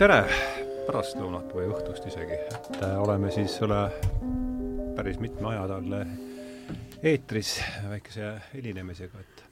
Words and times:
tere 0.00 0.22
pärastlõunat 0.86 1.50
või 1.52 1.66
õhtust 1.68 2.06
isegi, 2.08 2.32
et 2.32 2.76
äh, 2.80 2.94
oleme 2.96 3.28
siis 3.34 3.52
üle 3.60 3.82
päris 4.96 5.18
mitme 5.20 5.50
aja 5.50 5.66
talle 5.68 5.98
eetris 7.04 7.50
väikese 7.84 8.30
hilinemisega, 8.54 9.20
et 9.20 9.42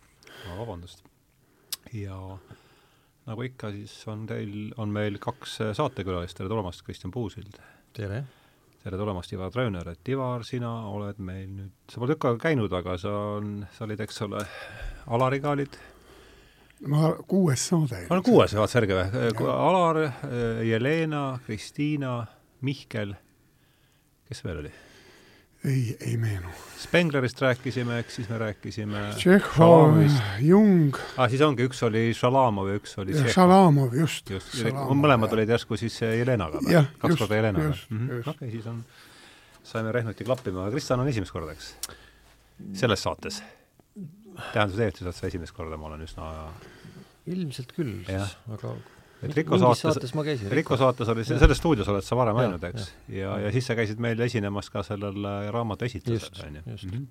no, 0.47 0.55
vabandust. 0.63 1.03
ja 1.93 2.17
nagu 3.29 3.45
ikka, 3.45 3.75
siis 3.77 3.93
on 4.09 4.25
teil, 4.31 4.71
on 4.81 4.89
meil 4.95 5.21
kaks 5.21 5.59
saatekülalist, 5.77 6.39
tere 6.41 6.49
tulemast, 6.49 6.81
Kristjan 6.87 7.13
Puusild! 7.13 7.61
tere! 7.93 8.23
tere 8.81 9.03
tulemast, 9.03 9.37
Ivar 9.37 9.53
Trööner, 9.53 9.93
et 9.93 10.13
Ivar, 10.15 10.49
sina 10.49 10.73
oled 10.89 11.21
meil 11.21 11.53
nüüd, 11.59 11.77
sa 11.93 12.01
pole 12.01 12.17
tükk 12.17 12.31
aega 12.31 12.45
käinud, 12.49 12.73
aga 12.73 12.97
sa 13.05 13.13
on, 13.37 13.53
sa 13.77 13.85
olid, 13.85 14.01
eks 14.01 14.25
ole, 14.25 14.47
Alariga 15.13 15.53
olid 15.59 15.77
ma, 16.87 17.13
kuues 17.29 17.69
saade. 17.71 18.05
on 18.11 18.23
kuues, 18.27 18.55
vaat 18.59 18.75
särge 18.75 18.99
või? 18.99 19.31
Alar, 19.53 20.03
Jelena, 20.67 21.25
Kristiina, 21.47 22.21
Mihkel, 22.67 23.15
kes 24.29 24.45
veel 24.45 24.63
oli? 24.65 24.75
ei, 25.65 25.97
ei 26.01 26.17
meenu. 26.17 26.49
Spenglerist 26.79 27.41
rääkisime, 27.43 27.99
eks 27.99 28.19
siis 28.21 28.29
me 28.31 28.39
rääkisime 28.39 29.03
Tšehhov, 29.17 29.99
Jung. 30.41 30.95
aa, 30.95 31.25
ah, 31.25 31.31
siis 31.31 31.43
ongi, 31.43 31.67
üks 31.67 31.83
oli 31.87 32.09
Šalamov 32.15 32.71
ja 32.71 32.79
üks 32.79 32.95
oli 33.03 33.17
ja 33.17 33.27
Šalamov, 33.35 33.97
just. 33.99 34.31
just, 34.31 34.55
mõlemad 34.95 35.35
olid 35.35 35.51
järsku 35.51 35.79
siis 35.81 35.99
Jelenaga 36.03 36.63
või? 36.63 36.85
kaks 37.03 37.19
korda 37.19 37.43
Jelenaga? 37.43 37.75
Mhm. 37.91 38.23
okei, 38.35 38.51
siis 38.55 38.71
on, 38.71 38.85
saime 39.67 39.93
Rehnuti 39.93 40.27
klappima, 40.29 40.71
Kristjan 40.71 41.03
on 41.03 41.11
esimest 41.11 41.35
korda, 41.35 41.59
eks? 41.59 41.75
selles 42.79 43.03
saates 43.03 43.43
tähendab, 44.53 44.77
see 44.77 44.89
eetris 44.91 45.21
sa 45.21 45.31
esimest 45.31 45.57
korda, 45.57 45.79
ma 45.81 45.91
olen 45.91 46.05
üsna 46.07 46.29
ilmselt 47.29 47.75
küll, 47.77 48.01
aga 48.09 48.77
et 49.23 49.35
Riko 49.35 49.59
saates, 49.59 50.15
Riko 50.55 50.79
saates 50.79 51.11
oli, 51.11 51.25
selles 51.27 51.59
stuudios 51.59 51.89
oled 51.91 52.07
sa 52.07 52.17
varem 52.19 52.39
käinud, 52.39 52.67
eks? 52.71 52.91
ja, 53.11 53.19
ja, 53.19 53.39
ja 53.47 53.53
siis 53.55 53.67
sa 53.67 53.77
käisid 53.79 54.01
meil 54.03 54.21
esinemas 54.25 54.71
ka 54.71 54.85
sellel 54.87 55.27
äh, 55.27 55.49
raamatu 55.55 55.89
esitlusel, 55.89 56.39
on 56.47 56.61
ju. 56.61 56.63
Mm 56.63 56.91
-hmm. 56.91 57.07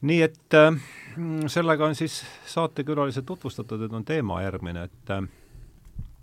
nii 0.00 0.22
et 0.22 0.58
äh, 0.60 0.80
sellega 1.52 1.86
on 1.86 1.94
siis 1.94 2.22
saatekülalised 2.46 3.24
tutvustatud, 3.28 3.80
nüüd 3.80 3.94
on 4.00 4.04
teema 4.04 4.42
järgmine, 4.42 4.84
et 4.88 5.10
äh, 5.10 5.28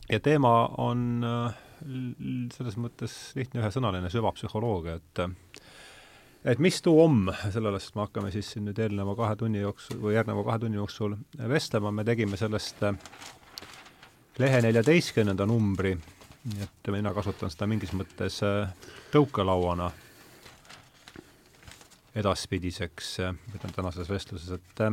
ja 0.09 0.19
teema 0.19 0.71
on 0.77 1.23
äh, 1.23 1.53
selles 2.53 2.77
mõttes 2.77 3.13
lihtne 3.35 3.61
ühesõnaline 3.61 4.09
süvapsühholoogia, 4.09 4.95
et 4.95 5.19
äh, 5.19 5.29
et 6.45 6.61
mis 6.61 6.79
tuu 6.81 6.97
om, 7.03 7.27
sellest 7.53 7.95
me 7.95 8.05
hakkame 8.05 8.31
siis 8.33 8.49
siin 8.53 8.65
nüüd 8.65 8.79
eelneva 8.81 9.13
kahe 9.17 9.35
tunni 9.37 9.61
jooksul 9.61 9.99
või 10.01 10.15
järgneva 10.15 10.45
kahe 10.47 10.63
tunni 10.63 10.79
jooksul 10.79 11.15
vestlema, 11.51 11.91
me 11.93 12.05
tegime 12.07 12.39
sellest 12.39 12.81
äh, 12.87 12.97
lehe 14.41 14.61
neljateistkümnenda 14.65 15.45
numbri, 15.49 15.93
nii 16.49 16.65
et 16.65 16.91
mina 16.93 17.13
kasutan 17.13 17.53
seda 17.53 17.67
mingis 17.69 17.93
mõttes 17.97 18.39
äh, 18.47 18.73
tõukelauana 19.13 19.91
edaspidiseks, 22.17 23.13
äh, 23.27 23.37
ütlen 23.55 23.77
tänases 23.77 24.09
vestluses, 24.09 24.57
et 24.57 24.85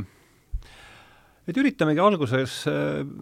et 1.48 1.56
üritamegi 1.56 2.00
alguses 2.04 2.60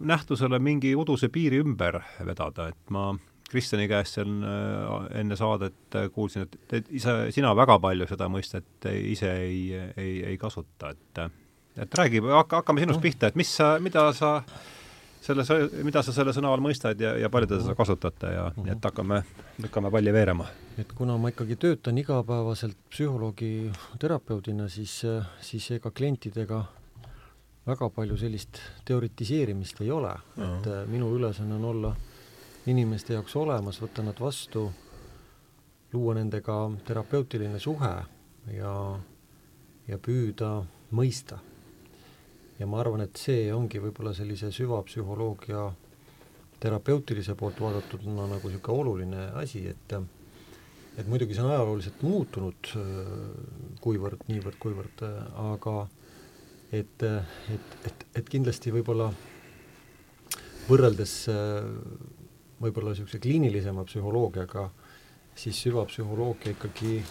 nähtusele 0.03 0.57
mingi 0.59 0.89
uduse 0.99 1.29
piiri 1.31 1.61
ümber 1.63 2.01
vedada, 2.27 2.65
et 2.73 2.91
ma 2.91 3.13
Kristjani 3.51 3.87
käest 3.87 4.17
seal 4.17 4.31
äh, 4.43 5.19
enne 5.21 5.35
saadet 5.39 5.95
äh, 5.95 6.09
kuulsin, 6.13 6.47
et, 6.47 6.57
et 6.79 6.89
ise, 6.99 7.15
sina 7.35 7.53
väga 7.55 7.79
palju 7.83 8.07
seda 8.09 8.29
mõistet 8.31 8.89
ise 8.91 9.33
ei, 9.43 9.61
ei, 9.97 10.15
ei 10.33 10.37
kasuta, 10.41 10.93
et 10.95 11.27
et 11.77 11.95
räägi, 11.95 12.23
hakka, 12.25 12.63
hakkame 12.63 12.81
sinust 12.81 13.01
pihta, 13.01 13.29
et 13.29 13.35
mis 13.37 13.49
sa, 13.53 13.75
mida 13.83 14.07
sa 14.17 14.31
selle, 15.21 15.43
mida 15.85 16.01
sa 16.05 16.13
selle 16.15 16.33
sõna 16.35 16.51
all 16.53 16.63
mõistad 16.63 16.99
ja, 17.01 17.13
ja 17.21 17.29
palju 17.33 17.49
te 17.51 17.59
seda 17.61 17.75
kasutate 17.77 18.31
ja 18.33 18.47
mm, 18.49 18.63
-hmm. 18.63 18.71
et 18.73 18.87
hakkame, 18.89 19.21
lükkame 19.63 19.91
palli 19.91 20.13
veerema. 20.13 20.47
et 20.77 20.93
kuna 20.93 21.17
ma 21.17 21.29
ikkagi 21.33 21.55
töötan 21.55 21.97
igapäevaselt 21.97 22.77
psühholoogi 22.89 23.71
terapeudina, 23.99 24.69
siis, 24.69 25.01
siis 25.41 25.71
ega 25.71 25.91
klientidega 25.91 26.63
väga 27.67 27.89
palju 27.89 28.17
sellist 28.17 28.61
teoritiseerimist 28.85 29.81
ei 29.81 29.91
ole 29.91 30.13
mm, 30.13 30.43
-hmm. 30.43 30.57
et 30.57 30.89
minu 30.89 31.15
ülesanne 31.15 31.55
on 31.55 31.65
olla 31.65 31.95
inimeste 32.67 33.15
jaoks 33.15 33.35
olemas, 33.39 33.79
võtta 33.81 34.03
nad 34.03 34.19
vastu, 34.19 34.67
luua 35.93 36.17
nendega 36.17 36.55
terapeutiline 36.87 37.59
suhe 37.59 37.93
ja, 38.53 38.73
ja 39.87 39.99
püüda 40.03 40.51
mõista. 40.91 41.39
ja 42.59 42.67
ma 42.67 42.79
arvan, 42.81 43.01
et 43.05 43.15
see 43.15 43.51
ongi 43.53 43.79
võib-olla 43.79 44.13
sellise 44.17 44.51
süvapsühholoogia 44.51 45.67
terapeutilise 46.59 47.35
poolt 47.37 47.59
vaadatuna 47.61 48.27
nagu 48.27 48.49
niisugune 48.49 48.79
oluline 48.81 49.27
asi, 49.41 49.67
et 49.67 49.97
et 50.97 51.05
muidugi 51.05 51.35
see 51.37 51.43
on 51.45 51.51
ajalooliselt 51.51 52.01
muutunud 52.01 52.69
kuivõrd, 53.81 54.23
niivõrd, 54.27 54.57
kuivõrd, 54.59 55.03
aga 55.53 55.75
et, 56.71 57.03
et, 57.53 57.75
et, 57.85 58.05
et 58.17 58.29
kindlasti 58.29 58.73
võib-olla 58.73 59.11
võrreldes 60.67 61.13
võib-olla 62.61 62.93
niisuguse 62.93 63.19
kliinilisema 63.21 63.85
psühholoogiaga, 63.85 64.69
siis 65.37 65.59
süvapsühholoogia 65.67 66.55
ikkagi 66.55 67.01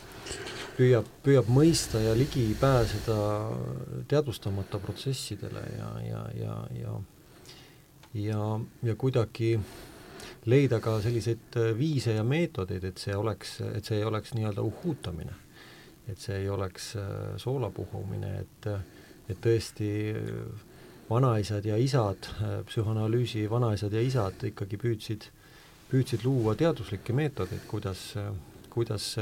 püüab, 0.76 1.08
püüab 1.22 1.50
mõista 1.52 2.00
ja 2.02 2.14
ligi 2.18 2.48
pääseda 2.60 3.18
teadvustamata 4.10 4.80
protsessidele 4.82 5.62
ja, 5.78 5.92
ja, 6.06 6.24
ja, 6.40 6.56
ja 6.80 6.96
ja, 8.16 8.60
ja 8.82 8.94
kuidagi 8.96 9.56
leida 10.46 10.80
ka 10.80 10.98
selliseid 11.04 11.58
viise 11.78 12.16
ja 12.16 12.24
meetodeid, 12.24 12.84
et 12.84 13.02
see 13.02 13.16
oleks, 13.16 13.58
et 13.74 13.84
see 13.84 14.00
ei 14.00 14.06
oleks 14.08 14.34
nii-öelda 14.36 14.62
uhuutamine. 14.64 15.42
et 16.08 16.18
see 16.22 16.36
ei 16.38 16.48
oleks 16.48 16.92
soola 17.42 17.70
puhumine, 17.74 18.28
et, 18.38 18.66
et 19.28 19.38
tõesti 19.42 19.88
vanaisad 21.10 21.64
ja 21.64 21.76
isad, 21.78 22.28
psühhanalüüsi 22.66 23.46
vanaisad 23.50 23.92
ja 23.92 24.02
isad 24.02 24.42
ikkagi 24.48 24.78
püüdsid 24.80 25.28
püüdsid 25.90 26.24
luua 26.26 26.56
teaduslikke 26.58 27.14
meetodeid, 27.14 27.62
kuidas, 27.70 28.00
kuidas 28.70 29.12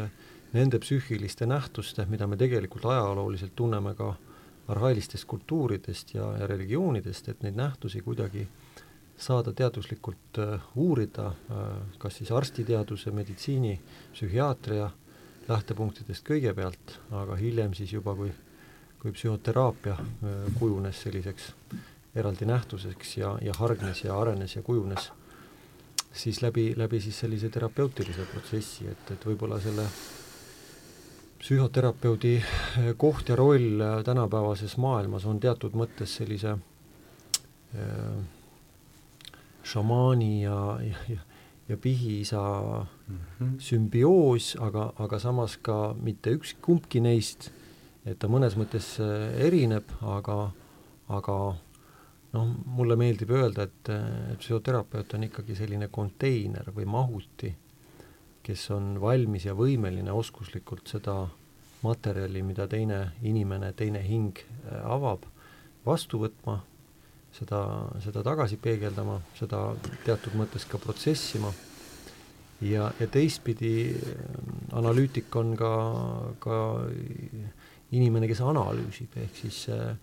nende 0.54 0.80
psüühiliste 0.80 1.46
nähtuste, 1.50 2.06
mida 2.08 2.26
me 2.26 2.38
tegelikult 2.40 2.86
ajalooliselt 2.88 3.52
tunneme 3.56 3.94
ka 3.98 4.14
arhailistest 4.72 5.28
kultuuridest 5.28 6.14
ja, 6.14 6.30
ja 6.40 6.48
religioonidest, 6.48 7.28
et 7.28 7.42
neid 7.44 7.58
nähtusi 7.58 8.00
kuidagi 8.00 8.46
saada 9.20 9.52
teaduslikult 9.52 10.40
uurida 10.80 11.32
kas 11.98 12.16
siis 12.20 12.32
arstiteaduse, 12.32 13.12
meditsiini, 13.14 13.76
psühhiaatria 14.14 14.88
lähtepunktidest 15.48 16.24
kõigepealt, 16.24 16.98
aga 17.12 17.36
hiljem 17.36 17.76
siis 17.76 17.92
juba, 17.92 18.16
kui, 18.16 18.32
kui 19.04 19.12
psühhoteraapia 19.12 19.98
uh, 20.00 20.47
kujunes 20.59 21.03
selliseks 21.04 21.53
eraldi 22.16 22.48
nähtuseks 22.48 23.16
ja, 23.20 23.37
ja 23.44 23.53
hargnes 23.59 24.04
ja 24.04 24.16
arenes 24.16 24.56
ja 24.56 24.62
kujunes 24.62 25.12
siis 26.15 26.42
läbi, 26.42 26.72
läbi 26.76 27.00
siis 27.00 27.20
sellise 27.20 27.48
terapeutilise 27.50 28.26
protsessi, 28.32 28.87
et, 28.88 29.10
et 29.10 29.26
võib-olla 29.26 29.59
selle 29.60 29.87
psühhoterapeudi 31.43 32.37
eh, 32.38 32.93
koht 32.97 33.28
ja 33.28 33.37
roll 33.37 33.81
eh, 33.81 33.98
tänapäevases 34.06 34.78
maailmas 34.81 35.26
on 35.28 35.41
teatud 35.43 35.75
mõttes 35.76 36.14
sellise 36.20 36.54
äh, 36.54 38.14
šamaani 39.64 40.31
ja, 40.44 40.59
ja, 41.10 41.19
ja, 41.69 41.76
pihiisa 41.76 42.41
mm 42.41 43.19
-hmm. 43.19 43.53
sümbioos, 43.59 44.54
aga, 44.60 44.93
aga 44.98 45.19
samas 45.19 45.56
ka 45.56 45.94
mitte 46.00 46.32
üks, 46.38 46.54
kumbki 46.62 47.00
neist, 47.00 47.50
et 48.04 48.19
ta 48.20 48.28
mõnes 48.28 48.56
mõttes 48.60 48.94
erineb, 49.00 49.88
aga, 50.04 50.38
aga 51.09 51.37
noh, 52.34 52.50
mulle 52.76 52.97
meeldib 53.00 53.32
öelda, 53.34 53.69
et, 53.69 53.92
et 54.32 54.41
psühhoterapeut 54.42 55.14
on 55.17 55.28
ikkagi 55.28 55.56
selline 55.58 55.88
konteiner 55.93 56.69
või 56.75 56.88
mahuti, 56.90 57.52
kes 58.44 58.67
on 58.75 58.94
valmis 59.00 59.46
ja 59.49 59.55
võimeline 59.56 60.12
oskuslikult 60.12 60.90
seda 60.90 61.23
materjali, 61.84 62.43
mida 62.44 62.67
teine 62.69 63.00
inimene, 63.23 63.73
teine 63.76 64.02
hing 64.05 64.40
äh, 64.40 64.81
avab, 64.88 65.26
vastu 65.84 66.20
võtma, 66.23 66.58
seda, 67.34 67.61
seda 68.05 68.25
tagasi 68.25 68.58
peegeldama, 68.62 69.20
seda 69.38 69.67
teatud 70.06 70.37
mõttes 70.38 70.67
ka 70.69 70.81
protsessima. 70.81 71.52
Ja, 72.64 72.88
ja 73.00 73.08
teistpidi 73.11 73.75
äh, 73.93 74.26
analüütik 74.76 75.34
on 75.37 75.52
ka, 75.61 75.73
ka 76.40 76.58
inimene, 77.94 78.29
kes 78.31 78.43
analüüsib, 78.44 79.17
ehk 79.23 79.41
siis 79.44 79.64
äh, 79.73 79.94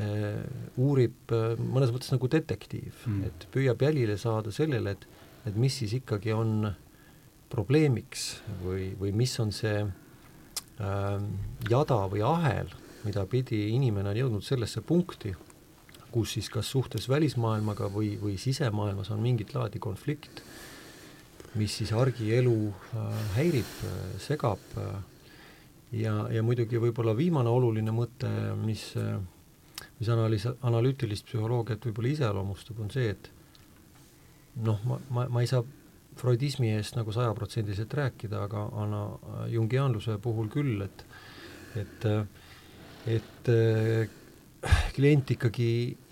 Äh, 0.00 0.44
uurib 0.80 1.32
äh, 1.34 1.58
mõnes 1.58 1.90
mõttes 1.92 2.12
nagu 2.14 2.28
detektiiv 2.30 3.02
mm., 3.04 3.24
et 3.26 3.46
püüab 3.52 3.82
jälile 3.82 4.14
saada 4.20 4.52
sellele, 4.54 4.94
et, 4.94 5.02
et 5.50 5.56
mis 5.60 5.74
siis 5.82 5.92
ikkagi 5.98 6.30
on 6.32 6.70
probleemiks 7.50 8.28
või, 8.62 8.92
või 9.00 9.10
mis 9.18 9.34
on 9.42 9.50
see 9.52 9.82
äh, 9.82 11.18
jada 11.68 11.98
või 12.12 12.22
ahel, 12.24 12.70
mida 13.02 13.26
pidi 13.28 13.64
inimene 13.74 14.12
on 14.14 14.20
jõudnud 14.22 14.46
sellesse 14.46 14.80
punkti 14.86 15.34
kus 16.14 16.36
siis 16.38 16.48
kas 16.50 16.70
suhtes 16.70 17.10
välismaailmaga 17.10 17.90
või, 17.92 18.14
või 18.22 18.38
sisemaailmas 18.40 19.12
on 19.12 19.20
mingit 19.22 19.52
laadi 19.54 19.82
konflikt, 19.82 20.40
mis 21.60 21.76
siis 21.82 21.92
argielu 21.92 22.56
äh, 22.70 23.20
häirib, 23.36 23.76
segab 24.22 24.64
ja, 25.92 26.14
ja 26.32 26.42
muidugi 26.46 26.80
võib-olla 26.82 27.14
viimane 27.16 27.50
oluline 27.50 27.92
mõte, 27.94 28.30
mis, 28.60 28.92
mis 29.98 30.12
analüüs, 30.12 30.46
analüütilist 30.66 31.26
psühholoogiat 31.28 31.84
võib-olla 31.88 32.14
iseloomustab, 32.14 32.80
on 32.84 32.92
see, 32.94 33.10
et 33.14 33.30
noh, 34.64 34.80
ma, 34.86 35.00
ma, 35.10 35.26
ma 35.30 35.44
ei 35.44 35.50
saa 35.50 35.64
freudismi 36.20 36.72
eest 36.74 36.98
nagu 36.98 37.12
sajaprotsendiliselt 37.14 37.94
rääkida, 37.96 38.44
aga 38.46 38.66
ana-, 38.82 39.46
jungiaanluse 39.52 40.18
puhul 40.22 40.50
küll, 40.52 40.86
et 40.86 41.06
et, 41.78 42.04
et 43.06 43.48
klient 44.96 45.30
ikkagi 45.36 45.68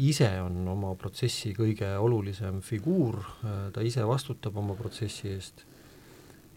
ise 0.06 0.28
on 0.40 0.62
oma 0.70 0.94
protsessi 0.96 1.50
kõige 1.56 1.90
olulisem 2.00 2.62
figuur, 2.64 3.18
ta 3.74 3.82
ise 3.84 4.06
vastutab 4.08 4.56
oma 4.62 4.76
protsessi 4.78 5.32
eest 5.34 5.67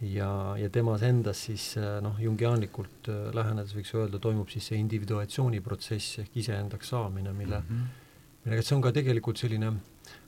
ja, 0.02 0.30
ja 0.58 0.70
temas 0.74 1.04
endas 1.06 1.44
siis 1.48 1.76
noh, 2.02 2.18
jungiaanlikult 2.22 3.10
lähenedes 3.36 3.76
võiks 3.78 3.94
öelda, 3.98 4.20
toimub 4.22 4.50
siis 4.50 4.72
see 4.72 4.80
individuatsiooniprotsess 4.82 6.24
ehk 6.24 6.40
iseendaks 6.42 6.94
saamine, 6.94 7.34
mille 7.38 7.60
mm, 7.60 7.68
-hmm. 7.68 8.40
millega 8.46 8.66
see 8.66 8.76
on 8.76 8.82
ka 8.82 8.92
tegelikult 8.96 9.38
selline 9.38 9.74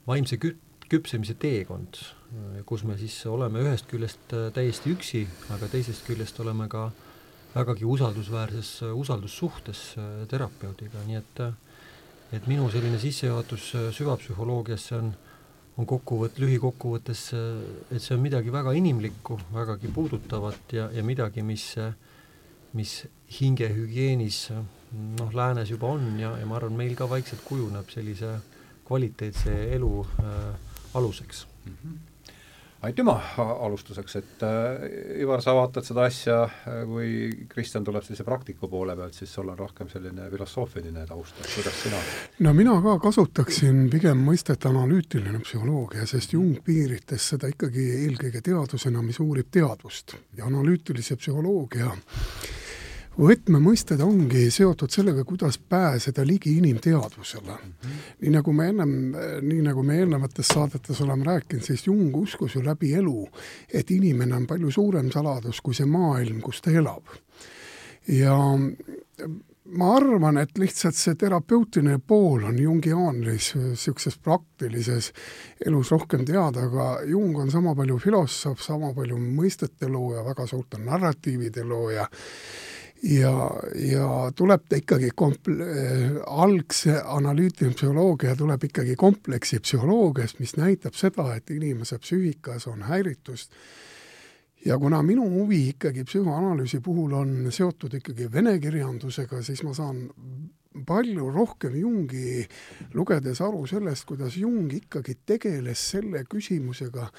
vaimse 0.07 0.37
küt-, 0.37 0.87
küpsemise 0.89 1.33
teekond, 1.39 1.97
kus 2.65 2.83
me 2.83 2.97
siis 2.97 3.25
oleme 3.25 3.63
ühest 3.65 3.87
küljest 3.89 4.35
täiesti 4.53 4.93
üksi, 4.93 5.27
aga 5.49 5.67
teisest 5.67 6.05
küljest 6.05 6.39
oleme 6.39 6.67
ka 6.69 6.91
vägagi 7.55 7.85
usaldusväärses 7.85 8.81
usaldussuhtes 8.93 9.95
terapeudiga, 10.29 11.01
nii 11.07 11.17
et 11.21 11.41
et 12.33 12.47
minu 12.49 12.65
selline 12.73 12.97
sissejuhatus 12.97 13.67
äh, 13.77 13.89
süvapsühholoogiasse 13.93 14.95
on, 14.97 15.11
on 15.77 15.87
kokkuvõtt, 15.89 16.37
lühikokkuvõttes, 16.37 17.23
et 17.89 18.01
see 18.01 18.13
on 18.15 18.21
midagi 18.21 18.53
väga 18.53 18.75
inimlikku, 18.77 19.39
vägagi 19.53 19.89
puudutavat 19.93 20.75
ja, 20.77 20.89
ja 20.93 21.03
midagi, 21.05 21.41
mis, 21.45 21.71
mis 22.77 22.93
hingehügieenis 23.39 24.45
noh, 24.53 25.33
läänes 25.33 25.73
juba 25.73 25.95
on 25.95 26.11
ja, 26.21 26.35
ja 26.37 26.45
ma 26.45 26.59
arvan, 26.59 26.77
meil 26.77 26.93
ka 26.97 27.09
vaikselt 27.09 27.41
kujuneb 27.47 27.89
sellise 27.89 28.35
kvaliteetse 28.85 29.53
elu 29.73 29.93
äh, 30.05 30.41
aluseks 30.93 31.47
mm. 31.65 31.77
-hmm 31.77 32.12
aitüma! 32.83 33.15
Alustuseks, 33.37 34.15
et 34.19 34.43
äh, 34.43 35.21
Ivar, 35.23 35.41
sa 35.43 35.53
vaatad 35.55 35.85
seda 35.87 36.05
asja, 36.09 36.39
äh, 36.43 36.81
kui 36.87 37.09
Kristjan 37.49 37.85
tuleb 37.87 38.03
sellise 38.05 38.25
praktiku 38.27 38.69
poole 38.71 38.95
pealt, 38.99 39.15
siis 39.17 39.33
sul 39.33 39.51
on 39.51 39.59
rohkem 39.59 39.89
selline 39.91 40.27
filosoofiline 40.31 41.05
taust, 41.09 41.39
et 41.39 41.51
kuidas 41.55 41.79
sina 41.83 42.01
no 42.45 42.53
mina 42.57 42.75
ka 42.83 42.97
kasutaksin 43.03 43.85
pigem 43.93 44.23
mõistet 44.27 44.67
analüütiline 44.69 45.43
psühholoogia, 45.45 46.07
sest 46.09 46.35
Jung 46.35 46.59
piiritas 46.65 47.29
seda 47.33 47.51
ikkagi 47.51 47.87
eelkõige 48.03 48.43
teadusena, 48.43 49.03
mis 49.05 49.21
uurib 49.23 49.51
teadvust. 49.53 50.17
Ja 50.37 50.49
analüütilise 50.49 51.17
psühholoogia 51.19 51.93
võtmemõisted 53.19 54.01
ongi 54.01 54.47
seotud 54.51 54.91
sellega, 54.91 55.23
kuidas 55.27 55.57
pääseda 55.57 56.25
ligi 56.25 56.57
inimteadvusele 56.57 57.51
mm. 57.51 57.71
-hmm. 57.83 58.01
nii 58.21 58.33
nagu 58.33 58.53
me 58.53 58.67
ennem, 58.69 58.97
nii 59.41 59.61
nagu 59.61 59.83
me 59.83 59.97
eelnevates 59.99 60.47
saadetes 60.47 61.01
oleme 61.01 61.23
rääkinud, 61.23 61.63
siis 61.63 61.87
Jung 61.87 62.15
uskus 62.15 62.55
ju 62.55 62.65
läbi 62.65 62.93
elu, 62.93 63.29
et 63.73 63.91
inimene 63.91 64.35
on 64.35 64.47
palju 64.47 64.71
suurem 64.71 65.11
saladus 65.11 65.61
kui 65.61 65.73
see 65.73 65.85
maailm, 65.85 66.41
kus 66.41 66.61
ta 66.61 66.71
elab. 66.71 67.03
ja 68.07 68.37
ma 69.65 69.95
arvan, 69.95 70.37
et 70.37 70.57
lihtsalt 70.57 70.95
see 70.97 71.15
terapeutiline 71.15 71.99
pool 72.07 72.43
on 72.49 72.59
jungiaanlis 72.59 73.53
niisuguses 73.55 74.17
praktilises 74.17 75.11
elus 75.65 75.91
rohkem 75.91 76.25
teada, 76.25 76.67
aga 76.67 76.87
Jung 77.07 77.37
on 77.37 77.51
sama 77.51 77.75
palju 77.75 77.97
filosoof, 77.99 78.61
sama 78.61 78.93
palju 78.93 79.17
mõistete 79.17 79.89
looja, 79.89 80.25
väga 80.25 80.47
suurte 80.47 80.81
narratiivide 80.83 81.63
looja 81.63 82.07
ja, 83.03 83.51
ja 83.75 84.07
tuleb 84.35 84.67
ta 84.69 84.79
ikkagi 84.79 85.11
komple-, 85.15 85.67
äh, 85.67 86.17
algse 86.27 86.97
analüütiline 87.01 87.75
psühholoogia 87.75 88.35
tuleb 88.39 88.63
ikkagi 88.69 88.95
kompleksi 88.99 89.59
psühholoogiast, 89.63 90.39
mis 90.39 90.55
näitab 90.57 90.95
seda, 90.97 91.33
et 91.35 91.51
inimese 91.51 91.99
psüühikas 91.99 92.67
on 92.71 92.87
häiritust. 92.87 93.51
Ja 94.65 94.77
kuna 94.79 95.01
minu 95.03 95.25
huvi 95.27 95.67
ikkagi 95.73 96.05
psühhoanalüüsi 96.07 96.79
puhul 96.79 97.11
on 97.19 97.51
seotud 97.51 97.97
ikkagi 97.99 98.29
vene 98.31 98.55
kirjandusega, 98.63 99.41
siis 99.43 99.63
ma 99.67 99.73
saan 99.75 100.05
palju 100.87 101.27
rohkem 101.29 101.75
Jungi 101.75 102.45
lugedes 102.95 103.41
aru 103.43 103.67
sellest, 103.67 104.07
kuidas 104.07 104.37
Jung 104.39 104.71
ikkagi 104.73 105.17
tegeles 105.25 105.83
selle 105.91 106.23
küsimusega, 106.23 107.09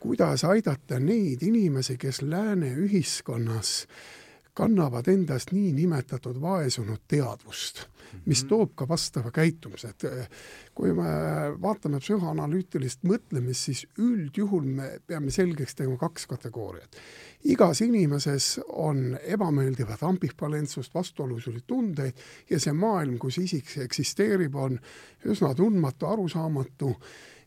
kuidas 0.00 0.44
aidata 0.44 1.00
neid 1.00 1.40
inimesi, 1.42 1.96
kes 1.98 2.20
lääne 2.22 2.74
ühiskonnas 2.84 3.72
äh, 3.88 4.19
kannavad 4.54 5.08
endast 5.08 5.52
niinimetatud 5.54 6.40
vaesunud 6.40 7.04
teadvust, 7.08 7.84
mis 8.26 8.42
mhm. 8.42 8.48
toob 8.48 8.74
ka 8.74 8.88
vastava 8.88 9.30
käitumise, 9.34 9.92
et 9.94 10.04
eh, 10.08 10.28
kui 10.74 10.92
me 10.96 11.10
vaatame 11.62 12.00
psühhoanalüütilist 12.02 13.04
mõtlemist, 13.06 13.68
siis 13.68 13.84
üldjuhul 13.98 14.66
me 14.66 14.90
peame 15.06 15.30
selgeks 15.30 15.78
tegema 15.78 15.98
kaks 16.00 16.26
kategooriat. 16.30 16.96
igas 17.44 17.80
inimeses 17.80 18.60
on 18.68 19.18
ebameeldivat 19.22 20.02
ambivalentsust, 20.02 20.94
vastuolusid 20.94 21.62
tundeid 21.66 22.18
ja 22.50 22.60
see 22.60 22.72
maailm, 22.72 23.18
kus 23.18 23.38
isik 23.38 23.76
eksisteerib, 23.86 24.54
on 24.54 24.78
üsna 25.24 25.54
tundmatu, 25.54 26.06
arusaamatu 26.06 26.96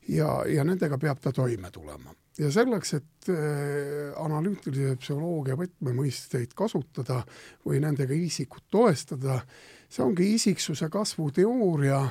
ja, 0.08 0.44
ja 0.50 0.64
nendega 0.68 0.98
peab 0.98 1.22
ta 1.22 1.32
toime 1.32 1.72
tulema. 1.72 2.14
Ja 2.38 2.50
selleks, 2.52 2.94
et 2.98 3.30
äh, 3.30 4.14
analüütilise 4.18 4.96
psühholoogia 4.98 5.58
võtmemõisteid 5.58 6.56
kasutada 6.58 7.20
või 7.66 7.82
nendega 7.84 8.16
isikut 8.18 8.66
toestada, 8.74 9.38
see 9.86 10.02
ongi 10.06 10.32
isiksuse 10.34 10.90
kasvu 10.94 11.30
teooria. 11.36 12.02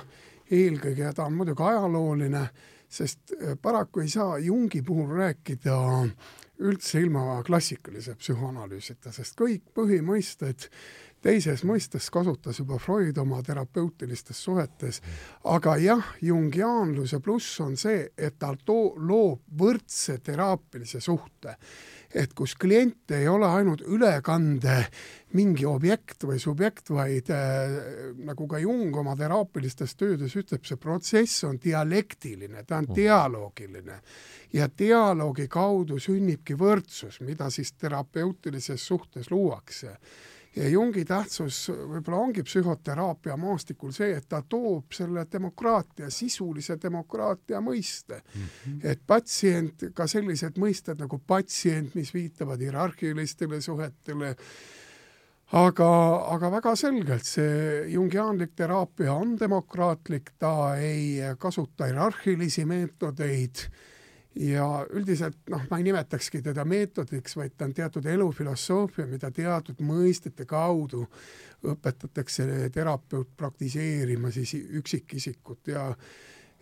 Eelkõige 0.52 1.08
ja 1.08 1.12
ta 1.16 1.26
on 1.26 1.34
muidugi 1.38 1.64
ajalooline, 1.66 2.44
sest 2.92 3.34
äh, 3.34 3.56
paraku 3.58 4.04
ei 4.04 4.12
saa 4.12 4.38
Jungi 4.38 4.82
puhul 4.86 5.10
rääkida 5.16 5.78
üldse 6.62 7.00
ilma 7.02 7.40
klassikalise 7.42 8.14
psühhoanalüüsita, 8.20 9.10
sest 9.10 9.34
kõik 9.38 9.72
põhimõisted 9.74 10.68
teises 11.22 11.62
mõistes 11.66 12.08
kasutas 12.12 12.58
juba 12.60 12.78
Freud 12.82 13.18
oma 13.22 13.40
terapeutilistes 13.46 14.42
suhetes, 14.44 15.00
aga 15.48 15.76
jah, 15.80 16.12
jungiaanluse 16.22 17.20
pluss 17.22 17.60
on 17.64 17.76
see, 17.80 18.08
et 18.16 18.38
ta 18.38 18.52
too, 18.64 18.94
loob 18.98 19.42
võrdse 19.58 20.18
teraapilise 20.24 21.00
suhte. 21.00 21.56
et 22.12 22.34
kus 22.36 22.52
klient 22.60 23.10
ei 23.16 23.24
ole 23.28 23.46
ainult 23.48 23.80
ülekande 23.88 24.74
mingi 25.32 25.64
objekt 25.64 26.26
või 26.28 26.36
subjekt, 26.38 26.90
vaid 26.92 27.30
äh, 27.32 28.12
nagu 28.26 28.44
ka 28.46 28.58
Jung 28.60 28.96
oma 29.00 29.14
teraapilistes 29.16 29.94
töödes 29.96 30.36
ütleb, 30.36 30.60
see 30.68 30.76
protsess 30.76 31.44
on 31.48 31.56
dialektiline, 31.56 32.66
ta 32.68 32.82
on 32.82 32.90
mm. 32.90 32.94
dialoogiline 32.98 33.96
ja 34.52 34.68
dialoogi 34.68 35.48
kaudu 35.48 35.96
sünnibki 35.96 36.52
võrdsus, 36.52 37.22
mida 37.24 37.48
siis 37.50 37.72
terapeutilises 37.80 38.86
suhtes 38.86 39.30
luuakse 39.32 39.96
ja 40.56 40.68
Jungi 40.68 41.04
tähtsus 41.08 41.64
võib-olla 41.70 42.18
ongi 42.26 42.44
psühhoteraapia 42.44 43.36
maastikul 43.40 43.92
see, 43.96 44.12
et 44.16 44.28
ta 44.28 44.42
toob 44.42 44.92
selle 44.94 45.24
demokraatia, 45.32 46.10
sisulise 46.12 46.76
demokraatia 46.82 47.60
mõiste 47.64 48.20
mm. 48.20 48.42
-hmm. 48.42 48.78
et 48.92 49.00
patsient, 49.06 49.88
ka 49.94 50.06
sellised 50.06 50.60
mõisted 50.60 51.00
nagu 51.00 51.18
patsient, 51.26 51.94
mis 51.94 52.14
viitavad 52.14 52.60
hierarhilistele 52.60 53.60
suhetele, 53.60 54.34
aga, 55.52 55.90
aga 56.34 56.50
väga 56.50 56.76
selgelt 56.76 57.24
see 57.24 57.88
jungiaanlik 57.94 58.52
teraapia 58.56 59.14
on 59.14 59.38
demokraatlik, 59.40 60.34
ta 60.38 60.76
ei 60.76 61.16
kasuta 61.38 61.88
hierarhilisi 61.88 62.64
meetodeid 62.64 63.66
ja 64.36 64.66
üldiselt 64.90 65.38
noh, 65.52 65.64
ma 65.70 65.78
ei 65.78 65.86
nimetakski 65.86 66.42
teda 66.42 66.64
meetodiks, 66.64 67.36
vaid 67.36 67.56
ta 67.56 67.66
on 67.68 67.74
teatud 67.76 68.06
elufilosoofia, 68.08 69.06
mida 69.06 69.30
teatud 69.30 69.80
mõistete 69.84 70.46
kaudu 70.48 71.04
õpetatakse 71.68 72.70
terapeut 72.74 73.30
praktiseerima 73.36 74.32
siis 74.34 74.54
üksikisikut. 74.80 75.72
Ja 75.74 75.90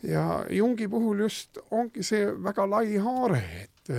ja 0.03 0.47
Jungi 0.49 0.89
puhul 0.89 1.27
just 1.27 1.59
ongi 1.71 2.03
see 2.03 2.31
väga 2.43 2.65
lai 2.71 2.97
haare, 2.97 3.43
et 3.65 3.91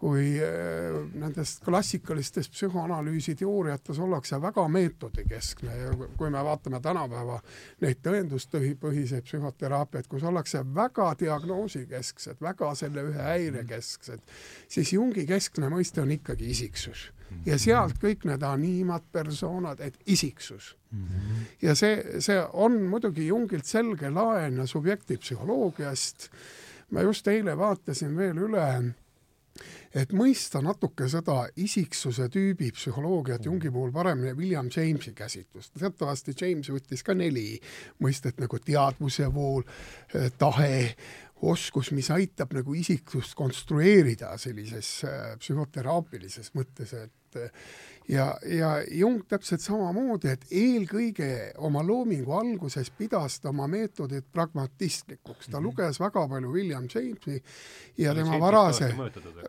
kui 0.00 0.38
äh, 0.40 0.96
nendes 1.20 1.58
klassikalistes 1.64 2.48
psühhoanalüüsi 2.48 3.34
teooriates 3.36 3.98
ollakse 4.00 4.40
väga 4.42 4.64
meetodikeskne 4.72 5.76
ja 5.76 5.92
kui 6.16 6.30
me 6.32 6.40
vaatame 6.44 6.80
tänapäeva 6.80 7.36
neid 7.84 8.00
tõenduspõhiseid 8.06 9.26
psühhoteraapiaid, 9.28 10.08
kus 10.08 10.24
ollakse 10.24 10.64
väga 10.74 11.12
diagnoosikesksed, 11.20 12.40
väga 12.40 12.72
selle 12.80 13.04
ühe 13.10 13.28
häire 13.28 13.64
kesksed, 13.68 14.24
siis 14.68 14.92
Jungi 14.96 15.26
keskne 15.28 15.68
mõiste 15.72 16.00
on 16.00 16.16
ikkagi 16.16 16.48
isiksus 16.54 17.10
ja 17.46 17.58
sealt 17.60 18.00
kõik 18.02 18.24
need 18.28 18.42
animad, 18.46 19.04
persoonad, 19.12 19.80
et 19.84 19.98
isiksus 20.06 20.74
mm. 20.90 21.04
-hmm. 21.04 21.44
ja 21.62 21.74
see, 21.74 22.20
see 22.24 22.40
on 22.52 22.80
muidugi 22.90 23.26
Jungilt 23.26 23.64
selge 23.64 24.10
laen 24.10 24.66
subjektipsühholoogiast. 24.66 26.30
ma 26.90 27.02
just 27.02 27.28
eile 27.28 27.56
vaatasin 27.58 28.16
veel 28.16 28.36
üle 28.48 28.94
et 29.94 30.12
mõista 30.14 30.62
natuke 30.62 31.08
seda 31.10 31.44
isiksuse 31.58 32.28
tüübi 32.32 32.70
psühholoogiat 32.76 33.46
Jungi 33.46 33.72
puhul 33.74 33.92
paremini 33.94 34.34
William 34.38 34.70
Jamesi 34.70 35.12
käsitlust. 35.14 35.72
teatavasti 35.78 36.34
James 36.40 36.70
võttis 36.70 37.02
ka 37.02 37.14
neli 37.14 37.58
mõistet 38.02 38.38
nagu 38.38 38.58
teadvuse 38.58 39.26
vool, 39.34 39.62
eh, 40.14 40.30
tahe, 40.38 40.94
oskus, 41.42 41.90
mis 41.90 42.10
aitab 42.10 42.52
nagu 42.52 42.74
isiksust 42.74 43.34
konstrueerida 43.34 44.36
sellises 44.38 45.04
eh, 45.04 45.36
psühhoteraapilises 45.38 46.54
mõttes, 46.54 46.94
et 46.94 47.16
ja, 48.10 48.36
ja 48.46 48.70
Jung 48.90 49.22
täpselt 49.28 49.62
samamoodi, 49.62 50.30
et 50.32 50.46
eelkõige 50.50 51.28
oma 51.62 51.82
loomingu 51.86 52.34
alguses 52.34 52.90
pidas 52.96 53.38
ta 53.40 53.50
oma 53.52 53.68
meetodit 53.70 54.26
pragmatistlikuks, 54.32 55.46
ta 55.46 55.58
mm 55.58 55.60
-hmm. 55.60 55.68
luges 55.68 56.00
väga 56.00 56.26
palju 56.28 56.52
William 56.52 56.88
Jamesi 56.94 57.42
ja 57.98 58.14
tema 58.14 58.40
varase, 58.40 58.94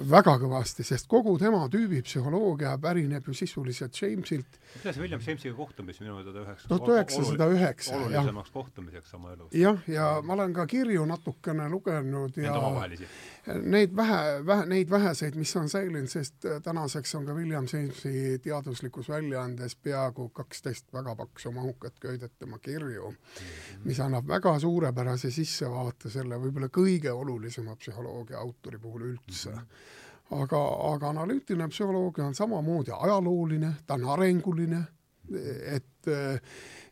väga 0.10 0.38
kõvasti, 0.44 0.84
sest 0.84 1.08
kogu 1.08 1.38
tema 1.39 1.68
tüübipsühholoogia 1.68 2.77
pärineb 2.82 3.27
ju 3.27 3.34
sisuliselt 3.34 4.01
Jamesilt. 4.01 4.60
kuidas 4.74 4.98
William 4.98 5.22
Jamesiga 5.27 5.56
kohtumis 5.56 6.00
minu 6.00 6.15
meelest 6.15 6.38
üheks 6.38 6.68
tuhat 6.68 6.89
üheksasada 6.89 7.48
üheksa, 7.48 7.91
jah. 7.96 8.06
olulisemaks 8.06 8.51
kohtumiseks 8.51 9.13
oma 9.13 9.34
elus. 9.34 9.53
jah, 9.53 9.77
ja 9.88 10.22
ma 10.22 10.34
olen 10.34 10.53
ka 10.53 10.68
kirju 10.68 11.06
natukene 11.06 11.70
lugenud 11.70 12.38
ja 12.38 12.53
neid 13.48 13.95
vähe, 13.95 14.45
vähe, 14.45 14.65
neid 14.65 14.89
väheseid, 14.89 15.36
mis 15.36 15.55
on 15.55 15.69
säilinud, 15.69 16.10
sest 16.10 16.45
tänaseks 16.63 17.15
on 17.15 17.25
ka 17.25 17.33
William 17.33 17.65
Jamesi 17.74 18.39
teaduslikus 18.43 19.10
väljaandes 19.10 19.75
peaaegu 19.75 20.29
kaksteist 20.29 20.93
väga 20.93 21.15
paksu 21.15 21.51
mahukat 21.51 22.00
köidet 22.00 22.38
tema 22.39 22.60
kirju, 22.60 23.13
mis 23.83 24.00
annab 24.00 24.27
väga 24.27 24.60
suurepärase 24.60 25.31
sissevaate 25.31 26.10
selle 26.10 26.38
võib-olla 26.38 26.69
kõige 26.69 27.12
olulisema 27.12 27.75
psühholoogia 27.75 28.38
autori 28.39 28.79
puhul 28.79 29.10
üldse. 29.13 29.57
aga, 30.31 30.60
aga 30.93 31.10
analüütiline 31.10 31.67
psühholoogia 31.67 32.25
on 32.25 32.36
samamoodi 32.36 32.91
ajalooline, 32.91 33.74
ta 33.88 33.93
on 33.93 34.05
arenguline, 34.10 34.83
et 35.32 36.10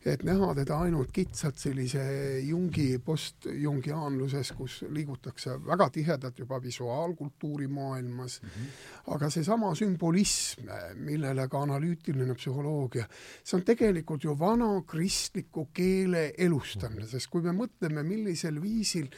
et 0.05 0.21
näha 0.23 0.53
teda 0.55 0.77
ainult 0.85 1.09
kitsalt 1.11 1.57
sellise 1.59 2.01
Jungi, 2.45 3.01
postjungiaanluses, 3.03 4.51
kus 4.55 4.77
liigutakse 4.95 5.57
väga 5.65 5.89
tihedalt 5.91 6.39
juba 6.39 6.61
visuaalkultuuri 6.63 7.67
maailmas 7.67 8.39
mm, 8.41 8.49
-hmm. 8.49 9.13
aga 9.15 9.29
seesama 9.29 9.73
sümbolism, 9.75 10.69
millele 10.95 11.47
ka 11.47 11.61
analüütiline 11.61 12.35
psühholoogia, 12.35 13.09
see 13.43 13.57
on 13.59 13.65
tegelikult 13.65 14.23
ju 14.23 14.39
vana 14.39 14.71
kristliku 14.87 15.67
keele 15.73 16.33
elustamine, 16.37 17.07
sest 17.07 17.27
kui 17.27 17.41
me 17.41 17.51
mõtleme, 17.51 18.03
millisel 18.03 18.61
viisil 18.61 19.09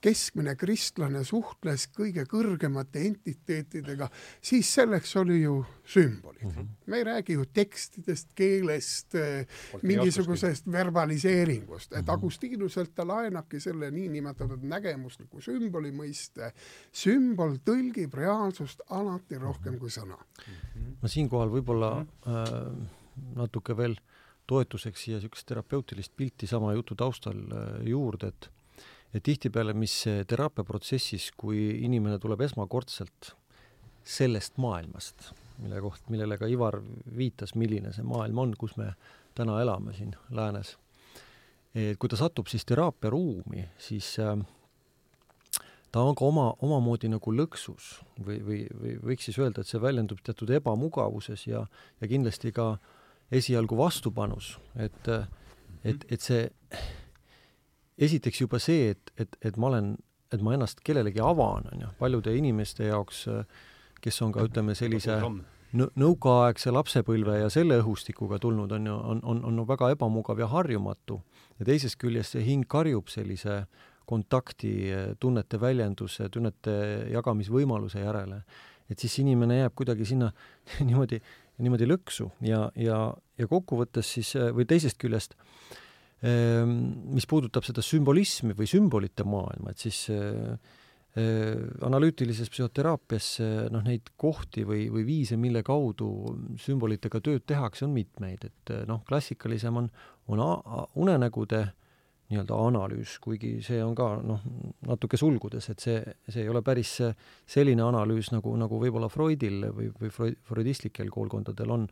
keskmine 0.00 0.54
kristlane 0.58 1.22
suhtles 1.26 1.88
kõige 1.94 2.24
kõrgemate 2.28 3.02
entiteetidega, 3.08 4.08
siis 4.44 4.70
selleks 4.74 5.14
oli 5.20 5.40
ju 5.42 5.58
sümbolid 5.88 6.44
mm. 6.44 6.50
-hmm. 6.50 6.68
me 6.86 6.96
ei 6.96 7.04
räägi 7.04 7.32
ju 7.32 7.44
tekstidest, 7.44 8.32
keelest, 8.34 9.14
eh, 9.14 9.46
mingisugusest 9.82 10.66
verbaliseeringust, 10.72 11.92
et 11.92 11.98
mm 11.98 12.04
-hmm. 12.06 12.12
Agustinuselt 12.18 12.94
ta 12.94 13.06
laenabki 13.06 13.60
selle 13.60 13.90
niinimetatud 13.90 14.62
nägemusliku 14.62 15.40
sümboli 15.40 15.90
mõiste. 15.92 16.52
sümbol 16.92 17.56
tõlgib 17.64 18.14
reaalsust 18.14 18.80
alati 18.90 19.38
rohkem 19.38 19.72
mm 19.72 19.76
-hmm. 19.76 19.80
kui 19.80 19.90
sõna 19.90 20.16
mm. 20.16 20.54
-hmm. 20.54 20.94
ma 21.02 21.08
siinkohal 21.08 21.48
võib-olla 21.48 21.94
mm 21.94 22.06
-hmm. 22.26 22.82
äh, 22.82 22.88
natuke 23.34 23.76
veel 23.76 23.96
toetuseks 24.46 25.04
siia 25.04 25.16
niisugust 25.16 25.46
terapeutilist 25.46 26.12
pilti 26.16 26.46
sama 26.46 26.72
jutu 26.72 26.94
taustal 26.94 27.36
äh, 27.36 27.86
juurde, 27.86 28.26
et 28.26 28.50
ja 29.14 29.20
tihtipeale, 29.24 29.74
mis 29.74 29.94
teraapiaprotsessis, 30.28 31.30
kui 31.36 31.84
inimene 31.84 32.18
tuleb 32.18 32.42
esmakordselt 32.44 33.32
sellest 34.08 34.56
maailmast, 34.60 35.30
mille 35.62 35.80
koht, 35.84 36.04
millele 36.12 36.38
ka 36.40 36.48
Ivar 36.48 36.78
viitas, 37.16 37.54
milline 37.58 37.92
see 37.92 38.06
maailm 38.06 38.44
on, 38.44 38.54
kus 38.58 38.76
me 38.80 38.92
täna 39.38 39.60
elame 39.62 39.94
siin 39.96 40.14
läänes. 40.30 40.76
et 41.74 41.98
kui 42.00 42.08
ta 42.08 42.16
satub 42.16 42.48
siis 42.48 42.64
teraapiaruumi, 42.64 43.68
siis 43.78 44.16
äh, 44.18 44.38
ta 45.92 46.00
on 46.00 46.16
ka 46.16 46.24
oma, 46.24 46.52
omamoodi 46.64 47.10
nagu 47.12 47.32
lõksus 47.32 47.98
või, 48.24 48.38
või, 48.44 48.60
või 48.80 48.94
võiks 49.10 49.28
siis 49.28 49.38
öelda, 49.38 49.62
et 49.62 49.70
see 49.70 49.80
väljendub 49.80 50.20
teatud 50.24 50.50
ebamugavuses 50.58 51.46
ja, 51.46 51.64
ja 52.00 52.08
kindlasti 52.10 52.52
ka 52.56 52.74
esialgu 53.30 53.76
vastupanus, 53.76 54.56
et, 54.76 55.12
et, 55.84 56.04
et 56.08 56.24
see 56.24 56.48
esiteks 57.98 58.42
juba 58.44 58.60
see, 58.62 58.92
et, 58.94 59.12
et, 59.18 59.38
et 59.42 59.58
ma 59.60 59.70
olen, 59.72 59.92
et 60.32 60.42
ma 60.44 60.54
ennast 60.56 60.82
kellelegi 60.86 61.22
avan, 61.24 61.68
on 61.72 61.84
ju, 61.84 61.92
paljude 61.98 62.34
inimeste 62.36 62.88
jaoks, 62.88 63.26
kes 64.02 64.22
on 64.22 64.34
ka 64.34 64.46
ütleme 64.46 64.76
sellise 64.78 65.18
nõukaaegse 65.76 66.72
lapsepõlve 66.72 67.42
ja 67.42 67.50
selle 67.52 67.76
õhustikuga 67.82 68.38
tulnud, 68.40 68.72
on 68.72 68.86
ju, 68.88 68.94
on, 69.12 69.20
on, 69.34 69.42
on 69.50 69.66
väga 69.68 69.90
ebamugav 69.96 70.40
ja 70.40 70.48
harjumatu. 70.48 71.20
ja 71.58 71.66
teisest 71.66 71.98
küljest 72.00 72.36
see 72.36 72.44
hing 72.46 72.64
karjub 72.68 73.10
sellise 73.10 73.64
kontakti, 74.08 74.88
tunnete 75.20 75.60
väljenduse, 75.60 76.30
tunnete 76.32 76.72
jagamisvõimaluse 77.12 78.00
järele. 78.00 78.42
et 78.88 78.98
siis 78.98 79.18
inimene 79.18 79.58
jääb 79.58 79.74
kuidagi 79.76 80.04
sinna 80.04 80.32
niimoodi, 80.88 81.20
niimoodi 81.58 81.86
lõksu 81.90 82.30
ja, 82.40 82.70
ja, 82.76 83.12
ja 83.38 83.46
kokkuvõttes 83.46 84.14
siis, 84.14 84.32
või 84.54 84.64
teisest 84.64 84.96
küljest 84.96 85.34
äh, 85.34 85.84
mis 86.22 87.28
puudutab 87.30 87.66
seda 87.66 87.82
sümbolismi 87.84 88.56
või 88.58 88.66
sümbolite 88.66 89.22
maailma, 89.28 89.70
et 89.70 89.84
siis 89.84 90.00
äh, 90.10 90.56
äh, 91.14 91.60
analüütilises 91.86 92.50
psühhoteraapias 92.50 93.28
noh, 93.70 93.84
neid 93.86 94.10
kohti 94.18 94.66
või, 94.66 94.88
või 94.90 95.06
viise, 95.06 95.38
mille 95.38 95.62
kaudu 95.66 96.10
sümbolitega 96.58 97.22
tööd 97.22 97.46
tehakse, 97.46 97.86
on 97.86 97.94
mitmeid, 97.94 98.48
et 98.50 98.74
noh, 98.90 99.04
klassikalisem 99.06 99.82
on, 99.84 99.90
on 100.28 100.42
unenägude 100.98 101.68
nii-öelda 102.28 102.56
analüüs, 102.60 103.14
kuigi 103.24 103.54
see 103.64 103.78
on 103.80 103.94
ka 103.96 104.10
noh, 104.20 104.42
natuke 104.88 105.16
sulgudes, 105.16 105.70
et 105.72 105.80
see, 105.80 106.00
see 106.28 106.42
ei 106.42 106.50
ole 106.52 106.60
päris 106.66 106.98
selline 107.48 107.86
analüüs, 107.86 108.32
nagu, 108.34 108.52
nagu 108.60 108.80
võib-olla 108.82 109.08
Freudil 109.12 109.64
või, 109.72 109.88
või 109.96 110.34
freudistlikel 110.44 111.08
koolkondadel 111.14 111.72
on, 111.72 111.86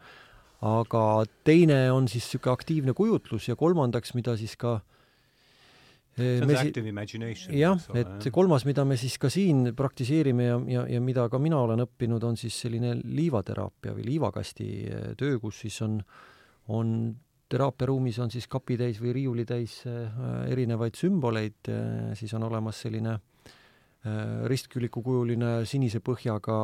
aga 0.64 1.24
teine 1.44 1.90
on 1.92 2.08
siis 2.08 2.24
niisugune 2.24 2.52
aktiivne 2.52 2.94
kujutlus 2.96 3.48
ja 3.48 3.56
kolmandaks, 3.56 4.14
mida 4.16 4.36
siis 4.40 4.56
ka 4.56 4.78
see 6.16 6.40
on 6.40 6.48
see 6.48 6.68
active 6.68 6.88
imagination. 6.88 7.52
jah, 7.56 7.82
et 7.94 8.28
kolmas, 8.32 8.64
mida 8.68 8.84
me 8.88 8.96
siis 9.00 9.18
ka 9.20 9.28
siin 9.32 9.72
praktiseerime 9.76 10.48
ja, 10.48 10.56
ja, 10.72 10.86
ja 10.96 11.02
mida 11.04 11.26
ka 11.32 11.40
mina 11.42 11.60
olen 11.60 11.84
õppinud, 11.84 12.24
on 12.24 12.38
siis 12.40 12.56
selline 12.64 12.94
liivateraapia 13.04 13.94
või 13.96 14.08
liivakasti 14.14 14.70
eh, 14.86 15.06
töö, 15.20 15.38
kus 15.42 15.60
siis 15.66 15.76
on, 15.84 16.00
on 16.72 16.96
teraapiaruumis 17.52 18.18
on 18.24 18.32
siis 18.32 18.48
kapitäis 18.50 19.00
või 19.02 19.12
riiulitäis 19.20 19.82
eh, 19.90 20.20
erinevaid 20.54 20.96
sümboleid, 20.98 21.60
eh, 21.68 22.12
siis 22.18 22.34
on 22.38 22.48
olemas 22.50 22.84
selline 22.86 23.18
ristkülikukujuline 24.46 25.64
sinise 25.66 25.98
põhjaga 25.98 26.60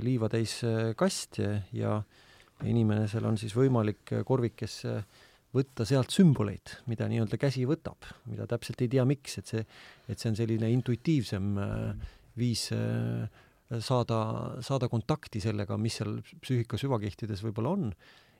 liivatäis 0.00 0.54
kast 0.96 1.36
ja, 1.42 1.50
ja 1.76 1.90
inimesel 2.64 3.26
on 3.28 3.36
siis 3.36 3.52
võimalik 3.56 4.14
korvikesse 4.24 5.00
võtta 5.56 5.86
sealt 5.88 6.12
sümboleid, 6.14 6.74
mida 6.90 7.08
nii-öelda 7.10 7.38
käsi 7.40 7.64
võtab, 7.68 8.06
mida 8.30 8.46
täpselt 8.50 8.82
ei 8.84 8.90
tea, 8.92 9.04
miks, 9.08 9.38
et 9.40 9.52
see, 9.52 9.64
et 10.10 10.20
see 10.20 10.30
on 10.32 10.38
selline 10.38 10.70
intuitiivsem 10.74 11.50
äh, 11.62 12.14
viis 12.38 12.68
äh, 12.76 13.26
saada, 13.82 14.20
saada 14.64 14.90
kontakti 14.92 15.42
sellega, 15.42 15.78
mis 15.80 15.98
seal 16.00 16.18
psüühika 16.42 16.80
süvakihtides 16.80 17.44
võib-olla 17.46 17.74
on. 17.76 17.90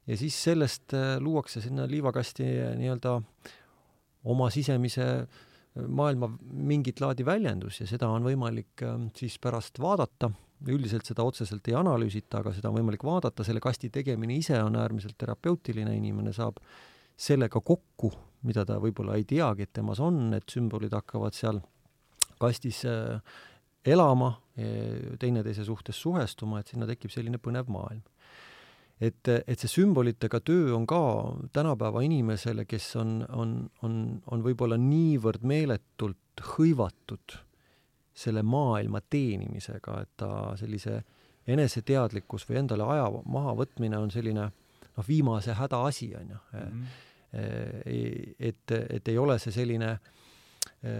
ja 0.06 0.18
siis 0.18 0.37
sellest 0.49 0.94
äh, 0.96 1.16
luuakse 1.23 1.62
sinna 1.64 1.88
liivakasti 1.90 2.46
nii-öelda 2.82 3.18
oma 4.26 4.50
sisemise 4.50 5.06
maailma 5.76 6.30
mingit 6.50 7.00
laadi 7.04 7.25
väljendus 7.25 7.82
ja 7.82 7.87
seda 7.87 8.08
on 8.08 8.25
võimalik 8.25 8.80
siis 9.18 9.37
pärast 9.38 9.76
vaadata 9.82 10.30
üldiselt 10.66 11.08
seda 11.08 11.25
otseselt 11.26 11.68
ei 11.68 11.76
analüüsita, 11.78 12.40
aga 12.40 12.52
seda 12.56 12.70
on 12.70 12.78
võimalik 12.78 13.04
vaadata, 13.04 13.44
selle 13.44 13.60
kasti 13.64 13.90
tegemine 13.92 14.38
ise 14.38 14.58
on 14.62 14.78
äärmiselt 14.80 15.18
terapeutiline, 15.20 15.92
inimene 15.96 16.32
saab 16.36 16.60
sellega 17.16 17.60
kokku, 17.60 18.12
mida 18.48 18.64
ta 18.68 18.78
võib-olla 18.80 19.16
ei 19.16 19.25
teagi, 19.28 19.66
et 19.66 19.75
temas 19.76 20.00
on, 20.04 20.30
need 20.32 20.48
sümbolid 20.52 20.96
hakkavad 20.96 21.36
seal 21.36 21.60
kastis 22.40 22.82
äh, 22.88 23.20
elama, 23.86 24.34
teineteise 25.20 25.64
suhtes 25.64 25.98
suhestuma, 26.00 26.60
et 26.60 26.70
sinna 26.72 26.88
tekib 26.88 27.12
selline 27.12 27.38
põnev 27.42 27.68
maailm. 27.72 28.02
et, 28.96 29.28
et 29.28 29.60
see 29.60 29.68
sümbolitega 29.68 30.40
töö 30.40 30.70
on 30.72 30.86
ka 30.88 31.00
tänapäeva 31.52 32.00
inimesele, 32.06 32.64
kes 32.64 32.94
on, 32.96 33.18
on, 33.28 33.50
on, 33.84 33.98
on 34.32 34.44
võib-olla 34.44 34.78
niivõrd 34.80 35.44
meeletult 35.44 36.40
hõivatud 36.54 37.36
selle 38.16 38.42
maailma 38.42 39.02
teenimisega, 39.11 40.00
et 40.02 40.12
ta 40.16 40.30
sellise 40.56 41.00
eneseteadlikkus 41.46 42.46
või 42.49 42.61
endale 42.62 42.87
aja 42.94 43.06
mahavõtmine 43.28 43.99
on 44.00 44.11
selline 44.11 44.46
noh, 44.49 45.06
viimase 45.08 45.54
häda 45.56 45.82
asi, 45.87 46.11
on 46.16 46.32
ju 46.32 46.38
mm. 46.52 46.61
-hmm. 46.62 46.87
et, 48.38 48.73
et 48.90 49.08
ei 49.08 49.18
ole 49.18 49.38
see 49.38 49.52
selline 49.52 49.90
e, 50.82 50.96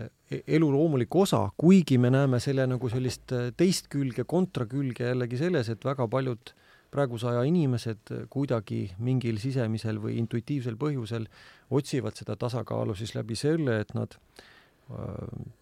elu 0.58 0.70
loomulik 0.73 1.14
osa, 1.14 1.49
kuigi 1.56 1.99
me 1.99 2.11
näeme 2.11 2.40
selle 2.40 2.66
nagu 2.66 2.88
sellist 2.88 3.32
teist 3.56 3.88
külge, 3.88 4.25
kontrakülge 4.25 5.08
jällegi 5.08 5.40
selles, 5.40 5.68
et 5.68 5.85
väga 5.85 6.08
paljud 6.08 6.52
praeguse 6.90 7.26
aja 7.28 7.42
inimesed 7.42 8.12
kuidagi 8.30 8.90
mingil 8.99 9.40
sisemisel 9.42 9.99
või 9.99 10.18
intuitiivsel 10.20 10.76
põhjusel 10.76 11.26
otsivad 11.70 12.14
seda 12.14 12.37
tasakaalu 12.37 12.94
siis 12.94 13.14
läbi 13.14 13.35
selle, 13.37 13.80
et 13.80 13.94
nad 13.94 14.14
äh, 14.14 14.44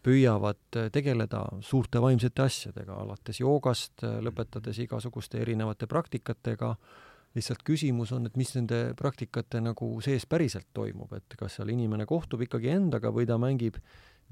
püüavad 0.04 0.76
tegeleda 0.92 1.46
suurte 1.64 1.96
vaimsete 2.02 2.42
asjadega, 2.44 2.92
alates 3.00 3.38
joogast, 3.40 4.02
lõpetades 4.04 4.76
igasuguste 4.84 5.40
erinevate 5.40 5.86
praktikatega, 5.88 6.74
lihtsalt 7.34 7.62
küsimus 7.66 8.12
on, 8.14 8.26
et 8.28 8.36
mis 8.36 8.54
nende 8.54 8.94
praktikate 8.98 9.60
nagu 9.64 10.00
sees 10.04 10.26
päriselt 10.28 10.66
toimub, 10.76 11.12
et 11.16 11.34
kas 11.40 11.54
seal 11.56 11.68
inimene 11.72 12.06
kohtub 12.06 12.42
ikkagi 12.44 12.68
endaga 12.74 13.10
või 13.14 13.26
ta 13.26 13.38
mängib 13.40 13.76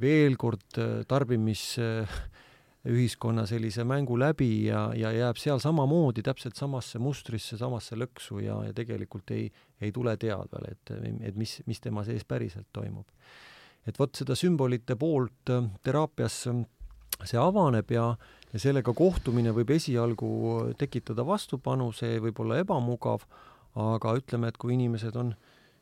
veel 0.02 0.37
kord 0.40 0.78
tarbimisühiskonna 1.08 3.46
sellise 3.49 3.84
mängu 3.88 4.18
läbi 4.20 4.66
ja, 4.66 4.92
ja 4.96 5.12
jääb 5.16 5.37
seal 5.40 5.58
samamoodi 5.64 6.22
täpselt 6.26 6.56
samasse 6.61 6.99
mustrisse, 7.00 7.56
samasse 7.56 7.96
lõksu 7.96 8.40
ja, 8.44 8.64
ja 8.68 8.72
tegelikult 8.76 9.30
ei, 9.32 9.52
ei 9.80 9.92
tule 9.92 10.16
teadvale, 10.20 10.68
et, 10.76 10.90
et 11.32 11.37
mis, 11.37 11.62
mis 11.66 11.80
tema 11.80 12.04
sees 12.04 12.25
päriselt 12.28 12.68
toimub 12.76 13.06
et 13.87 13.99
vot 13.99 14.15
seda 14.17 14.37
sümbolite 14.39 14.97
poolt 14.99 15.53
äh, 15.53 15.65
teraapias 15.83 16.47
äh, 16.51 16.62
see 17.27 17.41
avaneb 17.41 17.91
ja, 17.95 18.11
ja 18.53 18.61
sellega 18.61 18.95
kohtumine 18.97 19.55
võib 19.55 19.71
esialgu 19.75 20.29
tekitada 20.79 21.25
vastupanu, 21.27 21.91
see 21.95 22.19
võib 22.23 22.41
olla 22.43 22.61
ebamugav, 22.62 23.27
aga 23.79 24.15
ütleme, 24.19 24.51
et 24.51 24.59
kui 24.61 24.75
inimesed 24.75 25.17
on 25.17 25.35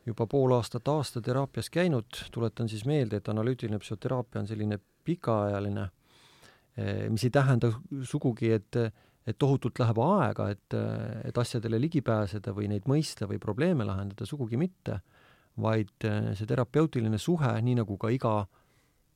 juba 0.05 0.25
pool 0.29 0.53
aastat, 0.55 0.87
aasta 0.89 1.21
teraapias 1.21 1.69
käinud, 1.73 2.23
tuletan 2.33 2.69
siis 2.69 2.85
meelde, 2.89 3.19
et 3.19 3.29
analüütiline 3.29 3.79
psühhoteraapia 3.81 4.41
on 4.41 4.49
selline 4.49 4.79
pikaajaline, 5.05 5.87
mis 7.11 7.25
ei 7.27 7.33
tähenda 7.33 7.73
sugugi, 8.07 8.53
et 8.55 8.79
et 9.27 9.37
tohutult 9.37 9.77
läheb 9.77 9.99
aega, 10.01 10.47
et, 10.49 10.75
et 11.29 11.37
asjadele 11.37 11.77
ligi 11.81 12.01
pääseda 12.05 12.55
või 12.57 12.71
neid 12.71 12.87
mõista 12.89 13.27
või 13.29 13.37
probleeme 13.41 13.85
lahendada, 13.85 14.25
sugugi 14.25 14.57
mitte 14.57 14.97
vaid 15.59 16.05
äh, 16.07 16.31
see 16.37 16.47
terapeutiline 16.49 17.19
suhe, 17.19 17.53
nii 17.63 17.79
nagu 17.81 17.97
ka 17.99 18.11
iga 18.13 18.35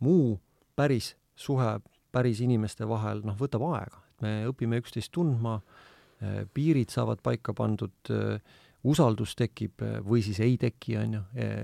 muu 0.04 0.36
päris 0.76 1.14
suhe 1.36 1.78
päris 2.16 2.40
inimeste 2.44 2.88
vahel, 2.88 3.22
noh, 3.28 3.36
võtab 3.40 3.66
aega, 3.74 4.00
et 4.12 4.24
me 4.24 4.34
õpime 4.50 4.80
üksteist 4.84 5.12
tundma, 5.16 5.60
äh, 6.24 6.44
piirid 6.54 6.94
saavad 6.94 7.24
paika 7.24 7.56
pandud, 7.56 7.96
äh, 8.12 8.40
usaldus 8.86 9.34
tekib 9.34 9.82
või 10.06 10.22
siis 10.22 10.38
ei 10.46 10.60
teki, 10.62 10.92
on 11.02 11.14
ju, 11.16 11.22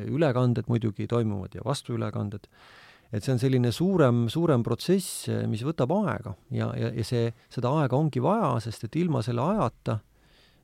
ülekanded 0.09 0.65
muidugi 0.65 1.05
toimuvad 1.05 1.53
ja 1.53 1.61
vastuülekanded, 1.61 2.47
et 3.13 3.21
see 3.21 3.35
on 3.35 3.41
selline 3.43 3.69
suurem, 3.69 4.23
suurem 4.25 4.63
protsess, 4.65 5.27
mis 5.51 5.61
võtab 5.61 5.93
aega. 5.99 6.33
Ja, 6.49 6.71
ja, 6.73 6.89
ja 6.97 7.05
see, 7.05 7.27
seda 7.53 7.69
aega 7.77 7.99
ongi 7.99 8.23
vaja, 8.25 8.55
sest 8.65 8.87
et 8.87 8.97
ilma 9.03 9.21
selle 9.21 9.45
ajata 9.53 9.99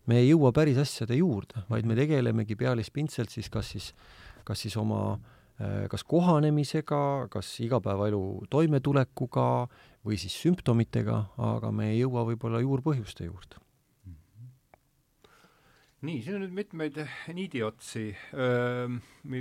me 0.07 0.21
ei 0.21 0.29
jõua 0.31 0.53
päris 0.55 0.77
asjade 0.81 1.17
juurde, 1.19 1.63
vaid 1.69 1.87
me 1.87 1.95
tegelemegi 1.99 2.55
pealispindselt 2.55 3.33
siis 3.33 3.49
kas 3.51 3.73
siis, 3.75 3.91
kas 4.47 4.63
siis 4.63 4.77
oma 4.79 5.01
äh, 5.13 5.35
kas 5.89 6.03
kohanemisega, 6.03 7.27
kas 7.33 7.49
igapäevaelu 7.65 8.23
toimetulekuga 8.49 9.45
või 10.05 10.19
siis 10.21 10.35
sümptomitega, 10.43 11.21
aga 11.37 11.71
me 11.73 11.91
ei 11.93 12.01
jõua 12.03 12.27
võib-olla 12.31 12.61
juurpõhjuste 12.63 13.25
juurde. 13.29 13.63
nii, 16.07 16.19
siin 16.21 16.35
on 16.37 16.43
nüüd 16.45 16.53
mitmeid 16.53 16.99
niidiotsi, 17.33 18.11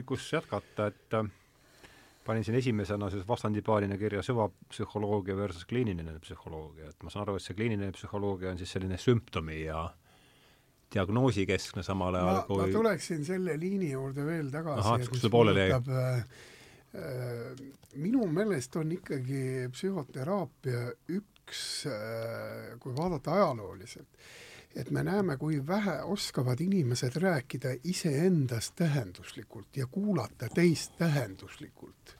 kus 0.09 0.31
jätkata, 0.33 0.87
et 0.89 1.17
panin 2.25 2.47
siin 2.47 2.57
esimesena 2.59 3.11
siis 3.13 3.29
vastandipaarina 3.29 3.99
kirja 4.01 4.23
süvapsühholoogia 4.25 5.37
versus 5.37 5.69
kliiniline 5.69 6.17
psühholoogia, 6.25 6.89
et 6.89 7.05
ma 7.05 7.13
saan 7.13 7.27
aru, 7.27 7.37
et 7.37 7.45
see 7.45 7.55
kliiniline 7.55 7.93
psühholoogia 7.93 8.51
on 8.51 8.59
siis 8.59 8.73
selline 8.73 8.97
sümptomi 8.99 9.61
ja 9.67 9.85
äh, 9.85 10.06
diagnoosikeskne 10.95 11.83
samal 11.83 12.15
ajal 12.15 12.43
kui 12.49 12.61
ma 12.63 12.67
tuleksin 12.73 13.25
selle 13.27 13.57
liini 13.61 13.91
juurde 13.93 14.27
veel 14.27 14.51
tagasi, 14.53 15.09
kus 15.11 15.27
pooleli 15.31 15.67
jäi? 15.67 15.81
Äh, 16.97 17.63
minu 18.01 18.27
meelest 18.33 18.77
on 18.81 18.93
ikkagi 18.95 19.69
psühhoteraapia 19.73 20.87
üks 21.13 21.63
äh,, 21.91 22.77
kui 22.81 22.95
vaadata 22.97 23.35
ajalooliselt, 23.35 24.29
et 24.77 24.91
me 24.91 25.03
näeme, 25.05 25.37
kui 25.41 25.59
vähe 25.67 25.99
oskavad 26.03 26.61
inimesed 26.61 27.19
rääkida 27.21 27.75
iseendast 27.85 28.77
tähenduslikult 28.81 29.77
ja 29.77 29.87
kuulata 29.91 30.49
teist 30.55 30.97
tähenduslikult 30.99 32.17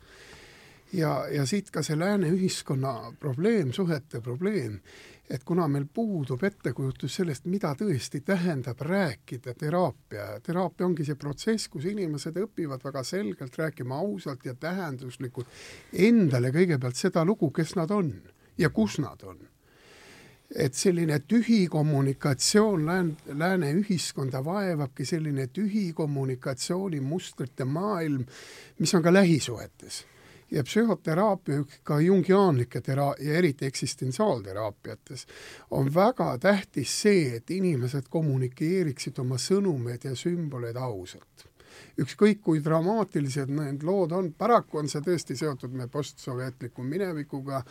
ja, 0.93 1.13
ja 1.33 1.47
siit 1.47 1.71
ka 1.75 1.83
see 1.87 1.99
lääne 1.99 2.31
ühiskonna 2.35 3.13
probleem, 3.21 3.73
suhete 3.73 4.21
probleem, 4.21 4.81
et 5.31 5.45
kuna 5.45 5.67
meil 5.69 5.87
puudub 5.95 6.43
ettekujutus 6.47 7.19
sellest, 7.19 7.49
mida 7.51 7.73
tõesti 7.79 8.21
tähendab 8.27 8.81
rääkida 8.87 9.57
teraapia, 9.59 10.29
teraapia 10.43 10.87
ongi 10.87 11.07
see 11.07 11.19
protsess, 11.19 11.69
kus 11.73 11.89
inimesed 11.91 12.39
õpivad 12.45 12.85
väga 12.85 13.03
selgelt 13.07 13.59
rääkima 13.59 13.99
ausalt 13.99 14.47
ja 14.47 14.55
tähenduslikult 14.55 15.51
endale 15.93 16.53
kõigepealt 16.55 16.99
seda 16.99 17.25
lugu, 17.27 17.51
kes 17.51 17.75
nad 17.77 17.91
on 17.91 18.15
ja 18.59 18.71
kus 18.71 19.01
nad 19.03 19.23
on. 19.27 19.39
Et 20.47 20.75
selline 20.79 21.19
tühi 21.27 21.65
kommunikatsioon 21.67 22.85
lään-, 22.87 23.17
lääne 23.35 23.73
ühiskonda 23.81 24.45
vaevabki 24.47 25.05
selline 25.05 25.49
tühi 25.51 25.89
kommunikatsioonimustrite 25.93 27.67
maailm, 27.67 28.23
mis 28.79 28.95
on 28.95 29.03
ka 29.03 29.13
lähisuhetes 29.13 30.05
ja 30.51 30.63
psühhoteraapia, 30.63 31.65
ka 31.83 32.01
jungiaanlike 32.01 32.81
tera- 32.81 33.15
ja 33.21 33.35
eriti 33.39 33.67
eksistentsiaalteraapiates 33.67 35.27
on 35.71 35.95
väga 35.95 36.39
tähtis 36.39 37.03
see, 37.03 37.37
et 37.37 37.51
inimesed 37.51 38.09
kommunikeeriksid 38.11 39.19
oma 39.19 39.39
sõnumeid 39.39 40.05
ja 40.05 40.15
sümboleid 40.17 40.77
ausalt 40.77 41.49
ükskõik 42.01 42.41
kui 42.45 42.61
dramaatilised 42.65 43.51
need 43.53 43.85
lood 43.87 44.13
on, 44.17 44.31
paraku 44.39 44.81
on 44.83 44.89
see 44.91 45.03
tõesti 45.05 45.37
seotud 45.39 45.75
meie 45.77 45.89
postsovjetliku 45.93 46.85
minevikuga, 46.85 47.63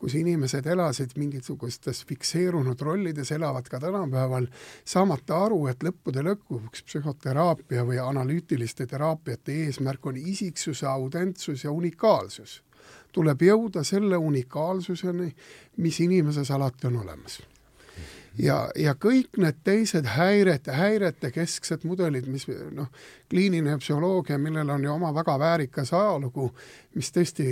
kus 0.00 0.16
inimesed 0.18 0.66
elasid 0.72 1.16
mingisugustes 1.20 2.02
fikseerunud 2.08 2.80
rollides, 2.80 3.32
elavad 3.36 3.68
ka 3.70 3.80
tänapäeval, 3.82 4.48
saamata 4.84 5.42
aru, 5.46 5.66
et 5.72 5.84
lõppude 5.86 6.24
lõpuks 6.26 6.86
psühhoteraapia 6.86 7.84
või 7.88 8.00
analüütiliste 8.02 8.86
teraapiate 8.86 9.60
eesmärk 9.66 10.06
on 10.06 10.20
isiksuse 10.20 10.86
autentsus 10.86 11.64
ja 11.64 11.72
unikaalsus. 11.72 12.62
tuleb 13.12 13.42
jõuda 13.42 13.84
selle 13.84 14.16
unikaalsuseni, 14.16 15.34
mis 15.76 16.00
inimeses 16.00 16.50
alati 16.50 16.86
on 16.86 16.96
olemas 17.00 17.40
ja, 18.38 18.56
ja 18.76 18.94
kõik 19.00 19.38
need 19.40 19.60
teised 19.64 20.08
häirete, 20.16 20.74
häirete 20.76 21.30
kesksed 21.34 21.86
mudelid, 21.88 22.28
mis 22.30 22.46
noh, 22.74 22.90
kliiniline 23.30 23.78
psühholoogia, 23.78 24.38
millel 24.38 24.70
on 24.70 24.84
ju 24.84 24.92
oma 24.92 25.12
väga 25.14 25.34
väärikas 25.38 25.92
ajalugu, 25.96 26.50
mis 26.94 27.10
tõesti 27.12 27.46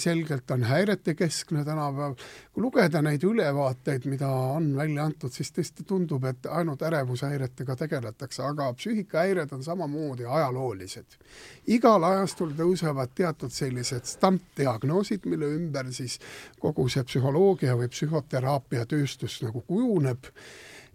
selgelt 0.00 0.50
on 0.50 0.64
häiretekeskne 0.68 1.64
tänapäeval, 1.64 2.16
kui 2.52 2.64
lugeda 2.64 3.02
neid 3.02 3.24
ülevaateid, 3.24 4.06
mida 4.10 4.28
on 4.28 4.72
välja 4.76 5.06
antud, 5.06 5.32
siis 5.32 5.52
tõesti 5.56 5.86
tundub, 5.88 6.24
et 6.28 6.48
ainult 6.50 6.82
ärevushäiretega 6.86 7.76
tegeletakse, 7.84 8.42
aga 8.44 8.72
psüühikahäired 8.76 9.54
on 9.56 9.64
samamoodi 9.64 10.26
ajaloolised. 10.26 11.18
igal 11.66 12.04
ajastul 12.04 12.52
tõusevad 12.58 13.14
teatud 13.14 13.52
sellised 13.54 14.04
stampdiagnoosid, 14.04 15.26
mille 15.30 15.54
ümber 15.56 15.92
siis 15.92 16.18
kogu 16.58 16.88
see 16.88 17.04
psühholoogia 17.04 17.76
või 17.78 17.88
psühhoteraapia 17.88 18.86
tööstus 18.86 19.40
nagu 19.42 19.62
kujuneb 19.66 20.26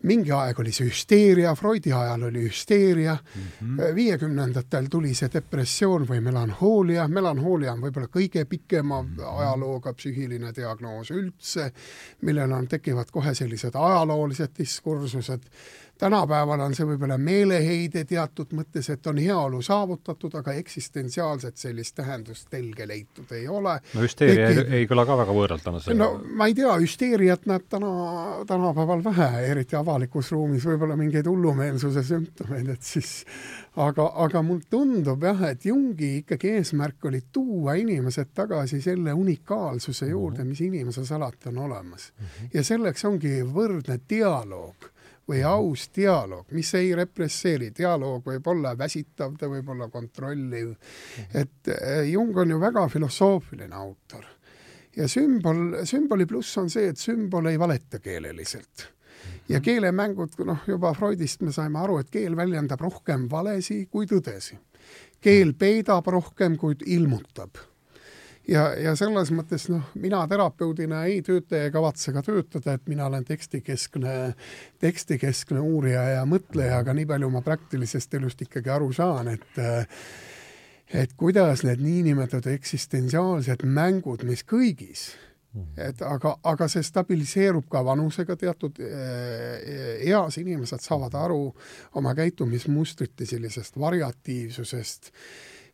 mingi 0.05 0.31
aeg 0.35 0.59
oli 0.61 0.71
see 0.75 0.87
hüsteeria, 0.89 1.53
Freudi 1.57 1.93
ajal 1.93 2.27
oli 2.29 2.45
hüsteeria 2.45 3.15
mm, 3.17 3.79
viiekümnendatel 3.95 4.83
-hmm. 4.85 4.89
tuli 4.89 5.13
see 5.13 5.29
depressioon 5.33 6.07
või 6.07 6.21
melanhoolia, 6.21 7.07
melanhoolia 7.07 7.73
on 7.73 7.81
võib-olla 7.81 8.09
kõige 8.11 8.45
pikema 8.45 9.01
mm 9.01 9.15
-hmm. 9.15 9.39
ajalooga 9.39 9.93
psüühiline 9.93 10.53
diagnoos 10.55 11.11
üldse, 11.11 11.71
millel 12.21 12.51
on, 12.51 12.67
tekivad 12.67 13.11
kohe 13.11 13.33
sellised 13.33 13.75
ajaloolised 13.75 14.51
diskursused, 14.57 15.49
tänapäeval 15.97 16.59
on 16.59 16.75
see 16.75 16.87
võib-olla 16.87 17.17
meeleheide 17.21 18.03
teatud 18.07 18.51
mõttes, 18.57 18.89
et 18.91 19.07
on 19.07 19.19
heaolu 19.21 19.61
saavutatud, 19.65 20.33
aga 20.39 20.55
eksistentsiaalset 20.59 21.57
sellist 21.57 21.95
tähendust 21.95 22.49
telge 22.51 22.87
leitud 22.87 23.31
ei 23.35 23.47
ole. 23.47 23.77
no 23.93 24.03
hüsteeria 24.03 24.49
Eki... 24.49 24.65
ei, 24.65 24.81
ei 24.81 24.89
kõla 24.89 25.05
ka 25.07 25.17
väga 25.21 25.35
võõralt 25.37 25.63
tänasel 25.65 25.97
no 25.97 26.09
ma 26.35 26.49
ei 26.51 26.57
tea, 26.57 26.73
hüsteeriat 26.81 27.47
näeb 27.49 27.67
täna, 27.71 27.91
tänapäeval 28.47 29.03
vähe, 29.05 29.29
eriti 29.51 29.77
avalikus 29.79 30.31
ruumis, 30.35 30.65
võib-olla 30.67 30.97
mingeid 30.99 31.27
hullumeelsuse 31.31 32.03
sümptomeid, 32.03 32.73
et 32.75 32.83
siis 32.83 33.21
aga, 33.75 34.09
aga 34.25 34.41
mulle 34.45 34.67
tundub 34.69 35.23
jah, 35.23 35.45
et 35.51 35.65
Jungi 35.65 36.11
ikkagi 36.21 36.55
eesmärk 36.59 37.07
oli 37.09 37.21
tuua 37.31 37.77
inimesed 37.79 38.33
tagasi 38.35 38.81
selle 38.83 39.13
unikaalsuse 39.13 40.09
juurde, 40.11 40.43
mhm. 40.43 40.51
mis 40.51 40.65
inimeses 40.65 41.11
alati 41.15 41.49
on 41.49 41.57
olemas 41.69 42.11
mm. 42.11 42.25
-hmm. 42.25 42.49
ja 42.53 42.63
selleks 42.63 43.05
ongi 43.05 43.39
võrdne 43.43 43.99
dialoog 44.09 44.94
või 45.27 45.41
mhm. 45.41 45.49
aus 45.49 45.89
dialoog, 45.95 46.51
mis 46.51 46.73
ei 46.77 46.93
represseeri, 46.95 47.71
dialoog 47.77 48.25
võib 48.25 48.47
olla 48.47 48.75
väsitav, 48.77 49.35
ta 49.39 49.49
võib 49.49 49.69
olla 49.69 49.89
kontrolliv. 49.89 50.69
-hmm. 50.69 51.29
et 51.33 51.67
eh, 51.67 52.11
Jung 52.11 52.37
on 52.37 52.49
ju 52.49 52.59
väga 52.59 52.87
filosoofiline 52.87 53.75
autor 53.75 54.25
ja 54.95 55.07
sümbol, 55.07 55.85
sümboli 55.85 56.25
pluss 56.25 56.57
on 56.57 56.69
see, 56.69 56.89
et 56.89 56.97
sümbol 56.97 57.49
ei 57.51 57.59
valeta 57.59 57.99
keeleliselt 57.99 58.95
ja 59.49 59.59
keelemängud, 59.61 60.37
noh, 60.45 60.63
juba 60.67 60.93
Freudist 60.93 61.41
me 61.45 61.53
saime 61.53 61.79
aru, 61.81 61.99
et 62.01 62.09
keel 62.13 62.35
väljendab 62.37 62.81
rohkem 62.81 63.29
valesi 63.31 63.85
kui 63.91 64.07
tõdesi. 64.09 64.57
keel 65.21 65.53
peidab 65.57 66.05
rohkem, 66.07 66.57
kui 66.57 66.75
ilmutab. 66.85 67.57
Ja, 68.47 68.65
ja 68.79 68.93
selles 68.99 69.31
mõttes 69.35 69.67
noh, 69.71 69.89
mina 69.99 70.21
terapeudina 70.29 71.03
ei 71.09 71.21
tööta 71.25 71.65
ja 71.65 71.73
kavatse 71.73 72.13
ka 72.15 72.23
töötada, 72.25 72.75
et 72.75 72.87
mina 72.91 73.09
olen 73.09 73.25
tekstikeskne, 73.25 74.35
tekstikeskne 74.81 75.63
uurija 75.63 76.07
ja 76.17 76.23
mõtleja, 76.29 76.79
aga 76.83 76.95
nii 76.95 77.09
palju 77.09 77.31
ma 77.33 77.43
praktilisest 77.45 78.17
elust 78.19 78.41
ikkagi 78.47 78.73
aru 78.73 78.91
saan, 78.95 79.33
et 79.35 79.61
et 80.95 81.13
kuidas 81.17 81.63
need 81.65 81.81
niinimetatud 81.81 82.51
eksistentsiaalsed 82.53 83.65
mängud, 83.65 84.21
mis 84.23 84.45
kõigis 84.45 85.09
Mhm. 85.55 85.79
et 85.79 86.01
aga, 86.03 86.33
aga 86.43 86.67
see 86.67 86.83
stabiliseerub 86.83 87.67
ka 87.71 87.79
vanusega, 87.85 88.35
teatud 88.39 88.79
äh, 88.83 90.03
eas 90.09 90.35
inimesed 90.41 90.83
saavad 90.83 91.15
aru 91.15 91.39
oma 91.95 92.11
käitumismustrite 92.17 93.27
sellisest 93.29 93.79
variatiivsusest 93.79 95.11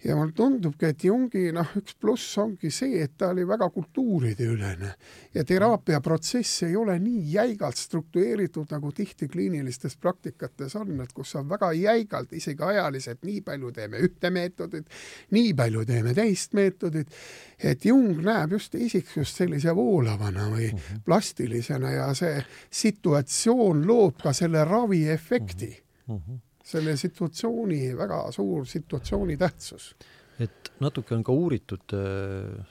ja 0.04 0.16
mulle 0.16 0.34
tundubki, 0.36 0.90
et 0.90 1.04
Jungi 1.04 1.52
noh, 1.54 1.74
üks 1.78 1.96
pluss 2.02 2.38
ongi 2.42 2.72
see, 2.74 3.02
et 3.04 3.14
ta 3.18 3.30
oli 3.36 3.44
väga 3.48 3.68
kultuurideülene 3.74 4.90
ja 5.36 5.44
teraapiaprotsess 5.48 6.66
ei 6.68 6.76
ole 6.76 6.98
nii 7.00 7.22
jäigalt 7.36 7.78
struktureeritud, 7.78 8.72
nagu 8.74 8.92
tihti 8.98 9.30
kliinilistes 9.32 9.98
praktikates 10.02 10.76
on, 10.80 10.96
et 11.04 11.14
kus 11.14 11.36
on 11.40 11.48
väga 11.50 11.72
jäigalt, 11.78 12.34
isegi 12.34 12.66
ajaliselt, 12.66 13.22
nii 13.28 13.42
palju 13.46 13.72
teeme 13.78 14.02
ühte 14.02 14.34
meetodit, 14.34 14.90
nii 15.38 15.54
palju 15.58 15.86
teeme 15.86 16.16
teist 16.18 16.58
meetodit, 16.58 17.18
et 17.60 17.86
Jung 17.86 18.22
näeb 18.26 18.58
just 18.58 18.76
isiksust 18.76 19.44
sellise 19.44 19.76
voolavana 19.76 20.50
või 20.50 20.72
mm 20.72 20.78
-hmm. 20.78 21.02
plastilisena 21.06 21.92
ja 21.92 22.14
see 22.18 22.44
situatsioon 22.70 23.86
loob 23.88 24.22
ka 24.24 24.34
selle 24.34 24.66
raviefekti 24.66 25.76
mm. 26.08 26.16
-hmm 26.16 26.48
selle 26.72 26.96
situatsiooni, 27.00 27.82
väga 27.98 28.24
suur 28.36 28.68
situatsiooni 28.70 29.38
tähtsus. 29.40 29.94
et 30.42 30.72
natuke 30.82 31.14
on 31.14 31.24
ka 31.24 31.34
uuritud 31.38 31.94
äh, 31.94 32.66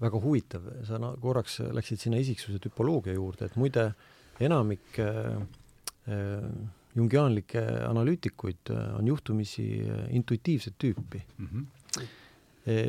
väga 0.00 0.20
huvitav, 0.22 0.68
sa 0.88 1.00
no, 1.02 1.12
korraks 1.20 1.58
läksid 1.74 2.00
sinna 2.00 2.20
isiksuse 2.22 2.60
tüpoloogia 2.64 3.12
juurde, 3.12 3.48
et 3.48 3.56
muide 3.60 3.90
enamik 4.40 5.00
äh, 5.02 5.34
äh, 6.08 6.46
jungiaanlikke 6.96 7.60
analüütikuid 7.86 8.72
on 8.96 9.06
juhtumisi 9.06 9.66
intuitiivset 10.16 10.78
tüüpi 10.78 11.20
mm. 11.38 11.50
-hmm 11.52 11.66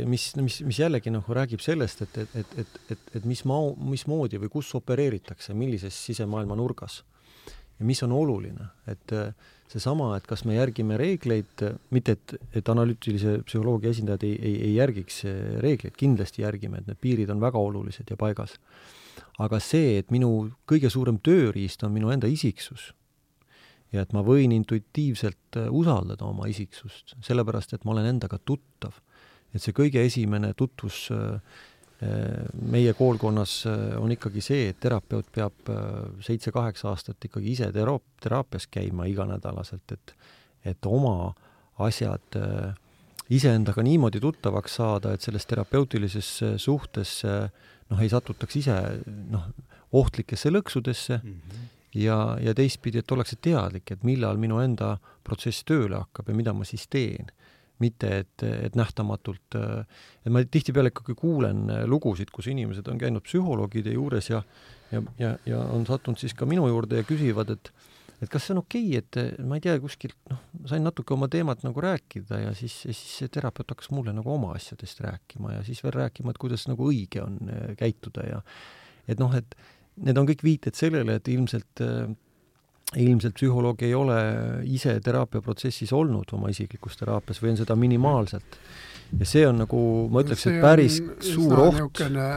mis, 0.06 0.36
mis, 0.36 0.58
mis 0.68 0.80
jällegi 0.80 1.12
noh, 1.12 1.24
räägib 1.24 1.62
sellest, 1.64 2.02
et, 2.02 2.18
et, 2.18 2.34
et, 2.36 2.56
et, 2.58 2.80
et, 2.92 3.04
et 3.16 3.26
mis 3.26 3.46
maa, 3.48 3.70
mismoodi 3.80 4.40
või 4.42 4.50
kus 4.52 4.74
opereeritakse, 4.76 5.54
millises 5.56 5.96
sisemaailma 6.06 6.58
nurgas 6.60 6.98
ja 7.80 7.86
mis 7.88 8.04
on 8.04 8.12
oluline, 8.12 8.68
et 8.88 9.14
äh, 9.16 9.34
seesama, 9.70 10.16
et 10.18 10.26
kas 10.28 10.46
me 10.50 10.56
järgime 10.58 10.98
reegleid, 10.98 11.64
mitte 11.94 12.18
et, 12.18 12.36
et 12.58 12.70
analüütilise 12.74 13.40
psühholoogia 13.46 13.94
esindajad 13.94 14.24
ei, 14.26 14.38
ei, 14.38 14.56
ei 14.70 14.76
järgiks 14.80 15.24
reegleid, 15.66 15.94
kindlasti 16.00 16.42
järgime, 16.42 16.82
et 16.82 16.90
need 16.90 17.02
piirid 17.02 17.30
on 17.30 17.42
väga 17.44 17.62
olulised 17.62 18.10
ja 18.10 18.18
paigas. 18.18 18.58
aga 19.40 19.60
see, 19.64 20.00
et 20.00 20.10
minu 20.12 20.50
kõige 20.68 20.90
suurem 20.90 21.20
tööriist 21.24 21.84
on 21.86 21.94
minu 21.96 22.10
enda 22.12 22.28
isiksus 22.28 22.90
ja 23.94 24.04
et 24.04 24.14
ma 24.14 24.24
võin 24.26 24.54
intuitiivselt 24.54 25.60
äh, 25.60 25.70
usaldada 25.74 26.28
oma 26.28 26.50
isiksust, 26.50 27.16
sellepärast 27.26 27.74
et 27.76 27.86
ma 27.86 27.96
olen 27.96 28.12
endaga 28.14 28.40
tuttav, 28.46 29.00
et 29.54 29.64
see 29.64 29.76
kõige 29.76 30.04
esimene 30.06 30.54
tutvus 30.58 31.08
äh, 31.14 31.40
meie 32.72 32.94
koolkonnas 32.96 33.54
äh, 33.68 33.80
on 34.00 34.12
ikkagi 34.14 34.42
see, 34.44 34.70
et 34.72 34.80
terapeut 34.80 35.28
peab 35.36 35.72
äh, 35.72 35.80
seitse-kaheksa 36.24 36.94
aastat 36.94 37.26
ikkagi 37.28 37.52
ise 37.58 37.72
teraap-, 37.76 38.06
teraapias 38.24 38.70
käima 38.72 39.10
iganädalaselt, 39.10 39.96
et 39.96 40.16
et 40.68 40.86
oma 40.86 41.34
asjad 41.80 42.36
äh, 42.36 42.76
iseendaga 43.32 43.84
niimoodi 43.84 44.20
tuttavaks 44.20 44.76
saada, 44.80 45.14
et 45.14 45.24
selles 45.24 45.46
terapeutilises 45.48 46.30
suhtes 46.60 47.22
noh, 47.24 48.02
ei 48.02 48.10
satutaks 48.12 48.58
ise 48.60 48.76
noh, 49.32 49.46
ohtlikesse 49.96 50.52
lõksudesse 50.52 51.20
mm 51.24 51.30
-hmm. 51.30 51.68
ja, 52.02 52.38
ja 52.42 52.54
teistpidi, 52.56 53.00
et 53.00 53.12
ollakse 53.12 53.38
teadlik, 53.42 53.92
et 53.92 54.04
millal 54.04 54.38
minu 54.38 54.60
enda 54.60 54.98
protsess 55.24 55.64
tööle 55.64 55.96
hakkab 55.96 56.28
ja 56.28 56.36
mida 56.36 56.54
ma 56.54 56.66
siis 56.66 56.88
teen 56.88 57.32
mitte 57.80 58.10
et, 58.24 58.44
et 58.44 58.76
nähtamatult, 58.76 59.56
et 59.56 60.32
ma 60.34 60.42
tihtipeale 60.44 60.92
ikkagi 60.92 61.16
kuulen 61.20 61.68
lugusid, 61.88 62.32
kus 62.36 62.50
inimesed 62.52 62.88
on 62.92 63.00
käinud 63.00 63.24
psühholoogide 63.24 63.94
juures 63.96 64.30
ja 64.30 64.44
ja, 64.92 65.02
ja, 65.20 65.38
ja 65.46 65.62
on 65.74 65.86
sattunud 65.88 66.20
siis 66.20 66.34
ka 66.38 66.48
minu 66.50 66.68
juurde 66.70 67.02
ja 67.02 67.08
küsivad, 67.08 67.54
et 67.56 67.72
et 68.20 68.28
kas 68.28 68.44
see 68.44 68.52
on 68.52 68.60
okei 68.66 68.98
okay,, 68.98 69.30
et 69.32 69.44
ma 69.48 69.56
ei 69.56 69.64
tea, 69.64 69.78
kuskilt 69.80 70.18
noh, 70.32 70.42
sain 70.68 70.84
natuke 70.84 71.14
oma 71.16 71.30
teemat 71.32 71.62
nagu 71.64 71.84
rääkida 71.84 72.42
ja 72.42 72.54
siis, 72.58 72.74
siis 72.84 73.00
see 73.22 73.32
terapeut 73.32 73.72
hakkas 73.72 73.94
mulle 73.96 74.12
nagu 74.16 74.34
oma 74.34 74.52
asjadest 74.58 75.00
rääkima 75.06 75.54
ja 75.54 75.62
siis 75.64 75.80
veel 75.86 75.96
rääkima, 75.96 76.34
et 76.34 76.42
kuidas 76.42 76.68
nagu 76.68 76.90
õige 76.92 77.24
on 77.24 77.38
äh, 77.48 77.70
käituda 77.80 78.26
ja 78.28 78.42
et 79.08 79.24
noh, 79.24 79.32
et 79.40 79.56
need 80.04 80.20
on 80.20 80.28
kõik 80.28 80.44
viited 80.44 80.76
sellele, 80.76 81.16
et 81.16 81.32
ilmselt 81.32 81.86
äh, 81.86 82.12
ilmselt 82.98 83.36
psühholoog 83.38 83.82
ei 83.86 83.94
ole 83.94 84.20
ise 84.66 84.96
teraapiaprotsessis 85.06 85.92
olnud 85.94 86.32
oma 86.34 86.50
isiklikus 86.50 86.98
teraapias 86.98 87.42
või 87.44 87.54
on 87.54 87.60
seda 87.62 87.76
minimaalselt. 87.78 88.58
ja 89.20 89.26
see 89.26 89.46
on 89.48 89.62
nagu, 89.64 89.80
ma 90.14 90.22
ütleks, 90.22 90.46
et 90.50 90.60
päris 90.62 91.00
suur 91.26 91.60
oht. 91.60 91.78
niisugune 91.78 92.28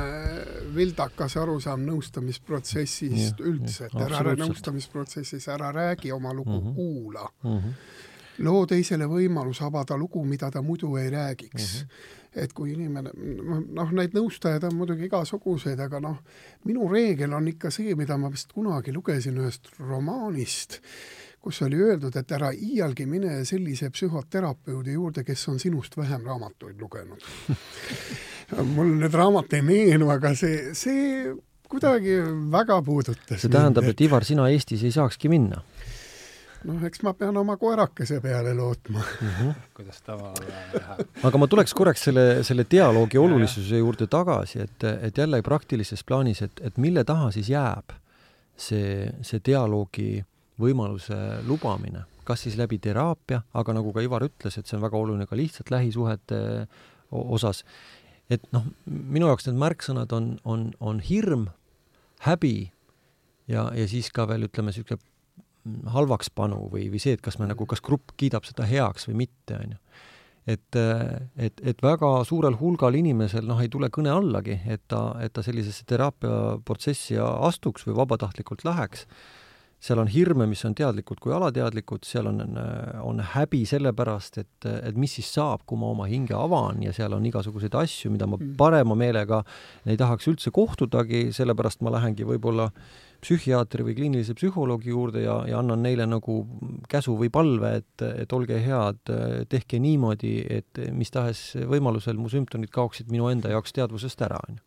vildakas 0.76 1.36
arusaam 1.40 1.84
nõustamisprotsessist 1.88 3.40
ja, 3.40 3.48
üldse, 3.48 3.88
et 3.88 3.98
ära 4.00 4.36
nõustamisprotsessis 4.36 5.48
ära 5.52 5.72
räägi 5.72 6.12
oma 6.12 6.32
lugu 6.32 6.60
mm, 6.60 6.66
-hmm. 6.66 6.74
kuula 6.74 7.28
mm. 7.42 7.58
-hmm. 7.58 8.44
loo 8.44 8.66
teisele 8.66 9.04
võimaluse 9.04 9.64
avada 9.64 9.96
lugu, 9.96 10.24
mida 10.24 10.50
ta 10.50 10.62
muidu 10.62 10.96
ei 10.96 11.10
räägiks 11.10 11.82
mm. 11.82 11.86
-hmm 11.86 12.20
et 12.36 12.52
kui 12.56 12.72
inimene, 12.72 13.12
noh, 13.12 13.90
neid 13.92 14.14
nõustajaid 14.16 14.64
on 14.68 14.76
muidugi 14.78 15.08
igasuguseid, 15.08 15.80
aga 15.84 16.00
noh, 16.00 16.20
minu 16.68 16.88
reegel 16.88 17.34
on 17.36 17.50
ikka 17.52 17.72
see, 17.74 17.96
mida 17.98 18.16
ma 18.20 18.30
vist 18.32 18.52
kunagi 18.54 18.94
lugesin 18.94 19.36
ühest 19.42 19.68
romaanist, 19.80 20.80
kus 21.42 21.60
oli 21.66 21.80
öeldud, 21.82 22.16
et 22.16 22.32
ära 22.32 22.52
iialgi 22.54 23.06
mine 23.10 23.42
sellise 23.48 23.90
psühhoterapeudi 23.92 24.96
juurde, 24.96 25.24
kes 25.26 25.48
on 25.52 25.58
sinust 25.60 25.96
vähem 25.98 26.24
raamatuid 26.28 26.80
lugenud 26.80 27.24
mul 28.74 28.94
nüüd 29.00 29.14
raamat 29.16 29.56
ei 29.56 29.64
meenu, 29.66 30.10
aga 30.12 30.34
see, 30.38 30.72
see 30.76 31.32
kuidagi 31.72 32.18
väga 32.52 32.78
puudutas 32.84 33.40
see 33.40 33.52
tähendab, 33.52 33.86
et 33.88 34.04
Ivar, 34.04 34.26
sina 34.28 34.48
Eestis 34.52 34.84
ei 34.86 34.94
saakski 34.94 35.30
minna? 35.32 35.62
Noh, 36.68 36.82
eks 36.86 37.02
ma 37.06 37.12
pean 37.18 37.36
oma 37.40 37.56
koerakese 37.60 38.20
peale 38.24 38.54
lootma 38.54 39.00
mm. 39.02 39.28
-hmm. 39.38 39.54
kuidas 39.76 40.02
tavale 40.06 40.46
läheb. 40.48 41.06
aga 41.24 41.38
ma 41.38 41.48
tuleks 41.48 41.74
korraks 41.74 42.04
selle, 42.08 42.26
selle 42.44 42.66
dialoogi 42.70 43.18
olulisuse 43.18 43.78
juurde 43.78 44.06
tagasi, 44.06 44.60
et, 44.66 44.84
et 45.08 45.18
jälle 45.18 45.42
praktilises 45.42 46.04
plaanis, 46.04 46.42
et, 46.42 46.60
et 46.60 46.76
mille 46.76 47.04
taha 47.04 47.30
siis 47.30 47.48
jääb 47.48 47.94
see, 48.56 49.10
see 49.22 49.40
dialoogi 49.44 50.24
võimaluse 50.60 51.16
lubamine, 51.48 52.04
kas 52.24 52.44
siis 52.46 52.56
läbi 52.60 52.78
teraapia, 52.78 53.42
aga 53.54 53.74
nagu 53.74 53.92
ka 53.92 54.04
Ivar 54.04 54.24
ütles, 54.26 54.58
et 54.58 54.66
see 54.66 54.76
on 54.76 54.84
väga 54.84 54.98
oluline 54.98 55.26
ka 55.26 55.36
lihtsalt 55.36 55.72
lähisuhete 55.72 56.66
osas, 57.10 57.64
et 58.30 58.44
noh, 58.52 58.64
minu 58.86 59.28
jaoks 59.30 59.48
need 59.48 59.58
märksõnad 59.60 60.12
on, 60.16 60.36
on, 60.44 60.70
on 60.80 61.00
hirm, 61.04 61.48
häbi 62.22 62.70
ja, 63.50 63.66
ja 63.74 63.88
siis 63.90 64.12
ka 64.14 64.28
veel 64.30 64.46
ütleme, 64.46 64.70
niisugune 64.70 65.00
halvakspanu 65.94 66.66
või, 66.72 66.88
või 66.92 67.02
see, 67.02 67.16
et 67.16 67.22
kas 67.24 67.38
me 67.38 67.48
nagu, 67.50 67.66
kas 67.70 67.82
grupp 67.84 68.14
kiidab 68.18 68.46
seda 68.48 68.66
heaks 68.68 69.06
või 69.10 69.22
mitte, 69.24 69.58
on 69.58 69.76
ju. 69.76 69.80
et, 70.54 70.80
et, 71.36 71.62
et 71.72 71.84
väga 71.84 72.10
suurel 72.28 72.58
hulgal 72.60 72.98
inimesel 72.98 73.46
noh, 73.46 73.60
ei 73.62 73.70
tule 73.70 73.90
kõne 73.94 74.10
allagi, 74.10 74.58
et 74.66 74.82
ta, 74.90 75.12
et 75.22 75.34
ta 75.34 75.44
sellisesse 75.46 75.86
teraapiaprotsessi 75.90 77.20
astuks 77.22 77.86
või 77.86 78.00
vabatahtlikult 78.02 78.66
läheks, 78.66 79.06
seal 79.82 79.98
on 79.98 80.10
hirme, 80.10 80.46
mis 80.46 80.60
on 80.66 80.76
teadlikud 80.78 81.18
kui 81.22 81.32
alateadlikud, 81.34 82.04
seal 82.06 82.28
on, 82.30 82.42
on 83.02 83.22
häbi 83.32 83.64
selle 83.66 83.90
pärast, 83.98 84.38
et, 84.38 84.66
et 84.70 84.98
mis 84.98 85.10
siis 85.18 85.30
saab, 85.34 85.64
kui 85.66 85.78
ma 85.80 85.88
oma 85.90 86.06
hinge 86.10 86.36
avan 86.38 86.84
ja 86.86 86.92
seal 86.94 87.16
on 87.16 87.26
igasuguseid 87.26 87.74
asju, 87.80 88.12
mida 88.14 88.28
ma 88.30 88.38
mm. 88.38 88.54
parema 88.60 88.94
meelega 88.98 89.42
ei 89.82 89.98
tahaks 89.98 90.30
üldse 90.30 90.54
kohtudagi, 90.54 91.24
sellepärast 91.34 91.82
ma 91.82 91.96
lähengi 91.96 92.26
võib-olla 92.28 92.68
psühhiaatri 93.22 93.86
või 93.86 93.94
kliinilise 93.96 94.34
psühholoogi 94.34 94.90
juurde 94.90 95.22
ja, 95.22 95.36
ja 95.46 95.60
annan 95.62 95.84
neile 95.84 96.08
nagu 96.10 96.40
käsu 96.90 97.14
või 97.18 97.30
palve, 97.32 97.76
et, 97.82 98.04
et 98.24 98.34
olge 98.34 98.58
head, 98.64 99.14
tehke 99.52 99.78
niimoodi, 99.82 100.34
et 100.50 100.82
mis 100.90 101.12
tahes 101.14 101.52
võimalusel 101.70 102.18
mu 102.18 102.32
sümptomid 102.32 102.72
kaoksid 102.74 103.12
minu 103.14 103.30
enda 103.30 103.54
jaoks 103.54 103.74
teadvusest 103.78 104.26
ära, 104.26 104.42
on 104.48 104.58
ju. 104.58 104.66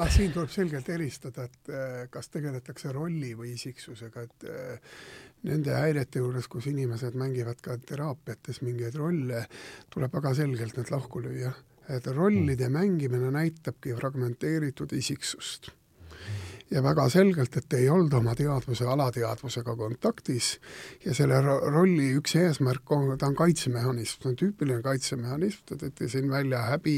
Ah, 0.00 0.08
siin 0.08 0.30
tuleb 0.32 0.48
selgelt 0.48 0.86
eristada, 0.88 1.44
et 1.44 1.68
äh, 1.76 1.96
kas 2.08 2.30
tegeletakse 2.32 2.88
rolli 2.96 3.34
või 3.36 3.50
isiksusega, 3.52 4.22
et 4.24 4.46
äh, 4.48 4.94
nende 5.44 5.74
häirete 5.76 6.22
juures, 6.22 6.48
kus 6.48 6.70
inimesed 6.70 7.18
mängivad 7.20 7.60
ka 7.60 7.76
teraapiates 7.84 8.62
mingeid 8.64 8.96
rolle, 8.96 9.42
tuleb 9.92 10.16
väga 10.16 10.32
selgelt 10.38 10.80
need 10.80 10.94
lahku 10.94 11.20
lüüa. 11.20 11.52
et 11.90 12.06
rollide 12.06 12.68
mängimine 12.70 13.32
näitabki 13.34 13.96
fragmenteeritud 13.98 14.92
isiksust 14.94 15.72
ja 16.70 16.82
väga 16.82 17.08
selgelt, 17.10 17.56
et 17.58 17.74
ei 17.74 17.88
olda 17.90 18.20
oma 18.20 18.34
teadvuse 18.38 18.86
alateadvusega 18.86 19.74
kontaktis 19.76 20.52
ja 21.04 21.14
selle 21.16 21.40
rolli 21.42 22.12
üks 22.18 22.36
eesmärk 22.38 22.92
on, 22.94 23.08
ta 23.18 23.26
on 23.30 23.36
kaitsemehhanism, 23.38 24.22
see 24.22 24.30
on 24.30 24.38
tüüpiline 24.38 24.82
kaitsemehhanism, 24.84 25.64
te 25.66 25.78
tõite 25.80 26.08
siin 26.12 26.30
välja 26.30 26.62
häbi, 26.68 26.96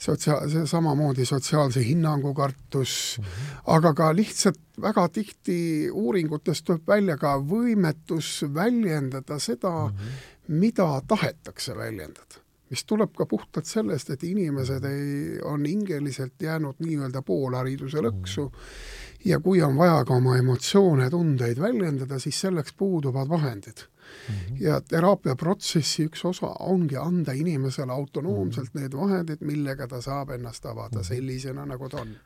sotsia-, 0.00 0.40
samamoodi 0.68 1.26
sotsiaalse 1.28 1.84
hinnangu 1.84 2.32
kartus 2.34 3.18
mm, 3.18 3.24
-hmm. 3.24 3.64
aga 3.76 3.94
ka 3.94 4.12
lihtsalt 4.16 4.60
väga 4.80 5.08
tihti 5.08 5.90
uuringutest 5.90 6.64
tuleb 6.64 6.88
välja 6.88 7.18
ka 7.20 7.36
võimetus 7.36 8.38
väljendada 8.54 9.38
seda 9.38 9.74
mm, 9.88 9.98
-hmm. 9.98 10.56
mida 10.62 10.88
tahetakse 11.06 11.76
väljendada 11.76 12.40
mis 12.72 12.84
tuleb 12.88 13.12
ka 13.12 13.26
puhtalt 13.26 13.66
sellest, 13.68 14.10
et 14.10 14.22
inimesed 14.24 14.84
ei, 14.88 15.40
on 15.44 15.66
hingeliselt 15.68 16.40
jäänud 16.40 16.80
nii-öelda 16.80 17.20
poolhariduse 17.22 18.00
lõksu 18.00 18.48
mm 18.48 19.01
ja 19.24 19.40
kui 19.40 19.62
on 19.62 19.76
vaja 19.76 20.04
ka 20.04 20.14
oma 20.14 20.36
emotsioone, 20.38 21.08
tundeid 21.10 21.60
väljendada, 21.60 22.18
siis 22.18 22.40
selleks 22.40 22.74
puuduvad 22.78 23.28
vahendid 23.28 23.84
mm. 23.84 24.34
-hmm. 24.34 24.62
ja 24.64 24.80
teraapiaprotsessi 24.80 26.06
üks 26.08 26.24
osa 26.24 26.46
ongi 26.60 26.96
anda 26.96 27.32
inimesele 27.32 27.92
autonoomselt 27.92 28.74
mm 28.74 28.78
-hmm. 28.78 28.82
need 28.82 28.96
vahendid, 28.96 29.40
millega 29.40 29.88
ta 29.88 30.00
saab 30.00 30.30
ennast 30.30 30.66
avada 30.66 30.96
mm 30.96 31.00
-hmm. 31.00 31.08
sellisena, 31.08 31.66
nagu 31.66 31.88
ta 31.88 32.00
on 32.00 32.16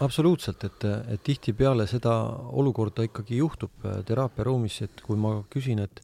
absoluutselt, 0.00 0.64
et, 0.64 0.84
et 1.08 1.22
tihtipeale 1.22 1.86
seda 1.86 2.20
olukorda 2.52 3.02
ikkagi 3.02 3.36
juhtub 3.36 3.70
äh, 3.84 4.04
teraapiaruumis, 4.04 4.82
et 4.82 5.00
kui 5.00 5.16
ma 5.16 5.44
küsin, 5.50 5.78
et 5.78 6.00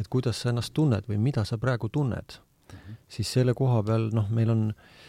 et 0.00 0.08
kuidas 0.08 0.40
sa 0.40 0.48
ennast 0.48 0.72
tunned 0.74 1.04
või 1.08 1.18
mida 1.18 1.44
sa 1.44 1.58
praegu 1.58 1.88
tunned 1.88 2.32
mm, 2.72 2.78
-hmm. 2.78 2.94
siis 3.08 3.32
selle 3.32 3.54
koha 3.54 3.82
peal 3.82 4.10
noh, 4.12 4.30
meil 4.30 4.50
on 4.50 4.70
äh, 4.70 5.03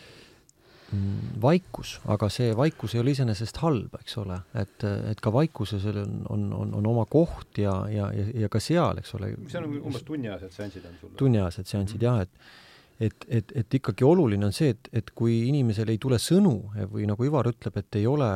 vaikus, 1.41 1.95
aga 2.13 2.27
see 2.29 2.51
vaikus 2.57 2.93
ei 2.95 3.01
ole 3.01 3.13
iseenesest 3.15 3.57
halb, 3.63 3.95
eks 3.99 4.19
ole, 4.21 4.37
et, 4.61 4.85
et 5.11 5.21
ka 5.23 5.31
vaikuses 5.33 5.87
on, 5.91 6.19
on, 6.29 6.45
on, 6.53 6.75
on 6.79 6.91
oma 6.91 7.07
koht 7.09 7.57
ja, 7.61 7.73
ja, 7.91 8.11
ja, 8.13 8.27
ja 8.45 8.49
ka 8.51 8.61
seal, 8.61 9.01
eks 9.01 9.15
ole. 9.17 9.31
see 9.49 9.61
on 9.61 9.79
umbes 9.79 10.05
tunniajased 10.05 10.53
seansid 10.53 10.85
on 10.85 10.99
sul? 11.01 11.15
tunniajased 11.17 11.71
seansid 11.71 11.97
mm 11.97 12.07
-hmm. 12.07 12.13
jah, 12.13 12.21
et 12.21 12.63
et, 12.95 13.25
et, 13.27 13.51
et 13.59 13.73
ikkagi 13.73 14.05
oluline 14.07 14.45
on 14.45 14.53
see, 14.55 14.69
et, 14.71 14.87
et 14.93 15.09
kui 15.11 15.49
inimesel 15.49 15.89
ei 15.91 15.97
tule 15.99 16.15
sõnu 16.15 16.53
või 16.93 17.03
nagu 17.09 17.25
Ivar 17.27 17.49
ütleb, 17.49 17.75
et 17.81 17.97
ei 17.99 18.05
ole 18.07 18.29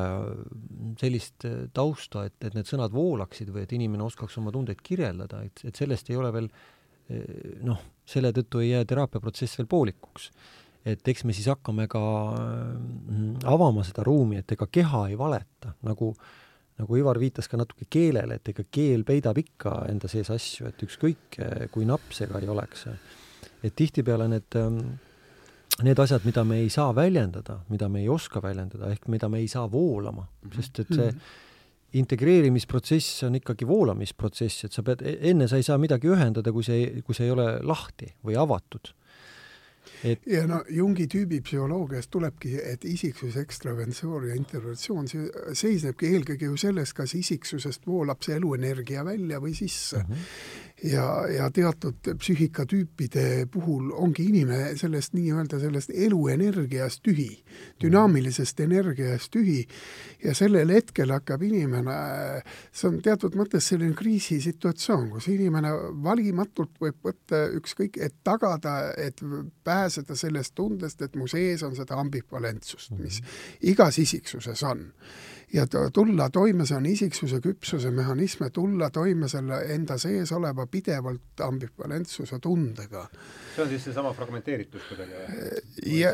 sellist 1.00 1.46
tausta, 1.74 2.26
et, 2.28 2.36
et 2.44 2.58
need 2.58 2.68
sõnad 2.68 2.92
voolaksid 2.92 3.54
või 3.56 3.64
et 3.64 3.72
inimene 3.72 4.04
oskaks 4.04 4.36
oma 4.42 4.52
tundeid 4.52 4.82
kirjeldada, 4.84 5.46
et, 5.48 5.64
et 5.64 5.76
sellest 5.76 6.10
ei 6.10 6.20
ole 6.20 6.34
veel 6.36 6.50
noh, 7.64 7.80
selle 8.06 8.34
tõttu 8.36 8.60
ei 8.60 8.74
jää 8.74 8.86
teraapiaprotsess 8.86 9.62
veel 9.62 9.70
poolikuks 9.72 10.30
et 10.86 11.08
eks 11.12 11.26
me 11.28 11.36
siis 11.36 11.50
hakkame 11.52 11.88
ka 11.92 12.02
mm, 12.36 13.42
avama 13.50 13.84
seda 13.88 14.06
ruumi, 14.08 14.40
et 14.40 14.52
ega 14.56 14.68
keha 14.72 15.08
ei 15.10 15.18
valeta, 15.20 15.74
nagu 15.88 16.14
nagu 16.80 16.96
Ivar 16.96 17.20
viitas 17.20 17.50
ka 17.52 17.58
natuke 17.60 17.90
keelele, 17.92 18.38
et 18.40 18.54
ega 18.54 18.64
keel 18.72 19.04
peidab 19.08 19.36
ikka 19.42 19.82
enda 19.92 20.08
sees 20.08 20.30
asju, 20.32 20.70
et 20.70 20.86
ükskõik, 20.86 21.40
kui 21.74 21.88
napp 21.88 22.14
see 22.16 22.30
ka 22.30 22.40
ei 22.40 22.48
oleks. 22.48 22.88
et 23.64 23.76
tihtipeale 23.76 24.30
need, 24.32 24.56
mm, 24.56 25.84
need 25.84 26.00
asjad, 26.00 26.24
mida 26.24 26.46
me 26.48 26.62
ei 26.64 26.70
saa 26.70 26.94
väljendada, 26.96 27.60
mida 27.70 27.90
me 27.90 28.00
ei 28.00 28.08
oska 28.10 28.40
väljendada, 28.40 28.92
ehk 28.92 29.08
mida 29.08 29.28
me 29.28 29.40
ei 29.40 29.48
saa 29.48 29.72
voolama 29.72 30.22
mm, 30.22 30.50
-hmm. 30.50 30.56
sest 30.56 30.80
et 30.80 30.96
see 30.96 31.14
integreerimisprotsess 31.94 33.24
on 33.24 33.36
ikkagi 33.36 33.68
voolamisprotsess, 33.68 34.66
et 34.66 34.72
sa 34.72 34.84
pead, 34.84 35.02
e-, 35.02 35.18
enne 35.32 35.48
sa 35.48 35.58
ei 35.58 35.64
saa 35.64 35.78
midagi 35.78 36.08
ühendada, 36.08 36.52
kui 36.54 36.64
see, 36.64 37.02
kui 37.02 37.16
see 37.16 37.26
ei 37.26 37.32
ole 37.32 37.60
lahti 37.66 38.14
või 38.24 38.38
avatud 38.38 38.94
et 40.04 40.28
ja 40.28 40.46
no 40.48 40.62
Jungi 40.70 41.08
tüübipsühholoogias 41.12 42.08
tulebki, 42.12 42.56
et 42.64 42.86
isiksus, 42.86 43.36
ekstraversioon 43.40 44.30
ja 44.30 44.38
introversioon, 44.40 45.08
see 45.12 45.28
seisnebki 45.54 46.14
eelkõige 46.14 46.52
ju 46.52 46.58
selles, 46.58 46.94
kas 46.94 47.16
isiksusest 47.20 47.88
voolab 47.88 48.24
see 48.26 48.38
eluenergia 48.40 49.06
välja 49.06 49.42
või 49.44 49.56
sisse 49.58 50.04
mm. 50.04 50.14
-hmm 50.14 50.68
ja, 50.84 51.06
ja 51.28 51.50
teatud 51.52 52.10
psüühikatüüpide 52.20 53.46
puhul 53.52 53.92
ongi 53.92 54.26
inimene 54.30 54.76
sellest 54.80 55.14
nii-öelda 55.18 55.60
sellest 55.60 55.92
eluenergiast 55.94 57.04
tühi, 57.04 57.30
dünaamilisest 57.82 58.60
energiast 58.60 59.32
tühi. 59.34 59.66
Ja 60.24 60.34
sellel 60.36 60.72
hetkel 60.74 61.12
hakkab 61.14 61.44
inimene, 61.48 61.96
see 62.72 62.90
on 62.92 63.00
teatud 63.04 63.36
mõttes 63.40 63.70
selline 63.72 63.96
kriisisituatsioon, 63.98 65.10
kus 65.16 65.30
inimene 65.32 65.72
valimatult 66.04 66.76
võib 66.82 67.00
võtta 67.06 67.46
ükskõik, 67.60 68.00
et 68.04 68.20
tagada, 68.24 68.94
et 68.98 69.24
pääseda 69.64 70.16
sellest 70.20 70.56
tundest, 70.56 71.02
et 71.02 71.16
mu 71.20 71.28
sees 71.28 71.64
on 71.64 71.76
seda 71.78 72.00
ambivalentsust, 72.00 72.96
mis 73.00 73.22
igas 73.62 74.00
isiksuses 74.02 74.64
on 74.68 74.88
ja 75.54 75.66
tulla 75.94 76.30
toime, 76.30 76.66
see 76.66 76.78
on 76.78 76.86
isiksuse 76.86 77.40
küpsuse 77.42 77.92
mehhanism, 77.92 78.46
tulla 78.54 78.90
toime 78.94 79.30
selle 79.30 79.62
enda 79.74 79.98
sees 79.98 80.32
oleva 80.36 80.68
pidevalt 80.68 81.44
ambivalentsuse 81.46 82.40
tundega. 82.40 83.08
see 83.56 83.64
on 83.64 83.70
siis 83.70 83.84
seesama 83.90 84.14
fragmenteeritus 84.14 84.88
kuidagi? 84.90 85.12
ja, 86.00 86.14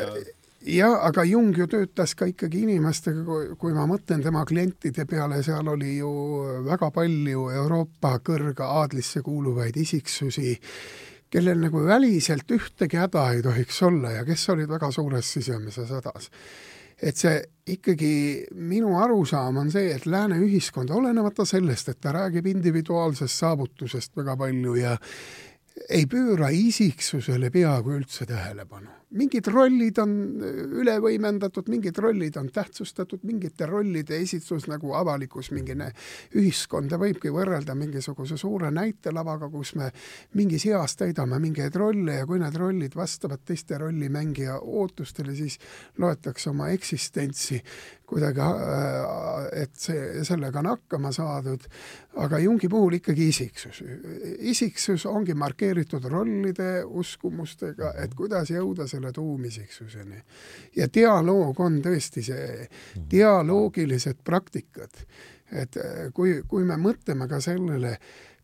jah, 0.61 0.99
aga 1.07 1.23
Jung 1.23 1.57
ju 1.57 1.67
töötas 1.67 2.15
ka 2.15 2.29
ikkagi 2.31 2.63
inimestega, 2.65 3.39
kui 3.59 3.73
ma 3.73 3.87
mõtlen 3.89 4.23
tema 4.23 4.45
klientide 4.45 5.05
peale, 5.09 5.41
seal 5.43 5.67
oli 5.67 5.97
ju 5.97 6.11
väga 6.67 6.91
palju 6.95 7.49
Euroopa 7.55 8.17
kõrge 8.23 8.63
aadlisse 8.63 9.21
kuuluvaid 9.25 9.75
isiksusi, 9.77 10.55
kellel 11.29 11.59
nagu 11.59 11.83
väliselt 11.83 12.51
ühtegi 12.55 13.01
häda 13.01 13.27
ei 13.33 13.43
tohiks 13.43 13.81
olla 13.83 14.15
ja 14.15 14.23
kes 14.25 14.47
olid 14.53 14.71
väga 14.71 14.91
suures 14.95 15.33
sisemises 15.35 15.91
hädas 15.91 16.31
et 17.01 17.17
see 17.17 17.41
ikkagi, 17.75 18.45
minu 18.55 18.95
arusaam 19.01 19.57
on 19.57 19.71
see, 19.73 19.89
et 19.95 20.05
lääne 20.05 20.37
ühiskond, 20.41 20.91
olenemata 20.93 21.45
sellest, 21.45 21.89
et 21.89 22.01
ta 22.01 22.13
räägib 22.15 22.45
individuaalsest 22.51 23.41
saavutusest 23.41 24.15
väga 24.17 24.37
palju 24.37 24.75
ja 24.79 24.97
ei 25.89 26.05
pööra 26.07 26.51
isiksusele 26.53 27.49
peaaegu 27.51 27.97
üldse 27.97 28.27
tähelepanu 28.29 28.93
mingid 29.15 29.47
rollid 29.51 29.99
on 30.03 30.13
üle 30.81 30.95
võimendatud, 31.03 31.69
mingid 31.71 31.97
rollid 32.01 32.37
on 32.39 32.49
tähtsustatud, 32.53 33.23
mingite 33.27 33.67
rollide 33.69 34.19
esitus 34.21 34.67
nagu 34.71 34.93
avalikus 34.97 35.51
mingi 35.55 35.75
ühiskonda 36.35 36.99
võibki 37.01 37.31
võrrelda 37.33 37.75
mingisuguse 37.77 38.37
suure 38.39 38.71
näitelavaga, 38.75 39.49
kus 39.53 39.75
me 39.79 39.91
mingis 40.35 40.67
eas 40.69 40.97
täidame 40.99 41.39
mingeid 41.43 41.75
rolle 41.79 42.19
ja 42.21 42.27
kui 42.29 42.39
need 42.41 42.57
rollid 42.59 42.95
vastavad 42.95 43.43
teiste 43.45 43.79
rollimängija 43.81 44.59
ootustele, 44.61 45.35
siis 45.35 45.59
loetakse 45.97 46.51
oma 46.51 46.69
eksistentsi 46.75 47.61
kuidagi, 48.05 48.39
äh, 48.39 49.61
et 49.61 49.73
see, 49.79 50.23
sellega 50.25 50.61
on 50.61 50.69
hakkama 50.69 51.11
saadud, 51.15 51.63
aga 52.21 52.39
Jungi 52.39 52.69
puhul 52.69 52.99
ikkagi 52.99 53.29
isiksus. 53.31 53.81
isiksus 54.39 55.05
ongi 55.09 55.33
markeeritud 55.33 56.05
rollide, 56.11 56.83
uskumustega, 56.85 57.93
et 58.03 58.13
kuidas 58.15 58.51
jõuda 58.53 58.87
selle 58.87 59.11
tuumisiksuseni. 59.11 60.21
ja 60.75 60.87
dialoog 60.93 61.59
on 61.59 61.81
tõesti 61.81 62.23
see, 62.23 62.69
dialoogilised 63.11 64.21
praktikad, 64.23 65.05
et 65.51 65.77
äh, 65.77 66.07
kui, 66.13 66.41
kui 66.47 66.63
me 66.63 66.77
mõtleme 66.77 67.27
ka 67.29 67.41
sellele, 67.41 67.97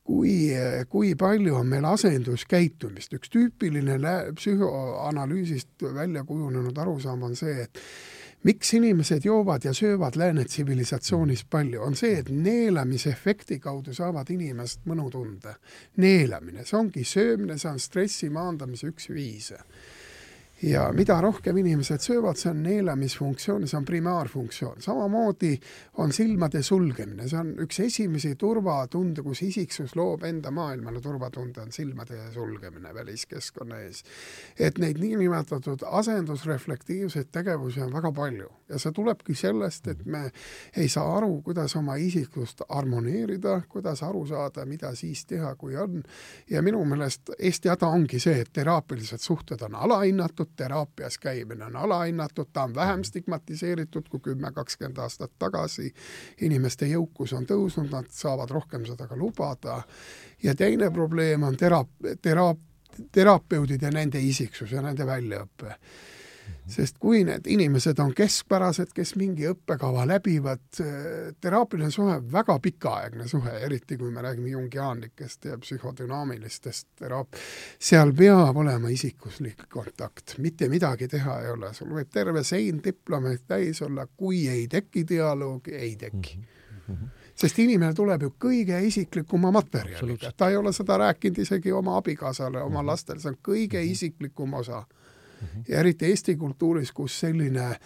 kui, 0.04 0.50
kui 0.89 1.13
palju 1.15 1.56
on 1.56 1.67
meil 1.69 1.86
asenduskäitumist, 1.86 3.13
üks 3.13 3.30
tüüpiline 3.30 4.15
psühhoanalüüsist 4.36 5.86
välja 5.93 6.24
kujunenud 6.26 6.78
arusaam 6.78 7.30
on 7.30 7.38
see, 7.38 7.67
et 7.67 7.80
miks 8.43 8.73
inimesed 8.73 9.25
joovad 9.25 9.65
ja 9.65 9.73
söövad 9.73 10.15
lääne 10.15 10.45
tsivilisatsioonis 10.45 11.45
palju, 11.49 11.82
on 11.82 11.95
see, 11.95 12.17
et 12.19 12.30
neelamisefekti 12.30 13.60
kaudu 13.60 13.93
saavad 13.93 14.30
inimesed 14.30 14.88
mõnutunde. 14.89 15.56
neelamine, 15.97 16.65
see 16.65 16.77
ongi 16.77 17.04
söömine, 17.06 17.58
see 17.58 17.71
on 17.71 17.80
stressi 17.80 18.30
maandamise 18.30 18.88
üks 18.88 19.10
viise 19.13 19.62
ja 20.63 20.91
mida 20.93 21.21
rohkem 21.21 21.58
inimesed 21.58 22.04
söövad, 22.04 22.38
see 22.38 22.52
on 22.52 22.62
neelamisfunktsioon, 22.63 23.67
see 23.67 23.78
on 23.78 23.86
primaarfunktsioon. 23.86 24.82
samamoodi 24.82 25.60
on 25.97 26.12
silmade 26.13 26.63
sulgemine, 26.63 27.28
see 27.30 27.39
on 27.39 27.54
üks 27.65 27.80
esimesi 27.86 28.36
turvatunde, 28.36 29.24
kus 29.26 29.41
isiksus 29.41 29.95
loob 29.95 30.24
enda 30.24 30.52
maailmale 30.52 31.02
turvatunde, 31.02 31.62
on 31.62 31.71
silmade 31.71 32.19
sulgemine 32.34 32.93
väliskeskkonna 32.93 33.80
ees. 33.80 34.04
et 34.60 34.78
neid 34.78 35.02
niinimetatud 35.02 35.86
asendusreflektiivseid 35.86 37.32
tegevusi 37.32 37.82
on 37.82 37.93
väga 37.93 38.12
palju 38.12 38.50
ja 38.69 38.80
see 38.80 38.91
tulebki 38.95 39.36
sellest, 39.36 39.88
et 39.88 40.06
me 40.06 40.24
ei 40.78 40.89
saa 40.89 41.17
aru, 41.17 41.41
kuidas 41.41 41.76
oma 41.76 41.95
isikust 41.95 42.63
harmoneerida, 42.69 43.62
kuidas 43.69 44.04
aru 44.04 44.26
saada, 44.30 44.65
mida 44.65 44.93
siis 44.95 45.26
teha, 45.26 45.56
kui 45.56 45.76
on. 45.76 46.04
ja 46.50 46.62
minu 46.62 46.84
meelest 46.86 47.34
Eesti 47.39 47.69
häda 47.69 47.88
ongi 47.88 48.19
see, 48.19 48.41
et 48.41 48.54
teraapilised 48.54 49.19
suhted 49.19 49.62
on 49.65 49.76
alahinnatud, 49.76 50.50
teraapias 50.55 51.17
käimine 51.17 51.65
on 51.65 51.75
alahinnatud, 51.75 52.49
ta 52.53 52.63
on 52.63 52.75
vähem 52.75 53.03
stigmatiseeritud 53.03 54.09
kui 54.09 54.19
kümme, 54.19 54.51
kakskümmend 54.51 54.97
aastat 54.97 55.31
tagasi. 55.39 55.93
inimeste 56.41 56.85
jõukus 56.85 57.33
on 57.33 57.45
tõusnud, 57.45 57.91
nad 57.91 58.09
saavad 58.09 58.49
rohkem 58.49 58.85
seda 58.85 59.07
ka 59.07 59.15
lubada. 59.15 59.81
ja 60.43 60.55
teine 60.55 60.91
probleem 60.91 61.43
on 61.43 61.55
teraap-, 61.55 62.17
teraap-, 62.21 62.65
terapeudid 63.11 63.81
ja 63.81 63.91
nende 63.91 64.19
isiksus 64.19 64.71
ja 64.71 64.81
nende 64.81 65.05
väljaõpe 65.05 65.77
sest 66.71 66.97
kui 66.99 67.23
need 67.27 67.47
inimesed 67.51 67.99
on 67.99 68.13
keskpärased, 68.15 68.93
kes 68.95 69.15
mingi 69.19 69.47
õppekava 69.49 70.06
läbivad, 70.08 70.63
teraapiline 71.41 71.91
suhe 71.91 72.17
on 72.19 72.27
väga 72.32 72.58
pikaaegne 72.63 73.27
suhe, 73.27 73.58
eriti 73.65 73.97
kui 73.97 74.12
me 74.12 74.23
räägime 74.23 74.54
jungiaanlikest 74.54 75.49
ja 75.49 75.58
psühhodünaamilistest 75.62 76.88
teraap-, 77.01 77.39
seal 77.80 78.13
peab 78.17 78.58
olema 78.58 78.91
isikuslik 78.93 79.67
kontakt, 79.69 80.38
mitte 80.38 80.69
midagi 80.71 81.10
teha 81.12 81.41
ei 81.41 81.51
ole, 81.56 81.73
sul 81.73 81.91
võib 81.95 82.12
terve 82.13 82.43
sein 82.47 82.82
diplomeid 82.84 83.47
täis 83.47 83.82
olla, 83.82 84.08
kui 84.08 84.45
ei 84.51 84.67
teki 84.71 85.06
dialoogi, 85.10 85.75
ei 85.75 85.95
teki 85.95 86.38
mm. 86.38 86.45
-hmm 86.88 87.17
sest 87.41 87.60
inimene 87.60 87.93
tuleb 87.97 88.21
ju 88.21 88.34
kõige 88.41 88.77
isiklikuma 88.86 89.49
materjaliga, 89.56 90.30
ta 90.38 90.49
ei 90.51 90.58
ole 90.60 90.73
seda 90.75 90.97
rääkinud 91.01 91.39
isegi 91.41 91.71
oma 91.71 91.95
abikaasale, 91.97 92.62
oma 92.62 92.82
mhm. 92.82 92.88
lastele, 92.91 93.19
see 93.19 93.32
on 93.32 93.38
kõige 93.41 93.80
mhm. 93.80 93.91
isiklikum 93.91 94.54
osa 94.54 94.80
-hmm. 94.82 95.00
Ja 95.67 95.80
eriti 95.80 96.06
Eesti 96.06 96.36
kultuuris, 96.36 96.91
kus 96.91 97.19
selline 97.19 97.77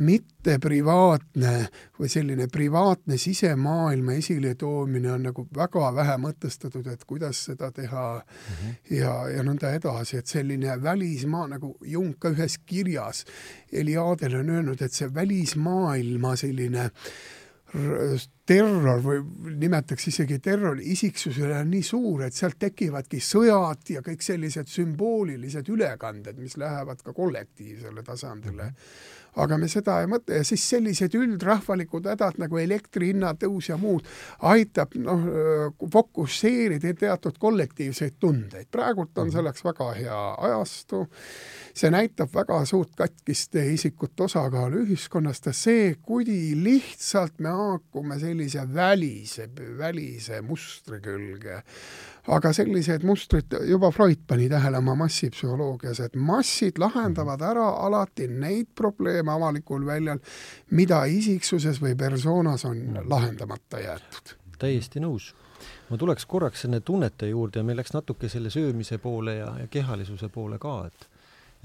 mitte 0.00 0.58
privaatne 0.62 1.54
või 1.98 2.08
selline 2.08 2.46
privaatne 2.48 3.18
sisemaailma 3.20 4.12
esiletoomine 4.16 5.10
on 5.12 5.26
nagu 5.28 5.46
väga 5.56 5.90
vähe 5.94 6.14
mõtestatud, 6.22 6.86
et 6.88 7.04
kuidas 7.04 7.44
seda 7.50 7.70
teha 7.72 8.06
mm 8.14 8.54
-hmm. 8.54 8.76
ja, 8.96 9.14
ja 9.28 9.42
nõnda 9.42 9.74
edasi, 9.76 10.16
et 10.16 10.26
selline 10.26 10.82
välismaa, 10.82 11.48
nagu 11.48 11.76
Jung 11.84 12.14
ka 12.18 12.30
ühes 12.30 12.58
kirjas 12.66 13.24
Eliadele 13.72 14.38
on 14.38 14.50
öelnud, 14.50 14.82
et 14.82 14.92
see 14.92 15.14
välismaailma 15.14 16.36
selline 16.36 16.80
äh, 16.80 16.90
terror 18.46 18.98
või 19.04 19.20
nimetaks 19.60 20.08
isegi 20.10 20.40
terrori 20.42 20.88
isiksusele 20.90 21.60
on 21.60 21.70
nii 21.70 21.84
suur, 21.86 22.24
et 22.26 22.34
sealt 22.34 22.58
tekivadki 22.58 23.20
sõjad 23.22 23.92
ja 23.94 24.02
kõik 24.02 24.24
sellised 24.26 24.70
sümboolilised 24.70 25.70
ülekanded, 25.70 26.38
mis 26.42 26.56
lähevad 26.58 27.02
ka 27.06 27.14
kollektiivsele 27.14 28.02
tasandile. 28.06 28.72
Aga 29.36 29.58
me 29.58 29.68
seda 29.70 30.00
ei 30.02 30.10
mõtle 30.10 30.40
ja 30.40 30.46
siis 30.46 30.64
sellised 30.72 31.14
üldrahvalikud 31.14 32.08
hädad 32.10 32.40
nagu 32.42 32.58
elektri 32.58 33.12
hinna 33.12 33.32
tõus 33.38 33.70
ja 33.70 33.78
muud 33.80 34.06
aitab 34.50 34.96
noh, 34.98 35.26
fokusseerida 35.92 36.94
teatud 36.98 37.38
kollektiivseid 37.38 38.18
tundeid. 38.20 38.66
praegult 38.70 39.18
on 39.18 39.32
selleks 39.32 39.64
väga 39.64 39.92
hea 39.98 40.20
ajastu 40.50 41.06
see 41.74 41.90
näitab 41.92 42.32
väga 42.34 42.60
suurt 42.68 42.94
katkiste 42.98 43.62
isikute 43.74 44.26
osakaalu 44.26 44.84
ühiskonnas, 44.84 45.40
ta 45.44 45.52
see, 45.56 45.94
kui 46.02 46.26
lihtsalt 46.58 47.38
me 47.38 47.52
haakume 47.54 48.18
sellise 48.20 48.66
välise, 48.74 49.48
välise 49.78 50.40
mustri 50.46 51.00
külge. 51.04 51.62
Aga 52.28 52.52
sellised 52.52 53.04
mustrid, 53.06 53.54
juba 53.68 53.90
Freud 53.90 54.24
pani 54.26 54.48
tähele 54.48 54.78
oma 54.78 54.94
massipsühholoogias, 55.04 56.00
et 56.04 56.16
massid 56.16 56.78
lahendavad 56.78 57.42
ära 57.42 57.68
alati 57.86 58.28
neid 58.28 58.72
probleeme 58.74 59.32
avalikul 59.32 59.86
väljal, 59.86 60.20
mida 60.70 61.04
isiksuses 61.04 61.80
või 61.82 61.96
persoonas 61.96 62.64
on 62.64 63.00
lahendamata 63.08 63.80
jäetud. 63.80 64.36
täiesti 64.60 65.00
nõus 65.00 65.34
ma 65.90 65.96
tuleks 65.96 66.26
korraks 66.26 66.64
nende 66.64 66.80
tunnete 66.80 67.28
juurde 67.28 67.60
ja 67.60 67.64
meil 67.64 67.78
läks 67.80 67.94
natuke 67.96 68.28
selle 68.28 68.50
söömise 68.50 68.98
poole 68.98 69.34
ja, 69.34 69.54
ja 69.58 69.66
kehalisuse 69.66 70.28
poole 70.28 70.58
ka, 70.58 70.84
et 70.86 71.08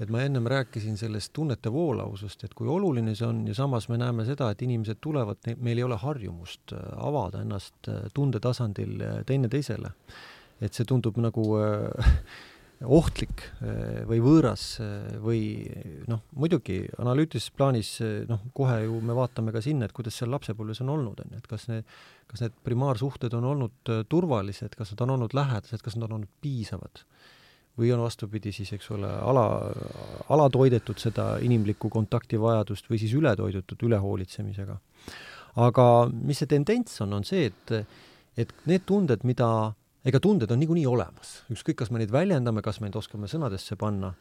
et 0.00 0.10
ma 0.12 0.20
ennem 0.20 0.44
rääkisin 0.46 0.96
sellest 1.00 1.32
tunnete 1.32 1.72
voolavusest, 1.72 2.44
et 2.44 2.54
kui 2.54 2.68
oluline 2.68 3.14
see 3.16 3.26
on 3.26 3.46
ja 3.48 3.54
samas 3.56 3.88
me 3.88 3.96
näeme 3.96 4.26
seda, 4.28 4.50
et 4.52 4.62
inimesed 4.62 5.00
tulevad, 5.00 5.40
meil 5.56 5.80
ei 5.80 5.86
ole 5.86 5.96
harjumust 5.96 6.74
äh, 6.76 6.82
avada 6.96 7.40
ennast 7.40 7.88
äh, 7.88 8.02
tundetasandil 8.14 9.00
äh, 9.00 9.14
teineteisele. 9.26 9.92
Et 10.60 10.76
see 10.76 10.86
tundub 10.88 11.18
nagu 11.20 11.46
äh, 11.60 12.10
ohtlik 12.98 13.40
või 14.04 14.18
võõras 14.20 14.64
või 15.24 15.38
noh, 16.10 16.20
muidugi 16.36 16.82
analüütilises 17.00 17.54
plaanis 17.56 17.94
noh, 18.28 18.42
kohe 18.52 18.82
ju 18.82 18.98
me 19.00 19.16
vaatame 19.16 19.54
ka 19.54 19.62
sinna, 19.64 19.88
et 19.88 19.94
kuidas 19.96 20.18
seal 20.20 20.28
lapsepõlves 20.34 20.82
on 20.84 20.90
olnud, 20.92 21.22
on 21.24 21.32
ju, 21.32 21.40
et 21.40 21.48
kas 21.48 21.64
need, 21.70 21.88
kas 22.28 22.44
need 22.44 22.58
primaarsuhted 22.68 23.32
on 23.38 23.48
olnud 23.54 23.92
turvalised, 24.12 24.76
kas 24.76 24.92
nad 24.92 25.06
on 25.06 25.14
olnud 25.14 25.32
lähedased, 25.38 25.80
kas 25.80 25.96
nad 25.96 26.10
on 26.10 26.18
olnud 26.18 26.34
piisavad 26.44 27.00
või 27.76 27.92
on 27.92 28.02
vastupidi 28.04 28.52
siis, 28.52 28.72
eks 28.72 28.90
ole, 28.96 29.08
ala, 29.08 29.46
alatoidetud 30.32 31.00
seda 31.00 31.36
inimlikku 31.44 31.90
kontaktivajadust 31.92 32.88
või 32.90 33.00
siis 33.02 33.12
ületoidetud 33.16 33.82
ülehoolitsemisega. 33.88 34.78
aga 35.56 35.86
mis 36.12 36.40
see 36.40 36.48
tendents 36.48 37.00
on, 37.04 37.12
on 37.12 37.24
see, 37.24 37.50
et, 37.50 37.74
et 38.36 38.52
need 38.66 38.86
tunded, 38.88 39.24
mida, 39.24 39.74
ega 40.06 40.20
tunded 40.22 40.50
on 40.52 40.60
niikuinii 40.62 40.86
olemas, 40.86 41.40
ükskõik, 41.52 41.80
kas 41.82 41.90
me 41.90 42.00
neid 42.02 42.12
väljendame, 42.14 42.62
kas 42.62 42.80
me 42.80 42.88
neid 42.88 42.98
oskame 42.98 43.30
sõnadesse 43.30 43.78
panna, 43.80 44.12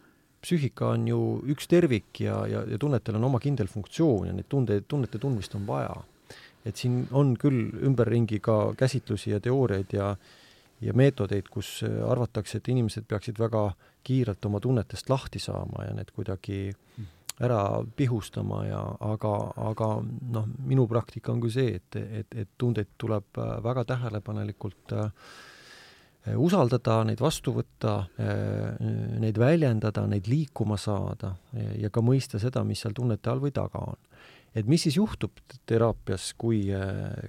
psüühika 0.45 0.91
on 0.93 1.05
ju 1.09 1.19
üks 1.53 1.69
tervik 1.69 2.21
ja, 2.21 2.39
ja, 2.49 2.63
ja 2.69 2.79
tunnetel 2.81 3.17
on 3.19 3.27
oma 3.29 3.41
kindel 3.41 3.69
funktsioon 3.71 4.29
ja 4.29 4.33
neid 4.35 4.49
tunde, 4.49 4.79
tunnete 4.89 5.21
tundmist 5.21 5.55
on 5.57 5.65
vaja. 5.67 5.95
et 6.65 6.77
siin 6.81 7.03
on 7.13 7.35
küll 7.37 7.69
ümberringi 7.85 8.39
ka 8.41 8.73
käsitlusi 8.77 9.29
ja 9.29 9.39
teooriaid 9.39 9.93
ja 9.93 10.15
ja 10.81 10.93
meetodeid, 10.93 11.47
kus 11.49 11.83
arvatakse, 11.83 12.57
et 12.57 12.67
inimesed 12.67 13.05
peaksid 13.07 13.37
väga 13.39 13.69
kiirelt 14.03 14.45
oma 14.45 14.59
tunnetest 14.59 15.09
lahti 15.09 15.39
saama 15.39 15.85
ja 15.85 15.93
need 15.95 16.11
kuidagi 16.11 16.75
ära 17.45 17.61
pihustama 17.95 18.65
ja 18.65 18.81
aga, 18.99 19.33
aga 19.69 19.89
noh, 20.35 20.47
minu 20.67 20.85
praktika 20.87 21.31
on 21.31 21.41
küll 21.43 21.53
see, 21.55 21.79
et, 21.79 21.97
et, 22.19 22.37
et 22.43 22.49
tundeid 22.57 22.93
tuleb 22.97 23.39
väga 23.63 23.83
tähelepanelikult 23.91 24.95
äh, 24.95 25.09
usaldada, 26.33 27.03
neid 27.05 27.19
vastu 27.21 27.53
võtta, 27.53 27.99
neid 29.21 29.37
väljendada, 29.37 30.07
neid 30.09 30.25
liikuma 30.31 30.77
saada 30.81 31.35
ja 31.77 31.91
ka 31.93 32.01
mõista 32.01 32.41
seda, 32.41 32.63
mis 32.65 32.81
seal 32.81 32.95
tunnete 32.97 33.29
all 33.29 33.43
või 33.43 33.53
taga 33.53 33.83
on 33.91 33.99
et 34.55 34.67
mis 34.71 34.85
siis 34.87 34.95
juhtub 34.95 35.35
teraapias, 35.67 36.29
kui, 36.39 36.63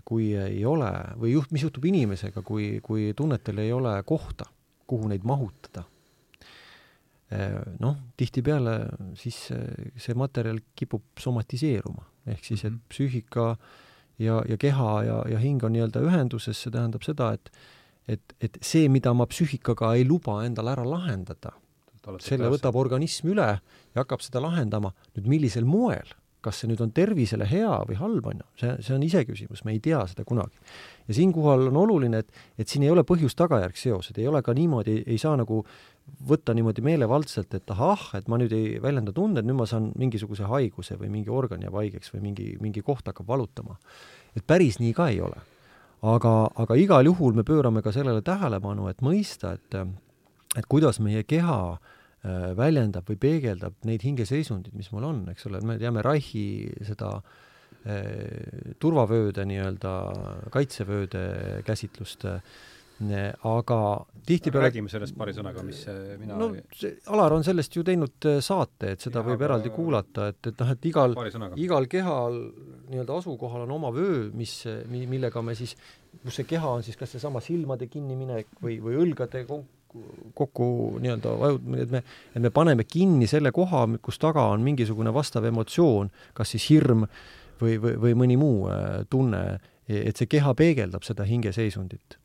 kui 0.07 0.31
ei 0.39 0.63
ole 0.67 0.91
või 1.19 1.35
juht-, 1.35 1.53
mis 1.55 1.65
juhtub 1.67 1.85
inimesega, 1.91 2.43
kui, 2.47 2.77
kui 2.87 3.11
tunnetel 3.19 3.59
ei 3.65 3.73
ole 3.75 3.97
kohta, 4.07 4.49
kuhu 4.87 5.11
neid 5.11 5.27
mahutada? 5.27 5.87
noh, 7.83 7.97
tihtipeale 8.15 8.77
siis 9.19 9.49
see 9.51 10.15
materjal 10.15 10.61
kipub 10.79 11.19
somatiseeruma, 11.19 12.05
ehk 12.31 12.45
siis, 12.47 12.63
et 12.63 12.71
mhm. 12.71 12.85
psüühika 12.87 13.47
ja, 14.23 14.37
ja 14.47 14.59
keha 14.63 14.93
ja, 15.03 15.17
ja 15.33 15.41
hing 15.43 15.65
on 15.67 15.75
nii-öelda 15.75 16.05
ühenduses, 16.07 16.61
see 16.63 16.71
tähendab 16.71 17.03
seda, 17.03 17.33
et 17.35 17.51
et, 18.09 18.37
et 18.41 18.59
see, 18.65 18.91
mida 18.93 19.15
ma 19.15 19.27
psüühikaga 19.31 19.95
ei 19.97 20.05
luba 20.07 20.43
endal 20.47 20.73
ära 20.73 20.85
lahendada, 20.87 21.55
selle 22.23 22.53
võtab 22.53 22.77
organism 22.79 23.33
üle 23.33 23.49
ja 23.57 24.03
hakkab 24.03 24.23
seda 24.23 24.43
lahendama, 24.45 24.93
nüüd 25.17 25.27
millisel 25.31 25.67
moel 25.67 26.15
kas 26.47 26.61
see 26.63 26.71
nüüd 26.71 26.83
on 26.85 26.93
tervisele 26.95 27.47
hea 27.49 27.73
või 27.89 27.99
halb, 27.99 28.29
on 28.31 28.43
ju, 28.43 28.47
see, 28.61 28.75
see 28.87 28.95
on 28.97 29.05
iseküsimus, 29.07 29.65
me 29.67 29.75
ei 29.75 29.81
tea 29.83 30.03
seda 30.11 30.25
kunagi. 30.29 30.61
ja 31.09 31.17
siinkohal 31.19 31.69
on 31.71 31.81
oluline, 31.83 32.23
et, 32.23 32.43
et 32.59 32.71
siin 32.71 32.87
ei 32.87 32.93
ole 32.93 33.03
põhjus-tagajärg 33.09 33.79
seosed, 33.81 34.19
ei 34.21 34.29
ole 34.31 34.43
ka 34.47 34.55
niimoodi, 34.57 35.01
ei 35.07 35.19
saa 35.23 35.35
nagu 35.41 35.63
võtta 36.29 36.55
niimoodi 36.55 36.85
meelevaldselt, 36.87 37.57
et 37.59 37.75
ahah, 37.75 38.07
et 38.19 38.31
ma 38.31 38.39
nüüd 38.39 38.55
ei 38.55 38.77
väljenda 38.83 39.15
tundeid, 39.17 39.49
nüüd 39.49 39.59
ma 39.59 39.67
saan 39.67 39.91
mingisuguse 39.99 40.47
haiguse 40.51 40.99
või 41.01 41.11
mingi 41.19 41.35
organ 41.35 41.67
jääb 41.67 41.81
haigeks 41.81 42.15
või 42.15 42.29
mingi, 42.29 42.49
mingi 42.63 42.85
koht 42.87 43.11
hakkab 43.11 43.27
valutama. 43.27 43.79
et 44.37 44.47
päris 44.47 44.79
nii 44.79 44.95
ka 44.95 45.11
ei 45.11 45.21
ole. 45.25 45.43
Aga, 46.15 46.35
aga 46.55 46.77
igal 46.79 47.07
juhul 47.09 47.35
me 47.35 47.43
pöörame 47.43 47.83
ka 47.83 47.93
sellele 47.93 48.23
tähelepanu, 48.23 48.89
et 48.89 49.03
mõista, 49.03 49.57
et 49.59 49.81
et 50.57 50.65
kuidas 50.73 51.01
meie 51.05 51.21
keha 51.29 51.57
äh, 51.73 51.95
Äh, 52.27 52.53
väljendab 52.59 53.07
või 53.11 53.19
peegeldab 53.23 53.75
neid 53.87 54.03
hingeseisundid, 54.03 54.75
mis 54.75 54.89
mul 54.91 55.05
on, 55.07 55.19
eks 55.31 55.47
ole, 55.47 55.61
me 55.67 55.77
teame 55.79 56.03
Reichi 56.03 56.65
seda 56.87 57.11
eh, 57.85 58.73
turvavööde 58.83 59.45
nii-öelda, 59.47 59.93
kaitsevööde 60.55 61.23
käsitlust, 61.67 62.27
aga 63.47 63.79
tihtipeale 64.27 64.71
räägime 64.71 64.91
sellest 64.91 65.15
paari 65.21 65.37
sõnaga, 65.37 65.63
mis 65.69 65.85
mina 66.19 66.39
no 66.41 66.49
see, 66.73 66.97
Alar 67.13 67.37
on 67.37 67.45
sellest 67.47 67.77
ju 67.77 67.85
teinud 67.87 68.31
saate, 68.43 68.95
et 68.97 69.05
seda 69.05 69.21
ja, 69.21 69.29
võib 69.29 69.45
eraldi 69.47 69.71
kuulata, 69.77 70.31
et, 70.33 70.41
et 70.49 70.65
noh, 70.65 70.73
et 70.73 70.89
igal, 70.89 71.15
igal 71.61 71.87
kehal 71.93 72.41
nii-öelda 72.89 73.21
asukohal 73.21 73.69
on 73.69 73.77
oma 73.77 73.93
vöö, 73.95 74.31
mis, 74.35 74.57
millega 74.89 75.45
me 75.45 75.55
siis, 75.55 75.77
kus 76.23 76.41
see 76.41 76.49
keha 76.49 76.77
on 76.79 76.85
siis 76.87 76.99
kas 76.99 77.13
seesama 77.17 77.43
silmade 77.45 77.89
kinniminek 77.91 78.49
või, 78.63 78.79
või 78.83 78.99
õlgade 79.05 79.45
kokku 80.37 80.67
nii-öelda 81.01 81.33
vajut-, 81.41 81.71
et 81.83 81.95
me, 81.95 82.03
et 82.35 82.43
me 82.43 82.53
paneme 82.55 82.85
kinni 82.85 83.29
selle 83.31 83.53
koha, 83.55 83.87
kus 84.05 84.21
taga 84.23 84.49
on 84.53 84.65
mingisugune 84.65 85.13
vastav 85.15 85.47
emotsioon, 85.49 86.11
kas 86.37 86.55
siis 86.55 86.69
hirm 86.73 87.07
või, 87.61 87.77
või, 87.81 87.97
või 88.03 88.15
mõni 88.25 88.39
muu 88.41 88.69
äh, 88.71 89.03
tunne, 89.11 89.43
et 89.89 90.19
see 90.19 90.29
keha 90.31 90.55
peegeldab 90.59 91.07
seda 91.07 91.27
hingeseisundit. 91.29 92.19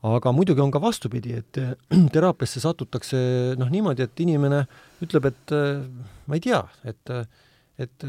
aga 0.00 0.32
muidugi 0.32 0.62
on 0.64 0.70
ka 0.72 0.80
vastupidi, 0.80 1.34
et 1.42 1.58
äh, 1.60 1.74
teraapiasse 2.14 2.60
satutakse 2.60 3.18
noh, 3.60 3.70
niimoodi, 3.72 4.06
et 4.06 4.20
inimene 4.20 4.64
ütleb, 5.04 5.30
et 5.32 5.56
äh, 5.56 5.82
ma 6.26 6.38
ei 6.38 6.44
tea, 6.44 6.62
et, 6.84 7.16
et 7.80 8.06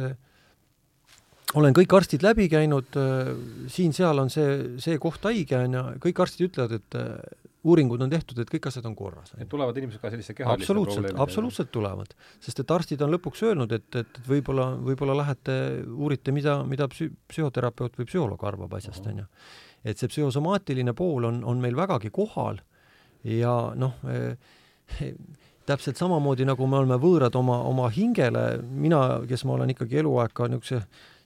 olen 1.60 1.76
kõik 1.76 1.94
arstid 1.98 2.24
läbi 2.24 2.48
käinud, 2.52 2.96
siin-seal 3.72 4.22
on 4.24 4.30
see, 4.32 4.78
see 4.80 5.00
koht 5.02 5.26
haige, 5.28 5.58
on 5.66 5.78
ju, 5.78 5.86
kõik 6.06 6.22
arstid 6.24 6.48
ütlevad, 6.48 6.78
et 6.80 7.00
uuringud 7.64 8.02
on 8.02 8.10
tehtud, 8.10 8.40
et 8.42 8.50
kõik 8.50 8.68
asjad 8.72 8.86
on 8.90 8.96
korras. 8.98 9.34
et 9.38 9.50
tulevad 9.50 9.78
inimesed 9.78 10.02
ka 10.02 10.10
selliste 10.10 10.34
kehaliste 10.34 10.66
absoluutselt, 10.66 11.12
absoluutselt 11.22 11.72
tulevad. 11.72 12.16
sest 12.40 12.64
et 12.64 12.72
arstid 12.72 13.02
on 13.06 13.14
lõpuks 13.14 13.44
öelnud, 13.46 13.72
et, 13.72 13.96
et 13.96 14.22
võib-olla, 14.28 14.72
võib-olla 14.82 15.18
lähete, 15.22 15.58
uurite, 15.94 16.34
mida, 16.34 16.62
mida 16.66 16.88
psü-, 16.90 17.12
psühhoterapeut 17.30 18.00
või 18.00 18.10
psühholoog 18.10 18.48
arvab 18.50 18.74
asjast, 18.80 19.06
on 19.12 19.22
ju. 19.24 19.28
et 19.84 20.02
see 20.02 20.10
psühhosomaatiline 20.10 20.96
pool 20.98 21.30
on, 21.30 21.44
on 21.46 21.62
meil 21.62 21.78
vägagi 21.78 22.10
kohal 22.14 22.62
ja 23.24 23.56
noh 23.78 23.94
eh,, 24.10 25.14
täpselt 25.70 26.00
samamoodi, 26.02 26.46
nagu 26.50 26.66
me 26.68 26.82
oleme 26.82 26.98
võõrad 27.00 27.36
oma, 27.38 27.62
oma 27.70 27.88
hingele, 27.94 28.58
mina, 28.66 29.22
kes 29.30 29.46
ma 29.46 29.60
olen 29.60 29.70
ikkagi 29.76 30.02
eluaeg 30.02 30.34
ka 30.34 30.50
niisuguse 30.50 30.82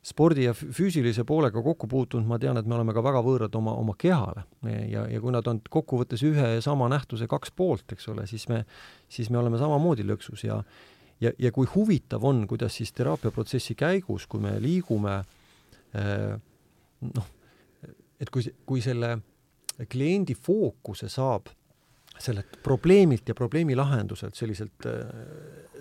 spordi 0.06 0.46
ja 0.46 0.54
füüsilise 0.54 1.24
poolega 1.26 1.62
kokku 1.66 1.88
puutunud, 1.90 2.28
ma 2.30 2.38
tean, 2.42 2.60
et 2.60 2.68
me 2.70 2.78
oleme 2.78 2.94
ka 2.94 3.02
väga 3.04 3.24
võõrad 3.26 3.56
oma, 3.58 3.74
oma 3.82 3.96
kehale. 3.98 4.46
ja, 4.92 5.08
ja 5.10 5.22
kui 5.22 5.34
nad 5.34 5.48
on 5.50 5.62
kokkuvõttes 5.70 6.22
ühe 6.28 6.52
ja 6.56 6.62
sama 6.62 6.90
nähtuse 6.94 7.28
kaks 7.32 7.54
poolt, 7.56 7.96
eks 7.96 8.12
ole, 8.14 8.28
siis 8.30 8.48
me, 8.52 8.64
siis 9.10 9.32
me 9.34 9.42
oleme 9.42 9.58
samamoodi 9.62 10.06
lõksus 10.06 10.46
ja 10.46 10.62
ja, 11.22 11.32
ja 11.40 11.52
kui 11.56 11.68
huvitav 11.76 12.24
on, 12.28 12.44
kuidas 12.48 12.76
siis 12.76 12.92
teraapiaprotsessi 12.94 13.76
käigus, 13.80 14.28
kui 14.28 14.44
me 14.44 14.58
liigume 14.62 15.22
noh, 15.96 17.30
et 18.20 18.32
kui, 18.32 18.44
kui 18.66 18.84
selle 18.84 19.16
kliendi 19.92 20.36
fookuse 20.36 21.10
saab 21.12 21.50
sellelt 22.20 22.62
probleemilt 22.64 23.28
ja 23.28 23.36
probleemi 23.36 23.76
lahenduselt 23.76 24.38
selliselt 24.40 24.86
äh, 24.88 25.02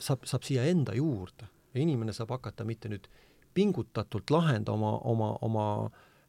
saab, 0.02 0.24
saab 0.26 0.46
siia 0.46 0.64
enda 0.66 0.94
juurde 0.96 1.46
ja 1.74 1.82
inimene 1.82 2.14
saab 2.14 2.32
hakata 2.34 2.66
mitte 2.66 2.90
nüüd 2.90 3.06
pingutatult 3.54 4.30
lahendama 4.30 4.98
oma, 5.10 5.34
oma 5.46 5.68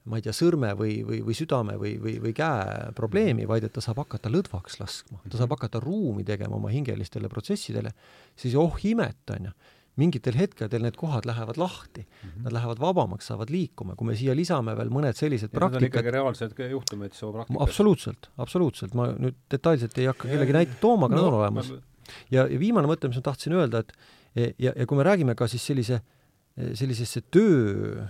ma 0.05 0.19
ei 0.19 0.26
tea, 0.26 0.34
sõrme 0.36 0.71
või, 0.78 0.99
või, 1.05 1.21
või 1.26 1.38
südame 1.38 1.78
või, 1.82 1.95
või, 2.01 2.17
või 2.21 2.34
käe 2.38 2.91
probleemi, 2.97 3.43
mhm. 3.43 3.49
vaid 3.51 3.65
et 3.67 3.73
ta 3.76 3.84
saab 3.84 4.03
hakata 4.03 4.30
lõdvaks 4.34 4.78
laskma, 4.82 5.21
ta 5.26 5.39
saab 5.39 5.49
mhm. 5.49 5.55
hakata 5.57 5.82
ruumi 5.84 6.26
tegema 6.28 6.59
oma 6.59 6.73
hingelistele 6.73 7.32
protsessidele, 7.32 7.93
siis 8.38 8.57
oh 8.59 8.78
imet, 8.86 9.23
on 9.34 9.49
ju, 9.49 9.55
mingitel 9.95 10.36
hetkedel 10.36 10.84
need 10.84 10.97
kohad 10.99 11.23
lähevad 11.23 11.55
lahti 11.55 12.01
mm, 12.03 12.30
-hmm. 12.30 12.43
nad 12.43 12.53
lähevad 12.57 12.82
vabamaks, 12.84 13.30
saavad 13.32 13.49
liikuma, 13.49 13.95
kui 13.95 14.07
me 14.07 14.15
siia 14.19 14.36
lisame 14.36 14.73
veel 14.76 14.89
mõned 14.91 15.15
sellised 15.15 15.53
ja 15.53 15.59
praktikad. 15.59 15.88
ikkagi 15.88 16.11
reaalsed 16.11 16.59
juhtumid 16.71 17.13
su 17.15 17.32
praktikas. 17.32 17.61
absoluutselt, 17.63 18.30
absoluutselt, 18.38 18.93
ma 18.93 19.07
nüüd 19.13 19.38
detailselt 19.51 19.97
ei 19.97 20.09
hakka 20.11 20.28
kellegi 20.28 20.53
näiteid 20.53 20.82
tooma, 20.82 21.07
aga 21.07 21.15
no, 21.15 21.21
nad 21.21 21.32
on 21.32 21.39
olemas 21.39 21.71
ma.... 21.71 21.80
ja, 22.30 22.43
ja 22.43 22.59
viimane 22.59 22.91
mõte, 22.91 23.07
mis 23.07 23.21
ma 23.23 23.23
tahtsin 23.30 23.55
öelda, 23.55 23.86
et 23.86 23.95
ja, 24.59 24.73
ja 24.76 24.86
kui 24.86 24.99
me 24.99 25.07
räägime 25.07 25.36
ka 25.36 25.47
siis 25.47 25.63
sellise 25.63 26.01
äh, 26.01 26.14
sellisesse 26.56 27.22
töö, 27.32 28.06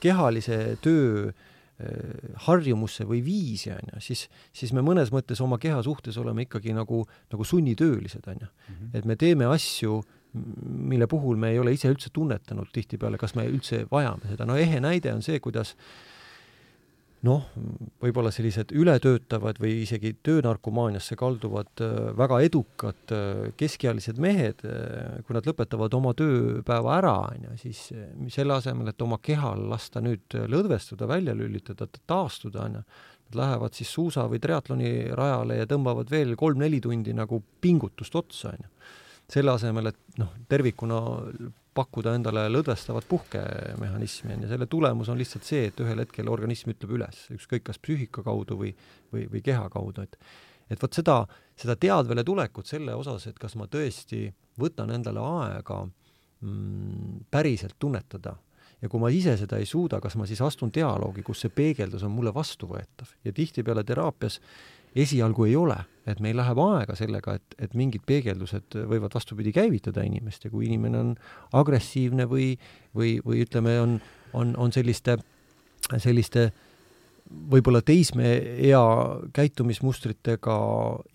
kehalise 0.00 0.76
töö 0.84 1.30
eh, 1.30 2.32
harjumusse 2.46 3.06
või 3.08 3.22
viisi, 3.24 3.70
on 3.72 3.94
ju, 3.94 4.02
siis, 4.04 4.26
siis 4.52 4.74
me 4.76 4.84
mõnes 4.84 5.12
mõttes 5.14 5.40
oma 5.40 5.56
keha 5.62 5.80
suhtes 5.86 6.18
oleme 6.20 6.44
ikkagi 6.44 6.76
nagu, 6.76 7.04
nagu 7.32 7.46
sunnitöölised, 7.48 8.28
on 8.28 8.44
ju. 8.44 8.50
Mhm. 8.68 8.90
et 9.00 9.08
me 9.08 9.16
teeme 9.16 9.48
asju, 9.48 10.02
mille 10.34 11.06
puhul 11.06 11.38
me 11.38 11.54
ei 11.54 11.60
ole 11.62 11.72
ise 11.72 11.88
üldse 11.88 12.10
tunnetanud 12.12 12.72
tihtipeale, 12.74 13.18
kas 13.18 13.36
me 13.38 13.46
üldse 13.48 13.84
vajame 13.90 14.32
seda, 14.32 14.44
no 14.44 14.58
ehe 14.58 14.80
näide 14.82 15.14
on 15.14 15.22
see, 15.22 15.38
kuidas 15.40 15.72
äh, 15.72 16.13
noh, 17.24 17.46
võib-olla 18.02 18.30
sellised 18.34 18.72
ületöötavad 18.76 19.58
või 19.62 19.78
isegi 19.84 20.12
töönarkomaaniasse 20.26 21.16
kalduvad 21.18 21.82
äh, 21.84 21.94
väga 22.18 22.40
edukad 22.44 23.14
äh, 23.14 23.46
keskealised 23.60 24.20
mehed, 24.22 24.64
äh, 24.68 25.22
kui 25.24 25.36
nad 25.36 25.48
lõpetavad 25.48 25.96
oma 25.96 26.14
tööpäeva 26.18 26.98
ära, 26.98 27.16
on 27.32 27.48
ju, 27.48 27.56
siis 27.64 27.82
selle 28.34 28.58
asemel, 28.58 28.92
et 28.92 29.04
oma 29.04 29.20
kehal 29.24 29.66
lasta 29.70 30.02
nüüd 30.04 30.36
lõdvestuda, 30.52 31.08
välja 31.10 31.36
lülitada, 31.38 31.88
taastuda, 32.06 32.68
on 32.68 32.78
ju, 32.80 32.84
nad 33.24 33.40
lähevad 33.40 33.76
siis 33.76 33.92
suusa- 33.94 34.28
või 34.28 34.42
triatloni 34.42 34.94
rajale 35.16 35.62
ja 35.62 35.68
tõmbavad 35.70 36.12
veel 36.12 36.36
kolm-neli 36.36 36.82
tundi 36.84 37.16
nagu 37.16 37.40
pingutust 37.60 38.16
otsa, 38.20 38.52
on 38.52 38.66
ju. 38.66 38.72
selle 39.32 39.54
asemel, 39.56 39.88
et 39.94 40.20
noh, 40.20 40.34
tervikuna 40.48 41.00
pakkuda 41.74 42.14
endale 42.16 42.46
lõdvestavat 42.52 43.06
puhkemehhanismi, 43.10 44.34
on 44.36 44.46
ju, 44.46 44.50
selle 44.52 44.68
tulemus 44.70 45.10
on 45.12 45.20
lihtsalt 45.20 45.46
see, 45.46 45.68
et 45.70 45.80
ühel 45.82 46.02
hetkel 46.04 46.30
organism 46.30 46.72
ütleb 46.74 46.96
üles, 46.98 47.26
ükskõik 47.34 47.66
kas 47.68 47.80
psüühika 47.82 48.24
kaudu 48.26 48.58
või, 48.60 48.72
või, 49.12 49.26
või 49.32 49.42
keha 49.44 49.68
kaudu, 49.72 50.06
et 50.06 50.18
et 50.72 50.80
vot 50.80 50.96
seda, 50.96 51.18
seda 51.60 51.76
teadvele 51.76 52.24
tulekut 52.24 52.68
selle 52.68 52.94
osas, 52.96 53.26
et 53.28 53.38
kas 53.40 53.52
ma 53.60 53.66
tõesti 53.68 54.26
võtan 54.60 54.94
endale 54.94 55.20
aega 55.20 55.82
mm, 55.84 57.26
päriselt 57.30 57.76
tunnetada. 57.78 58.36
Ja 58.82 58.88
kui 58.92 59.00
ma 59.00 59.08
ise 59.12 59.36
seda 59.40 59.56
ei 59.60 59.68
suuda, 59.68 60.00
kas 60.02 60.16
ma 60.20 60.26
siis 60.28 60.42
astun 60.44 60.72
dialoogi, 60.74 61.22
kus 61.24 61.44
see 61.44 61.52
peegeldus 61.54 62.02
on 62.04 62.12
mulle 62.12 62.34
vastuvõetav? 62.34 63.14
Ja 63.24 63.32
tihtipeale 63.32 63.84
teraapias 63.86 64.40
esialgu 64.94 65.48
ei 65.48 65.56
ole, 65.58 65.76
et 66.06 66.20
meil 66.22 66.36
läheb 66.38 66.60
aega 66.60 66.96
sellega, 66.98 67.38
et, 67.38 67.56
et 67.58 67.74
mingid 67.78 68.04
peegeldused 68.06 68.76
võivad 68.90 69.14
vastupidi 69.14 69.54
käivitada 69.56 70.04
inimest 70.06 70.44
ja 70.44 70.52
kui 70.52 70.68
inimene 70.68 71.00
on 71.00 71.14
agressiivne 71.56 72.28
või, 72.30 72.52
või, 72.96 73.16
või 73.24 73.42
ütleme, 73.46 73.78
on, 73.80 73.98
on, 74.36 74.54
on 74.60 74.74
selliste, 74.74 75.16
selliste 75.96 76.50
võib-olla 77.24 77.80
teismeea 77.82 78.82
käitumismustritega 79.34 80.56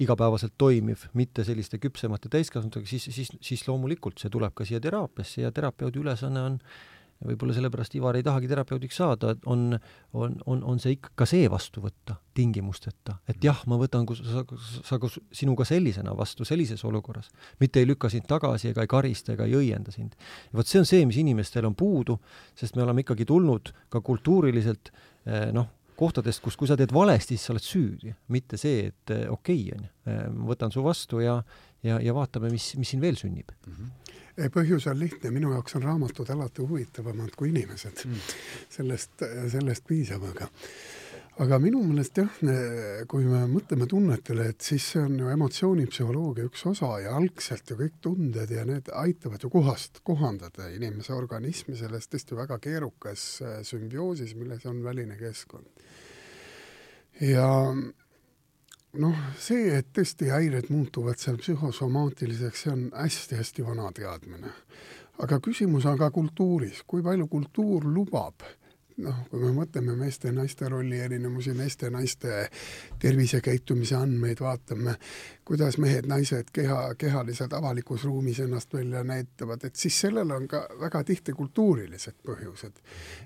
igapäevaselt 0.01 0.55
toimiv, 0.57 1.05
mitte 1.13 1.45
selliste 1.45 1.77
küpsemate 1.81 2.31
täiskasvanutega, 2.33 2.89
siis, 2.89 3.09
siis, 3.13 3.29
siis 3.45 3.67
loomulikult 3.67 4.19
see 4.19 4.31
tuleb 4.33 4.55
ka 4.57 4.65
siia 4.65 4.81
teraapiasse 4.83 5.45
ja 5.45 5.53
terapeudi 5.55 6.01
ülesanne 6.01 6.45
on 6.49 6.57
võib-olla 7.25 7.53
sellepärast 7.55 7.95
Ivar 7.99 8.15
ei 8.15 8.23
tahagi 8.23 8.47
terapeudiks 8.47 8.99
saada, 9.01 9.33
on, 9.51 9.73
on, 10.15 10.35
on, 10.47 10.61
on 10.63 10.79
see 10.79 10.95
ikka 10.95 11.11
ka 11.19 11.27
see 11.27 11.49
vastu 11.51 11.83
võtta 11.83 12.15
tingimusteta, 12.37 13.17
et 13.29 13.43
jah, 13.43 13.59
ma 13.67 13.79
võtan 13.81 14.07
sa, 14.15 14.45
sa, 14.87 14.99
sinuga 15.35 15.67
sellisena 15.67 16.15
vastu 16.17 16.47
sellises 16.47 16.85
olukorras, 16.87 17.27
mitte 17.59 17.81
ei 17.81 17.89
lükka 17.89 18.11
sind 18.11 18.27
tagasi 18.29 18.71
ega 18.71 18.85
ei 18.85 18.91
karista 18.91 19.35
ega 19.35 19.47
ei 19.49 19.57
õienda 19.59 19.91
sind. 19.95 20.15
vot 20.55 20.67
see 20.67 20.79
on 20.79 20.87
see, 20.87 21.03
mis 21.09 21.19
inimestel 21.19 21.67
on 21.67 21.75
puudu, 21.75 22.19
sest 22.55 22.79
me 22.79 22.85
oleme 22.87 23.03
ikkagi 23.03 23.27
tulnud 23.27 23.73
ka 23.91 24.01
kultuuriliselt 24.05 24.93
eh, 24.93 25.49
noh, 25.55 25.75
kohtadest, 25.99 26.39
kus, 26.39 26.55
kui 26.55 26.69
sa 26.69 26.77
teed 26.79 26.93
valesti, 26.95 27.35
siis 27.35 27.49
sa 27.49 27.51
oled 27.51 27.65
süüdi, 27.65 28.13
mitte 28.31 28.57
see, 28.57 28.87
et 28.93 29.15
eh, 29.15 29.25
okei 29.27 29.65
okay, 29.67 29.75
on 29.75 29.89
ju, 29.89 29.95
eh, 30.07 30.21
ma 30.37 30.53
võtan 30.53 30.71
su 30.71 30.85
vastu 30.85 31.19
ja 31.25 31.41
ja, 31.83 31.99
ja 32.03 32.11
vaatame, 32.15 32.49
mis, 32.51 32.73
mis 32.79 32.89
siin 32.91 32.99
veel 33.03 33.15
sünnib. 33.19 33.51
Mm. 33.65 33.75
-hmm 33.75 34.08
põhjus 34.53 34.87
on 34.91 34.99
lihtne, 34.99 35.33
minu 35.35 35.51
jaoks 35.55 35.75
on 35.75 35.83
raamatud 35.83 36.29
alati 36.31 36.63
huvitavamad 36.63 37.35
kui 37.35 37.51
inimesed. 37.51 38.05
Mm.. 38.05 38.31
sellest, 38.77 39.27
sellest 39.51 39.87
piisab, 39.87 40.25
aga. 40.31 40.49
Aga 41.39 41.55
minu 41.63 41.79
meelest 41.87 42.17
jah, 42.19 42.39
kui 43.07 43.23
me 43.23 43.45
mõtleme 43.47 43.85
tunnetele, 43.87 44.49
et 44.51 44.65
siis 44.65 44.89
see 44.91 45.03
on 45.05 45.13
ju 45.21 45.29
emotsioonipsühholoogia 45.31 46.49
üks 46.49 46.65
osa 46.67 46.89
ja 46.99 47.13
algselt 47.15 47.71
ju 47.71 47.77
kõik 47.79 47.95
tunded 48.03 48.51
ja 48.51 48.65
need 48.67 48.91
aitavad 48.91 49.45
ju 49.45 49.51
kohast, 49.53 50.01
kohandada 50.03 50.67
inimese 50.75 51.15
organismi 51.15 51.77
selles 51.79 52.11
tõesti 52.11 52.35
väga 52.35 52.59
keerukas 52.59 53.23
äh, 53.39 53.55
sümbioosis, 53.63 54.35
milles 54.35 54.67
on 54.67 54.83
väline 54.83 55.15
keskkond. 55.21 55.87
ja 57.23 57.47
noh, 58.97 59.17
see, 59.37 59.69
et 59.77 59.91
tõesti 59.93 60.31
häired 60.33 60.71
muutuvad 60.73 61.19
seal 61.21 61.37
psühhosomaatiliseks, 61.41 62.63
see 62.65 62.73
on 62.73 62.87
hästi-hästi 62.95 63.65
vana 63.65 63.91
teadmine. 63.95 64.53
aga 65.19 65.39
küsimus 65.43 65.85
on 65.85 65.97
ka 65.99 66.11
kultuuris, 66.15 66.83
kui 66.87 67.03
palju 67.03 67.27
kultuur 67.27 67.85
lubab 67.85 68.45
noh, 69.03 69.19
kui 69.29 69.41
me 69.41 69.51
mõtleme 69.55 69.95
meeste 69.97 70.29
ja 70.29 70.35
naiste 70.35 70.67
rolli 70.69 70.99
erinevusi, 70.99 71.53
meeste 71.57 71.87
ja 71.87 71.93
naiste 71.93 72.39
tervisekäitumise 72.99 73.95
andmeid, 73.95 74.41
vaatame, 74.43 74.95
kuidas 75.47 75.77
mehed-naised 75.81 76.51
keha, 76.53 76.79
kehaliselt 76.99 77.53
avalikus 77.57 78.03
ruumis 78.07 78.41
ennast 78.43 78.73
välja 78.73 79.03
näitavad, 79.07 79.63
et 79.63 79.79
siis 79.79 79.99
sellel 80.05 80.31
on 80.35 80.47
ka 80.51 80.65
väga 80.81 81.03
tihti 81.07 81.35
kultuurilised 81.37 82.19
põhjused. 82.27 82.81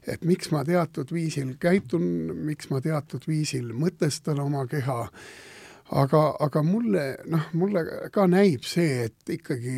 et 0.08 0.26
miks 0.26 0.52
ma 0.52 0.64
teatud 0.66 1.12
viisil 1.14 1.56
käitun, 1.60 2.04
miks 2.46 2.70
ma 2.70 2.82
teatud 2.82 3.28
viisil 3.28 3.74
mõtestan 3.74 4.40
oma 4.44 4.68
keha, 4.68 5.10
aga, 5.94 6.24
aga 6.40 6.64
mulle, 6.66 7.06
noh, 7.30 7.52
mulle 7.58 7.86
ka 8.14 8.26
näib 8.30 8.66
see, 8.68 9.08
et 9.10 9.36
ikkagi 9.38 9.78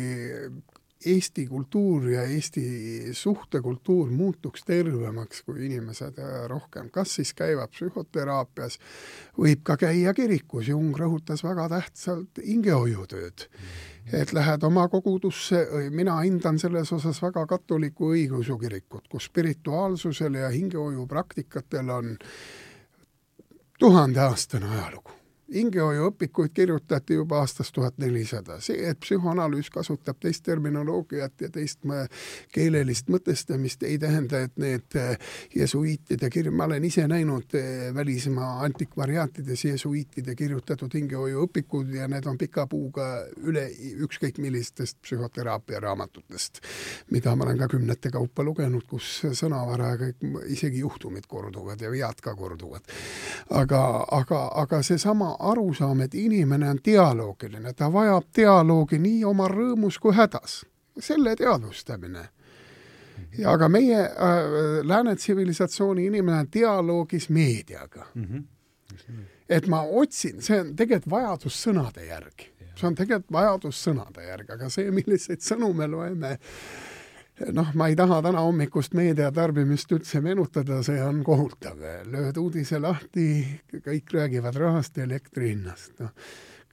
Eesti 1.06 1.44
kultuur 1.46 2.08
ja 2.10 2.22
Eesti 2.22 3.12
suhtekultuur 3.14 4.10
muutuks 4.10 4.64
tervemaks, 4.66 5.42
kui 5.46 5.66
inimesed 5.68 6.18
äh, 6.18 6.38
rohkem 6.50 6.88
kas 6.90 7.12
siis 7.18 7.34
käivad 7.36 7.70
psühhoteraapias, 7.70 8.78
võib 9.38 9.62
ka 9.66 9.76
käia 9.78 10.14
kirikus, 10.16 10.70
Jung 10.72 10.96
rõhutas 10.96 11.44
väga 11.44 11.68
tähtsalt 11.70 12.40
hingehoiutööd. 12.42 13.46
et 14.12 14.32
lähed 14.32 14.62
oma 14.62 14.88
kogudusse, 14.88 15.66
mina 15.90 16.20
hindan 16.20 16.58
selles 16.58 16.92
osas 16.92 17.18
väga 17.22 17.46
katoliku 17.46 18.12
õigeusu 18.14 18.58
kirikut, 18.58 19.08
kus 19.08 19.26
spirituaalsusel 19.26 20.34
ja 20.34 20.48
hingehoiupraktikatel 20.48 21.90
on 21.90 22.16
tuhandeaastane 23.78 24.70
ajalugu 24.70 25.15
hingehoiuõpikuid 25.54 26.50
kirjutati 26.54 27.14
juba 27.14 27.38
aastast 27.38 27.74
tuhat 27.74 27.98
nelisada. 27.98 28.60
see, 28.60 28.88
et 28.88 28.98
psühhoanalüüs 29.00 29.70
kasutab 29.70 30.18
teist 30.20 30.42
terminoloogiat 30.44 31.40
ja 31.40 31.50
teist 31.50 31.80
keelelist 32.52 33.08
mõtestamist, 33.08 33.82
ei 33.82 33.98
tähenda, 33.98 34.40
et 34.40 34.56
need 34.56 34.96
eh, 34.98 35.18
jesuiitide 35.54 36.30
kirj-, 36.30 36.50
ma 36.50 36.64
olen 36.64 36.84
ise 36.84 37.06
näinud 37.08 37.54
eh, 37.54 37.94
välismaa 37.94 38.64
antikvariaatides 38.66 39.64
jesuiitide 39.64 40.34
kirjutatud 40.34 40.94
hingehoiuõpikud 40.94 41.94
ja 41.94 42.08
need 42.08 42.26
on 42.26 42.38
pika 42.38 42.66
puuga 42.66 43.06
üle 43.36 43.68
ükskõik 44.06 44.40
millistest 44.42 44.98
psühhoteraapia 45.02 45.80
raamatutest, 45.80 46.60
mida 47.10 47.36
ma 47.36 47.46
olen 47.46 47.62
ka 47.62 47.70
kümnete 47.76 48.10
kaupa 48.10 48.42
lugenud, 48.44 48.86
kus 48.90 49.20
sõnavara 49.32 49.94
ja 49.94 50.02
kõik, 50.02 50.26
isegi 50.56 50.82
juhtumid 50.82 51.30
korduvad 51.30 51.80
ja 51.80 51.90
vead 51.90 52.20
ka 52.22 52.34
korduvad. 52.34 52.82
aga, 53.50 53.80
aga, 54.10 54.42
aga 54.62 54.82
seesama 54.82 55.35
arusaam, 55.38 56.00
et 56.00 56.14
inimene 56.14 56.70
on 56.70 56.80
dialoogiline, 56.84 57.72
ta 57.72 57.90
vajab 57.92 58.30
dialoogi 58.36 58.98
nii 58.98 59.24
oma 59.24 59.48
rõõmus 59.48 60.00
kui 60.00 60.14
hädas. 60.14 60.64
selle 60.98 61.36
teadvustamine. 61.36 62.28
ja 63.38 63.50
aga 63.52 63.68
meie 63.68 64.00
äh, 64.00 64.10
lääne 64.82 65.16
tsivilisatsiooni 65.16 66.06
inimene 66.06 66.38
on 66.38 66.48
dialoogis 66.52 67.28
meediaga 67.28 68.06
mm. 68.14 68.24
-hmm. 68.24 69.22
et 69.48 69.66
ma 69.66 69.82
otsin, 69.82 70.42
see 70.42 70.60
on 70.60 70.76
tegelikult 70.76 71.10
vajadus 71.10 71.66
sõnade 71.66 72.06
järgi. 72.06 72.52
see 72.76 72.86
on 72.86 72.94
tegelikult 72.94 73.32
vajadus 73.32 73.88
sõnade 73.88 74.26
järgi, 74.28 74.52
aga 74.52 74.68
see, 74.68 74.90
milliseid 74.90 75.40
sõnu 75.40 75.72
me 75.72 75.86
loeme 75.86 76.38
noh, 77.52 77.70
ma 77.74 77.90
ei 77.90 77.96
taha 77.98 78.22
täna 78.24 78.42
hommikust 78.46 78.96
meediatarbimist 78.96 79.92
üldse 79.92 80.22
meenutada, 80.24 80.82
see 80.86 81.00
on 81.04 81.22
kohutav. 81.26 81.80
lööd 82.10 82.36
uudise 82.40 82.80
lahti, 82.80 83.28
kõik 83.76 84.12
räägivad 84.12 84.56
rahast 84.60 84.96
ja 84.96 85.08
elektri 85.08 85.54
hinnast, 85.54 85.96
noh 86.00 86.14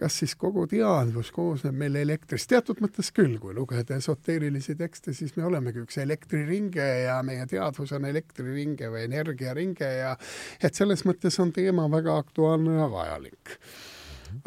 kas 0.03 0.17
siis 0.19 0.33
kogu 0.39 0.65
teadvus 0.67 1.29
koosneb 1.31 1.75
meil 1.79 1.95
elektrist, 2.01 2.49
teatud 2.51 2.81
mõttes 2.83 3.11
küll, 3.15 3.37
kui 3.39 3.53
lugeda 3.55 3.95
esoteerilisi 3.99 4.75
tekste, 4.79 5.13
siis 5.15 5.35
me 5.37 5.45
olemegi 5.47 5.83
üks 5.83 5.99
elektriringe 6.03 6.87
ja 7.05 7.19
meie 7.25 7.45
teadvus 7.49 7.93
on 7.95 8.07
elektriringe 8.09 8.89
või 8.91 9.05
energiaringe 9.07 9.91
ja 10.01 10.13
et 10.59 10.75
selles 10.75 11.05
mõttes 11.07 11.39
on 11.39 11.53
teema 11.55 11.87
väga 11.91 12.17
aktuaalne 12.25 12.79
ja 12.81 12.89
vajalik. 12.91 13.57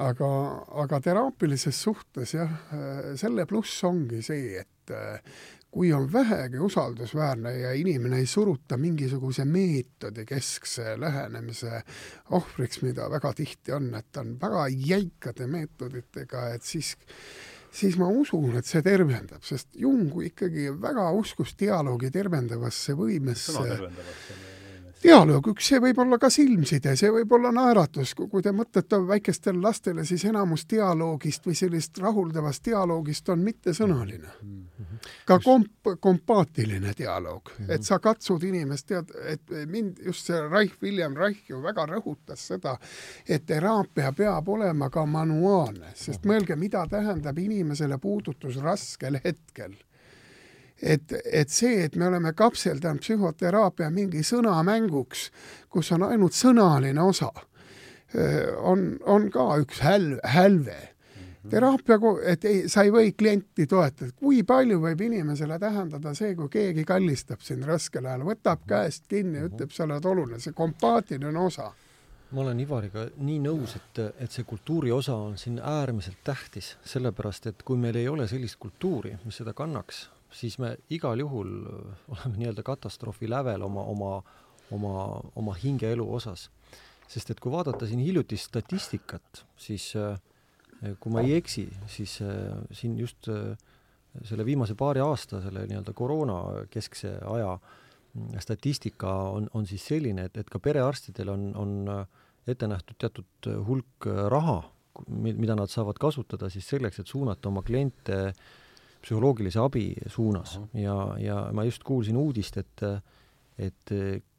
Aga, 0.02 0.28
aga 0.82 0.98
teraapilises 0.98 1.78
suhtes 1.78 2.34
jah, 2.34 2.50
selle 3.16 3.46
pluss 3.46 3.84
ongi 3.86 4.18
see, 4.26 4.58
et 4.58 4.94
kui 5.76 5.90
on 5.92 6.06
vähegi 6.12 6.58
usaldusväärne 6.58 7.50
ja 7.58 7.72
inimene 7.76 8.22
ei 8.22 8.26
suruta 8.26 8.78
mingisuguse 8.80 9.44
meetodi 9.44 10.24
keskse 10.24 10.94
lähenemise 11.00 11.82
ohvriks, 12.30 12.80
mida 12.80 13.10
väga 13.12 13.34
tihti 13.36 13.74
on, 13.76 13.90
et 13.98 14.16
on 14.16 14.38
väga 14.40 14.64
jäikade 14.72 15.46
meetoditega, 15.52 16.46
et 16.54 16.64
siis 16.64 16.94
siis 17.76 17.98
ma 18.00 18.08
usun, 18.08 18.56
et 18.56 18.64
see 18.64 18.80
tervendab, 18.80 19.44
sest 19.44 19.76
Jung 19.76 20.16
ikkagi 20.24 20.70
väga 20.80 21.10
uskus 21.12 21.52
dialoogi 21.60 22.08
tervendavasse 22.14 22.96
võimesse. 22.96 23.52
sõna 23.52 23.74
tervendavasse 23.74 24.45
dialoog, 25.06 25.50
üks, 25.52 25.68
see 25.70 25.80
võib 25.82 25.98
olla 26.02 26.18
ka 26.20 26.30
silmside, 26.32 26.94
see 26.98 27.10
võib 27.14 27.32
olla 27.38 27.52
naeratus, 27.54 28.14
kui 28.18 28.42
te 28.42 28.52
mõtlete 28.56 28.98
väikestele 29.08 29.60
lastele, 29.62 30.04
siis 30.08 30.24
enamus 30.28 30.66
dialoogist 30.70 31.46
või 31.46 31.56
sellist 31.58 31.98
rahuldavast 32.02 32.64
dialoogist 32.66 33.28
on 33.34 33.44
mittesõnaline. 33.46 34.34
ka 35.26 35.38
komp-, 35.44 35.94
kompaatiline 36.00 36.92
dialoog, 36.98 37.52
et 37.68 37.84
sa 37.86 37.98
katsud 38.02 38.42
inimest, 38.48 38.86
tead, 38.86 39.12
et 39.26 39.56
mind 39.70 40.00
just 40.04 40.26
see 40.30 40.40
Reich, 40.48 40.76
William 40.82 41.16
Reich 41.16 41.50
ju 41.50 41.62
väga 41.62 41.86
rõhutas 41.90 42.46
seda, 42.52 42.76
et 43.28 43.46
teraapia 43.46 44.12
peab 44.12 44.48
olema 44.48 44.90
ka 44.90 45.06
manuaalne, 45.06 45.92
sest 45.94 46.26
mõelge, 46.26 46.56
mida 46.56 46.86
tähendab 46.90 47.38
inimesele 47.38 47.98
puudutus 48.02 48.58
raskel 48.62 49.20
hetkel 49.24 49.76
et, 50.82 51.12
et 51.32 51.50
see, 51.50 51.84
et 51.84 51.96
me 51.96 52.08
oleme 52.08 52.32
kapseldanud 52.36 53.00
psühhoteraapia 53.04 53.90
mingi 53.90 54.22
sõnamänguks, 54.26 55.30
kus 55.72 55.92
on 55.96 56.06
ainult 56.08 56.36
sõnaline 56.36 57.02
osa, 57.02 57.30
on, 58.62 58.92
on 59.04 59.30
ka 59.32 59.48
üks 59.62 59.80
hälv, 59.84 60.20
hälve 60.24 60.76
mhm. 60.76 61.48
teraapia, 61.52 61.98
et 62.32 62.44
ei, 62.44 62.60
sa 62.72 62.84
ei 62.86 62.92
või 62.94 63.14
klienti 63.18 63.66
toetada, 63.66 64.12
kui 64.16 64.42
palju 64.46 64.78
võib 64.84 65.02
inimesele 65.08 65.58
tähendada 65.62 66.14
see, 66.14 66.34
kui 66.36 66.52
keegi 66.52 66.84
kallistab 66.88 67.42
sind 67.44 67.66
raskel 67.66 68.06
ajal, 68.06 68.26
võtab 68.28 68.68
käest 68.68 69.08
kinni 69.08 69.40
mhm. 69.40 69.50
ütleb, 69.50 69.74
sa 69.74 69.84
oled 69.88 70.12
oluline, 70.12 70.40
see 70.40 70.56
kompaatiline 70.56 71.38
osa. 71.40 71.72
ma 72.30 72.42
olen 72.42 72.60
Ivariga 72.60 73.06
nii 73.16 73.38
nõus, 73.40 73.76
et, 73.78 74.02
et 74.18 74.32
see 74.32 74.44
kultuuri 74.44 74.92
osa 74.92 75.14
on 75.14 75.38
siin 75.38 75.60
äärmiselt 75.62 76.20
tähtis, 76.24 76.76
sellepärast 76.84 77.46
et 77.46 77.62
kui 77.62 77.78
meil 77.78 77.96
ei 77.96 78.08
ole 78.08 78.28
sellist 78.28 78.58
kultuuri, 78.60 79.16
mis 79.24 79.36
seda 79.40 79.54
kannaks, 79.54 80.08
siis 80.36 80.58
me 80.62 80.74
igal 80.92 81.20
juhul 81.20 81.52
oleme 82.12 82.40
nii-öelda 82.40 82.64
katastroofi 82.66 83.28
lävel 83.30 83.64
oma, 83.66 83.84
oma, 83.92 84.12
oma, 84.74 85.06
oma 85.34 85.56
hingeelu 85.62 86.06
osas. 86.18 86.50
sest 87.06 87.30
et 87.30 87.40
kui 87.40 87.52
vaadata 87.54 87.86
siin 87.86 88.00
hiljutist 88.02 88.48
statistikat, 88.50 89.44
siis 89.56 89.92
äh, 89.94 90.16
kui 91.00 91.12
ma 91.14 91.22
ei 91.22 91.36
eksi, 91.36 91.68
siis 91.86 92.18
äh, 92.24 92.56
siin 92.74 92.96
just 92.98 93.28
äh, 93.30 93.54
selle 94.26 94.44
viimase 94.44 94.74
paari 94.74 95.04
aasta, 95.04 95.38
selle 95.44 95.68
nii-öelda 95.70 95.94
koroona 95.94 96.40
keskse 96.70 97.14
aja 97.30 97.52
mm, 97.54 98.40
statistika 98.42 99.12
on, 99.36 99.46
on 99.54 99.70
siis 99.70 99.86
selline, 99.86 100.26
et, 100.26 100.40
et 100.42 100.50
ka 100.50 100.58
perearstidel 100.58 101.30
on, 101.30 101.46
on 101.54 101.76
ette 102.46 102.66
nähtud 102.66 102.98
teatud 102.98 103.50
hulk 103.68 104.10
raha, 104.34 104.58
mida 105.14 105.54
nad 105.54 105.70
saavad 105.70 105.98
kasutada 106.02 106.50
siis 106.50 106.66
selleks, 106.66 106.98
et 106.98 107.12
suunata 107.12 107.52
oma 107.52 107.62
kliente 107.62 108.18
äh, 108.32 108.46
psühholoogilise 109.06 109.62
abi 109.62 109.88
suunas 110.10 110.56
Aha. 110.58 110.68
ja, 110.82 110.96
ja 111.22 111.36
ma 111.54 111.64
just 111.68 111.86
kuulsin 111.86 112.18
uudist, 112.18 112.58
et 112.58 112.82
et 113.56 113.92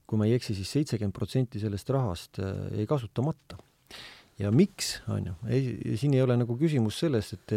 kui 0.08 0.20
ma 0.20 0.28
ei 0.28 0.38
eksi 0.38 0.54
siis, 0.54 0.64
siis 0.64 0.74
seitsekümmend 0.80 1.16
protsenti 1.16 1.60
sellest 1.60 1.90
rahast 1.92 2.40
äh, 2.40 2.52
jäi 2.80 2.88
kasutamata. 2.88 3.58
ja 4.40 4.52
miks, 4.54 5.00
on 5.10 5.32
ju, 5.32 5.36
ei, 5.50 5.96
siin 5.98 6.14
ei 6.14 6.22
ole 6.22 6.38
nagu 6.38 6.56
küsimus 6.60 7.00
selles, 7.02 7.32
et 7.34 7.56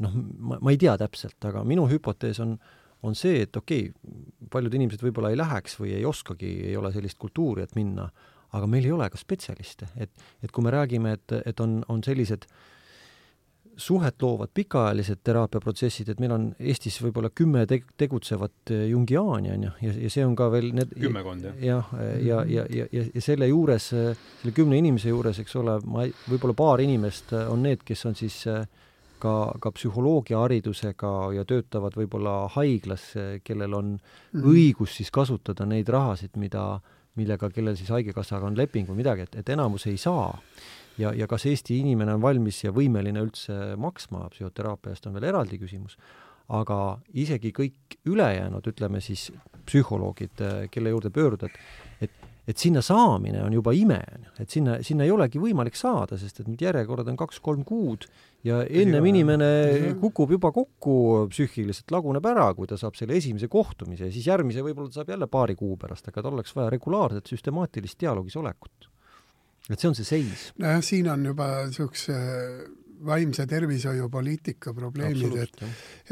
noh, 0.00 0.14
ma, 0.38 0.56
ma 0.56 0.72
ei 0.72 0.80
tea 0.80 0.94
täpselt, 1.00 1.36
aga 1.44 1.60
minu 1.68 1.84
hüpotees 1.90 2.40
on, 2.40 2.54
on 3.04 3.16
see, 3.18 3.42
et 3.44 3.56
okei 3.56 3.90
okay,, 3.90 4.24
paljud 4.50 4.74
inimesed 4.78 5.04
võib-olla 5.04 5.30
ei 5.34 5.38
läheks 5.38 5.76
või 5.82 5.92
ei 5.98 6.06
oskagi, 6.08 6.54
ei 6.70 6.76
ole 6.80 6.92
sellist 6.94 7.20
kultuuri, 7.20 7.66
et 7.66 7.76
minna, 7.76 8.08
aga 8.56 8.66
meil 8.70 8.88
ei 8.88 8.96
ole 8.96 9.10
ka 9.12 9.20
spetsialiste, 9.20 9.90
et, 10.00 10.26
et 10.40 10.50
kui 10.50 10.64
me 10.64 10.72
räägime, 10.72 11.12
et, 11.18 11.36
et 11.44 11.60
on, 11.60 11.82
on 11.92 12.02
sellised 12.06 12.48
äh, 12.48 12.79
suhet 13.80 14.22
loovad 14.22 14.52
pikaajalised 14.54 15.22
teraapiaprotsessid, 15.24 16.12
et 16.12 16.20
meil 16.22 16.34
on 16.34 16.46
Eestis 16.60 16.98
võib-olla 17.02 17.30
kümme 17.34 17.64
te-, 17.70 17.82
tegutsevat 18.00 18.72
eh, 18.74 18.84
jungiaani, 18.90 19.52
on 19.54 19.66
ju, 19.66 19.72
ja, 19.86 19.94
ja 20.04 20.12
see 20.12 20.26
on 20.26 20.36
ka 20.38 20.50
veel 20.52 20.70
need 20.76 20.92
kümmekond, 20.98 21.48
jah? 21.48 21.64
jah, 21.64 21.94
ja, 22.20 22.42
ja, 22.44 22.66
ja, 22.70 22.86
ja, 22.92 23.06
ja 23.14 23.24
selle 23.24 23.48
juures, 23.50 23.90
selle 23.92 24.54
kümne 24.56 24.78
inimese 24.80 25.12
juures, 25.12 25.40
eks 25.42 25.56
ole, 25.60 25.78
ma 25.90 26.06
ei, 26.06 26.14
võib-olla 26.30 26.56
paar 26.58 26.84
inimest 26.84 27.34
on 27.40 27.64
need, 27.66 27.84
kes 27.86 28.06
on 28.10 28.18
siis 28.18 28.38
eh, 28.50 28.62
ka, 29.20 29.34
ka 29.62 29.74
psühholoogiaharidusega 29.76 31.12
ja 31.36 31.44
töötavad 31.48 31.96
võib-olla 31.98 32.36
haiglas, 32.56 33.12
kellel 33.44 33.76
on 33.76 33.94
mm. 33.98 34.44
õigus 34.44 34.96
siis 35.00 35.12
kasutada 35.14 35.66
neid 35.68 35.88
rahasid, 35.92 36.36
mida, 36.40 36.80
millega, 37.20 37.50
kellel 37.54 37.78
siis 37.78 37.92
Haigekassaga 37.92 38.48
on 38.48 38.58
leping 38.58 38.88
või 38.90 39.02
midagi, 39.02 39.28
et, 39.28 39.40
et 39.42 39.56
enamus 39.56 39.88
ei 39.90 39.98
saa 40.00 40.30
ja, 41.00 41.12
ja 41.16 41.28
kas 41.30 41.46
Eesti 41.50 41.80
inimene 41.80 42.14
on 42.16 42.24
valmis 42.24 42.62
ja 42.64 42.72
võimeline 42.76 43.22
üldse 43.24 43.76
maksma 43.80 44.26
psühhoteraapia 44.34 44.94
eest, 44.94 45.08
on 45.08 45.16
veel 45.16 45.30
eraldi 45.32 45.60
küsimus. 45.60 45.96
aga 46.50 46.98
isegi 47.14 47.52
kõik 47.54 48.00
ülejäänud, 48.10 48.66
ütleme 48.66 48.98
siis 49.00 49.28
psühholoogid, 49.66 50.40
kelle 50.74 50.90
juurde 50.90 51.10
pöörduda, 51.14 51.46
et 51.46 51.58
et, 52.02 52.10
et 52.50 52.58
sinna 52.58 52.82
saamine 52.82 53.42
on 53.44 53.54
juba 53.54 53.72
ime, 53.76 54.00
et 54.40 54.50
sinna, 54.50 54.78
sinna 54.86 55.06
ei 55.06 55.12
olegi 55.14 55.40
võimalik 55.42 55.78
saada, 55.78 56.18
sest 56.18 56.42
et 56.42 56.50
need 56.50 56.62
järjekorrad 56.64 57.08
on 57.12 57.18
kaks-kolm 57.20 57.62
kuud 57.68 58.06
ja 58.46 58.62
ennem 58.64 59.06
inimene 59.12 59.50
kukub 60.00 60.34
juba 60.34 60.52
kokku 60.54 61.26
psüühiliselt, 61.32 61.90
laguneb 61.94 62.26
ära, 62.32 62.48
kui 62.56 62.70
ta 62.70 62.78
saab 62.80 62.98
selle 62.98 63.18
esimese 63.20 63.50
kohtumise 63.52 64.08
ja 64.08 64.14
siis 64.14 64.28
järgmise 64.30 64.64
võib-olla 64.66 64.90
ta 64.90 65.00
saab 65.00 65.14
jälle 65.14 65.30
paari 65.30 65.58
kuu 65.58 65.76
pärast, 65.80 66.08
aga 66.10 66.24
tal 66.24 66.38
oleks 66.38 66.56
vaja 66.56 66.72
regulaarset 66.74 67.30
süstemaatilist 67.34 68.00
dialoogis 68.00 68.38
olekut. 68.40 68.89
Et 69.70 69.78
see 69.78 69.88
on 69.90 69.96
see 69.98 70.04
seis. 70.08 70.50
nojah, 70.58 70.82
siin 70.84 71.08
on 71.12 71.24
juba 71.30 71.48
niisuguse 71.68 72.18
vaimse 73.06 73.46
tervishoiupoliitika 73.48 74.74
probleemid, 74.76 75.36
et 75.40 75.62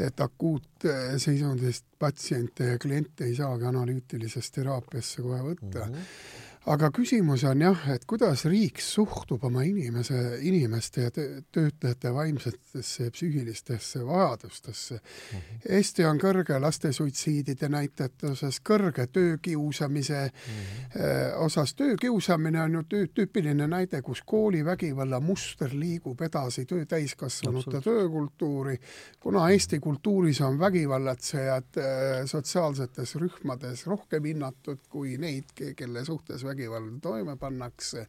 et 0.07 0.21
akuutseisundist 0.25 1.85
patsiente 1.99 2.71
ja 2.71 2.77
kliente 2.81 3.27
ei 3.27 3.35
saagi 3.37 3.67
analüütilises 3.69 4.51
teraapiasse 4.55 5.21
kohe 5.21 5.41
võtta 5.51 5.85
mm. 5.85 5.93
-hmm 5.93 6.45
aga 6.67 6.89
küsimus 6.91 7.45
on 7.47 7.61
jah, 7.63 7.83
et 7.93 8.03
kuidas 8.09 8.43
riik 8.49 8.81
suhtub 8.83 9.43
oma 9.47 9.63
inimese, 9.63 10.39
inimeste 10.43 11.05
ja 11.05 11.11
töötajate 11.11 12.11
vaimsetesse 12.13 13.07
ja 13.07 13.11
psüühilistesse 13.15 14.01
vajadustesse 14.05 14.95
mm. 14.95 15.37
-hmm. 15.37 15.59
Eesti 15.69 16.05
on 16.05 16.19
kõrge 16.19 16.59
laste 16.59 16.91
suitsiidide 16.91 17.69
näitatuses, 17.69 18.59
kõrge 18.69 19.07
töökiusamise 19.07 20.19
mm 20.25 20.53
-hmm. 20.53 21.37
osas. 21.45 21.75
töökiusamine 21.75 22.61
on 22.61 22.73
ju 22.73 22.83
töö, 22.83 23.07
tüüpiline 23.07 23.67
näide, 23.67 24.01
kus 24.01 24.21
koolivägivalla 24.25 25.19
muster 25.19 25.69
liigub 25.73 26.21
edasi 26.21 26.65
töö 26.65 26.85
täiskasvanute 26.85 27.81
töökultuuri. 27.81 28.79
kuna 29.19 29.49
Eesti 29.49 29.79
kultuuris 29.79 30.41
on 30.41 30.59
vägivallatsejad 30.59 31.77
äh, 31.77 32.25
sotsiaalsetes 32.25 33.15
rühmades 33.15 33.87
rohkem 33.87 34.23
hinnatud 34.23 34.79
kui 34.89 35.17
neid, 35.17 35.43
kelle 35.75 36.05
suhtes 36.05 36.48
vägivalda 36.49 36.99
toime 37.01 37.37
pannakse. 37.37 38.07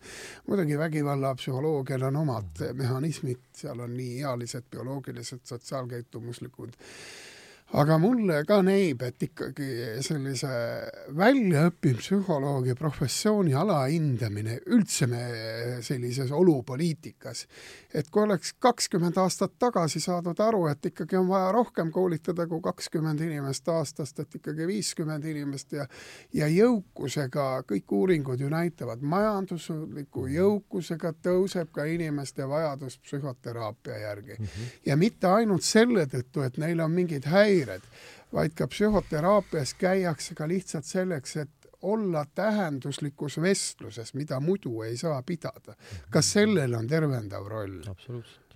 muidugi 0.49 0.79
vägivalla 0.79 1.35
psühholoogial 1.39 2.09
on 2.09 2.17
omad 2.25 2.65
mehhanismid, 2.75 3.51
seal 3.57 3.81
on 3.81 3.97
nii 3.97 4.23
ealised, 4.23 4.71
bioloogilised, 4.71 5.45
sotsiaalkäitumuslikud 5.45 6.81
aga 7.71 7.99
mulle 8.03 8.41
ka 8.49 8.59
näib, 8.67 9.03
et 9.07 9.23
ikkagi 9.23 9.69
sellise 10.03 10.51
väljaõppinud 11.15 12.01
psühholoogi 12.01 12.75
professiooni 12.79 13.55
alahindamine 13.55 14.57
üldse 14.75 15.07
me 15.11 15.21
sellises 15.87 16.33
olupoliitikas, 16.35 17.45
et 17.95 18.11
kui 18.11 18.25
oleks 18.25 18.57
kakskümmend 18.59 19.19
aastat 19.23 19.55
tagasi 19.63 20.03
saadud 20.03 20.41
aru, 20.43 20.65
et 20.71 20.91
ikkagi 20.91 21.19
on 21.21 21.29
vaja 21.31 21.53
rohkem 21.55 21.93
koolitada 21.95 22.49
kui 22.51 22.63
kakskümmend 22.65 23.23
inimest 23.23 23.69
aastast, 23.71 24.19
et 24.19 24.35
ikkagi 24.41 24.67
viiskümmend 24.71 25.31
inimest 25.31 25.79
ja 25.79 25.87
ja 26.35 26.51
jõukusega, 26.51 27.63
kõik 27.71 27.95
uuringud 27.95 28.41
ju 28.41 28.51
näitavad, 28.51 29.03
majandusliku 29.03 30.27
jõukusega 30.31 31.15
tõuseb 31.23 31.71
ka 31.75 31.87
inimeste 31.87 32.47
vajadus 32.49 32.99
psühhoteraapia 33.05 33.99
järgi 33.99 34.35
mm. 34.39 34.45
-hmm. 34.45 34.77
ja 34.87 34.97
mitte 34.97 35.27
ainult 35.27 35.63
selle 35.63 36.07
tõttu, 36.11 36.43
et 36.47 36.59
neil 36.59 36.81
on 36.81 36.91
mingid 36.91 37.27
häired, 37.31 37.60
häired, 37.61 37.83
vaid 38.33 38.55
ka 38.57 38.69
psühhoteraapias 38.71 39.75
käiakse 39.79 40.35
ka 40.35 40.49
lihtsalt 40.49 40.85
selleks, 40.85 41.37
et 41.37 41.51
olla 41.83 42.25
tähenduslikus 42.35 43.41
vestluses, 43.41 44.15
mida 44.15 44.41
muidu 44.41 44.83
ei 44.83 44.97
saa 44.97 45.23
pidada. 45.23 45.77
kas 46.11 46.33
sellel 46.33 46.75
on 46.75 46.87
tervendav 46.87 47.47
roll? 47.49 47.83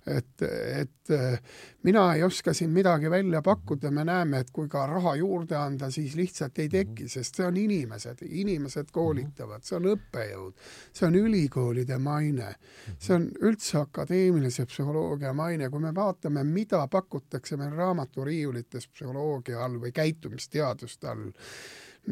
Et, 0.07 0.41
et 0.81 1.09
äh, 1.09 1.39
mina 1.83 2.13
ei 2.13 2.23
oska 2.23 2.53
siin 2.53 2.69
midagi 2.69 3.09
välja 3.09 3.41
pakkuda, 3.41 3.91
me 3.91 4.03
näeme, 4.05 4.39
et 4.39 4.51
kui 4.53 4.67
ka 4.69 4.85
raha 4.87 5.15
juurde 5.15 5.57
anda, 5.57 5.89
siis 5.91 6.15
lihtsalt 6.15 6.59
ei 6.61 6.69
teki, 6.69 7.07
sest 7.09 7.39
see 7.39 7.47
on 7.47 7.57
inimesed, 7.57 8.21
inimesed 8.25 8.91
koolitavad, 8.93 9.65
see 9.65 9.77
on 9.79 9.89
õppejõud, 9.95 10.67
see 10.93 11.07
on 11.07 11.17
ülikoolide 11.21 11.97
maine, 12.01 12.51
see 12.97 13.15
on 13.17 13.29
üldse 13.41 13.79
akadeemilise 13.81 14.67
psühholoogia 14.69 15.33
maine, 15.33 15.69
kui 15.73 15.81
me 15.81 15.93
vaatame, 15.95 16.45
mida 16.45 16.83
pakutakse 16.91 17.57
meil 17.57 17.73
raamaturiiulites 17.77 18.87
psühholoogia 18.93 19.63
all 19.65 19.79
või 19.81 19.93
käitumisteaduste 19.95 21.09
all, 21.09 21.31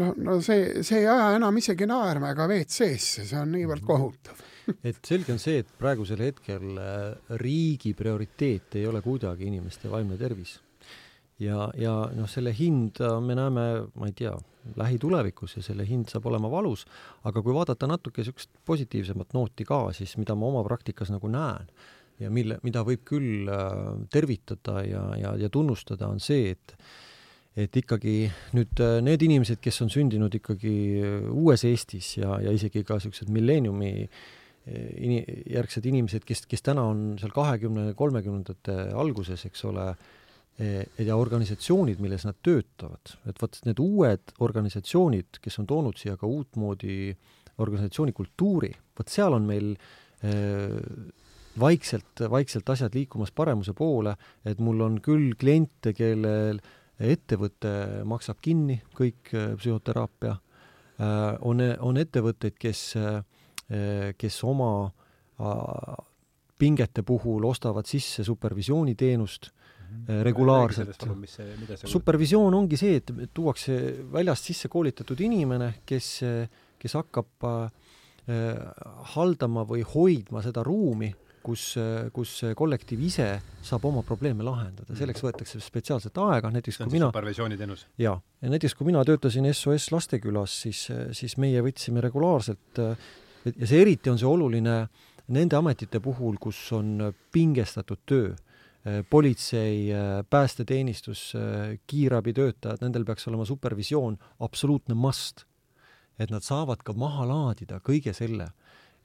no, 0.02 0.14
no 0.18 0.40
see, 0.42 0.82
see 0.82 1.04
ei 1.04 1.12
aja 1.14 1.36
enam 1.38 1.62
isegi 1.62 1.86
naerma 1.90 2.34
ega 2.34 2.50
WC-sse, 2.50 3.28
see 3.30 3.40
on 3.40 3.54
niivõrd 3.54 3.86
kohutav 3.86 4.50
et 4.90 5.00
selge 5.06 5.34
on 5.34 5.42
see, 5.42 5.62
et 5.64 5.74
praegusel 5.80 6.22
hetkel 6.24 6.78
äh, 6.80 7.36
riigi 7.42 7.94
prioriteet 7.98 8.80
ei 8.80 8.88
ole 8.88 9.04
kuidagi 9.04 9.48
inimeste 9.50 9.92
vaimne 9.92 10.18
tervis. 10.20 10.60
ja, 11.42 11.68
ja 11.78 11.94
noh, 12.16 12.30
selle 12.30 12.54
hind 12.56 13.02
me 13.26 13.36
näeme, 13.36 13.64
ma 14.00 14.10
ei 14.10 14.16
tea, 14.16 14.36
lähitulevikus 14.80 15.58
ja 15.58 15.64
selle 15.66 15.84
hind 15.88 16.08
saab 16.12 16.30
olema 16.30 16.52
valus, 16.52 16.86
aga 17.28 17.42
kui 17.44 17.56
vaadata 17.56 17.90
natuke 17.90 18.22
niisugust 18.22 18.52
positiivsemat 18.66 19.34
nooti 19.36 19.66
ka, 19.68 19.88
siis 19.98 20.16
mida 20.22 20.38
ma 20.40 20.48
oma 20.48 20.62
praktikas 20.64 21.12
nagu 21.12 21.28
näen 21.32 21.68
ja 22.22 22.30
mille, 22.32 22.60
mida 22.64 22.84
võib 22.88 23.02
küll 23.08 23.50
äh, 23.52 23.82
tervitada 24.14 24.84
ja, 24.88 25.08
ja, 25.20 25.34
ja 25.40 25.50
tunnustada, 25.52 26.12
on 26.12 26.24
see, 26.24 26.54
et 26.54 26.78
et 27.54 27.76
ikkagi 27.78 28.32
nüüd 28.58 28.80
äh, 28.82 28.96
need 29.06 29.22
inimesed, 29.22 29.60
kes 29.62 29.84
on 29.84 29.92
sündinud 29.94 30.34
ikkagi 30.34 30.72
uues 31.30 31.62
Eestis 31.70 32.16
ja, 32.18 32.40
ja 32.42 32.54
isegi 32.56 32.82
ka 32.88 32.98
niisugused 32.98 33.30
milleeniumi 33.34 33.92
äh, 34.08 34.24
ini-, 34.68 35.24
järgsed 35.54 35.86
inimesed, 35.90 36.26
kes, 36.28 36.46
kes 36.50 36.64
täna 36.66 36.86
on 36.92 37.06
seal 37.22 37.34
kahekümne, 37.36 37.92
kolmekümnendate 38.00 38.76
alguses, 39.00 39.46
eks 39.50 39.66
ole, 39.70 39.88
e, 40.56 40.70
ja 41.04 41.18
organisatsioonid, 41.20 42.00
milles 42.04 42.26
nad 42.28 42.40
töötavad, 42.46 43.16
et 43.30 43.42
vot 43.42 43.60
need 43.68 43.82
uued 43.84 44.36
organisatsioonid, 44.46 45.42
kes 45.44 45.60
on 45.60 45.68
toonud 45.70 46.00
siia 46.00 46.16
ka 46.20 46.30
uutmoodi 46.30 47.12
organisatsiooni 47.64 48.16
kultuuri, 48.18 48.72
vot 48.98 49.12
seal 49.14 49.36
on 49.36 49.44
meil 49.46 49.76
eh, 50.26 50.80
vaikselt, 51.62 52.24
vaikselt 52.34 52.72
asjad 52.74 52.96
liikumas 52.98 53.30
paremuse 53.36 53.76
poole, 53.78 54.16
et 54.42 54.58
mul 54.64 54.82
on 54.82 54.96
küll 55.06 55.36
kliente, 55.38 55.94
kellel 55.94 56.58
ettevõte 56.98 57.76
maksab 58.10 58.40
kinni 58.42 58.80
kõik 58.98 59.30
psühhoteraapia, 59.60 60.34
on, 61.46 61.62
on 61.62 62.00
ettevõtteid, 62.02 62.58
kes 62.58 62.82
äh, 62.98 63.20
Eh, 63.22 63.33
kes 64.18 64.44
oma 64.44 64.92
pingete 66.60 67.04
puhul 67.04 67.46
ostavad 67.48 67.88
sisse 67.90 68.24
supervisiooniteenust 68.24 69.50
mm 69.50 70.06
-hmm. 70.06 70.24
regulaarselt. 70.24 71.08
supervisioon 71.86 72.54
ongi 72.54 72.78
see, 72.78 72.96
et 72.96 73.12
tuuakse 73.34 73.98
väljast 74.12 74.44
sisse 74.44 74.68
koolitatud 74.68 75.20
inimene, 75.20 75.74
kes, 75.86 76.22
kes 76.80 76.94
hakkab 76.94 77.28
äh, 77.44 77.72
haldama 79.16 79.66
või 79.68 79.84
hoidma 79.96 80.42
seda 80.42 80.64
ruumi, 80.64 81.12
kus, 81.44 81.76
kus 82.14 82.42
kollektiiv 82.56 83.02
ise 83.04 83.42
saab 83.62 83.86
oma 83.86 84.04
probleeme 84.04 84.44
lahendada, 84.44 84.96
selleks 84.96 85.20
mhm. 85.20 85.28
võetakse 85.28 85.60
spetsiaalset 85.60 86.18
aega, 86.18 86.52
näiteks 86.52 86.78
kui 86.78 86.94
mina 86.96 87.10
supervisiooniteenus? 87.12 87.88
jaa, 87.98 88.16
ja 88.42 88.54
näiteks 88.54 88.76
kui 88.80 88.88
mina 88.88 89.04
töötasin 89.04 89.50
SOS 89.54 89.92
Lastekülas, 89.92 90.62
siis, 90.62 90.88
siis 91.12 91.36
meie 91.38 91.62
võtsime 91.66 92.02
regulaarselt 92.02 92.80
et 93.46 93.60
ja 93.60 93.68
see 93.68 93.82
eriti 93.82 94.12
on 94.12 94.20
see 94.20 94.30
oluline 94.30 94.78
nende 95.34 95.56
ametite 95.56 96.02
puhul, 96.04 96.38
kus 96.42 96.60
on 96.76 97.14
pingestatud 97.32 98.04
töö. 98.06 98.34
politsei, 99.10 99.94
päästeteenistus, 100.30 101.34
kiirabitöötajad, 101.88 102.82
nendel 102.82 103.06
peaks 103.08 103.28
olema 103.28 103.46
supervisioon 103.46 104.18
absoluutne 104.40 104.94
must. 104.94 105.46
et 106.20 106.30
nad 106.30 106.44
saavad 106.44 106.84
ka 106.84 106.94
maha 106.94 107.26
laadida 107.28 107.80
kõige 107.80 108.14
selle 108.14 108.50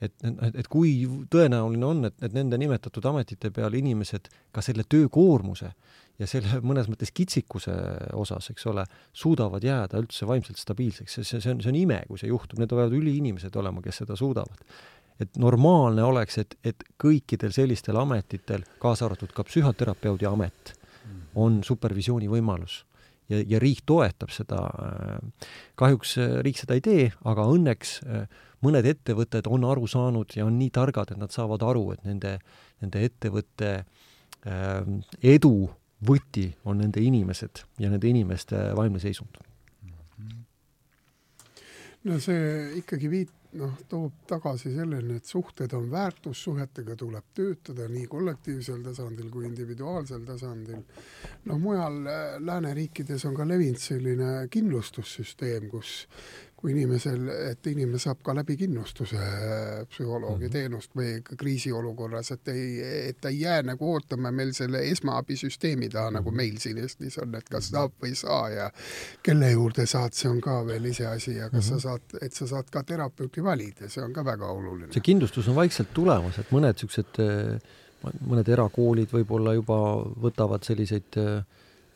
et, 0.01 0.13
et, 0.25 0.57
et 0.63 0.69
kui 0.71 0.93
tõenäoline 1.31 1.87
on, 1.87 2.05
et, 2.09 2.15
et 2.23 2.35
nende 2.35 2.59
nimetatud 2.61 3.05
ametite 3.11 3.51
peal 3.55 3.75
inimesed 3.75 4.29
ka 4.55 4.63
selle 4.65 4.85
töökoormuse 4.89 5.73
ja 6.19 6.29
selle 6.29 6.61
mõnes 6.69 6.89
mõttes 6.91 7.13
kitsikuse 7.15 7.75
osas, 8.19 8.51
eks 8.53 8.69
ole, 8.71 8.85
suudavad 9.17 9.65
jääda 9.65 10.03
üldse 10.03 10.29
vaimselt 10.29 10.61
stabiilseks, 10.61 11.19
see, 11.19 11.27
see, 11.29 11.53
on, 11.53 11.63
see 11.65 11.73
on 11.73 11.81
ime, 11.81 12.03
kui 12.09 12.21
see 12.21 12.31
juhtub, 12.33 12.61
need 12.61 12.73
peavad 12.73 12.95
üliinimesed 12.97 13.55
olema, 13.61 13.83
kes 13.85 14.03
seda 14.03 14.19
suudavad. 14.19 14.65
et 15.19 15.39
normaalne 15.39 16.05
oleks, 16.07 16.39
et, 16.39 16.55
et 16.65 16.85
kõikidel 17.03 17.51
sellistel 17.51 17.97
ametitel, 17.99 18.63
kaasa 18.79 19.09
arvatud 19.09 19.33
ka 19.35 19.43
psühhoterapeudi 19.49 20.29
amet, 20.31 20.75
on 21.39 21.63
supervisiooni 21.67 22.29
võimalus 22.31 22.85
ja, 23.29 23.41
ja 23.47 23.59
riik 23.63 23.83
toetab 23.87 24.31
seda. 24.35 24.61
kahjuks 25.79 26.17
riik 26.45 26.61
seda 26.61 26.77
ei 26.79 26.85
tee, 26.85 27.09
aga 27.29 27.47
õnneks 27.51 27.99
mõned 28.65 28.87
ettevõtted 28.91 29.47
on 29.51 29.67
aru 29.69 29.87
saanud 29.91 30.35
ja 30.37 30.47
on 30.47 30.59
nii 30.59 30.71
targad, 30.75 31.13
et 31.13 31.21
nad 31.21 31.35
saavad 31.35 31.63
aru, 31.67 31.93
et 31.95 32.07
nende, 32.07 32.39
nende 32.83 33.05
ettevõtte 33.07 33.73
edu 35.23 35.55
võti 36.07 36.47
on 36.65 36.79
nende 36.79 37.03
inimesed 37.03 37.65
ja 37.79 37.91
nende 37.91 38.09
inimeste 38.09 38.71
vaimne 38.77 39.01
seisund. 39.03 39.41
no 42.05 42.21
see 42.23 42.79
ikkagi 42.79 43.11
viit-, 43.11 43.35
noh, 43.59 43.73
toob 43.89 44.23
tagasi 44.29 44.71
selleni, 44.75 45.17
et 45.19 45.29
suhted 45.29 45.73
on 45.77 45.89
väärtus, 45.91 46.43
suhetega 46.45 46.97
tuleb 46.97 47.33
töötada 47.35 47.89
nii 47.91 48.07
kollektiivsel 48.11 48.83
tasandil 48.85 49.31
kui 49.33 49.47
individuaalsel 49.49 50.25
tasandil. 50.29 50.83
noh, 51.45 51.59
mujal 51.59 51.99
äh, 52.07 52.37
lääneriikides 52.45 53.25
on 53.25 53.35
ka 53.35 53.49
levinud 53.49 53.81
selline 53.83 54.33
kindlustussüsteem, 54.51 55.69
kus 55.73 56.07
kui 56.59 56.73
inimesel, 56.75 57.29
et 57.53 57.67
inimene 57.71 58.01
saab 58.03 58.19
ka 58.27 58.35
läbi 58.35 58.57
kindlustuse 58.59 59.19
psühholoogi 59.93 60.49
mhm. 60.49 60.53
teenust 60.53 60.97
või 60.99 61.21
kriisiolukorras, 61.23 62.33
et 62.35 62.51
ei, 62.51 62.65
et 63.13 63.21
ta 63.23 63.31
ei 63.31 63.45
jää 63.45 63.63
nagu 63.69 63.93
ootama 63.93 64.33
meil 64.35 64.51
selle 64.57 64.81
esmaabisüsteemi 64.91 65.91
taha, 65.93 66.17
nagu 66.19 66.33
mhm. 66.33 66.41
meil 66.43 66.59
siin 66.63 66.81
Eestis 66.83 67.21
on, 67.23 67.37
et 67.39 67.47
kas 67.47 67.69
mhm. 67.69 67.77
saab 67.77 67.95
või 68.03 68.11
ei 68.11 68.19
saa 68.19 68.43
ja 68.55 68.67
kelle 69.23 69.53
juurde 69.53 69.87
saad, 69.87 70.17
see 70.19 70.31
on 70.33 70.41
ka 70.43 70.59
veel 70.67 70.91
iseasi 70.91 71.37
ja 71.37 71.47
kas 71.53 71.71
mm 71.71 71.77
-hmm. 71.77 71.85
sa 71.85 71.93
saad, 71.93 72.19
et 72.27 72.35
sa 72.35 72.51
saad 72.51 72.71
ka 72.75 72.83
terapeuti 72.83 73.45
valida, 73.45 73.89
see 73.89 74.03
on 74.03 74.13
ka 74.13 74.25
väga 74.25 74.51
oluline. 74.51 74.93
see 74.93 75.05
kindlustus 75.13 75.49
on 75.49 75.55
vaikselt 75.55 75.95
tulemas, 75.95 76.39
et 76.39 76.51
mõned 76.51 76.75
niisugused, 76.75 77.23
mõned 78.27 78.49
erakoolid 78.49 79.15
võib-olla 79.15 79.55
juba 79.55 79.79
võtavad 80.27 80.67
selliseid 80.67 81.19
äh, 81.23 81.45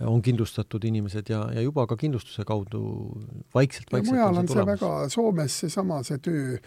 on 0.08 0.22
kindlustatud 0.22 0.84
inimesed 0.84 1.30
ja, 1.32 1.44
ja 1.54 1.64
juba 1.64 1.86
ka 1.90 1.96
kindlustuse 2.00 2.44
kaudu 2.48 2.82
vaikselt, 3.54 3.90
vaikselt 3.92 4.14
mujal 4.14 4.42
on 4.42 4.48
see, 4.48 4.58
on 4.58 4.66
see 4.66 4.68
väga, 4.72 4.92
Soomes 5.12 5.58
seesama, 5.64 6.02
see 6.06 6.20
töö 6.22 6.58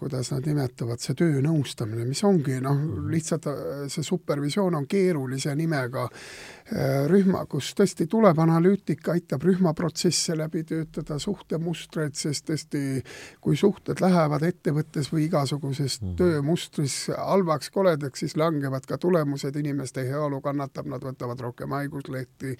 kuidas 0.00 0.30
nad 0.32 0.46
nimetavad, 0.48 1.00
see 1.02 1.16
töönõustamine, 1.18 2.06
mis 2.08 2.22
ongi 2.24 2.56
noh, 2.64 2.76
mhm. 2.78 3.08
lihtsalt 3.12 3.48
äh, 3.50 3.58
see 3.92 4.04
supervisioon 4.06 4.78
on 4.78 4.86
keerulise 4.88 5.52
nimega 5.58 6.06
eh, 6.08 7.04
rühma, 7.10 7.44
kus 7.50 7.72
tõesti 7.76 8.06
tuleb 8.10 8.38
analüütik, 8.40 9.04
aitab 9.12 9.44
rühmaprotsesse 9.44 10.36
läbi 10.38 10.64
töötada, 10.68 11.18
suhtemustreid, 11.20 12.16
sest 12.16 12.46
tõesti 12.48 13.02
kui 13.44 13.58
suhted 13.60 14.00
lähevad 14.00 14.46
ettevõttes 14.48 15.10
või 15.12 15.26
igasuguses 15.28 16.00
mm 16.00 16.08
-hmm. 16.08 16.16
töömustris 16.20 16.96
halvaks, 17.16 17.70
koledaks, 17.74 18.24
siis 18.24 18.36
langevad 18.40 18.86
ka 18.88 18.98
tulemused, 18.98 19.56
inimeste 19.56 20.06
heaolu 20.08 20.40
kannatab, 20.40 20.88
nad 20.88 21.04
võtavad 21.04 21.40
rohkem 21.40 21.76
haiguslehti, 21.76 22.56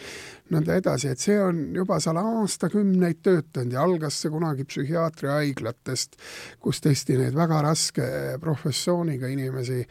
nõnda 0.53 0.77
edasi, 0.77 1.09
et 1.09 1.19
see 1.19 1.41
on 1.41 1.65
juba 1.75 2.01
seal 2.01 2.21
aastakümneid 2.21 3.23
töötanud 3.23 3.73
ja 3.73 3.83
algas 3.83 4.21
see 4.21 4.31
kunagi 4.31 4.65
psühhiaatriahaiglatest, 4.69 6.17
kus 6.61 6.81
tõesti 6.85 7.19
neid 7.19 7.37
väga 7.37 7.61
raske 7.65 8.07
professiooniga 8.41 9.29
inimesi, 9.33 9.83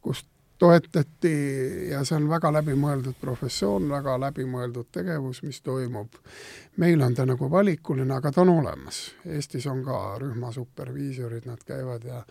kus 0.00 0.24
toetati 0.60 1.32
ja 1.88 2.02
see 2.04 2.18
on 2.18 2.28
väga 2.28 2.50
läbimõeldud 2.58 3.16
professioon, 3.20 3.88
väga 3.88 4.18
läbimõeldud 4.20 4.90
tegevus, 4.92 5.42
mis 5.42 5.62
toimub. 5.64 6.20
meil 6.76 7.02
on 7.02 7.14
ta 7.14 7.24
nagu 7.26 7.50
valikuline, 7.50 8.14
aga 8.14 8.32
ta 8.32 8.42
on 8.42 8.52
olemas. 8.58 9.14
Eestis 9.24 9.66
on 9.66 9.84
ka 9.84 10.18
rühma 10.20 10.52
superviisorid, 10.52 11.48
nad 11.48 11.64
käivad 11.66 12.04
ja 12.04 12.22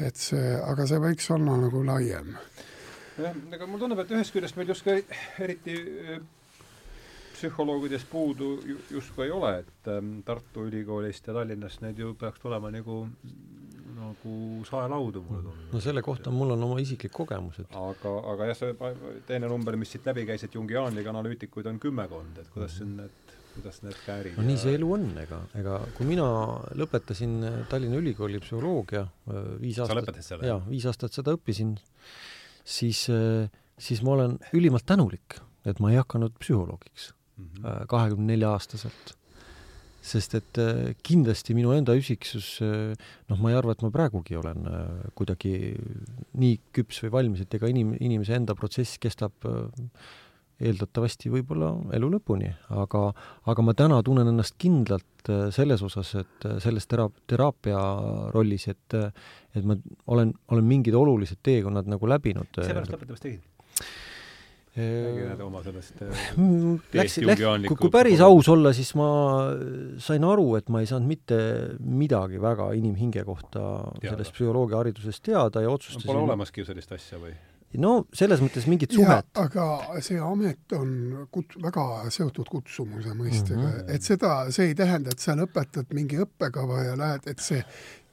et 0.00 0.16
see, 0.16 0.54
aga 0.58 0.86
see 0.86 0.98
võiks 0.98 1.30
olla 1.30 1.56
nagu 1.60 1.84
laiem 1.86 2.34
jah, 3.18 3.36
ega 3.52 3.66
mulle 3.66 3.84
tundub, 3.84 4.00
et 4.02 4.14
ühest 4.14 4.34
küljest 4.34 4.58
meil 4.58 4.72
justkui 4.72 5.02
eriti 5.44 5.76
psühholoogidest 7.44 8.08
puudu 8.10 8.54
justkui 8.90 9.28
ei 9.28 9.34
ole, 9.34 9.58
et 9.60 9.92
ähm, 9.92 10.16
Tartu 10.24 10.64
Ülikoolist 10.70 11.28
ja 11.28 11.36
Tallinnast 11.36 11.84
neid 11.84 12.00
ju 12.00 12.14
peaks 12.18 12.40
tulema 12.40 12.72
nagu 12.72 13.04
nagu 13.94 14.64
saelaudu, 14.66 15.22
mulle 15.28 15.42
tundub. 15.44 15.72
no 15.72 15.80
selle 15.80 16.02
kohta 16.02 16.32
mul 16.34 16.54
on 16.56 16.66
oma 16.66 16.80
isiklik 16.82 17.12
kogemus, 17.14 17.60
et 17.62 17.76
aga, 17.78 18.12
aga 18.32 18.50
jah, 18.50 18.58
see 18.58 19.22
teine 19.28 19.50
number, 19.50 19.76
mis 19.80 19.94
siit 19.94 20.06
läbi 20.08 20.26
käis, 20.28 20.44
et 20.46 20.56
jungiaanliga 20.58 21.12
analüütikuid 21.14 21.68
on 21.70 21.80
kümmekond, 21.82 22.42
et 22.42 22.50
kuidas 22.54 22.78
siin 22.80 22.96
need 22.98 23.34
kuidas 23.54 23.80
need 23.84 23.98
käärid 24.02 24.38
no 24.38 24.44
nii 24.48 24.58
see 24.58 24.74
elu 24.74 24.92
on, 24.96 25.08
ega, 25.22 25.40
ega 25.60 25.78
kui 25.94 26.08
mina 26.08 26.26
lõpetasin 26.80 27.36
Tallinna 27.70 28.00
Ülikooli 28.02 28.40
psühholoogia 28.42 29.04
äh, 29.04 29.50
viis 29.62 29.78
aastat 29.82 30.10
sa 30.18 30.28
selle? 30.32 30.48
jaa, 30.50 30.60
viis 30.66 30.86
aastat 30.90 31.14
seda 31.14 31.36
õppisin, 31.38 31.76
siis, 32.76 33.06
äh, 33.14 33.46
siis 33.78 34.02
ma 34.02 34.16
olen 34.16 34.38
ülimalt 34.58 34.86
tänulik, 34.90 35.38
et 35.64 35.78
ma 35.78 35.94
ei 35.94 36.00
hakanud 36.02 36.34
psühholoogiks 36.42 37.12
mhm. 37.12 37.13
äh, 37.13 37.13
kahekümne 37.90 38.34
nelja 38.34 38.54
aastaselt. 38.54 39.14
sest 40.04 40.34
et 40.36 40.58
äh, 40.60 40.90
kindlasti 41.00 41.54
minu 41.56 41.70
enda 41.72 41.94
üsiksus, 41.96 42.58
noh, 42.60 43.38
ma 43.40 43.48
ei 43.48 43.56
arva, 43.56 43.72
et 43.72 43.80
ma 43.80 43.88
praegugi 43.88 44.36
olen 44.36 44.66
kuidagi 45.16 45.54
nii 46.36 46.58
küps 46.76 47.00
või 47.06 47.14
valmis, 47.14 47.40
et 47.40 47.56
ega 47.56 47.70
inim-, 47.72 47.94
inimese 47.96 48.36
enda 48.36 48.52
protsess 48.58 49.00
kestab 49.00 49.48
eeldatavasti 50.60 51.32
võib-olla 51.32 51.72
elu 51.96 52.10
lõpuni, 52.12 52.52
aga, 52.76 53.06
aga 53.48 53.64
ma 53.64 53.74
täna 53.74 54.02
tunnen 54.04 54.28
ennast 54.28 54.58
kindlalt 54.60 55.32
selles 55.56 55.80
osas, 55.88 56.12
et 56.20 56.46
selles 56.60 56.84
tera-, 56.86 57.08
teraapia 57.26 57.80
rollis, 58.36 58.68
et 58.68 58.98
et 59.54 59.64
ma 59.64 59.78
olen, 60.12 60.34
olen 60.52 60.68
mingid 60.68 60.94
olulised 60.98 61.40
teekonnad 61.42 61.88
nagu 61.88 62.12
läbinud. 62.12 62.60
mis 62.60 62.68
sa 62.68 62.76
pärast 62.76 62.92
lõpetamist 62.92 63.24
tegid? 63.24 63.48
Räägi 64.74 65.42
oma 65.44 65.62
sellest 65.62 66.00
mm, 66.02 66.78
läks, 66.98 67.18
läks, 67.22 67.42
kui, 67.68 67.78
kui 67.78 67.92
päris 67.94 68.22
aus 68.24 68.48
olla, 68.50 68.72
siis 68.74 68.90
ma 68.98 69.06
sain 70.02 70.26
aru, 70.26 70.48
et 70.58 70.70
ma 70.72 70.82
ei 70.82 70.90
saanud 70.90 71.06
mitte 71.06 71.38
midagi 71.78 72.42
väga 72.42 72.72
inimhinge 72.74 73.22
kohta 73.26 73.62
teada. 74.00 74.16
sellest 74.16 74.34
psühholoogiaharidusest 74.34 75.22
teada 75.30 75.62
ja 75.62 75.70
otsustasin 75.70 76.10
Pole 76.10 76.24
olemaski 76.26 76.64
ju 76.64 76.70
sellist 76.72 76.94
asja 76.96 77.22
või? 77.22 77.36
no 77.78 77.94
selles 78.14 78.42
mõttes 78.42 78.66
mingit 78.70 78.94
suhet. 78.94 79.30
aga 79.38 80.00
see 80.04 80.18
amet 80.22 80.74
on 80.78 81.26
kut-, 81.34 81.58
väga 81.62 82.10
seotud 82.14 82.50
kutsumuse 82.50 83.14
mõistega 83.14 83.60
mm, 83.60 83.72
-hmm. 83.72 83.94
et 83.94 84.06
seda, 84.06 84.36
see 84.54 84.72
ei 84.72 84.78
tähenda, 84.78 85.14
et 85.14 85.22
sa 85.22 85.36
lõpetad 85.38 85.94
mingi 85.94 86.18
õppekava 86.26 86.82
ja 86.88 86.98
lähed, 86.98 87.30
et 87.30 87.42
see 87.42 87.62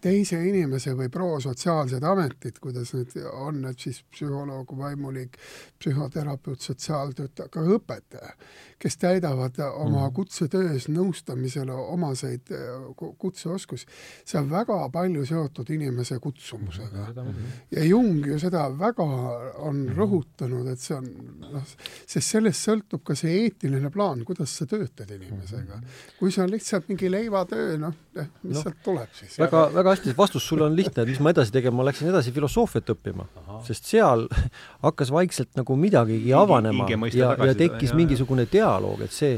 teise 0.02 0.40
inimese 0.48 0.94
või 0.98 1.10
prosotsiaalsed 1.14 2.04
ametid, 2.04 2.58
kuidas 2.62 2.94
need 2.98 3.16
on, 3.32 3.64
et 3.70 3.80
siis 3.80 4.02
psühholoog, 4.12 4.74
vaimulik, 4.78 5.38
psühhoterapeut, 5.80 6.62
sotsiaaltöötaja, 6.62 7.50
ka 7.54 7.64
õpetaja, 7.78 8.34
kes 8.82 8.98
täidavad 8.98 9.58
oma 9.70 10.08
mm. 10.08 10.14
kutsetöös 10.18 10.88
nõustamisele 10.90 11.74
omaseid 11.74 12.50
kutseoskusi. 12.98 13.86
see 14.26 14.40
on 14.40 14.50
väga 14.50 14.78
palju 14.94 15.26
seotud 15.26 15.70
inimese 15.70 16.20
kutsumusega. 16.20 17.08
Mhm. 17.16 17.46
ja 17.72 17.84
Jung 17.86 18.26
ju 18.28 18.40
seda 18.40 18.68
väga 18.80 19.04
on 19.04 19.86
mhm. 19.86 19.98
rõhutanud, 19.98 20.72
et 20.72 20.80
see 20.80 20.98
on 20.98 21.08
noh, 21.52 21.76
sest 22.06 22.28
sellest 22.28 22.68
sõltub 22.68 23.04
ka 23.06 23.16
see 23.16 23.44
eetiline 23.44 23.92
plaan, 23.94 24.26
kuidas 24.26 24.58
sa 24.58 24.66
töötad 24.66 25.12
inimesega. 25.12 25.78
Mhm. 25.78 26.02
kui 26.20 26.32
see 26.32 26.44
on 26.44 26.52
lihtsalt 26.52 26.90
mingi 26.90 27.12
leivatöö, 27.12 27.78
noh, 27.82 27.96
mis 28.16 28.56
no, 28.56 28.62
sealt 28.62 28.82
tuleb 28.84 29.14
siis? 29.18 29.38
väga, 29.40 29.68
väga 29.74 29.91
väga 29.92 30.00
hästi, 30.00 30.18
vastus 30.18 30.48
sulle 30.48 30.66
on 30.66 30.76
lihtne, 30.78 31.04
et 31.04 31.12
mis 31.12 31.20
ma 31.24 31.34
edasi 31.34 31.54
tegema, 31.54 31.82
ma 31.82 31.88
läksin 31.90 32.12
edasi 32.12 32.34
filosoofiat 32.36 32.94
õppima, 32.96 33.26
sest 33.68 33.90
seal 33.92 34.28
hakkas 34.86 35.12
vaikselt 35.14 35.52
nagu 35.60 35.76
midagigi 35.80 36.34
avanema 36.38 36.88
ja, 37.14 37.34
ja 37.36 37.58
tekkis 37.58 37.92
jah, 37.92 38.00
mingisugune 38.00 38.48
dialoog, 38.52 39.04
et 39.06 39.16
see, 39.16 39.38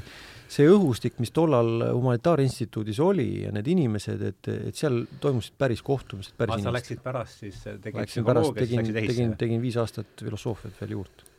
see 0.54 0.70
õhustik, 0.70 1.18
mis 1.24 1.34
tollal 1.36 1.90
Humanitaarinstituudis 1.90 3.02
oli 3.04 3.28
ja 3.48 3.52
need 3.56 3.70
inimesed, 3.74 4.24
et, 4.30 4.54
et 4.70 4.80
seal 4.80 5.04
toimusid 5.24 5.58
päris 5.60 5.84
kohtumised, 5.86 6.38
päris 6.38 6.60
inimesed. 6.60 6.70
sa 6.70 6.78
läksid 6.78 7.04
pärast 7.04 7.46
siis, 7.46 7.62
tegid 7.84 8.10
psühholoogiat, 8.12 8.66
siis 8.68 8.80
läksid 8.82 9.04
ehisse? 9.04 9.14
tegin, 9.18 9.38
tegin 9.46 9.64
viis 9.64 9.80
aastat 9.82 10.26
filosoofiat 10.28 10.82
veel 10.84 11.00
juurde. 11.00 11.33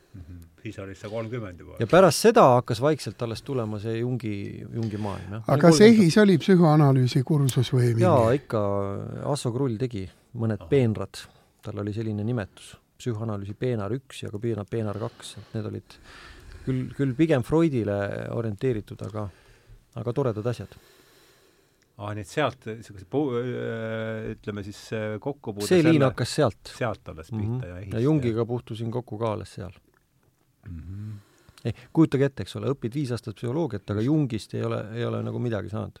Siis 0.65 0.79
oli 0.81 0.95
see 0.97 1.09
kolmkümmend 1.09 1.59
juba. 1.61 1.77
ja 1.79 1.87
pärast 1.89 2.25
seda 2.25 2.45
hakkas 2.55 2.81
vaikselt 2.81 3.21
alles 3.25 3.43
tulema 3.45 3.79
see 3.81 3.99
Jungi, 3.99 4.35
Jungi 4.73 5.01
maailm, 5.01 5.37
jah. 5.37 5.43
aga 5.47 5.67
kas 5.67 5.81
EHIS 5.85 6.17
oli 6.23 6.37
psühhoanalüüsi 6.41 7.21
kursus 7.27 7.71
või 7.73 7.91
mingi? 7.91 8.05
jaa, 8.05 8.31
ikka, 8.37 8.63
Asso 9.33 9.53
Krull 9.53 9.77
tegi 9.81 10.05
mõned 10.41 10.63
Aha. 10.63 10.71
peenrad, 10.71 11.21
tal 11.65 11.83
oli 11.83 11.93
selline 11.95 12.25
nimetus, 12.25 12.73
psühhoanalüüsi 12.99 13.57
peenar 13.59 13.93
üks 13.95 14.23
ja 14.25 14.33
ka 14.33 14.41
peenar, 14.41 14.67
peenar 14.69 14.99
kaks, 15.05 15.35
et 15.41 15.55
need 15.57 15.69
olid 15.71 15.99
küll, 16.65 16.83
küll 16.97 17.15
pigem 17.17 17.45
Freudile 17.45 18.01
orienteeritud, 18.33 19.05
aga, 19.09 19.29
aga 20.01 20.17
toredad 20.17 20.53
asjad 20.53 20.75
aa, 21.95 22.11
nii 22.11 22.25
et 22.25 22.31
sealt 22.31 22.65
niisuguse 22.67 23.05
pu-, 23.07 23.29
ütleme 24.33 24.65
siis 24.65 24.81
kokkupuude 25.23 25.69
see 25.69 25.85
liin 25.85 26.03
hakkas 26.03 26.33
sealt. 26.41 26.75
sealt 26.75 27.13
alles 27.13 27.29
pihta 27.31 27.45
mm 27.45 27.59
-hmm. 27.61 27.67
ja 27.69 27.81
ehis-. 27.83 27.93
ja 27.93 28.05
Jungiga 28.09 28.45
puutusin 28.45 28.91
kokku 28.91 29.21
ka 29.21 29.31
alles 29.37 29.53
seal 29.53 29.77
mm. 30.69 30.81
-hmm. 30.81 31.85
kujutage 31.93 32.25
ette, 32.25 32.43
eks 32.43 32.55
ole, 32.55 32.73
õpid 32.75 32.93
viis 32.93 33.11
aastat 33.11 33.35
psühholoogiat, 33.35 33.89
aga 33.89 34.01
Jungist 34.01 34.53
ei 34.53 34.63
ole, 34.63 34.81
ei 34.95 35.05
ole 35.05 35.23
nagu 35.23 35.39
midagi 35.39 35.69
saanud. 35.69 35.99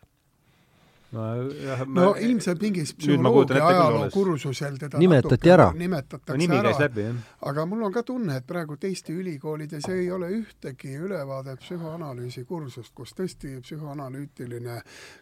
Ma 1.15 1.27
jah, 1.65 1.83
no 1.87 2.11
ma, 2.11 2.19
ilmselt 2.21 2.61
mingis 2.63 2.93
psühholoogia 2.97 3.61
ajaloo 3.67 4.09
kursusel 4.13 4.77
teda 4.81 4.99
nimetati 5.01 5.53
ära. 5.53 5.69
nimetatakse 5.75 6.35
no, 6.35 6.41
nimi 6.41 6.59
käis 6.67 6.81
läbi, 6.83 7.07
jah. 7.07 7.23
aga 7.51 7.65
mul 7.69 7.87
on 7.87 7.95
ka 7.95 8.03
tunne, 8.07 8.39
et 8.41 8.47
praegu 8.47 8.77
Eesti 8.85 9.15
ülikoolides 9.17 9.87
ei 9.89 10.11
ole 10.11 10.29
ühtegi 10.35 10.93
ülevaadet 11.01 11.63
psühhoanalüüsi 11.63 12.45
kursust, 12.45 12.93
kus 12.95 13.15
tõesti 13.17 13.55
psühhoanalüütiline 13.63 14.77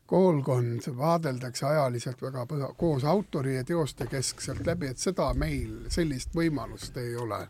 koolkond 0.09 0.89
vaadeldakse 0.97 1.69
ajaliselt 1.69 2.21
väga 2.21 2.43
põha, 2.49 2.73
koos 2.77 3.07
autori 3.07 3.55
ja 3.55 3.63
teoste 3.63 4.09
keskselt 4.11 4.65
läbi, 4.67 4.91
et 4.91 4.99
seda 4.99 5.31
meil, 5.37 5.85
sellist 5.93 6.35
võimalust 6.35 6.97
ei 6.99 7.15
ole 7.15 7.45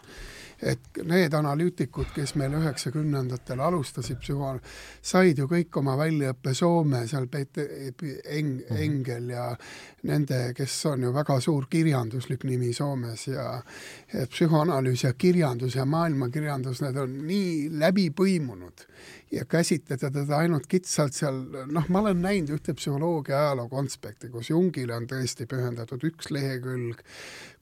et 0.63 0.99
need 1.03 1.33
analüütikud, 1.35 2.11
kes 2.15 2.35
meil 2.39 2.55
üheksakümnendatel 2.57 3.61
alustasid 3.63 4.19
psühho-, 4.21 4.59
said 5.01 5.39
ju 5.39 5.47
kõik 5.51 5.75
oma 5.81 5.95
väljaõppe 5.99 6.53
Soome, 6.57 7.03
seal 7.09 7.27
Peeter 7.31 7.67
Eng-, 8.33 8.61
mhm. 8.69 8.81
Engel 8.85 9.29
ja 9.33 9.47
nende, 10.09 10.39
kes 10.57 10.77
on 10.91 11.05
ju 11.05 11.13
väga 11.15 11.39
suur 11.41 11.67
kirjanduslik 11.71 12.43
nimi 12.47 12.73
Soomes 12.75 13.27
ja 13.27 13.47
et 14.13 14.31
psühhoanalüüs 14.31 15.05
ja 15.05 15.13
kirjandus 15.13 15.77
ja 15.79 15.85
maailmakirjandus, 15.85 16.81
need 16.83 16.99
on 16.99 17.19
nii 17.27 17.69
läbi 17.79 18.09
põimunud 18.15 18.87
ja 19.33 19.45
käsitleda 19.49 20.11
teda 20.13 20.37
ainult 20.37 20.67
kitsalt 20.69 21.15
seal, 21.17 21.39
noh, 21.71 21.87
ma 21.89 22.03
olen 22.03 22.21
näinud 22.21 22.53
ühte 22.57 22.75
psühholoogia 22.77 23.39
ajaloo 23.39 23.69
konspekti, 23.71 24.29
kus 24.33 24.51
Jungile 24.51 24.95
on 24.97 25.07
tõesti 25.09 25.47
pühendatud 25.49 26.03
üks 26.09 26.29
lehekülg, 26.33 27.01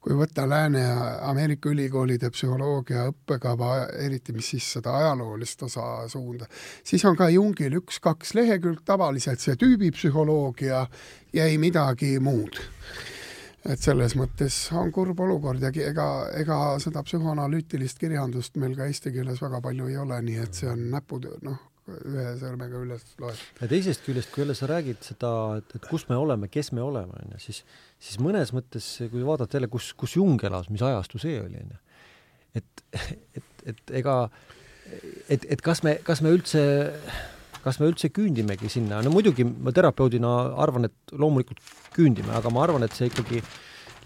kui 0.02 0.16
võtta 0.18 0.48
Lääne-Ameerika 0.50 1.70
ülikoolide 1.70 2.30
psühholoogia 2.34 3.06
õppekava, 3.12 3.70
eriti 4.02 4.34
mis 4.34 4.48
siis 4.54 4.66
seda 4.78 4.96
ajaloolist 4.98 5.62
osa 5.68 5.86
suunda, 6.10 6.48
siis 6.84 7.04
on 7.06 7.16
ka 7.16 7.30
Jungil 7.30 7.78
üks-kaks 7.78 8.34
lehekülg, 8.34 8.82
tavaliselt 8.84 9.40
see 9.40 9.54
tüübipsühholoogia 9.60 10.84
ja 11.32 11.46
ei 11.46 11.58
midagi 11.62 12.16
muud 12.18 12.58
et 13.62 13.78
selles 13.78 14.16
mõttes 14.18 14.56
on 14.74 14.90
kurb 14.94 15.20
olukord 15.22 15.62
ja 15.62 15.70
ega, 15.70 16.06
ega 16.34 16.56
seda 16.82 17.02
psühhoanalüütilist 17.06 18.00
kirjandust 18.00 18.58
meil 18.58 18.74
ka 18.78 18.88
eesti 18.90 19.12
keeles 19.14 19.42
väga 19.42 19.62
palju 19.62 19.86
ei 19.90 20.00
ole, 20.02 20.18
nii 20.26 20.40
et 20.42 20.58
see 20.58 20.70
on 20.70 20.88
näputöö, 20.90 21.38
noh, 21.46 21.60
ühe 21.90 22.34
sõrmega 22.40 22.80
üles 22.82 23.06
loetud. 23.22 23.46
ja 23.60 23.68
teisest 23.70 24.04
küljest, 24.06 24.32
kui 24.34 24.42
jälle 24.42 24.54
sa 24.58 24.68
räägid 24.70 25.02
seda, 25.06 25.32
et, 25.58 25.76
et 25.78 25.88
kus 25.90 26.08
me 26.10 26.18
oleme, 26.18 26.50
kes 26.50 26.72
me 26.74 26.82
oleme, 26.82 27.14
on 27.22 27.34
ju, 27.36 27.40
siis, 27.46 27.62
siis 28.02 28.18
mõnes 28.22 28.50
mõttes, 28.54 28.88
kui 29.12 29.22
vaadata 29.26 29.58
jälle, 29.58 29.70
kus, 29.72 29.92
kus 29.98 30.16
Jung 30.18 30.40
elas, 30.48 30.70
mis 30.72 30.82
ajastu 30.82 31.20
see 31.22 31.38
oli, 31.42 31.60
on 31.62 31.74
ju, 31.74 31.82
et, 32.60 32.86
et, 33.38 33.66
et 33.72 33.94
ega, 34.02 34.16
et, 35.28 35.46
et 35.46 35.62
kas 35.62 35.84
me, 35.86 35.96
kas 36.06 36.24
me 36.24 36.34
üldse 36.34 36.64
kas 37.62 37.78
me 37.78 37.86
üldse 37.86 38.10
küündimegi 38.10 38.70
sinna, 38.72 39.00
no 39.04 39.12
muidugi 39.14 39.44
ma 39.46 39.70
terapeudina 39.74 40.30
arvan, 40.64 40.88
et 40.88 41.14
loomulikult 41.14 41.60
küündime, 41.94 42.34
aga 42.34 42.50
ma 42.50 42.64
arvan, 42.64 42.82
et 42.86 42.96
see 42.96 43.06
ikkagi 43.06 43.42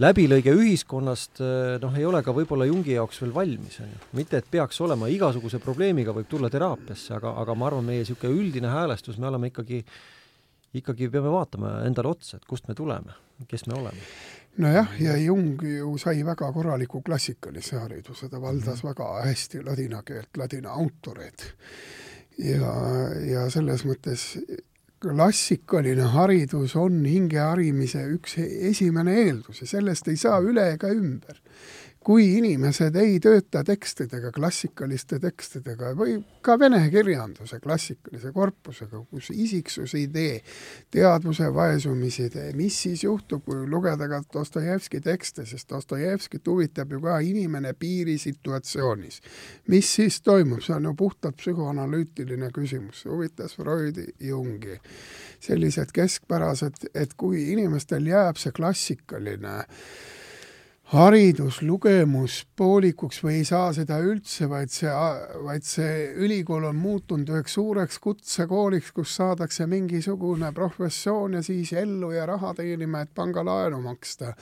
läbilõige 0.05 0.53
ühiskonnast 0.53 1.40
noh, 1.80 1.94
ei 1.97 2.05
ole 2.05 2.20
ka 2.24 2.34
võib-olla 2.36 2.66
Jungi 2.68 2.92
jaoks 2.99 3.22
veel 3.22 3.32
valmis, 3.32 3.78
on 3.80 3.88
ju. 3.88 4.01
mitte, 4.18 4.42
et 4.42 4.51
peaks 4.53 4.80
olema, 4.84 5.09
igasuguse 5.09 5.61
probleemiga 5.62 6.12
võib 6.16 6.28
tulla 6.28 6.53
teraapiasse, 6.53 7.14
aga, 7.16 7.32
aga 7.40 7.57
ma 7.57 7.70
arvan, 7.70 7.88
meie 7.88 8.05
niisugune 8.05 8.36
üldine 8.36 8.72
häälestus, 8.74 9.16
me 9.16 9.30
oleme 9.30 9.49
ikkagi, 9.49 9.80
ikkagi 10.82 11.09
peame 11.12 11.32
vaatama 11.32 11.78
endale 11.88 12.12
otsa, 12.12 12.36
et 12.36 12.44
kust 12.44 12.68
me 12.68 12.76
tuleme, 12.76 13.16
kes 13.49 13.66
me 13.66 13.74
oleme. 13.74 14.09
Nojah, 14.57 14.95
ja 15.01 15.16
Jung 15.20 15.61
ju 15.62 15.99
sai 16.01 16.22
väga 16.24 16.49
korraliku 16.53 17.03
klassikalise 17.05 17.76
hariduse, 17.76 18.28
ta 18.28 18.41
valdas 18.41 18.82
mm 18.82 18.89
-hmm. 18.89 18.89
väga 18.89 19.24
hästi 19.24 19.62
ladina 19.62 20.03
keelt, 20.03 20.37
ladina 20.37 20.70
autoreid. 20.70 21.45
Ja, 22.39 22.72
ja 23.26 23.51
selles 23.51 23.84
mõttes 23.84 24.37
klassikaline 25.01 26.03
haridus 26.03 26.76
on 26.76 27.05
hingeharimise 27.05 28.07
üks 28.16 28.39
esimene 28.70 29.14
eeldus 29.20 29.61
ja 29.61 29.66
sellest 29.66 30.09
ei 30.09 30.16
saa 30.16 30.41
üle 30.41 30.72
ega 30.72 30.89
ümber 30.89 31.41
kui 32.07 32.26
inimesed 32.38 32.94
ei 33.00 33.16
tööta 33.18 33.64
tekstidega, 33.66 34.30
klassikaliste 34.34 35.18
tekstidega 35.18 35.90
või 35.98 36.12
ka 36.44 36.54
vene 36.59 36.84
kirjanduse 36.92 37.59
klassikalise 37.62 38.30
korpusega, 38.34 39.00
kus 39.11 39.32
isiksusidee, 39.34 40.36
teadvuse 40.94 41.48
vaesumisidee, 41.54 42.52
mis 42.54 42.76
siis 42.84 43.02
juhtub, 43.02 43.42
kui 43.48 43.66
lugeda 43.66 44.07
ka 44.12 44.20
Dostojevski 44.36 45.00
tekste, 45.02 45.48
sest 45.50 45.74
Dostojevskit 45.74 46.46
huvitab 46.46 46.94
ju 46.94 47.00
ka 47.02 47.18
inimene 47.26 47.72
piirisituatsioonis. 47.74 49.20
mis 49.66 49.94
siis 49.94 50.20
toimub, 50.22 50.62
see 50.62 50.76
on 50.76 50.86
ju 50.86 50.94
puhtalt 50.94 51.40
psühhoanalüütiline 51.42 52.52
küsimus, 52.54 53.02
see 53.02 53.11
huvitas 53.11 53.57
Freudi, 53.57 54.07
Jungi. 54.20 54.78
sellised 55.40 55.90
keskpärased, 55.92 56.86
et 56.94 57.14
kui 57.16 57.50
inimestel 57.52 58.07
jääb 58.07 58.38
see 58.38 58.52
klassikaline 58.52 59.64
hariduslugemus 60.87 62.45
poolikuks 62.57 63.18
või 63.24 63.41
ei 63.41 63.47
saa 63.47 63.72
seda 63.74 63.97
üldse, 63.99 64.47
vaid 64.47 64.70
see, 64.70 64.93
vaid 65.43 65.66
see 65.66 66.12
ülikool 66.22 66.68
on 66.68 66.76
muutunud 66.78 67.32
üheks 67.34 67.57
suureks 67.59 67.99
kutsekooliks, 68.05 68.93
kus 68.95 69.16
saadakse 69.18 69.66
mingisugune 69.66 70.53
professioon 70.55 71.41
ja 71.41 71.43
siis 71.43 71.72
ellu 71.74 72.12
ja 72.14 72.26
raha 72.30 72.55
teenima, 72.55 73.03
et 73.03 73.14
pangalaenu 73.14 73.80
maksta. 73.82 74.34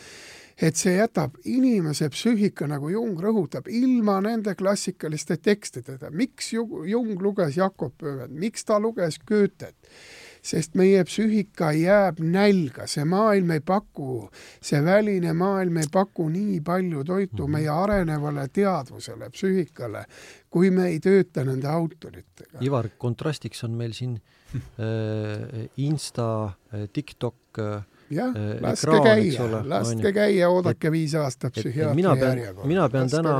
et 0.62 0.76
see 0.76 0.92
jätab 0.94 1.34
inimese 1.50 2.06
psüühika, 2.12 2.68
nagu 2.70 2.88
Jung 2.92 3.18
rõhutab, 3.18 3.66
ilma 3.66 4.20
nende 4.20 4.54
klassikaliste 4.54 5.36
tekstideta. 5.36 6.10
miks 6.10 6.52
Jung 6.52 7.22
luges 7.22 7.56
Jakob 7.56 7.96
Pöövet, 7.98 8.30
miks 8.30 8.64
ta 8.64 8.78
luges 8.78 9.18
Goethet? 9.18 9.74
Sest 10.44 10.76
meie 10.78 11.00
psüühika 11.08 11.70
jääb 11.76 12.20
nälga, 12.20 12.88
see 12.90 13.04
maailm 13.08 13.54
ei 13.56 13.62
paku, 13.64 14.28
see 14.64 14.80
väline 14.84 15.32
maailm 15.36 15.80
ei 15.80 15.88
paku 15.92 16.28
nii 16.32 16.60
palju 16.64 17.04
toitu 17.08 17.46
mhm. 17.46 17.56
meie 17.56 17.72
arenevale 17.72 18.46
teadvusele, 18.52 19.30
psüühikale, 19.34 20.04
kui 20.52 20.70
me 20.74 20.90
ei 20.92 21.00
tööta 21.02 21.46
nende 21.48 21.70
autoritega. 21.70 22.60
Ivar, 22.64 22.90
kontrastiks 23.00 23.64
on 23.66 23.74
meil 23.78 23.96
siin 23.96 24.18
äh, 24.54 25.64
Insta 25.82 26.28
äh,, 26.44 26.86
TikTok 26.92 27.62
äh, 27.64 27.88
jah, 28.12 28.36
laske 28.60 29.00
käia, 29.00 29.48
laske 29.64 30.12
käia, 30.14 30.52
oodake 30.52 30.90
et, 30.90 30.94
viis 30.94 31.16
aastat 31.18 31.56
psühhiaatri 31.56 32.04
järjekorda. 32.04 32.68
mina 32.68 32.88
pean 32.92 33.10
täna, 33.10 33.34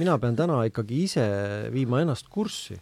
mina 0.00 0.18
pean 0.18 0.36
täna 0.38 0.62
ikkagi 0.70 1.04
ise 1.04 1.30
viima 1.74 2.00
ennast 2.02 2.32
kurssi 2.32 2.80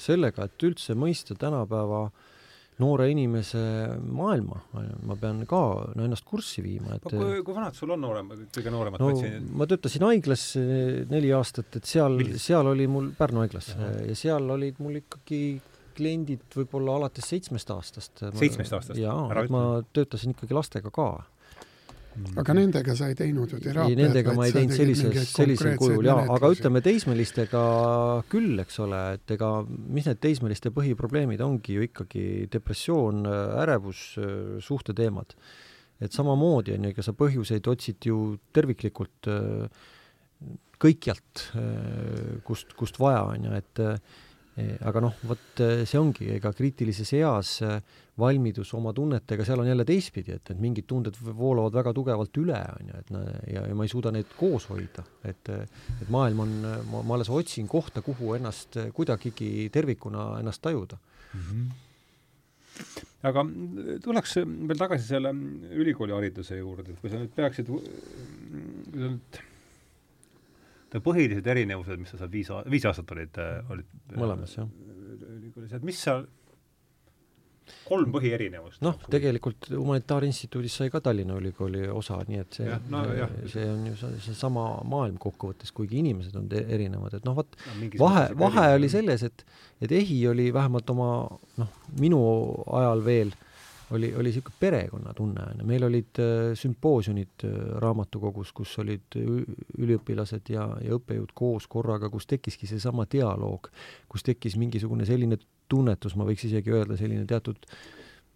sellega, 0.00 0.46
et 0.46 0.64
üldse 0.64 0.94
mõista 0.94 1.34
tänapäeva 1.36 2.06
äh, 2.06 2.31
noore 2.80 3.08
inimese 3.12 3.60
maailma, 4.00 4.60
ma 5.06 5.16
pean 5.20 5.42
ka 5.48 5.60
no, 5.92 6.06
ennast 6.06 6.24
kurssi 6.28 6.64
viima, 6.64 6.96
et 6.96 7.04
kui, 7.04 7.42
kui 7.44 7.56
vanad 7.56 7.76
sul 7.76 7.92
on 7.94 8.00
noorem, 8.00 8.30
kõige 8.54 8.72
nooremad 8.72 9.02
no, 9.02 9.10
patsiendid? 9.12 9.50
ma 9.60 9.68
töötasin 9.70 10.06
haiglas 10.08 10.46
eh, 10.60 11.02
neli 11.10 11.34
aastat, 11.36 11.68
et 11.78 11.88
seal, 11.88 12.16
seal 12.40 12.72
oli 12.72 12.88
mul, 12.90 13.10
Pärnu 13.18 13.44
haiglas, 13.44 13.74
ja 13.76 14.16
seal 14.18 14.48
olid 14.56 14.80
mul 14.82 15.02
ikkagi 15.02 15.42
kliendid 15.96 16.56
võib-olla 16.56 16.96
alates 17.00 17.28
seitsmest 17.28 17.70
aastast. 17.74 18.24
seitsmest 18.38 18.78
aastast? 18.78 18.98
jaa, 19.00 19.44
ma 19.52 19.64
töötasin 19.92 20.36
ikkagi 20.36 20.56
lastega 20.56 20.92
ka. 20.94 21.10
Aga 22.42 22.54
nendega 22.56 22.94
sa 22.98 23.08
ei 23.10 23.16
teinud 23.18 23.52
ju 23.52 23.60
teraapiat? 23.62 23.98
Nendega 23.98 24.34
ma 24.36 24.46
ei 24.48 24.54
teinud 24.54 24.76
sellises, 24.76 25.32
sellisel 25.32 25.76
kujul 25.80 26.06
jaa, 26.06 26.24
aga 26.34 26.50
ütleme 26.54 26.82
teismelistega 26.84 27.62
küll, 28.32 28.54
eks 28.62 28.80
ole, 28.84 29.00
et 29.16 29.34
ega 29.36 29.50
mis 29.66 30.08
need 30.08 30.20
teismeliste 30.22 30.72
põhiprobleemid 30.74 31.42
ongi 31.44 31.78
ju 31.78 31.86
ikkagi 31.88 32.26
depressioon, 32.52 33.24
ärevus, 33.62 34.04
suhteteemad. 34.64 35.36
et 36.02 36.12
samamoodi 36.12 36.74
on 36.74 36.84
ju, 36.84 36.90
ega 36.90 37.02
sa 37.06 37.14
põhjuseid 37.14 37.68
otsid 37.70 38.08
ju 38.10 38.18
terviklikult 38.52 39.30
kõikjalt, 40.82 41.46
kust, 42.44 42.74
kust 42.78 42.98
vaja, 42.98 43.22
on 43.30 43.46
ju, 43.46 43.60
et 43.60 43.82
aga 44.84 45.00
noh, 45.00 45.14
vot 45.24 45.60
see 45.88 45.98
ongi, 45.98 46.26
ega 46.34 46.50
kriitilises 46.52 47.12
eas 47.16 47.54
valmidus 48.20 48.74
oma 48.76 48.92
tunnetega, 48.92 49.46
seal 49.48 49.62
on 49.62 49.70
jälle 49.70 49.86
teistpidi, 49.88 50.34
et, 50.36 50.50
et 50.52 50.58
mingid 50.60 50.84
tunded 50.90 51.16
voolavad 51.22 51.78
väga 51.78 51.94
tugevalt 51.96 52.40
üle, 52.42 52.58
on 52.74 52.90
ju, 52.90 52.98
et 53.00 53.14
ja, 53.54 53.62
ja 53.70 53.76
ma 53.78 53.86
ei 53.86 53.92
suuda 53.92 54.12
neid 54.12 54.34
koos 54.36 54.68
hoida. 54.68 55.04
et, 55.24 55.48
et 55.48 56.10
maailm 56.12 56.44
on, 56.44 56.52
ma, 56.90 57.00
ma 57.00 57.16
alles 57.16 57.32
otsin 57.32 57.68
kohta, 57.68 58.04
kuhu 58.04 58.34
ennast 58.36 58.76
kuidagigi 58.92 59.70
tervikuna 59.72 60.34
ennast 60.42 60.62
tajuda 60.62 61.00
mm. 61.00 61.40
-hmm 61.40 61.72
aga 63.28 63.44
tuleks 64.02 64.36
veel 64.42 64.78
tagasi 64.80 65.06
selle 65.06 65.32
ülikoolihariduse 65.82 66.58
juurde, 66.58 66.94
et 66.94 67.00
kui 67.02 67.12
sa 67.12 67.20
nüüd 67.20 67.34
peaksid, 67.36 67.68
kui 67.68 67.82
sa 68.96 69.10
nüüd 69.12 69.40
põhilised 71.00 71.46
erinevused, 71.48 71.98
mis 72.00 72.12
sa 72.12 72.20
seal 72.20 72.30
viis, 72.32 72.52
viis 72.70 72.86
aastat 72.88 73.10
olid, 73.14 73.42
olid 73.72 74.16
mõlemas, 74.18 74.56
jah. 74.58 74.68
ülikoolis, 75.38 75.72
et 75.78 75.86
mis 75.86 76.00
seal 76.04 76.26
kolm 77.86 78.12
põhierinevust. 78.14 78.80
noh, 78.84 78.98
tegelikult 79.10 79.68
Humanitaarinstituudis 79.70 80.76
sai 80.80 80.90
ka 80.92 81.00
Tallinna 81.04 81.36
Ülikooli 81.40 81.84
osa, 81.92 82.18
nii 82.28 82.40
et 82.42 82.58
see, 82.58 82.78
no, 82.92 83.02
see 83.50 83.66
on 83.70 83.86
ju 83.90 84.10
seesama 84.24 84.66
maailm 84.88 85.18
kokkuvõttes, 85.22 85.72
kuigi 85.76 86.00
inimesed 86.02 86.36
on 86.38 86.48
erinevad, 86.62 87.18
et 87.18 87.28
noh, 87.28 87.36
vot 87.38 87.56
no, 87.56 87.90
vahe, 88.02 88.26
vahe 88.38 88.66
oli 88.78 88.90
selles, 88.92 89.24
et 89.28 89.46
et 89.82 89.94
EHI 89.98 90.20
oli 90.30 90.50
vähemalt 90.54 90.90
oma 90.94 91.08
noh, 91.58 91.72
minu 92.00 92.20
ajal 92.80 93.04
veel 93.06 93.32
oli, 93.92 94.10
oli 94.14 94.30
niisugune 94.30 94.58
perekonnatunne, 94.60 95.46
on 95.52 95.62
ju, 95.62 95.68
meil 95.68 95.86
olid 95.86 96.20
äh, 96.22 96.52
sümpoosiumid 96.58 97.46
äh, 97.46 97.56
raamatukogus, 97.84 98.52
kus 98.56 98.74
olid 98.82 99.16
üliõpilased 99.18 100.52
ja, 100.54 100.66
ja 100.84 100.98
õppejõud 100.98 101.34
koos 101.34 101.68
korraga, 101.70 102.10
kus 102.12 102.28
tekkiski 102.30 102.68
seesama 102.70 103.06
dialoog, 103.12 103.70
kus 104.08 104.24
tekkis 104.26 104.56
mingisugune 104.60 105.08
selline 105.08 105.38
tunnetus, 105.72 106.16
ma 106.16 106.26
võiks 106.28 106.46
isegi 106.48 106.72
öelda, 106.72 106.98
selline 107.00 107.26
teatud 107.28 107.68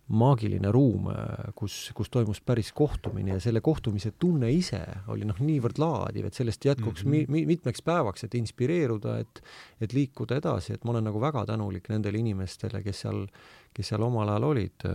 maagiline 0.06 0.70
ruum, 0.70 1.08
äh, 1.10 1.48
kus, 1.58 1.90
kus 1.96 2.10
toimus 2.14 2.38
päris 2.46 2.70
kohtumine 2.76 3.34
ja 3.34 3.40
selle 3.42 3.60
kohtumise 3.64 4.12
tunne 4.18 4.52
ise 4.54 4.78
oli 5.10 5.26
noh, 5.26 5.38
niivõrd 5.42 5.80
laadiv, 5.82 6.28
et 6.28 6.38
sellest 6.38 6.64
jätkuks 6.64 7.04
mm 7.04 7.12
-hmm. 7.12 7.30
mi-, 7.34 7.46
mitmeks 7.46 7.82
päevaks, 7.82 8.24
et 8.24 8.34
inspireeruda, 8.38 9.18
et 9.18 9.42
et 9.80 9.92
liikuda 9.92 10.36
edasi, 10.38 10.72
et 10.72 10.84
ma 10.84 10.90
olen 10.90 11.04
nagu 11.10 11.20
väga 11.20 11.46
tänulik 11.46 11.88
nendele 11.88 12.18
inimestele, 12.18 12.82
kes 12.82 13.00
seal, 13.00 13.26
kes 13.74 13.88
seal 13.88 14.02
omal 14.02 14.28
ajal 14.28 14.44
olid. 14.44 14.84
Äh, 14.84 14.92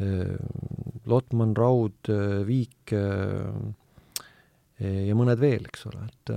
äh, 0.00 0.36
Lotman, 1.06 1.56
Raud, 1.56 2.08
Viik 2.46 2.92
ja 4.78 5.14
mõned 5.14 5.40
veel, 5.40 5.64
eks 5.64 5.86
ole, 5.86 6.04
et 6.04 6.30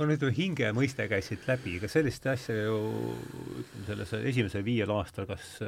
no 0.00 0.08
nüüd 0.08 0.24
hinge 0.36 0.72
mõiste 0.76 1.04
käis 1.10 1.28
siit 1.28 1.46
läbi, 1.48 1.76
kas 1.82 1.98
sellist 1.98 2.26
asja 2.30 2.56
ju 2.56 2.76
ütleme, 3.60 3.86
selles 3.90 4.14
esimesel 4.32 4.64
viiel 4.64 4.92
aastal, 4.94 5.28
kas 5.28 5.58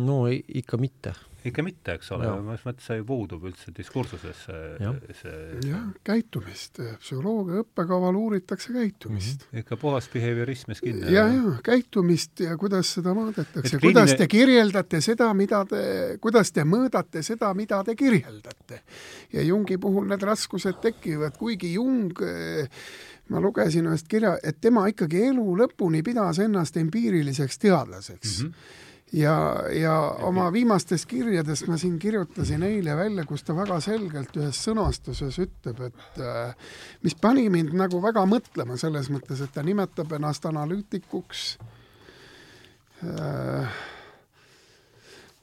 no 0.00 0.24
ikka 0.30 0.76
mitte. 0.80 1.12
ikka 1.42 1.62
mitte, 1.66 1.96
eks 1.98 2.12
ole, 2.14 2.28
mõnes 2.38 2.62
mõttes 2.62 2.84
see 2.86 3.00
ju 3.00 3.04
puudub 3.06 3.42
üldse 3.48 3.72
diskursuses 3.74 4.44
ja. 4.78 4.92
see 5.18 5.62
jah, 5.66 5.88
käitumist, 6.06 6.78
psühholoogia 7.02 7.64
õppekaval 7.64 8.14
uuritakse 8.20 8.70
käitumist 8.76 9.42
mm. 9.42 9.48
-hmm. 9.48 9.64
ikka 9.64 9.78
puhas 9.80 10.06
behaviorism 10.12 10.76
kinni. 10.78 11.10
ja, 11.10 11.26
ja 11.32 11.56
käitumist 11.64 12.44
ja 12.44 12.54
kuidas 12.60 12.92
seda 12.94 13.16
mõõdetakse, 13.18 13.80
kuidas 13.82 14.14
te 14.20 14.28
kirjeldate 14.30 15.00
seda, 15.02 15.32
mida 15.34 15.64
te, 15.66 15.82
kuidas 16.20 16.52
te 16.52 16.62
mõõdate 16.62 17.24
seda, 17.26 17.50
mida 17.58 17.82
te 17.84 17.96
kirjeldate. 17.98 18.82
ja 19.32 19.42
Jungi 19.42 19.80
puhul 19.82 20.06
need 20.12 20.22
raskused 20.22 20.78
tekivad, 20.84 21.34
kuigi 21.40 21.74
Jung 21.74 22.22
eh, 22.22 22.68
ma 23.32 23.40
lugesin 23.40 23.88
ühest 23.88 24.08
kirja, 24.12 24.36
et 24.44 24.60
tema 24.60 24.86
ikkagi 24.90 25.26
elu 25.32 25.56
lõpuni 25.64 26.02
pidas 26.04 26.38
ennast 26.44 26.76
empiiriliseks 26.76 27.58
teadlaseks 27.66 28.40
mm. 28.42 28.48
-hmm 28.48 28.80
ja, 29.12 29.34
ja 29.72 29.92
oma 30.24 30.46
viimastes 30.52 31.06
kirjades 31.06 31.66
ma 31.68 31.76
siin 31.76 31.98
kirjutasin 31.98 32.62
eile 32.62 32.96
välja, 32.96 33.24
kus 33.28 33.44
ta 33.44 33.56
väga 33.56 33.76
selgelt 33.84 34.36
ühes 34.40 34.60
sõnastuses 34.64 35.38
ütleb, 35.42 35.82
et 35.88 36.20
äh, 36.20 36.54
mis 37.04 37.14
pani 37.20 37.48
mind 37.52 37.74
nagu 37.76 38.00
väga 38.02 38.24
mõtlema 38.28 38.78
selles 38.80 39.10
mõttes, 39.12 39.42
et 39.44 39.52
ta 39.52 39.62
nimetab 39.62 40.12
ennast 40.16 40.46
analüütikuks 40.48 41.46
äh,. 43.04 43.80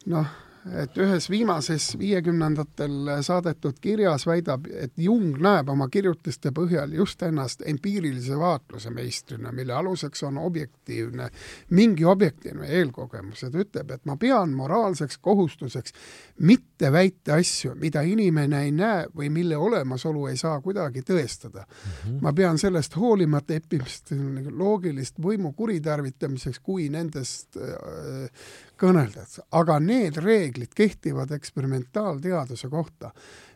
noh 0.10 0.38
et 0.82 0.98
ühes 1.00 1.30
viimases 1.30 1.94
viiekümnendatel 2.00 3.12
saadetud 3.26 3.80
kirjas 3.82 4.26
väidab, 4.28 4.68
et 4.68 4.94
Jung 5.00 5.38
näeb 5.42 5.70
oma 5.72 5.88
kirjutiste 5.92 6.52
põhjal 6.56 6.94
just 6.98 7.22
ennast 7.24 7.64
empiirilise 7.66 8.38
vaatluse 8.40 8.92
meistrina, 8.94 9.54
mille 9.56 9.74
aluseks 9.74 10.24
on 10.28 10.38
objektiivne, 10.38 11.30
mingi 11.76 12.06
objektiivne 12.06 12.68
eelkogemus, 12.80 13.44
et 13.48 13.56
ütleb, 13.56 13.94
et 13.96 14.06
ma 14.10 14.18
pean 14.20 14.54
moraalseks 14.56 15.18
kohustuseks 15.24 15.96
mitte 16.40 16.92
väita 16.92 17.40
asju, 17.40 17.76
mida 17.80 18.04
inimene 18.04 18.64
ei 18.68 18.72
näe 18.76 19.08
või 19.16 19.32
mille 19.34 19.58
olemasolu 19.58 20.28
ei 20.30 20.38
saa 20.38 20.60
kuidagi 20.62 21.04
tõestada 21.08 21.66
mm. 21.66 21.76
-hmm. 21.92 22.22
ma 22.22 22.34
pean 22.34 22.58
sellest 22.58 22.96
hoolimata 22.98 23.54
epistemooloogilist 23.54 25.20
võimu 25.22 25.54
kuritarvitamiseks, 25.54 26.60
kui 26.60 26.90
nendest 26.90 27.58
äh, 27.58 28.28
kõneldakse, 28.80 29.46
aga 29.52 29.80
need 29.84 30.18
reeglid 30.24 30.74
kehtivad 30.76 31.32
eksperimentaalteaduse 31.36 32.70
kohta. 32.70 33.12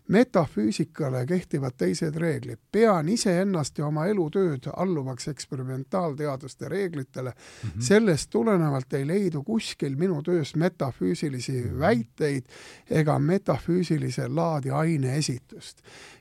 metafüüsikale 0.08 1.26
kehtivad 1.26 1.72
teised 1.78 2.16
reeglid. 2.16 2.60
pean 2.72 3.10
iseennast 3.10 3.78
ja 3.78 3.86
oma 3.88 4.06
elutööd 4.06 4.68
alluvaks 4.76 5.28
eksperimentaalteaduste 5.28 6.70
reeglitele 6.70 7.30
mm. 7.30 7.70
-hmm. 7.70 7.82
sellest 7.82 8.30
tulenevalt 8.30 8.94
ei 8.94 9.08
leidu 9.08 9.44
kuskil 9.44 9.96
minu 9.96 10.22
töös 10.24 10.56
metafüüsilisi 10.56 11.52
mhm. 11.52 11.80
väiteid 11.80 12.44
ega 12.90 13.20
metafüüsilise 13.20 14.28
laadi 14.28 14.70
aine 14.70 15.18
esitust 15.18 15.78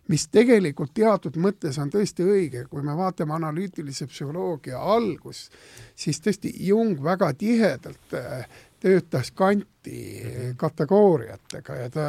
mis 0.09 0.27
tegelikult 0.29 0.95
teatud 0.95 1.37
mõttes 1.37 1.79
on 1.79 1.91
tõesti 1.91 2.25
õige, 2.27 2.67
kui 2.71 2.83
me 2.83 2.97
vaatame 2.97 3.35
analüütilise 3.35 4.07
psühholoogia 4.07 4.79
algust, 4.79 5.53
siis 5.95 6.21
tõesti 6.21 6.53
Jung 6.67 7.03
väga 7.03 7.33
tihedalt 7.39 8.17
äh, 8.19 8.47
töötas 8.83 9.31
kanti 9.31 9.99
mhm. 10.25 10.55
kategooriatega 10.61 11.77
ja 11.77 11.91
ta 11.91 12.07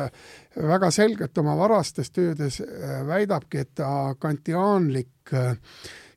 väga 0.57 0.91
selgelt 0.91 1.38
oma 1.38 1.57
varastes 1.57 2.11
töödes 2.11 2.61
äh, 2.61 3.01
väidabki, 3.07 3.65
et 3.65 3.76
ta 3.76 4.15
kantiaanlik 4.19 5.34
äh, 5.34 5.57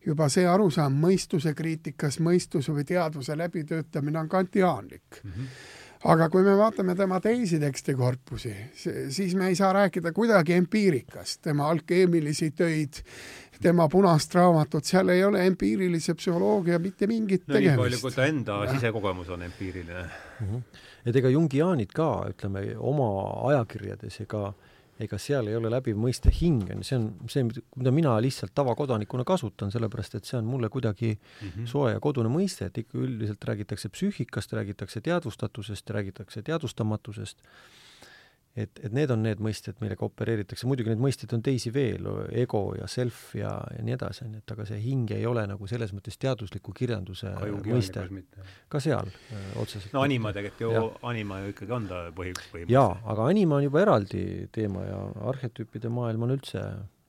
juba 0.06 0.28
see 0.32 0.46
arusaam 0.46 0.94
mõistuse 1.02 1.54
kriitikas, 1.54 2.20
mõistuse 2.22 2.72
või 2.74 2.86
teadvuse 2.86 3.36
läbitöötamine 3.38 4.22
on 4.22 4.28
kantiaanlik 4.28 5.24
mm. 5.24 5.32
-hmm 5.32 5.82
aga 6.06 6.28
kui 6.30 6.44
me 6.44 6.54
vaatame 6.58 6.94
tema 6.94 7.20
teisi 7.20 7.58
tekstikorpusi, 7.60 8.52
siis 9.08 9.34
me 9.34 9.48
ei 9.48 9.56
saa 9.58 9.72
rääkida 9.72 10.12
kuidagi 10.12 10.52
empiirikast, 10.52 11.40
tema 11.42 11.70
alkeemilisi 11.70 12.50
töid, 12.50 13.00
tema 13.62 13.88
punast 13.88 14.34
raamatut, 14.34 14.84
seal 14.84 15.08
ei 15.14 15.24
ole 15.24 15.46
empiirilise 15.46 16.14
psühholoogia 16.14 16.78
mitte 16.78 17.08
mingit 17.10 17.46
no, 17.46 17.54
tegemist. 17.54 17.76
nii 17.76 17.82
palju, 17.82 18.00
kui 18.04 18.16
ta 18.16 18.26
enda 18.30 18.62
ja. 18.64 18.76
sisekogemus 18.76 19.32
on 19.34 19.46
empiiriline 19.48 20.06
mm. 20.40 20.46
-hmm. 20.46 20.62
et 21.06 21.16
ega 21.16 21.28
jungiaanid 21.28 21.92
ka, 21.92 22.10
ütleme, 22.30 22.76
oma 22.78 23.10
ajakirjades 23.52 24.20
ega 24.20 24.52
ega 24.98 25.18
seal 25.20 25.48
ei 25.50 25.56
ole 25.58 25.70
läbiv 25.72 25.98
mõiste 26.00 26.30
hing, 26.32 26.62
on 26.72 26.80
ju, 26.80 26.86
see 26.88 26.96
on 26.96 27.08
see, 27.28 27.44
mida 27.76 27.92
mina 27.92 28.14
lihtsalt 28.22 28.54
tavakodanikuna 28.56 29.26
kasutan, 29.28 29.72
sellepärast 29.74 30.16
et 30.16 30.28
see 30.28 30.38
on 30.38 30.48
mulle 30.48 30.70
kuidagi 30.72 31.10
mm 31.12 31.48
-hmm. 31.48 31.66
soe 31.68 31.92
ja 31.92 32.00
kodune 32.00 32.30
mõiste, 32.32 32.70
et 32.70 32.78
ikka 32.78 32.98
üldiselt 32.98 33.44
räägitakse 33.44 33.88
psüühikast, 33.92 34.52
räägitakse 34.56 35.00
teadvustatusest, 35.00 35.90
räägitakse 35.90 36.42
teadvustamatusest 36.42 37.42
et, 38.56 38.80
et 38.82 38.94
need 38.96 39.10
on 39.12 39.22
need 39.24 39.40
mõisted, 39.44 39.76
millega 39.82 40.06
opereeritakse, 40.06 40.66
muidugi 40.68 40.92
neid 40.92 41.02
mõisteid 41.02 41.32
on 41.36 41.42
teisi 41.44 41.72
veel, 41.74 42.08
ego 42.32 42.62
ja 42.78 42.88
self 42.90 43.34
ja, 43.36 43.52
ja 43.76 43.84
nii 43.84 43.96
edasi, 43.98 44.24
on 44.26 44.38
ju, 44.38 44.42
et 44.44 44.54
aga 44.56 44.66
see 44.70 44.80
hing 44.80 45.12
ei 45.16 45.26
ole 45.28 45.44
nagu 45.50 45.68
selles 45.70 45.92
mõttes 45.96 46.16
teadusliku 46.22 46.74
kirjanduse 46.76 47.34
mõiste. 47.66 48.06
ka 48.72 48.80
seal 48.82 49.12
öö, 49.12 49.44
otseselt. 49.62 49.92
no 49.92 50.04
anima 50.06 50.32
tegelikult 50.36 50.64
ju, 50.64 50.84
anima 51.08 51.42
ju 51.44 51.52
ikkagi 51.52 51.76
on 51.76 51.88
ta 51.90 52.02
põhi, 52.16 52.32
põhimõtteliselt. 52.32 52.72
jaa, 52.72 52.90
aga 53.12 53.30
anima 53.30 53.60
on 53.60 53.68
juba 53.68 53.84
eraldi 53.84 54.26
teema 54.56 54.86
ja 54.88 55.00
arhetüüpide 55.32 55.92
maailm 55.92 56.28
on 56.28 56.36
üldse 56.38 56.64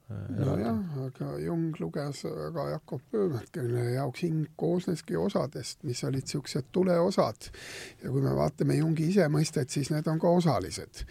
nojah, 0.08 0.78
aga 1.03 1.34
Jung 1.43 1.76
luges 1.80 2.22
ka 2.53 2.66
Jakob 2.70 3.01
Pöömet, 3.12 3.49
kelle 3.51 3.82
jaoks 3.91 4.22
hing 4.24 4.45
koosneski 4.55 5.18
osadest, 5.20 5.82
mis 5.84 6.03
olid 6.08 6.24
niisugused 6.24 6.70
tuleosad. 6.72 7.49
ja 8.03 8.12
kui 8.12 8.22
me 8.22 8.32
vaatame 8.36 8.78
Jungi 8.78 9.10
isemõistet, 9.12 9.70
siis 9.70 9.91
need 9.91 10.08
on 10.08 10.20
ka 10.20 10.30
osalised. 10.32 11.03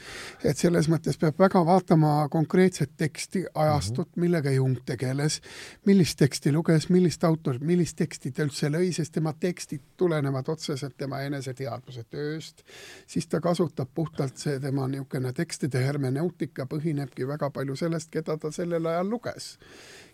et 0.45 0.57
selles 0.57 0.89
mõttes 0.89 1.19
peab 1.21 1.39
väga 1.39 1.65
vaatama 1.65 2.29
konkreetset 2.33 2.97
teksti, 2.97 3.45
ajastut, 3.55 4.09
mhm. 4.09 4.21
millega 4.21 4.51
Jung 4.51 4.79
tegeles, 4.87 5.41
millist 5.85 6.19
teksti 6.19 6.53
luges, 6.53 6.89
millist 6.89 7.25
autorit, 7.25 7.61
millist 7.61 7.97
teksti 7.97 8.33
ta 8.33 8.49
üldse 8.49 8.73
lõi, 8.73 8.93
sest 8.97 9.13
tema 9.13 9.33
tekstid 9.33 9.83
tulenevad 9.97 10.49
otseselt 10.49 10.97
tema 10.97 11.21
eneseteadvuse 11.21 12.07
tööst, 12.09 12.65
siis 13.07 13.29
ta 13.29 13.41
kasutab 13.41 13.93
puhtalt 13.95 14.39
see 14.41 14.57
tema 14.61 14.89
niisugune 14.89 15.33
tekstide 15.37 15.85
hermeneutika 15.85 16.65
põhinebki 16.67 17.29
väga 17.29 17.51
palju 17.51 17.77
sellest, 17.77 18.11
keda 18.11 18.39
ta 18.41 18.51
sellel 18.51 18.86
sel 18.87 18.95
ajal 18.95 19.11
luges 19.11 19.57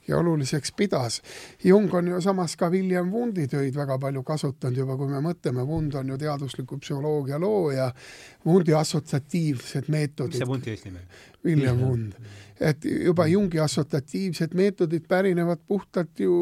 ja 0.09 0.19
oluliseks 0.19 0.73
pidas. 0.73 1.23
Jung 1.65 1.95
on 1.95 2.09
ju 2.09 2.21
samas 2.21 2.57
ka 2.57 2.69
William 2.71 3.13
Wundi 3.13 3.47
töid 3.49 3.77
väga 3.77 3.99
palju 3.99 4.23
kasutanud 4.27 4.77
juba, 4.77 4.97
kui 4.99 5.07
me 5.07 5.21
mõtleme, 5.23 5.63
Wund 5.67 5.95
on 5.95 6.09
ju 6.11 6.19
teadusliku 6.19 6.79
psühholoogia 6.83 7.39
looja, 7.39 7.93
Wundi 8.47 8.75
assotsiatiivsed 8.75 9.89
meetodid. 9.89 10.35
mis 10.35 10.43
see 10.43 10.51
Wundi 10.51 10.75
eesnimi 10.75 10.99
on? 10.99 11.07
William 11.45 11.79
Wund. 11.79 12.13
et 12.61 12.85
juba 12.85 13.27
Jungi 13.27 13.59
assotsiatiivsed 13.59 14.53
meetodid 14.55 15.07
pärinevad 15.09 15.59
puhtalt 15.67 16.21
ju 16.21 16.35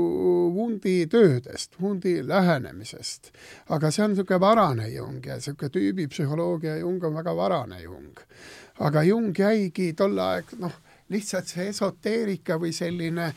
Wundi 0.57 1.07
töödest, 1.07 1.77
Wundi 1.81 2.29
lähenemisest. 2.29 3.33
aga 3.69 3.91
see 3.91 4.05
on 4.05 4.11
niisugune 4.11 4.41
varane 4.41 4.89
Jung 4.89 5.27
ja 5.27 5.37
niisugune 5.37 5.71
tüübipsühholoogia 5.77 6.77
Jung 6.81 7.05
on 7.05 7.15
väga 7.15 7.37
varane 7.37 7.83
Jung. 7.83 8.17
aga 8.79 9.03
Jung 9.03 9.37
jäigi 9.39 9.93
tol 9.93 10.19
aeg, 10.19 10.57
noh 10.59 10.73
lihtsalt 11.11 11.51
see 11.51 11.69
esoteerika 11.71 12.59
või 12.61 12.73
selline 12.75 13.33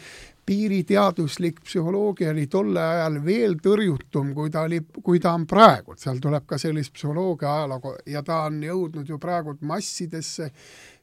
piiriteaduslik 0.45 1.61
psühholoogia 1.63 2.31
oli 2.33 2.47
tolle 2.51 2.81
ajal 2.83 3.19
veel 3.25 3.55
tõrjutum, 3.63 4.33
kui 4.35 4.51
ta 4.51 4.65
oli, 4.67 4.81
kui 5.03 5.19
ta 5.23 5.33
on 5.37 5.45
praegu, 5.47 5.95
seal 5.97 6.19
tuleb 6.23 6.45
ka 6.47 6.59
sellist 6.59 6.93
psühholoogia 6.97 7.53
ajalugu 7.61 7.95
ja 8.11 8.23
ta 8.23 8.41
on 8.49 8.59
jõudnud 8.63 9.09
ju 9.09 9.19
praegu 9.23 9.55
massidesse, 9.61 10.51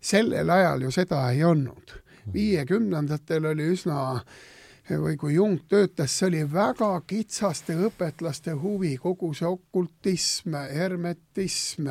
sellel 0.01 0.51
ajal 0.51 0.87
ju 0.87 0.95
seda 0.95 1.25
ei 1.33 1.45
olnud. 1.45 1.97
viiekümnendatel 2.33 3.47
oli 3.49 3.71
üsna 3.73 4.21
või 4.99 5.16
kui 5.20 5.34
Jung 5.34 5.61
töötas, 5.68 6.12
see 6.18 6.26
oli 6.28 6.41
väga 6.53 6.88
kitsaste 7.07 7.76
õpetlaste 7.86 8.55
huvi, 8.59 8.95
kogu 9.01 9.30
see 9.36 9.49
okultism, 9.49 10.57
hermetism, 10.72 11.88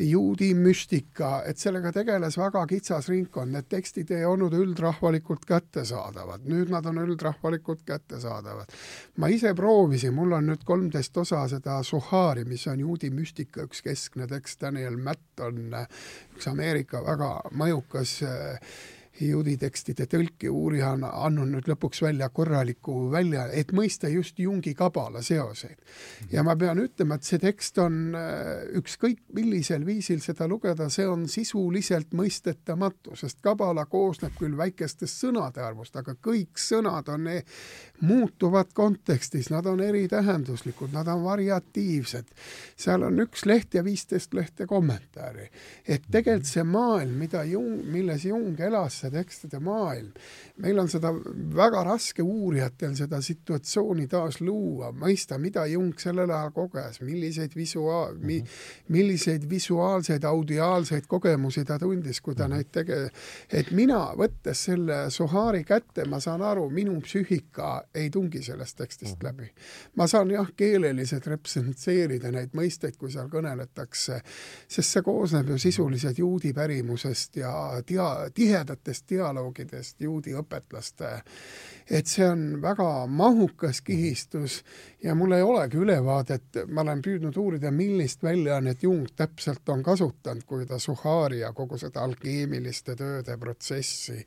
juudi 0.00 0.50
müstika, 0.58 1.42
et 1.48 1.60
sellega 1.62 1.92
tegeles 1.96 2.38
väga 2.38 2.64
kitsas 2.70 3.08
ringkond, 3.12 3.54
need 3.54 3.68
tekstid 3.72 4.10
ei 4.16 4.26
olnud 4.28 4.56
üldrahvalikult 4.58 5.46
kättesaadavad, 5.48 6.44
nüüd 6.48 6.72
nad 6.74 6.86
on 6.86 7.00
üldrahvalikult 7.04 7.86
kättesaadavad. 7.86 8.74
ma 9.16 9.28
ise 9.32 9.54
proovisin, 9.54 10.14
mul 10.14 10.36
on 10.36 10.50
nüüd 10.52 10.64
kolmteist 10.64 11.16
osa 11.16 11.46
seda 11.48 11.82
Suhari, 11.82 12.44
mis 12.44 12.66
on 12.66 12.80
juudi 12.80 13.10
müstika 13.10 13.64
üks 13.64 13.82
keskne 13.82 14.26
tekst, 14.26 14.60
Daniel 14.60 14.96
Matt 14.96 15.40
on 15.40 15.72
üks 16.36 16.48
Ameerika 16.50 17.00
väga 17.04 17.32
mõjukas 17.56 18.20
äh, 18.26 18.60
juudi 19.20 19.56
tekstide 19.56 20.06
tõlki 20.10 20.50
uurija 20.52 20.90
on 20.96 21.04
andnud 21.06 21.68
lõpuks 21.68 22.02
välja 22.02 22.28
korraliku 22.28 23.10
välja, 23.10 23.46
et 23.52 23.72
mõista 23.72 24.08
just 24.12 24.38
Jungi 24.38 24.74
kabala 24.74 25.22
seoseid. 25.22 25.76
ja 26.32 26.42
ma 26.42 26.56
pean 26.56 26.78
ütlema, 26.78 27.16
et 27.16 27.24
see 27.24 27.38
tekst 27.38 27.78
on 27.78 28.14
äh, 28.14 28.66
ükskõik 28.78 29.22
millisel 29.32 29.86
viisil 29.86 30.20
seda 30.20 30.48
lugeda, 30.48 30.88
see 30.92 31.06
on 31.08 31.26
sisuliselt 31.28 32.12
mõistetamatu, 32.12 33.16
sest 33.16 33.40
kabala 33.42 33.86
koosneb 33.86 34.36
küll 34.38 34.56
väikestest 34.56 35.24
sõnade 35.24 35.64
arvust, 35.64 35.96
aga 35.96 36.14
kõik 36.14 36.60
sõnad 36.60 37.08
on 37.12 37.28
e 37.32 37.42
muutuvad 38.00 38.72
kontekstis, 38.74 39.50
nad 39.50 39.66
on 39.66 39.80
eritähenduslikud, 39.80 40.92
nad 40.92 41.08
on 41.08 41.24
variatiivsed. 41.24 42.28
seal 42.76 43.02
on 43.02 43.20
üks 43.24 43.46
leht 43.46 43.74
ja 43.74 43.84
viisteist 43.84 44.34
lehte 44.34 44.66
kommentaari. 44.66 45.50
et 45.88 46.02
tegelikult 46.10 46.46
see 46.46 46.64
maailm, 46.64 47.16
mida 47.18 47.44
Jung, 47.44 47.84
milles 47.92 48.24
Jung 48.24 48.60
elas, 48.60 49.05
see 49.06 49.14
tekstide 49.14 49.60
maailm. 49.60 50.12
meil 50.56 50.78
on 50.78 50.88
seda 50.88 51.12
väga 51.56 51.82
raske 51.84 52.22
uurijatel 52.22 52.94
seda 52.96 53.20
situatsiooni 53.20 54.06
taas 54.08 54.40
luua, 54.40 54.92
mõista, 54.92 55.38
mida 55.38 55.66
Jung 55.66 55.94
sellel 56.00 56.30
ajal 56.30 56.52
koges, 56.52 57.00
milliseid 57.00 57.52
visua- 57.56 58.14
mi,, 58.18 58.42
milliseid 58.88 59.48
visuaalseid, 59.50 60.24
audiaalseid 60.24 61.06
kogemusi 61.06 61.64
ta 61.64 61.78
tundis, 61.78 62.20
kui 62.20 62.34
ta 62.34 62.48
mhm. 62.48 62.56
neid 62.56 62.70
tege-, 62.72 63.10
et 63.52 63.70
mina, 63.70 64.12
võttes 64.16 64.64
selle 64.70 65.10
Sohari 65.10 65.64
kätte, 65.64 66.06
ma 66.08 66.20
saan 66.20 66.42
aru, 66.42 66.68
minu 66.70 66.98
psüühika 67.04 67.86
ei 67.94 68.10
tungi 68.10 68.42
sellest 68.42 68.76
tekstist 68.76 69.18
mhm. 69.18 69.26
läbi. 69.26 69.50
ma 69.96 70.06
saan 70.06 70.30
jah, 70.30 70.48
keeleliselt 70.56 71.26
representseerida 71.26 72.30
neid 72.32 72.56
mõisteid, 72.56 72.96
kui 72.96 73.12
seal 73.12 73.28
kõneletakse, 73.32 74.20
sest 74.68 74.96
see 74.96 75.02
koosneb 75.04 75.52
ju 75.52 75.58
sisuliselt 75.60 76.18
juudi 76.18 76.52
pärimusest 76.56 77.36
ja 77.36 77.52
tia-, 77.86 78.30
tihedatest 78.34 78.95
dialoogidest 79.08 80.00
juudi 80.00 80.34
õpetlaste, 80.36 81.10
et 81.90 82.06
see 82.10 82.26
on 82.26 82.60
väga 82.62 83.06
mahukas 83.06 83.80
kihistus 83.86 84.62
ja 85.02 85.14
mul 85.14 85.32
ei 85.36 85.42
olegi 85.42 85.78
ülevaadet, 85.78 86.58
ma 86.74 86.82
olen 86.82 87.02
püüdnud 87.04 87.36
uurida, 87.38 87.70
millist 87.70 88.24
väljaannet 88.26 88.82
Jung 88.82 89.06
täpselt 89.16 89.68
on 89.70 89.84
kasutanud, 89.86 90.42
kui 90.48 90.66
ta 90.66 90.80
Suhari 90.82 91.44
ja 91.44 91.52
kogu 91.54 91.78
seda 91.78 92.02
alkeemiliste 92.02 92.96
tööde 92.98 93.36
protsessi 93.38 94.18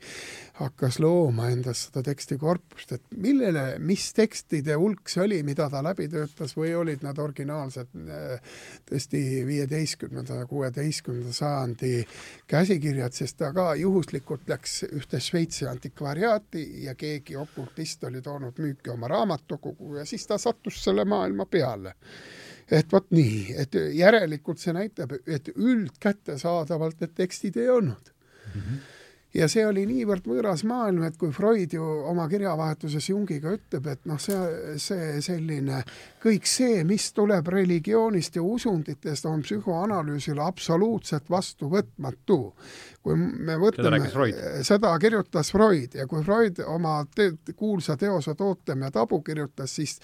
hakkas 0.60 1.00
looma 1.04 1.50
endas 1.52 1.86
seda 1.88 2.02
tekstikorpust, 2.06 2.94
et 2.96 3.04
millele, 3.20 3.64
mis 3.84 4.06
tekstide 4.16 4.78
hulk 4.80 5.12
see 5.12 5.24
oli, 5.26 5.42
mida 5.44 5.68
ta 5.72 5.82
läbi 5.84 6.08
töötas 6.12 6.56
või 6.56 6.72
olid 6.78 7.04
nad 7.04 7.18
originaalsed 7.20 7.92
tõesti 8.88 9.22
viieteistkümnenda, 9.48 10.46
kuueteistkümnenda 10.48 11.34
sajandi 11.36 11.92
käsikirjad, 12.48 13.16
sest 13.16 13.36
ta 13.40 13.52
ka 13.56 13.74
juhuslikult 13.80 14.48
läks 14.48 14.84
ühte 14.88 15.20
Šveitsi 15.20 15.68
antikvariaati 15.68 16.64
ja 16.86 16.96
keegi 16.96 17.36
okultist 17.50 18.04
oli 18.08 18.22
toonud 18.22 18.58
müüki 18.58 18.90
oma 18.90 19.08
raamatukogu 19.10 19.96
ja 20.00 20.04
siis 20.08 20.26
ta 20.26 20.38
sattus 20.38 20.70
sattus 20.70 20.84
selle 20.84 21.04
maailma 21.04 21.46
peale. 21.46 21.94
et 22.70 22.92
vot 22.92 23.06
nii, 23.10 23.54
et 23.58 23.74
järelikult 23.98 24.60
see 24.62 24.72
näitab, 24.72 25.16
et 25.26 25.48
üldkättesaadavalt 25.56 27.00
need 27.00 27.16
tekstid 27.18 27.56
ei 27.56 27.68
olnud 27.68 28.12
mm. 28.54 28.60
-hmm 28.60 28.80
ja 29.34 29.46
see 29.48 29.62
oli 29.66 29.84
niivõrd 29.86 30.26
võõras 30.26 30.64
maailm, 30.66 31.04
et 31.06 31.16
kui 31.18 31.30
Freud 31.32 31.72
ju 31.72 31.84
oma 32.10 32.26
kirjavahetuses 32.28 33.08
Jungiga 33.08 33.52
ütleb, 33.54 33.86
et 33.86 34.06
noh, 34.10 34.18
see, 34.18 34.76
see 34.82 35.20
selline 35.22 35.84
kõik 36.22 36.48
see, 36.50 36.82
mis 36.84 37.12
tuleb 37.12 37.46
religioonist 37.46 38.36
ja 38.36 38.42
usunditest, 38.42 39.26
on 39.30 39.44
psühhoanalüüsile 39.46 40.42
absoluutselt 40.42 41.30
vastuvõtmatu 41.30 42.40
kui 43.00 43.16
me 43.16 43.56
võtame, 43.56 44.02
seda 44.66 44.90
kirjutas 45.00 45.50
Freud 45.54 45.94
ja 45.96 46.04
kui 46.08 46.20
Freud 46.24 46.58
oma 46.68 46.98
te 47.16 47.30
kuulsa 47.56 47.96
teose 48.00 48.34
Tootem 48.36 48.84
ja 48.84 48.90
tabu 48.92 49.22
kirjutas, 49.24 49.72
siis 49.78 49.96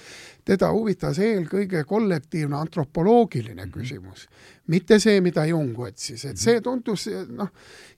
teda 0.49 0.71
huvitas 0.73 1.21
eelkõige 1.21 1.85
kollektiivne 1.89 2.57
antropoloogiline 2.57 3.67
mm 3.67 3.69
-hmm. 3.69 3.75
küsimus, 3.75 4.27
mitte 4.67 4.99
see, 4.99 5.21
mida 5.21 5.45
Jung 5.45 5.79
otsis, 5.79 6.25
et 6.25 6.39
see 6.39 6.55
mhm. 6.55 6.63
tundus 6.63 7.09
noh, 7.29 7.53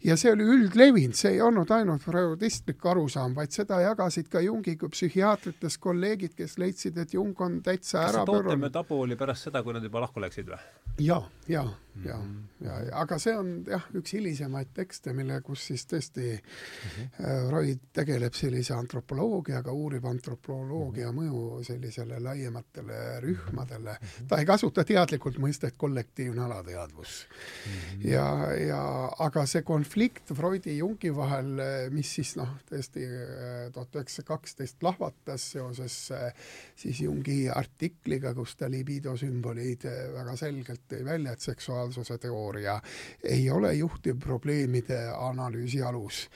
ja 0.05 0.17
see 0.17 0.33
oli 0.33 0.43
üldlevinud, 0.43 1.15
see 1.15 1.37
ei 1.37 1.41
olnud 1.41 1.71
ainult 1.71 2.03
freudistlik 2.03 2.87
arusaam, 2.87 3.35
vaid 3.35 3.55
seda 3.55 3.81
jagasid 3.81 4.29
ka 4.29 4.41
Jungi 4.41 4.77
kui 4.77 4.89
psühhiaatritest 4.89 5.79
kolleegid, 5.81 6.35
kes 6.35 6.59
leidsid, 6.59 6.99
et 6.99 7.15
Jung 7.15 7.41
on 7.41 7.63
täitsa 7.63 8.03
ära 8.03 8.25
pööranud. 8.25 8.51
Tootem 8.51 8.63
ja 8.63 8.71
tabu 8.71 9.01
oli 9.01 9.17
pärast 9.17 9.43
seda, 9.47 9.63
kui 9.63 9.73
nad 9.73 9.83
juba 9.83 10.01
lahku 10.01 10.21
läksid 10.21 10.51
või? 10.51 10.59
ja, 10.99 11.23
ja, 11.49 11.65
ja, 12.05 12.19
ja, 12.65 12.79
ja 12.89 12.97
aga 13.03 13.19
see 13.23 13.35
on 13.39 13.53
jah, 13.69 13.85
üks 13.99 14.15
hilisemaid 14.17 14.71
tekste, 14.77 15.13
mille, 15.17 15.41
kus 15.47 15.67
siis 15.71 15.87
tõesti 15.91 16.27
mm 16.35 16.91
-hmm. 16.95 17.49
Freud 17.49 17.85
tegeleb 17.93 18.35
sellise 18.35 18.75
antropoloogiaga, 18.75 19.73
uurib 19.73 20.05
antropoloogia 20.05 21.11
-hmm. 21.11 21.19
mõju 21.19 21.65
sellisele 21.65 22.21
laiematele 22.21 23.21
rühmadele 23.21 23.97
mm. 24.01 24.07
-hmm. 24.07 24.29
ta 24.29 24.39
ei 24.39 24.47
kasuta 24.47 24.85
teadlikult 24.85 25.39
mõistet 25.39 25.75
kollektiivne 25.77 26.45
alateadvus 26.45 27.27
mm. 27.27 27.73
-hmm. 27.73 28.09
ja, 28.11 28.27
ja 28.67 28.83
aga 29.19 29.47
see 29.47 29.63
konflikt 29.63 30.35
Freudi 30.35 30.71
ja 30.71 30.77
Jungi 30.79 31.15
vahel, 31.17 31.61
mis 31.91 32.15
siis 32.15 32.37
noh, 32.37 32.49
tõesti 32.71 33.05
äh, 33.05 33.73
tuhat 33.73 33.95
üheksasada 33.95 34.27
kaksteist 34.29 34.83
lahvatas 34.83 35.51
seoses 35.53 36.11
äh, 36.11 36.33
siis 36.77 37.01
Jungi 37.01 37.49
artikliga, 37.51 38.35
kus 38.35 38.57
ta 38.57 38.71
libido 38.71 39.17
sümboleid 39.17 39.85
väga 40.15 40.37
selgelt 40.37 40.85
tõi 40.91 41.05
välja, 41.05 41.33
et 41.33 41.41
seksuaalsuse 41.89 42.19
teooria 42.19 42.81
ei 43.25 43.51
ole 43.51 43.75
juhtivprobleemide 43.75 45.09
analüüsi 45.17 45.83
alus 45.83 46.29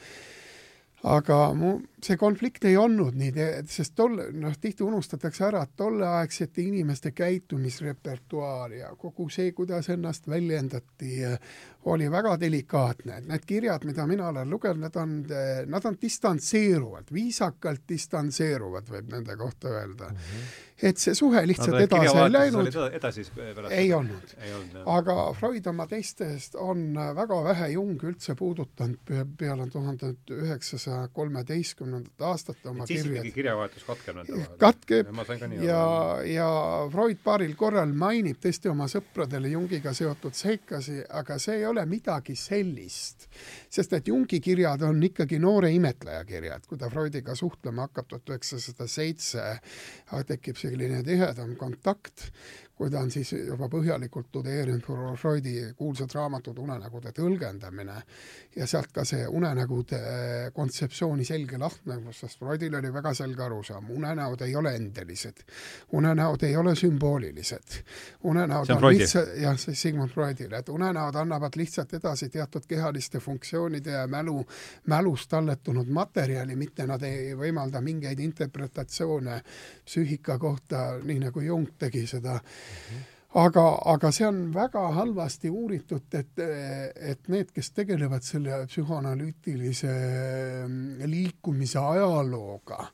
aga 1.03 1.37
mu, 1.59 1.73
see 1.99 2.15
konflikt 2.15 2.63
ei 2.69 2.77
olnud 2.79 3.17
nii, 3.19 3.47
sest 3.67 3.97
tol, 3.99 4.21
noh, 4.39 4.53
tihti 4.63 4.85
unustatakse 4.87 5.49
ära, 5.49 5.65
et 5.67 5.73
tolleaegsete 5.77 6.63
inimeste 6.63 7.11
käitumisrepertuaar 7.11 8.77
ja 8.77 8.93
kogu 8.95 9.27
see, 9.27 9.51
kuidas 9.51 9.91
ennast 9.91 10.29
väljendati, 10.31 11.17
oli 11.91 12.07
väga 12.07 12.37
delikaatne. 12.39 13.19
Need 13.27 13.47
kirjad, 13.51 13.83
mida 13.89 14.07
mina 14.07 14.29
olen 14.31 14.55
lugenud, 14.55 14.85
need 14.85 15.01
on, 15.03 15.17
nad 15.75 15.91
on 15.91 15.99
distantseeruvad, 15.99 17.11
viisakalt 17.11 17.83
distantseeruvad, 17.89 18.87
võib 18.95 19.11
nende 19.11 19.37
kohta 19.37 19.75
öelda 19.75 20.13
mm. 20.13 20.23
-hmm 20.23 20.71
et 20.83 20.99
see 20.99 21.15
suhe 21.15 21.43
lihtsalt 21.47 21.77
no, 21.77 21.81
edasi 21.87 22.19
ei 22.19 22.33
läinud. 22.33 22.79
edasi 22.99 23.25
pärast? 23.35 23.75
ei 23.77 23.93
olnud. 23.95 24.35
aga 24.97 25.17
Freud 25.39 25.67
oma 25.71 25.87
teistest 25.91 26.57
on 26.59 26.85
väga 27.17 27.39
vähe 27.45 27.69
Jung 27.75 28.03
üldse 28.11 28.35
puudutanud 28.39 29.13
peale 29.39 29.69
tuhande 29.71 30.15
üheksasaja 30.35 31.09
kolmeteistkümnendat 31.15 32.27
aastat 32.33 32.67
oma 32.67 32.87
kirjad. 32.87 33.05
siis 33.05 33.15
ikkagi 33.15 33.35
kirjavahetus 33.39 33.87
katkeb 33.87 34.19
nende 34.21 34.39
vahel? 34.39 34.59
katkeb 34.59 35.13
ja, 35.63 35.63
ja, 35.69 35.83
ja 36.33 36.51
Freud 36.93 37.23
paaril 37.25 37.55
korral 37.59 37.95
mainib 37.95 38.43
tõesti 38.43 38.71
oma 38.73 38.89
sõpradele 38.91 39.53
Jungiga 39.55 39.95
seotud 39.97 40.35
seikasi, 40.37 41.03
aga 41.11 41.39
see 41.43 41.61
ei 41.61 41.67
ole 41.69 41.85
midagi 41.87 42.37
sellist, 42.39 43.29
sest 43.73 43.95
et 43.97 44.09
Jungi 44.09 44.41
kirjad 44.45 44.83
on 44.85 45.01
ikkagi 45.07 45.39
noore 45.43 45.71
imetleja 45.73 46.25
kirjad, 46.29 46.67
kui 46.69 46.81
ta 46.81 46.91
Freudiga 46.93 47.37
suhtlema 47.39 47.87
hakkab 47.89 48.11
tuhat 48.11 48.35
üheksasada 48.35 48.89
seitse, 48.91 49.47
tekib 50.29 50.61
selline 50.61 51.01
tihedam 51.07 51.55
kontakt, 51.61 52.29
kui 52.83 52.91
ta 52.91 52.99
on 52.99 53.11
siis 53.15 53.31
juba 53.37 53.69
põhjalikult 53.71 54.33
tudeerinud 54.35 55.15
Freudi 55.19 55.53
kuulsat 55.79 56.15
raamatut 56.17 56.59
Unenägude 56.59 57.13
tõlgendamine 57.15 57.95
ja 58.57 58.67
sealt 58.67 58.91
ka 58.91 59.05
see 59.07 59.23
unenägude 59.31 60.01
kontseptsiooni 60.57 61.23
selge 61.25 61.61
lahknevus, 61.63 62.25
sest 62.25 62.41
Freudil 62.41 62.75
oli 62.75 62.91
väga 62.93 63.13
selge 63.15 63.45
arusaam, 63.45 63.93
unenäod 63.95 64.43
ei 64.43 64.57
ole 64.59 64.73
endelised, 64.81 65.45
unenäod 65.95 66.43
ei 66.49 66.57
ole 66.57 66.75
sümboolilised. 66.77 67.79
unenäod 68.25 68.71
on, 68.75 68.85
on 68.85 68.97
lihtsalt, 68.97 69.31
jah, 69.39 69.55
see 69.59 69.79
Sigmund 69.79 70.11
Freudil, 70.11 70.53
et 70.59 70.69
unenäod 70.69 71.21
annavad 71.23 71.55
lihtsalt 71.57 71.95
edasi 72.01 72.29
teatud 72.35 72.67
kehaliste 72.69 73.21
funktsioonide 73.23 73.95
ja 73.95 74.07
mälu, 74.11 74.43
mälust 74.91 75.31
talletunud 75.31 75.87
materjali, 75.87 76.57
mitte 76.57 76.87
nad 76.87 77.07
ei 77.07 77.31
võimalda 77.39 77.81
mingeid 77.81 78.19
interpretatsioone 78.27 79.39
psüühika 79.87 80.39
kohta, 80.39 80.99
nii 81.03 81.23
nagu 81.29 81.47
Jung 81.47 81.71
tegi 81.79 82.07
seda 82.11 82.41
aga, 83.35 83.65
aga 83.95 84.11
see 84.13 84.27
on 84.27 84.43
väga 84.53 84.83
halvasti 84.97 85.51
uuritud, 85.51 86.05
et, 86.19 86.43
et 87.13 87.33
need, 87.33 87.51
kes 87.55 87.73
tegelevad 87.77 88.25
selle 88.27 88.63
psühhoanalüütilise 88.69 89.93
mm, 90.67 91.07
liikumise 91.09 91.81
ajalooga, 91.81 92.85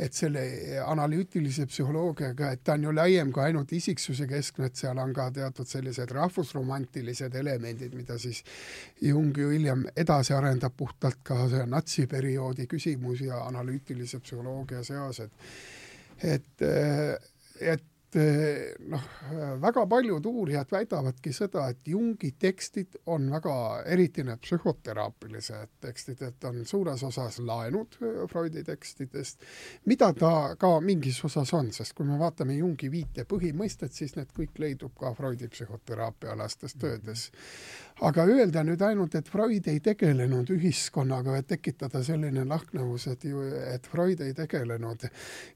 et 0.00 0.16
selle 0.16 0.42
analüütilise 0.86 1.66
psühholoogiaga, 1.68 2.54
et 2.54 2.64
ta 2.64 2.78
on 2.78 2.88
ju 2.88 2.94
laiem 2.96 3.34
kui 3.34 3.44
ainult 3.44 3.74
isiksuse 3.76 4.26
keskne, 4.30 4.70
et 4.70 4.80
seal 4.80 4.98
on 5.02 5.12
ka 5.16 5.28
teatud 5.36 5.68
sellised 5.68 6.16
rahvusromantilised 6.16 7.36
elemendid, 7.42 7.92
mida 7.98 8.16
siis 8.20 8.40
Jung 9.04 9.36
ju 9.36 9.52
hiljem 9.52 9.84
edasi 9.92 10.32
arendab 10.36 10.76
puhtalt 10.76 11.20
ka 11.26 11.44
see 11.52 11.68
natsiperioodi 11.68 12.66
küsimus 12.70 13.26
ja 13.28 13.44
analüütilise 13.44 14.24
psühholoogia 14.24 14.84
seos, 14.88 15.20
et 15.20 15.32
et, 16.22 16.62
et 17.60 17.82
noh, 18.92 19.04
väga 19.60 19.86
paljud 19.88 20.26
uurijad 20.26 20.70
väidavadki 20.72 21.32
seda, 21.32 21.68
et 21.72 21.88
Jungi 21.88 22.32
tekstid 22.38 22.98
on 23.06 23.30
väga, 23.32 23.54
eriti 23.88 24.24
need 24.26 24.42
psühhoteraapilised 24.44 25.72
tekstid, 25.80 26.20
et 26.26 26.44
on 26.44 26.60
suures 26.68 27.02
osas 27.08 27.38
laenud 27.40 27.96
eh, 28.02 28.22
Freudi 28.30 28.64
tekstidest, 28.66 29.46
mida 29.88 30.12
ta 30.18 30.32
ka 30.60 30.74
mingis 30.84 31.22
osas 31.24 31.54
on, 31.56 31.72
sest 31.72 31.96
kui 31.96 32.08
me 32.08 32.18
vaatame 32.20 32.58
Jungi 32.58 32.90
viite 32.92 33.24
põhimõistet, 33.28 33.96
siis 33.96 34.16
need 34.18 34.32
kõik 34.36 34.60
leidub 34.60 34.96
ka 34.98 35.14
Freudi 35.16 35.48
psühhoteraapiaalastes 35.52 36.76
töödes. 36.80 37.30
Aga 38.00 38.24
öelda 38.24 38.62
nüüd 38.66 38.80
ainult, 38.86 39.14
et 39.18 39.28
Freud 39.28 39.66
ei 39.70 39.80
tegelenud 39.84 40.50
ühiskonnaga, 40.54 41.36
et 41.38 41.48
tekitada 41.52 42.02
selline 42.04 42.44
lahknevus, 42.48 43.06
et 43.12 43.24
ju, 43.28 43.42
et 43.72 43.86
Freud 43.90 44.20
ei 44.24 44.34
tegelenud 44.36 45.06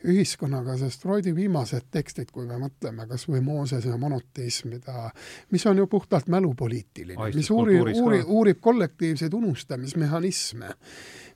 ühiskonnaga, 0.06 0.76
sest 0.80 1.02
Freudi 1.06 1.34
viimased 1.36 1.88
tekstid, 1.92 2.30
kui 2.34 2.46
me 2.48 2.58
mõtleme 2.60 3.08
kas 3.10 3.26
või 3.30 3.42
Moosese 3.46 3.96
monoteism, 4.00 4.74
mida, 4.76 5.10
mis 5.54 5.66
on 5.66 5.82
ju 5.82 5.86
puhtalt 5.90 6.28
mälupoliitiline, 6.32 7.30
mis 7.34 7.50
uurib, 7.50 7.92
uurib, 7.94 8.26
uurib 8.26 8.60
kollektiivseid 8.60 9.34
unustamismehhanisme, 9.34 10.74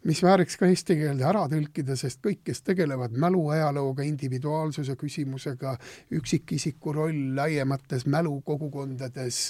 mis 0.08 0.22
vääriks 0.24 0.56
ka 0.60 0.68
eesti 0.70 0.96
keelde 1.00 1.26
ära 1.28 1.44
tõlkida, 1.50 1.96
sest 1.98 2.22
kõik, 2.24 2.42
kes 2.48 2.62
tegelevad 2.64 3.16
mäluajalooga, 3.20 4.04
individuaalsuse 4.08 4.96
küsimusega, 5.00 5.76
üksikisiku 6.16 6.94
roll 6.96 7.36
laiemates 7.36 8.06
mälukogukondades, 8.06 9.42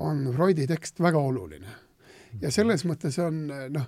on 0.00 0.26
Freudi 0.36 0.66
tekst 0.70 1.00
väga 1.00 1.18
oluline. 1.18 1.76
ja 2.40 2.50
selles 2.50 2.84
mõttes 2.86 3.16
on 3.18 3.48
noh, 3.74 3.86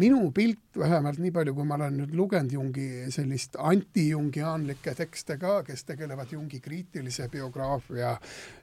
minu 0.00 0.30
pilt, 0.32 0.78
vähemalt 0.78 1.18
nii 1.20 1.32
palju, 1.34 1.52
kui 1.54 1.66
ma 1.68 1.76
olen 1.76 1.98
nüüd 2.00 2.14
lugenud 2.16 2.52
Jungi 2.52 2.86
sellist 3.12 3.58
anti-jungiaanlikke 3.60 4.94
tekste 4.96 5.36
ka, 5.40 5.58
kes 5.66 5.84
tegelevad 5.84 6.32
Jungi 6.32 6.60
kriitilise 6.64 7.28
biograafia, 7.32 8.14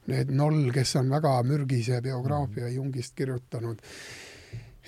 need 0.09 0.33
Noll, 0.33 0.71
kes 0.73 0.95
on 1.01 1.13
väga 1.13 1.35
mürgise 1.45 2.01
biograafia 2.01 2.65
mhm. 2.65 2.75
Jungist 2.79 3.15
kirjutanud, 3.15 3.83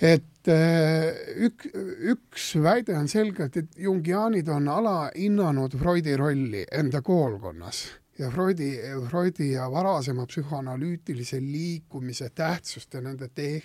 et 0.02 0.50
äh, 0.50 1.12
ük-, 1.46 1.68
üks 2.12 2.52
väide 2.62 2.96
on 2.98 3.08
selgelt, 3.08 3.56
et 3.56 3.78
jungiaanid 3.78 4.48
on 4.50 4.68
alahinnanud 4.68 5.78
Freudi 5.78 6.16
rolli 6.18 6.64
enda 6.74 7.02
koolkonnas 7.06 7.84
ja 8.18 8.30
Freudi, 8.30 8.78
Freudi 9.10 9.52
ja 9.52 9.70
varasema 9.70 10.26
psühhoanalüütilise 10.26 11.40
liikumise 11.40 12.30
tähtsust 12.34 12.94
ja 12.94 13.00
nende 13.00 13.28
te-, 13.34 13.62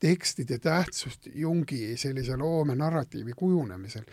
tekstide 0.00 0.58
tähtsust 0.58 1.28
Jungi 1.34 1.96
sellise 1.96 2.36
loome 2.36 2.74
narratiivi 2.74 3.32
kujunemisel. 3.36 4.04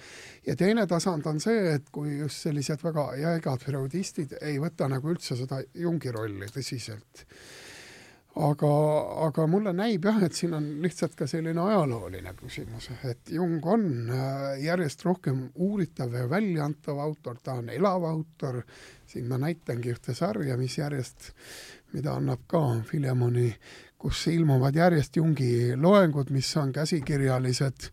ja 0.47 0.55
teine 0.55 0.87
tasand 0.87 1.25
on 1.25 1.39
see, 1.39 1.73
et 1.75 1.89
kui 1.91 2.17
just 2.19 2.43
sellised 2.45 2.83
väga 2.83 3.07
jäigad 3.17 3.65
freudistid 3.65 4.37
ei 4.41 4.59
võta 4.59 4.89
nagu 4.89 5.09
üldse 5.15 5.35
seda 5.35 5.63
Jungi 5.73 6.11
rolli 6.11 6.51
tõsiselt 6.51 7.25
aga, 8.39 8.71
aga 9.27 9.45
mulle 9.49 9.73
näib 9.75 10.05
jah, 10.07 10.21
et 10.23 10.35
siin 10.35 10.53
on 10.55 10.67
lihtsalt 10.83 11.15
ka 11.19 11.27
selline 11.27 11.59
ajalooline 11.59 12.33
küsimus, 12.39 12.87
et 13.07 13.31
Jung 13.35 13.59
on 13.67 13.85
äh, 14.07 14.61
järjest 14.63 15.03
rohkem 15.05 15.49
uuritav 15.55 16.13
ja 16.15 16.27
väljaantav 16.31 16.99
autor, 17.03 17.41
ta 17.43 17.57
on 17.59 17.69
elav 17.73 18.05
autor, 18.07 18.61
siin 19.11 19.27
ma 19.27 19.39
näitangi 19.41 19.91
ühte 19.91 20.15
sarja, 20.15 20.55
mis 20.57 20.77
järjest, 20.79 21.31
mida 21.91 22.15
annab 22.15 22.45
ka 22.47 22.61
Filemoni, 22.87 23.49
kus 24.01 24.27
ilmuvad 24.31 24.79
järjest 24.79 25.19
Jungi 25.19 25.75
loengud, 25.75 26.31
mis 26.31 26.49
on 26.57 26.71
käsikirjalised. 26.73 27.91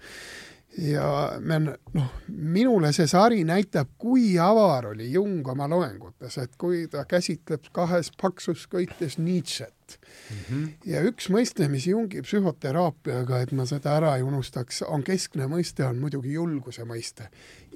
Ja 0.79 1.33
me 1.41 1.57
noh, 1.59 2.11
minule 2.29 2.93
see 2.95 3.09
sari 3.11 3.41
näitab, 3.45 3.97
kui 3.99 4.37
avar 4.39 4.93
oli 4.93 5.09
Jung 5.11 5.43
oma 5.51 5.67
loengutes, 5.69 6.37
et 6.39 6.55
kui 6.61 6.85
ta 6.93 7.03
käsitleb 7.09 7.67
kahes 7.75 8.13
paksus 8.21 8.69
köites 8.71 9.19
Nietzsche't, 9.19 9.75
mm. 9.97 10.37
-hmm. 10.37 10.69
ja 10.93 11.03
üks 11.07 11.29
mõiste, 11.33 11.69
mis 11.69 11.87
Jungi 11.87 12.23
psühhoteraapiaga, 12.23 13.41
et 13.45 13.53
ma 13.53 13.67
seda 13.67 13.97
ära 13.97 14.17
ei 14.17 14.23
unustaks, 14.27 14.83
on 14.83 15.05
keskne 15.05 15.49
mõiste, 15.51 15.85
on 15.87 15.99
muidugi 15.99 16.33
julguse 16.33 16.85
mõiste. 16.85 17.29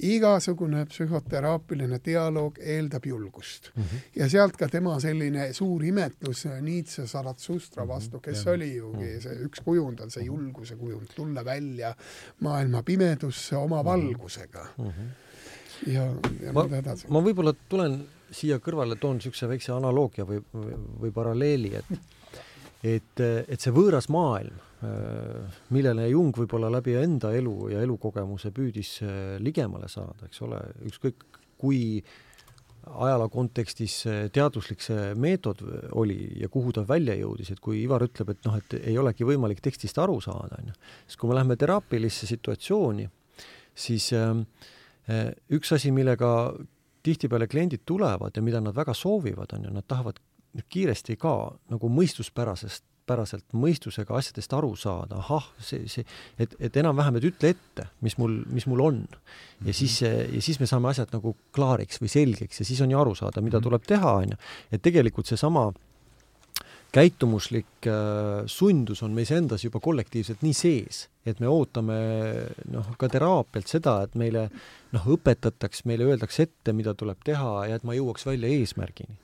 igasugune 0.03 0.87
psühhoteraapiline 0.89 1.99
dialoog 2.05 2.59
eeldab 2.59 3.07
julgust 3.07 3.71
mm. 3.77 3.83
-hmm. 3.83 3.99
ja 4.17 4.29
sealt 4.29 4.57
ka 4.57 4.69
tema 4.69 5.01
selline 5.01 5.53
suur 5.53 5.85
imetlus 5.85 6.47
Nietzsche 6.61 7.07
Zarathustra 7.07 7.89
vastu, 7.89 8.21
kes 8.21 8.45
ja. 8.45 8.53
oli 8.53 8.75
ju 8.77 8.93
mhm. 8.93 9.21
see 9.21 9.37
üks 9.47 9.61
kujund 9.65 10.01
on 10.01 10.11
see 10.11 10.25
julguse 10.25 10.77
kujund, 10.77 11.07
tulla 11.15 11.45
välja 11.45 11.95
maailma 12.41 12.83
pimedusse 12.83 13.57
oma 13.57 13.83
mhm. 13.83 13.87
valgusega 13.87 14.67
mm. 14.79 14.85
-hmm 14.87 15.23
ja, 15.87 16.07
ja 16.43 16.53
ma, 16.55 16.67
ma 17.09 17.23
võib-olla 17.25 17.55
tulen 17.69 18.03
siia 18.33 18.59
kõrvale 18.63 18.97
toon 19.01 19.21
niisuguse 19.21 19.49
väikse 19.51 19.73
analoogia 19.75 20.27
või, 20.29 20.41
või, 20.55 20.77
või 21.05 21.15
paralleeli, 21.15 21.75
et 21.81 21.95
et, 22.83 23.21
et 23.23 23.63
see 23.63 23.71
võõras 23.75 24.09
maailm, 24.11 24.57
millele 25.71 26.09
Jung 26.11 26.35
võib-olla 26.35 26.71
läbi 26.73 26.97
enda 26.99 27.31
elu 27.39 27.71
ja 27.71 27.83
elukogemuse 27.85 28.51
püüdis 28.55 28.97
ligemale 29.39 29.87
saada, 29.91 30.27
eks 30.27 30.43
ole, 30.43 30.59
ükskõik 30.91 31.23
kui 31.61 32.03
ajaloo 32.83 33.29
kontekstis 33.31 34.01
teaduslik 34.35 34.83
see 34.83 35.13
meetod 35.15 35.63
oli 35.95 36.19
ja 36.41 36.51
kuhu 36.51 36.73
ta 36.75 36.83
välja 36.89 37.15
jõudis, 37.21 37.53
et 37.55 37.63
kui 37.63 37.85
Ivar 37.85 38.03
ütleb, 38.09 38.35
et 38.35 38.49
noh, 38.49 38.59
et 38.59 38.75
ei 38.81 38.97
olegi 38.99 39.27
võimalik 39.29 39.63
tekstist 39.63 39.99
aru 40.03 40.19
saada, 40.25 40.59
on 40.59 40.73
ju, 40.73 40.77
siis 41.07 41.21
kui 41.21 41.31
me 41.31 41.39
läheme 41.39 41.57
teraapilisse 41.61 42.27
situatsiooni, 42.27 43.07
siis 43.79 44.11
äh, 44.19 44.35
üks 45.55 45.73
asi, 45.79 45.95
millega 45.95 46.33
tihtipeale 47.03 47.49
kliendid 47.51 47.83
tulevad 47.87 48.37
ja 48.37 48.43
mida 48.43 48.61
nad 48.61 48.77
väga 48.77 48.95
soovivad, 48.95 49.53
on 49.57 49.69
ju, 49.69 49.75
nad 49.75 49.87
tahavad 49.89 50.21
kiiresti 50.73 51.17
ka 51.21 51.35
nagu 51.73 51.89
mõistuspärasest, 51.93 52.85
päraselt 53.09 53.45
mõistusega 53.57 54.15
asjadest 54.15 54.53
aru 54.55 54.77
saada, 54.79 55.19
ahah, 55.19 55.49
see, 55.59 55.89
see, 55.91 56.05
et, 56.41 56.53
et 56.63 56.77
enam-vähem, 56.79 57.19
et 57.19 57.27
ütle 57.33 57.51
ette, 57.51 57.89
mis 58.05 58.15
mul, 58.21 58.37
mis 58.55 58.67
mul 58.71 58.85
on. 58.85 59.01
ja 59.67 59.75
siis, 59.75 59.97
ja 60.07 60.43
siis 60.45 60.61
me 60.63 60.69
saame 60.71 60.93
asjad 60.93 61.11
nagu 61.15 61.35
klaariks 61.55 61.99
või 62.03 62.13
selgeks 62.13 62.63
ja 62.63 62.69
siis 62.69 62.81
on 62.85 62.95
ju 62.95 63.01
aru 63.01 63.17
saada, 63.19 63.43
mida 63.43 63.59
mhm. 63.59 63.67
tuleb 63.67 63.89
teha, 63.89 64.15
on 64.23 64.37
ju. 64.37 64.39
et 64.71 64.85
tegelikult 64.85 65.31
seesama 65.31 65.71
käitumuslik 66.93 67.87
äh, 67.89 68.45
sundus 68.47 69.03
on 69.03 69.15
meis 69.17 69.31
endas 69.33 69.65
juba 69.65 69.81
kollektiivselt 69.81 70.43
nii 70.45 70.55
sees, 70.57 71.07
et 71.27 71.41
me 71.41 71.49
ootame 71.49 71.97
noh, 72.71 72.93
ka 73.01 73.09
teraapialt 73.13 73.71
seda, 73.71 73.97
et 74.05 74.17
meile 74.21 74.49
noh, 74.93 75.09
õpetataks, 75.17 75.87
meile 75.89 76.11
öeldakse 76.11 76.47
ette, 76.47 76.75
mida 76.77 76.95
tuleb 76.99 77.23
teha 77.25 77.55
ja 77.71 77.81
et 77.81 77.87
ma 77.89 77.97
jõuaks 77.97 78.29
välja 78.29 78.53
eesmärgini. 78.59 79.17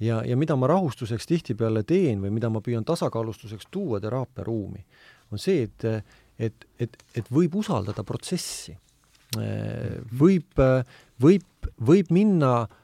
ja, 0.00 0.22
ja 0.22 0.36
mida 0.36 0.56
ma 0.56 0.70
rahustuseks 0.70 1.26
tihtipeale 1.26 1.82
teen 1.82 2.22
või 2.22 2.30
mida 2.38 2.50
ma 2.52 2.62
püüan 2.62 2.86
tasakaalustuseks 2.86 3.66
tuua 3.70 4.00
teraapiaruumi, 4.00 4.84
on 5.34 5.42
see, 5.42 5.66
et, 5.66 6.06
et, 6.38 6.66
et, 6.78 6.98
et 7.14 7.30
võib 7.34 7.58
usaldada 7.58 8.06
protsessi. 8.06 8.76
Äh, 9.36 9.98
võib, 10.14 10.54
võib, 11.18 11.70
võib 11.82 12.14
minna 12.14 12.52
äh, 12.62 12.82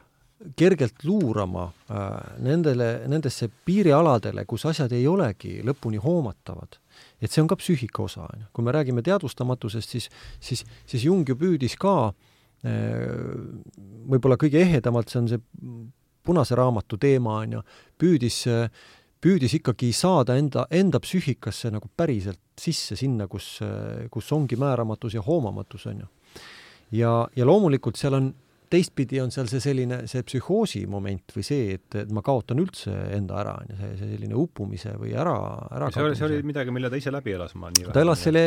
kergelt 0.56 1.04
luurama 1.04 1.68
äh, 1.90 2.38
nendele, 2.42 2.88
nendesse 3.10 3.48
piirialadele, 3.66 4.44
kus 4.48 4.66
asjad 4.70 4.92
ei 4.96 5.06
olegi 5.08 5.60
lõpuni 5.66 6.00
hoomatavad. 6.02 6.78
et 7.22 7.30
see 7.30 7.42
on 7.42 7.48
ka 7.48 7.56
psüühika 7.56 8.02
osa, 8.02 8.26
on 8.26 8.40
ju. 8.40 8.46
kui 8.52 8.64
me 8.64 8.72
räägime 8.74 9.02
teadvustamatusest, 9.02 9.88
siis, 9.88 10.08
siis, 10.40 10.64
siis 10.86 11.04
Jung 11.04 11.28
ju 11.28 11.36
püüdis 11.38 11.76
ka 11.78 11.94
äh, 12.08 12.72
võib-olla 14.10 14.36
kõige 14.40 14.62
ehedamalt, 14.62 15.08
see 15.08 15.22
on 15.22 15.30
see 15.30 15.42
punase 16.22 16.58
raamatu 16.58 16.98
teema, 16.98 17.38
on 17.42 17.58
ju, 17.58 17.62
püüdis 17.98 18.44
püüdis 19.22 19.54
ikkagi 19.54 19.92
saada 19.94 20.34
enda, 20.34 20.66
enda 20.70 20.98
psüühikasse 20.98 21.70
nagu 21.70 21.86
päriselt 21.96 22.40
sisse 22.58 22.96
sinna, 22.98 23.28
kus, 23.30 23.60
kus 24.10 24.30
ongi 24.34 24.58
määramatus 24.58 25.14
ja 25.14 25.22
hoomamatus, 25.22 25.86
on 25.86 26.02
ju. 26.02 26.08
ja, 26.98 27.12
ja 27.36 27.46
loomulikult 27.46 28.00
seal 28.00 28.18
on 28.18 28.32
teistpidi 28.72 29.20
on 29.22 29.32
seal 29.34 29.48
see 29.50 29.60
selline, 29.62 30.02
see 30.10 30.24
psühhoosi 30.26 30.82
moment 30.90 31.34
või 31.36 31.44
see, 31.46 31.76
et, 31.76 31.86
et 32.00 32.12
ma 32.14 32.22
kaotan 32.24 32.60
üldse 32.62 32.92
enda 33.16 33.38
ära, 33.42 33.54
on 33.60 33.72
ju, 33.72 33.78
see, 33.78 33.90
see 34.00 34.10
selline 34.14 34.38
uppumise 34.38 34.94
või 35.00 35.12
ära, 35.18 35.34
ära 35.76 35.90
see 35.92 36.04
oli, 36.06 36.16
see 36.18 36.28
oli 36.28 36.40
midagi, 36.48 36.74
mille 36.74 36.90
ta 36.92 37.00
ise 37.00 37.12
läbi 37.14 37.34
elas, 37.36 37.54
ma 37.60 37.70
nii 37.74 37.92
ta 37.92 38.04
elas 38.04 38.24
selle 38.26 38.44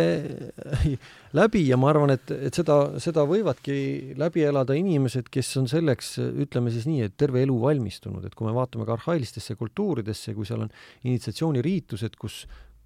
läbi 1.40 1.64
ja 1.70 1.80
ma 1.82 1.92
arvan, 1.94 2.16
et, 2.16 2.34
et 2.50 2.62
seda, 2.62 2.80
seda 3.04 3.26
võivadki 3.30 3.78
läbi 4.20 4.46
elada 4.48 4.78
inimesed, 4.78 5.30
kes 5.34 5.52
on 5.62 5.70
selleks, 5.72 6.16
ütleme 6.46 6.74
siis 6.74 6.90
nii, 6.90 7.06
et 7.10 7.18
terve 7.20 7.44
elu 7.46 7.58
valmistunud, 7.62 8.26
et 8.26 8.36
kui 8.38 8.50
me 8.50 8.56
vaatame 8.56 8.88
ka 8.88 8.98
arhailistesse 8.98 9.58
kultuuridesse, 9.60 10.36
kui 10.38 10.48
seal 10.48 10.66
on 10.66 10.74
initsiatsiooniriitused, 11.06 12.18
kus 12.20 12.44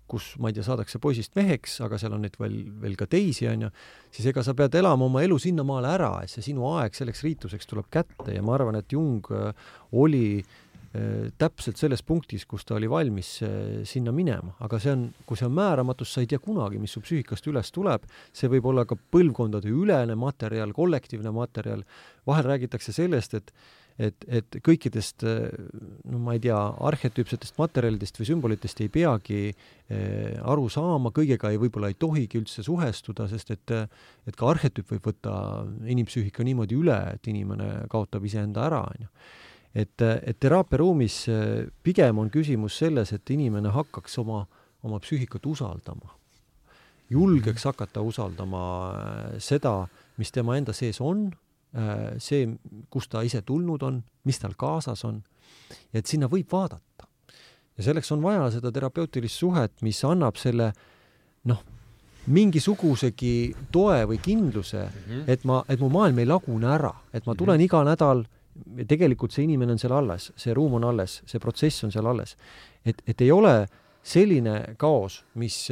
kus 0.10 0.32
ma 0.42 0.52
ei 0.52 0.58
tea, 0.58 0.66
saadakse 0.66 1.02
poisist 1.02 1.36
meheks, 1.40 1.80
aga 1.86 2.00
seal 2.02 2.16
on 2.18 2.26
neid 2.26 2.40
veel, 2.42 2.62
veel 2.82 2.98
ka 3.00 3.08
teisi, 3.10 3.48
on 3.52 3.68
ju, 3.68 3.74
siis 4.16 4.32
ega 4.34 4.44
sa 4.46 4.56
pead 4.58 4.76
elama 4.80 5.08
oma 5.08 5.24
elu 5.26 5.38
sinnamaale 5.42 5.94
ära, 5.94 6.14
et 6.24 6.34
see 6.34 6.50
sinu 6.52 6.66
aeg 6.76 6.98
selleks 6.98 7.24
riituseks 7.28 7.70
tuleb 7.70 7.92
kätte. 7.94 8.34
Ja 8.34 8.42
ma 8.46 8.58
arvan, 8.58 8.80
et 8.80 8.92
Jung 8.96 9.26
oli 9.92 10.26
äh, 10.40 10.58
Äh, 10.90 11.28
täpselt 11.38 11.78
selles 11.78 12.02
punktis, 12.02 12.48
kus 12.50 12.64
ta 12.66 12.74
oli 12.74 12.88
valmis 12.90 13.28
äh, 13.46 13.84
sinna 13.86 14.10
minema, 14.10 14.56
aga 14.66 14.80
see 14.82 14.90
on, 14.90 15.04
kui 15.30 15.38
see 15.38 15.46
on 15.46 15.54
määramatus, 15.54 16.16
sa 16.16 16.24
ei 16.24 16.30
tea 16.32 16.40
kunagi, 16.42 16.80
mis 16.82 16.96
su 16.96 17.04
psüühikast 17.06 17.46
üles 17.52 17.70
tuleb, 17.76 18.08
see 18.34 18.50
võib 18.50 18.66
olla 18.72 18.88
ka 18.90 18.98
põlvkondade 18.98 19.70
ülene 19.70 20.16
materjal, 20.18 20.74
kollektiivne 20.74 21.30
materjal, 21.36 21.84
vahel 22.26 22.50
räägitakse 22.50 22.96
sellest, 22.96 23.38
et 23.38 23.54
et, 24.00 24.26
et 24.28 24.58
kõikidest 24.64 25.26
no 25.26 26.22
ma 26.24 26.38
ei 26.38 26.42
tea, 26.44 26.58
arhetüüpsetest 26.88 27.58
materjalidest 27.60 28.20
või 28.20 28.30
sümbolitest 28.30 28.80
ei 28.86 28.92
peagi 28.94 29.42
eh, 29.50 30.40
aru 30.40 30.70
saama, 30.72 31.12
kõigega 31.16 31.52
ei, 31.52 31.60
võib-olla 31.62 31.92
ei 31.92 32.00
tohigi 32.00 32.40
üldse 32.40 32.64
suhestuda, 32.66 33.28
sest 33.32 33.52
et 33.56 33.76
et 34.30 34.38
ka 34.40 34.50
arhetüüp 34.54 34.96
võib 34.96 35.12
võtta 35.12 35.34
inimpsüühika 35.90 36.46
niimoodi 36.48 36.78
üle, 36.80 36.98
et 37.16 37.28
inimene 37.28 37.86
kaotab 37.92 38.26
iseenda 38.26 38.66
ära, 38.70 38.84
on 38.88 39.08
ju 39.08 39.12
et, 39.76 40.02
et 40.02 40.40
teraapiaruumis 40.40 41.18
äh, 41.30 41.68
pigem 41.84 42.22
on 42.22 42.32
küsimus 42.34 42.80
selles, 42.82 43.14
et 43.14 43.34
inimene 43.34 43.74
hakkaks 43.74 44.18
oma, 44.24 44.46
oma 44.84 45.00
psüühikat 45.04 45.46
usaldama. 45.46 46.16
julgeks 47.10 47.64
hakata 47.66 48.02
usaldama 48.06 48.64
seda, 49.42 49.88
mis 50.18 50.32
tema 50.32 50.58
enda 50.58 50.74
sees 50.78 51.00
on, 51.02 51.32
see, 52.18 52.48
kust 52.90 53.12
ta 53.14 53.22
ise 53.22 53.42
tulnud 53.46 53.84
on, 53.86 54.00
mis 54.26 54.40
tal 54.42 54.56
kaasas 54.58 55.04
on, 55.06 55.20
ja 55.94 56.02
et 56.02 56.10
sinna 56.10 56.30
võib 56.30 56.50
vaadata. 56.52 57.06
ja 57.78 57.84
selleks 57.84 58.12
on 58.12 58.24
vaja 58.24 58.50
seda 58.52 58.72
terapeutilist 58.72 59.38
suhet, 59.38 59.82
mis 59.86 60.02
annab 60.04 60.38
selle 60.38 60.72
noh, 61.46 61.62
mingisugusegi 62.30 63.56
toe 63.72 64.02
või 64.10 64.18
kindluse 64.22 64.82
mm, 64.82 65.06
-hmm. 65.06 65.24
et 65.28 65.46
ma, 65.46 65.64
et 65.70 65.80
mu 65.80 65.90
maailm 65.90 66.20
ei 66.20 66.26
lagune 66.26 66.68
ära, 66.68 66.94
et 67.14 67.26
ma 67.26 67.36
tulen 67.36 67.58
mm 67.58 67.62
-hmm. 67.62 67.66
iga 67.66 67.84
nädal 67.84 68.26
tegelikult 68.88 69.32
see 69.32 69.44
inimene 69.44 69.72
on 69.72 69.80
seal 69.80 69.94
alles, 69.94 70.32
see 70.36 70.54
ruum 70.54 70.74
on 70.74 70.84
alles, 70.84 71.22
see 71.26 71.40
protsess 71.40 71.84
on 71.84 71.92
seal 71.92 72.06
alles. 72.06 72.36
et, 72.86 73.02
et 73.08 73.22
ei 73.22 73.32
ole 73.32 73.68
selline 74.04 74.76
kaos, 74.78 75.24
mis, 75.36 75.70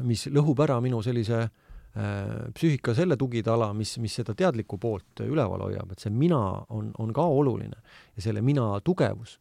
mis 0.00 0.26
lõhub 0.26 0.60
ära 0.60 0.80
minu 0.80 1.02
sellise 1.02 1.42
äh, 1.42 1.50
psüühika 1.94 2.94
selle 2.94 3.16
tugitala, 3.16 3.68
mis, 3.76 3.92
mis 4.02 4.16
seda 4.18 4.34
teadlikku 4.34 4.80
poolt 4.82 5.22
üleval 5.22 5.68
hoiab, 5.68 5.92
et 5.94 6.02
see 6.02 6.10
mina 6.10 6.40
on, 6.74 6.88
on 6.98 7.12
ka 7.14 7.22
oluline 7.22 7.78
ja 8.16 8.24
selle 8.24 8.42
mina 8.42 8.72
tugevus 8.82 9.38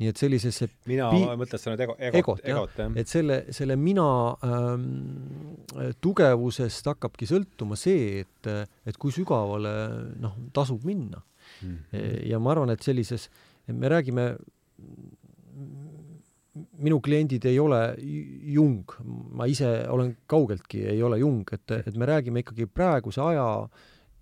nii 0.00 0.10
et 0.10 0.18
sellisesse 0.18 0.66
mina 0.90 1.08
pi-, 1.12 1.26
mõtled 1.38 1.60
sa 1.60 1.70
nüüd 1.70 1.82
ego, 1.84 1.94
egot, 1.98 2.18
egot, 2.18 2.40
egot, 2.50 2.78
jah. 2.80 2.96
et 2.98 3.10
selle, 3.10 3.36
selle 3.54 3.76
mina 3.78 4.06
ähm, 4.46 4.88
tugevusest 6.02 6.90
hakkabki 6.90 7.28
sõltuma 7.30 7.78
see, 7.78 8.24
et, 8.24 8.50
et 8.88 8.98
kui 8.98 9.14
sügavale 9.14 9.74
noh, 10.22 10.34
tasub 10.56 10.82
minna 10.88 11.22
mm. 11.22 11.76
-hmm. 11.92 12.16
ja 12.30 12.42
ma 12.42 12.54
arvan, 12.56 12.74
et 12.74 12.82
sellises, 12.82 13.28
me 13.70 13.88
räägime, 13.88 14.34
minu 16.54 17.00
kliendid 17.02 17.44
ei 17.50 17.58
ole 17.58 17.80
Jung, 18.54 18.92
ma 19.34 19.46
ise 19.50 19.70
olen 19.90 20.12
kaugeltki, 20.30 20.84
ei 20.92 21.02
ole 21.02 21.18
Jung, 21.18 21.42
et, 21.52 21.70
et 21.80 21.96
me 21.98 22.06
räägime 22.06 22.44
ikkagi 22.44 22.68
praeguse 22.70 23.22
aja 23.24 23.46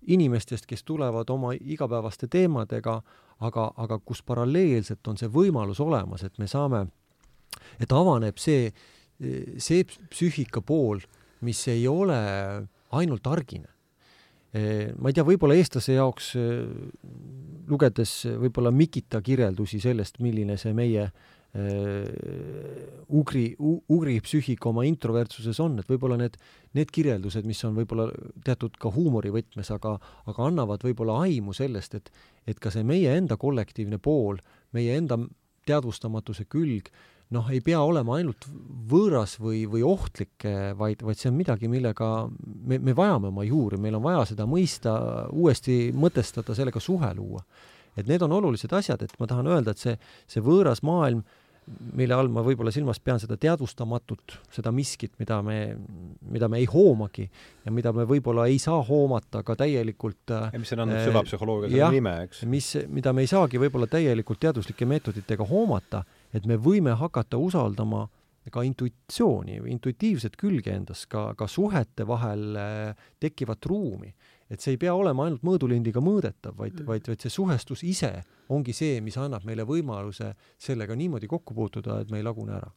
inimestest, 0.07 0.65
kes 0.67 0.83
tulevad 0.83 1.29
oma 1.29 1.53
igapäevaste 1.53 2.27
teemadega, 2.27 2.97
aga, 3.43 3.67
aga 3.77 3.99
kus 3.99 4.23
paralleelselt 4.25 5.07
on 5.07 5.19
see 5.19 5.29
võimalus 5.31 5.79
olemas, 5.83 6.25
et 6.25 6.37
me 6.41 6.47
saame, 6.49 6.85
et 7.79 7.93
avaneb 7.93 8.41
see, 8.41 8.71
see 9.61 9.85
psüühika 9.85 10.63
pool, 10.65 11.03
mis 11.43 11.61
ei 11.71 11.85
ole 11.87 12.17
ainult 12.93 13.27
argine. 13.27 13.69
Ma 14.53 15.09
ei 15.09 15.15
tea, 15.17 15.25
võib-olla 15.25 15.55
eestlase 15.57 15.95
jaoks 15.95 16.33
lugedes 17.69 18.11
võib-olla 18.37 18.69
Mikita 18.71 19.21
kirjeldusi 19.25 19.79
sellest, 19.81 20.19
milline 20.21 20.59
see 20.61 20.75
meie 20.77 21.07
ugri, 23.13 23.43
ugri 23.61 24.15
psüühika 24.25 24.71
oma 24.71 24.87
introvertsuses 24.89 25.59
on, 25.61 25.75
et 25.79 25.89
võib-olla 25.89 26.17
need, 26.17 26.37
need 26.73 26.89
kirjeldused, 26.89 27.45
mis 27.45 27.61
on 27.67 27.75
võib-olla 27.77 28.07
teatud 28.45 28.79
ka 28.81 28.89
huumorivõtmes, 28.95 29.69
aga, 29.75 29.99
aga 30.25 30.47
annavad 30.47 30.81
võib-olla 30.85 31.19
aimu 31.27 31.53
sellest, 31.53 31.93
et, 31.99 32.09
et 32.49 32.59
ka 32.59 32.73
see 32.73 32.85
meie 32.87 33.13
enda 33.13 33.37
kollektiivne 33.37 34.01
pool, 34.01 34.41
meie 34.73 34.97
enda 34.97 35.19
teadvustamatuse 35.69 36.47
külg 36.49 36.89
noh, 37.33 37.49
ei 37.53 37.61
pea 37.65 37.81
olema 37.81 38.17
ainult 38.19 38.45
võõras 38.89 39.37
või, 39.41 39.63
või 39.69 39.83
ohtlik, 39.87 40.43
vaid, 40.77 41.03
vaid 41.05 41.19
see 41.19 41.31
on 41.31 41.37
midagi, 41.37 41.69
millega 41.71 42.09
me, 42.29 42.79
me 42.79 42.95
vajame 42.97 43.29
oma 43.29 43.45
juuri, 43.47 43.79
meil 43.81 43.97
on 43.97 44.03
vaja 44.05 44.25
seda 44.33 44.47
mõista, 44.49 44.95
uuesti 45.33 45.77
mõtestada, 45.97 46.55
sellega 46.57 46.81
suhe 46.83 47.13
luua. 47.17 47.45
et 47.93 48.07
need 48.09 48.23
on 48.25 48.31
olulised 48.33 48.71
asjad, 48.73 49.03
et 49.05 49.11
ma 49.21 49.27
tahan 49.29 49.47
öelda, 49.53 49.71
et 49.71 49.81
see, 49.81 49.93
see 50.25 50.41
võõras 50.41 50.81
maailm, 50.81 51.21
mille 51.93 52.15
all 52.15 52.31
ma 52.33 52.43
võib-olla 52.45 52.71
silmas 52.73 52.99
pean 52.99 53.21
seda 53.21 53.37
teadvustamatut, 53.39 54.37
seda 54.53 54.71
miskit, 54.75 55.13
mida 55.19 55.41
me, 55.45 55.59
mida 56.33 56.49
me 56.51 56.59
ei 56.59 56.67
hoomagi 56.69 57.27
ja 57.63 57.71
mida 57.71 57.93
me 57.95 58.07
võib-olla 58.09 58.47
ei 58.51 58.59
saa 58.61 58.81
hoomata 58.83 59.43
ka 59.47 59.55
täielikult 59.59 60.33
ja 60.33 60.59
mis 60.59 60.73
on 60.75 60.85
andnud 60.85 60.99
äh, 60.99 61.07
süvapsühholoogia 61.07 61.71
selle 61.71 61.93
nime, 61.95 62.17
eks? 62.27 62.43
mis, 62.49 62.73
mida 62.91 63.13
me 63.15 63.23
ei 63.23 63.31
saagi 63.31 63.61
võib-olla 63.61 63.87
täielikult 63.91 64.41
teaduslike 64.43 64.87
meetoditega 64.89 65.47
hoomata 65.47 66.03
et 66.33 66.49
me 66.49 66.57
võime 66.57 66.95
hakata 66.97 67.39
usaldama 67.41 68.07
ka 68.51 68.63
intuitsiooni 68.67 69.61
või 69.63 69.71
intuitiivset 69.77 70.35
külge 70.39 70.73
endas, 70.73 71.05
ka, 71.07 71.29
ka 71.39 71.47
suhete 71.47 72.03
vahel 72.07 72.57
äh, 72.59 73.05
tekkivat 73.23 73.65
ruumi. 73.71 74.11
Et 74.53 74.63
see 74.63 74.75
ei 74.75 74.81
pea 74.81 74.93
olema 74.95 75.27
ainult 75.27 75.43
mõõdulindiga 75.45 76.01
mõõdetav, 76.03 76.55
vaid 76.57 76.79
mm., 76.79 76.89
vaid, 76.89 77.07
vaid 77.11 77.25
see 77.25 77.33
suhestus 77.33 77.83
ise 77.87 78.13
ongi 78.53 78.75
see, 78.75 79.01
mis 79.01 79.17
annab 79.17 79.45
meile 79.47 79.65
võimaluse 79.67 80.33
sellega 80.61 80.95
niimoodi 80.95 81.29
kokku 81.31 81.55
puutuda, 81.57 82.01
et 82.03 82.11
me 82.11 82.21
ei 82.21 82.27
lagune 82.27 82.57
ära 82.59 82.69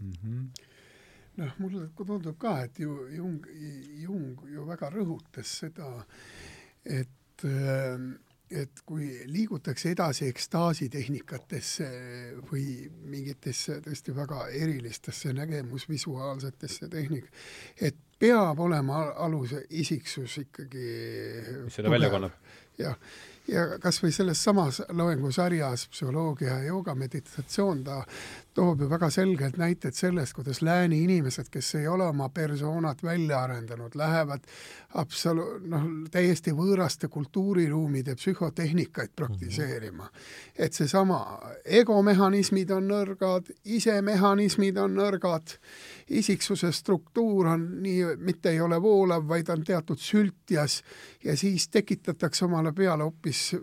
mm. 0.00 0.12
-hmm 0.24 0.68
noh, 1.40 1.52
mulle 1.58 1.88
tundub 1.96 2.38
ka, 2.40 2.56
et 2.66 2.80
ju 2.82 2.96
Jung, 3.14 3.46
Jung 4.02 4.42
ju 4.50 4.66
väga 4.68 4.90
rõhutas 4.92 5.60
seda, 5.62 5.92
et 6.84 7.46
et 8.50 8.80
kui 8.82 9.06
liigutakse 9.30 9.92
edasi 9.94 10.26
ekstaasitehnikatesse 10.26 11.86
või 12.50 12.64
mingitesse 13.06 13.76
tõesti 13.84 14.14
väga 14.16 14.48
erilistesse 14.58 15.30
nägemusvisuaalsetesse 15.38 16.88
tehnik-, 16.90 17.30
et 17.80 18.00
peab 18.20 18.60
olema 18.60 19.02
aluse 19.24 19.64
isiksus 19.70 20.38
ikkagi 20.44 20.86
mis 21.64 21.74
selle 21.74 21.92
välja 21.92 22.10
kannab. 22.12 22.36
jah, 22.78 22.96
ja 23.48 23.66
kas 23.82 24.00
või 24.02 24.12
selles 24.14 24.42
samas 24.44 24.82
loengusarjas 24.92 25.86
Psühholoogia 25.94 26.60
ja 26.60 26.70
jooga 26.70 26.94
meditatsioon, 26.94 27.84
ta 27.84 28.02
toob 28.60 28.80
ju 28.80 28.88
väga 28.90 29.08
selgelt 29.10 29.56
näited 29.56 29.96
sellest, 29.96 30.34
kuidas 30.36 30.60
lääne 30.62 30.98
inimesed, 31.00 31.48
kes 31.50 31.74
ei 31.78 31.86
ole 31.88 32.04
oma 32.04 32.28
persoonat 32.28 33.02
välja 33.02 33.38
arendanud, 33.40 33.94
lähevad 33.96 34.44
absolu-, 35.00 35.46
noh, 35.64 35.86
täiesti 36.12 36.52
võõraste 36.56 37.08
kultuuriruumide 37.08 38.14
psühhotehnikaid 38.20 39.14
praktiseerima. 39.16 40.10
et 40.58 40.76
seesama 40.76 41.20
egomehhanismid 41.64 42.70
on 42.76 42.90
nõrgad, 42.90 43.48
isemehhanismid 43.64 44.76
on 44.76 44.98
nõrgad, 44.98 45.56
isiksuse 46.08 46.72
struktuur 46.72 47.46
on 47.54 47.64
nii, 47.82 48.16
mitte 48.18 48.50
ei 48.50 48.60
ole 48.60 48.82
voolav, 48.82 49.24
vaid 49.28 49.48
on 49.48 49.64
teatud 49.64 49.98
sültjas 49.98 50.82
ja 51.24 51.36
siis 51.36 51.68
tekitatakse 51.68 52.44
omale 52.44 52.72
peale 52.72 53.08
hoopis 53.08 53.56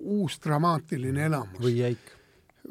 uus 0.00 0.36
dramaatiline 0.44 1.26
elamus. 1.30 1.62
või 1.64 1.78
jäik 1.78 2.13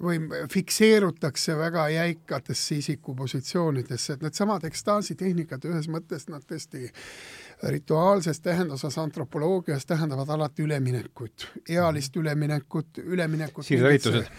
või 0.01 0.19
fikseerutakse 0.51 1.57
väga 1.57 1.87
jäikatesse 1.89 2.75
isikupositsioonidesse, 2.81 4.13
et 4.13 4.25
needsamad 4.25 4.65
ekstaasitehnikad 4.65 5.65
ühes 5.69 5.89
mõttes 5.91 6.27
nad 6.31 6.45
tõesti 6.49 6.89
rituaalses 7.67 8.39
tähenduses 8.39 8.97
antropoloogias 8.97 9.85
tähendavad 9.85 10.29
alati 10.29 10.63
üleminekut, 10.63 11.47
ealist 11.69 12.15
üleminekut, 12.15 12.97
üleminekut 12.97 13.65
siirderiitused 13.65 14.23
äh,. 14.23 14.29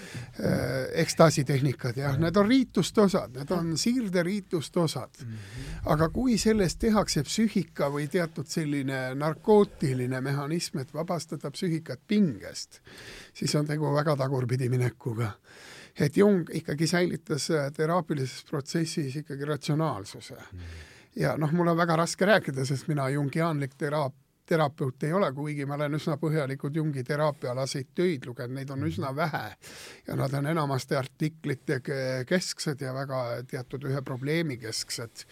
ekstaasitehnikad, 1.02 1.96
jah, 1.96 2.18
need 2.20 2.36
on 2.36 2.48
riituste 2.48 3.00
osad, 3.00 3.32
need 3.36 3.50
on 3.50 3.78
siirderiituste 3.78 4.80
osad. 4.80 5.10
-hmm. 5.20 5.36
aga 5.84 6.08
kui 6.08 6.38
sellest 6.38 6.78
tehakse 6.78 7.22
psüühika 7.22 7.90
või 7.92 8.08
teatud 8.08 8.46
selline 8.46 9.14
narkootiline 9.14 10.20
mehhanism, 10.20 10.78
et 10.78 10.94
vabastada 10.94 11.50
psüühikat 11.50 12.00
pingest, 12.06 12.80
siis 13.34 13.54
on 13.54 13.66
tegu 13.66 13.94
väga 13.94 14.16
tagurpidi 14.16 14.68
minekuga 14.68 15.32
et 16.00 16.16
Jung 16.16 16.48
ikkagi 16.52 16.86
säilitas 16.86 17.48
teraapilises 17.76 18.44
protsessis 18.44 19.16
ikkagi 19.16 19.44
ratsionaalsuse 19.44 20.34
mm. 20.34 20.60
Ja 21.16 21.36
noh, 21.38 21.52
mul 21.52 21.72
on 21.72 21.78
väga 21.78 21.96
raske 21.96 22.26
rääkida, 22.26 22.66
sest 22.66 22.88
mina 22.88 23.08
jungiaanlik 23.12 23.74
teraap-, 23.78 24.18
terapeut 24.46 25.02
ei 25.02 25.12
ole, 25.12 25.30
kuigi 25.32 25.66
ma 25.66 25.78
olen 25.78 25.96
üsna 25.98 26.16
põhjalikult 26.20 26.76
Jungi 26.76 27.04
teraapiaalaseid 27.06 27.92
töid 27.96 28.26
lugenud, 28.28 28.56
neid 28.58 28.70
on 28.70 28.84
üsna 28.86 29.12
vähe. 29.16 29.44
Ja 30.08 30.16
nad 30.20 30.34
on 30.36 30.46
enamasti 30.50 30.96
artiklite 30.98 31.80
kesksed 32.28 32.84
ja 32.84 32.92
väga 32.94 33.22
teatud 33.50 33.88
ühe 33.88 34.02
probleemi 34.04 34.58
kesksed. 34.60 35.24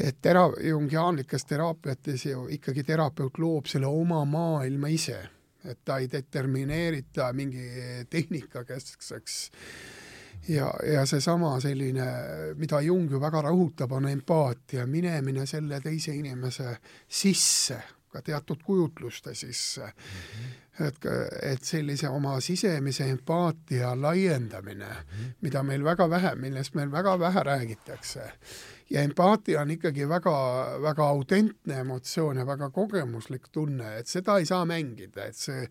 et 0.00 0.16
tera-, 0.22 0.52
jungiaanlikes 0.68 1.44
teraapiates 1.44 2.26
ju 2.26 2.46
ikkagi 2.56 2.84
terapeut 2.84 3.38
loob 3.38 3.66
selle 3.66 3.86
oma 3.86 4.24
maailma 4.24 4.88
ise, 4.88 5.18
et 5.64 5.84
ta 5.84 5.98
ei 5.98 6.08
determineerita 6.08 7.32
mingi 7.32 8.06
tehnika 8.10 8.64
keskseks 8.64 9.50
ja, 10.48 10.70
ja 10.92 11.06
seesama 11.06 11.60
selline, 11.60 12.06
mida 12.56 12.80
Jung 12.80 13.10
ju 13.10 13.20
väga 13.20 13.42
rõhutab, 13.48 13.92
on 13.92 14.08
empaatia, 14.08 14.86
minemine 14.86 15.46
selle 15.46 15.80
teise 15.80 16.14
inimese 16.16 16.76
sisse 17.08 17.80
ka 18.10 18.22
teatud 18.26 18.62
kujutluste 18.64 19.34
sisse 19.34 19.86
mm. 19.86 19.92
-hmm. 19.92 20.86
et, 20.86 21.06
et 21.52 21.64
sellise 21.64 22.08
oma 22.08 22.40
sisemise 22.40 23.06
empaatia 23.10 23.94
laiendamine 24.02 24.88
mm, 24.88 24.94
-hmm. 24.94 25.32
mida 25.40 25.62
meil 25.62 25.84
väga 25.84 26.10
vähe, 26.10 26.34
millest 26.34 26.74
meil 26.74 26.92
väga 26.92 27.18
vähe 27.18 27.42
räägitakse. 27.42 28.32
ja 28.90 29.00
empaatia 29.00 29.60
on 29.60 29.70
ikkagi 29.70 30.08
väga, 30.08 30.32
väga 30.82 31.04
autentne 31.04 31.74
emotsioon 31.80 32.36
ja 32.36 32.46
väga 32.46 32.70
kogemuslik 32.70 33.48
tunne, 33.52 33.98
et 33.98 34.06
seda 34.06 34.38
ei 34.38 34.46
saa 34.46 34.64
mängida, 34.64 35.24
et 35.24 35.36
see 35.36 35.68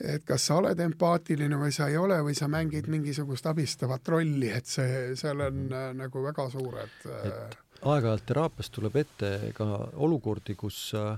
et 0.00 0.24
kas 0.24 0.46
sa 0.46 0.58
oled 0.60 0.80
empaatiline 0.80 1.56
või 1.56 1.72
sa 1.72 1.88
ei 1.88 1.96
ole 1.96 2.18
või 2.24 2.34
sa 2.34 2.48
mängid 2.48 2.88
mingisugust 2.92 3.46
abistavat 3.46 4.08
rolli, 4.08 4.50
et 4.52 4.66
see, 4.66 5.14
seal 5.16 5.40
on 5.40 5.54
mm 5.54 5.68
-hmm. 5.68 5.96
nagu 6.02 6.22
väga 6.22 6.50
suured 6.50 7.06
et 7.24 7.56
aeg-ajalt 7.82 8.26
teraapias 8.26 8.70
tuleb 8.70 8.96
ette 8.96 9.52
ka 9.54 9.66
olukordi, 9.94 10.54
kus 10.54 10.92
äh, 10.94 11.16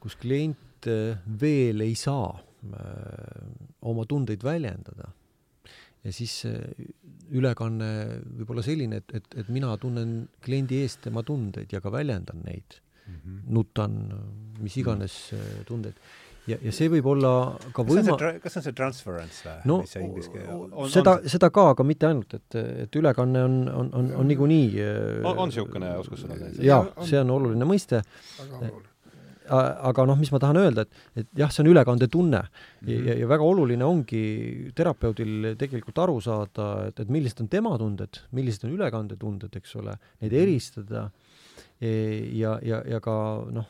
kus 0.00 0.16
klient 0.20 0.88
veel 1.40 1.84
ei 1.84 1.94
saa 1.94 2.32
äh, 2.32 3.48
oma 3.82 4.06
tundeid 4.08 4.44
väljendada. 4.44 5.12
ja 6.00 6.12
siis 6.16 6.46
ülekanne 7.28 7.88
võib 8.38 8.54
olla 8.54 8.62
selline, 8.64 9.02
et, 9.02 9.12
et, 9.18 9.26
et 9.42 9.48
mina 9.52 9.74
tunnen 9.76 10.30
kliendi 10.40 10.78
eest 10.80 11.02
tema 11.04 11.20
tundeid 11.22 11.72
ja 11.74 11.80
ka 11.84 11.92
väljendan 11.92 12.40
neid 12.46 12.78
mm. 13.06 13.16
-hmm. 13.16 13.42
nutan, 13.52 13.98
mis 14.58 14.76
iganes 14.80 15.18
mm. 15.32 15.66
tundeid 15.68 16.00
ja, 16.48 16.56
ja 16.64 16.72
see 16.74 16.90
võib 16.92 17.08
olla 17.12 17.32
ka 17.74 17.84
võima-. 17.86 18.16
kas 18.42 18.54
see 18.54 18.60
on 18.60 18.66
see 18.66 18.76
transference 18.76 19.46
või 19.46 19.56
no,? 19.68 19.80
mis 19.82 19.94
see 19.94 20.04
inglise 20.04 20.32
keel 20.32 20.92
seda, 20.92 21.16
seda 21.30 21.50
ka, 21.54 21.70
aga 21.74 21.86
mitte 21.86 22.08
ainult, 22.10 22.36
et, 22.38 22.60
et 22.86 23.00
ülekanne 23.00 23.44
on, 23.48 23.58
on, 23.68 23.90
on, 24.00 24.12
on 24.22 24.30
niikuinii 24.30 24.68
on, 25.22 25.32
on 25.32 25.50
niisugune 25.52 25.92
oskussõna? 26.00 26.38
jaa, 26.64 26.84
see 27.06 27.20
on 27.20 27.34
oluline 27.36 27.68
mõiste. 27.68 28.02
aga 29.50 30.04
noh, 30.06 30.18
mis 30.20 30.30
ma 30.30 30.38
tahan 30.42 30.60
öelda, 30.60 30.86
et, 30.86 31.06
et 31.22 31.40
jah, 31.42 31.50
see 31.52 31.64
on 31.64 31.72
ülekandetunne 31.72 32.42
mm 32.42 32.86
-hmm. 32.86 33.08
ja, 33.08 33.18
ja 33.22 33.28
väga 33.28 33.44
oluline 33.44 33.84
ongi 33.84 34.24
terapeudil 34.74 35.54
tegelikult 35.58 35.98
aru 35.98 36.20
saada, 36.20 36.70
et, 36.88 37.00
et 37.00 37.08
millised 37.08 37.40
on 37.40 37.48
tema 37.48 37.76
tunded, 37.78 38.22
millised 38.32 38.64
on 38.68 38.76
ülekandetunded, 38.78 39.56
eks 39.56 39.76
ole, 39.76 39.96
neid 40.20 40.32
mhm. 40.32 40.42
eristada 40.42 41.10
ja, 41.80 42.58
ja, 42.62 42.82
ja 42.86 43.00
ka 43.00 43.16
noh, 43.50 43.66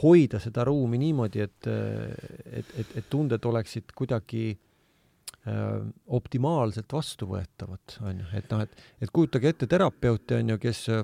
hoida 0.00 0.38
seda 0.42 0.64
ruumi 0.68 1.00
niimoodi, 1.02 1.40
et, 1.42 1.66
et, 1.66 2.74
et, 2.78 2.96
et 3.00 3.08
tunded 3.10 3.44
oleksid 3.44 3.90
kuidagi 3.98 4.44
äh, 4.54 5.80
optimaalselt 6.06 6.92
vastuvõetavad, 6.92 7.96
on 8.06 8.22
ju, 8.22 8.28
et 8.38 8.52
noh, 8.54 8.62
et, 8.66 8.84
et 9.02 9.10
kujutage 9.12 9.54
ette 9.54 9.70
terapeuti, 9.70 10.38
on 10.38 10.54
ju, 10.54 10.60
kes 10.62 10.84
äh, 10.94 11.02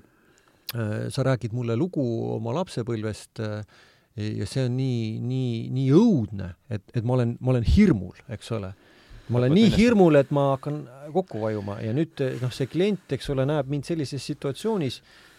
Äh, 0.74 1.10
sa 1.10 1.22
räägid 1.24 1.52
mulle 1.54 1.76
lugu 1.78 2.02
oma 2.34 2.50
lapsepõlvest 2.56 3.38
äh, 3.38 3.60
ja 4.18 4.46
see 4.50 4.64
on 4.66 4.72
nii, 4.74 5.20
nii, 5.22 5.50
nii 5.70 5.92
õudne, 5.94 6.48
et, 6.66 6.82
et 6.90 7.06
ma 7.06 7.14
olen, 7.14 7.36
ma 7.38 7.52
olen 7.52 7.66
hirmul, 7.68 8.16
eks 8.34 8.50
ole. 8.56 8.72
ma 9.28 9.38
olen 9.38 9.54
nii 9.54 9.70
hirmul, 9.76 10.18
et 10.18 10.32
ma 10.34 10.48
hakkan 10.56 10.80
kokku 11.14 11.38
vajuma. 11.44 11.76
Ja 11.84 11.92
nüüd 11.94 12.18
noh, 12.42 12.50
see 12.50 12.66
klient, 12.66 13.06
eks 13.14 13.30
ole, 13.30 13.46
näeb 13.46 13.70
mind 13.70 13.86
sellises 13.86 14.26
situatsioonis, 14.26 14.98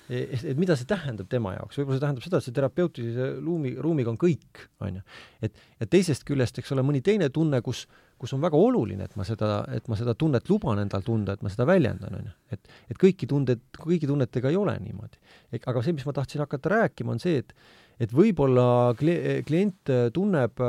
et, 0.10 0.44
et 0.54 0.60
mida 0.60 0.76
see 0.80 0.88
tähendab 0.90 1.30
tema 1.32 1.54
jaoks, 1.58 1.80
võib-olla 1.80 1.98
see 1.98 2.06
tähendab 2.06 2.26
seda, 2.26 2.42
et 2.42 2.48
see 2.48 2.58
terapeutilise 2.58 3.30
ruumi, 3.38 3.76
ruumiga 3.84 4.14
on 4.14 4.20
kõik, 4.22 4.68
on 4.84 5.00
ju. 5.00 5.06
et, 5.48 5.64
ja 5.82 5.90
teisest 5.90 6.28
küljest, 6.28 6.60
eks 6.62 6.76
ole, 6.76 6.86
mõni 6.88 7.04
teine 7.06 7.30
tunne, 7.34 7.62
kus 7.66 7.86
kus 8.18 8.34
on 8.34 8.42
väga 8.42 8.58
oluline, 8.58 9.06
et 9.06 9.16
ma 9.18 9.26
seda, 9.28 9.60
et 9.74 9.86
ma 9.92 9.98
seda 9.98 10.16
tunnet 10.18 10.48
luban 10.50 10.80
endal 10.82 11.04
tunda, 11.06 11.36
et 11.38 11.44
ma 11.46 11.52
seda 11.54 11.68
väljendan, 11.70 12.16
on 12.18 12.30
ju. 12.30 12.36
et, 12.56 12.72
et 12.90 13.00
kõiki 13.02 13.30
tunded, 13.30 13.62
kõigi 13.78 14.10
tunnetega 14.10 14.50
ei 14.50 14.58
ole 14.58 14.74
niimoodi. 14.82 15.22
aga 15.60 15.84
see, 15.86 15.94
mis 15.94 16.08
ma 16.08 16.16
tahtsin 16.18 16.42
hakata 16.42 16.74
rääkima, 16.74 17.14
on 17.14 17.22
see, 17.22 17.44
et 17.44 17.54
et 17.98 18.12
võib-olla 18.14 18.94
kli-, 18.98 19.42
klient 19.46 19.90
tunneb 20.14 20.62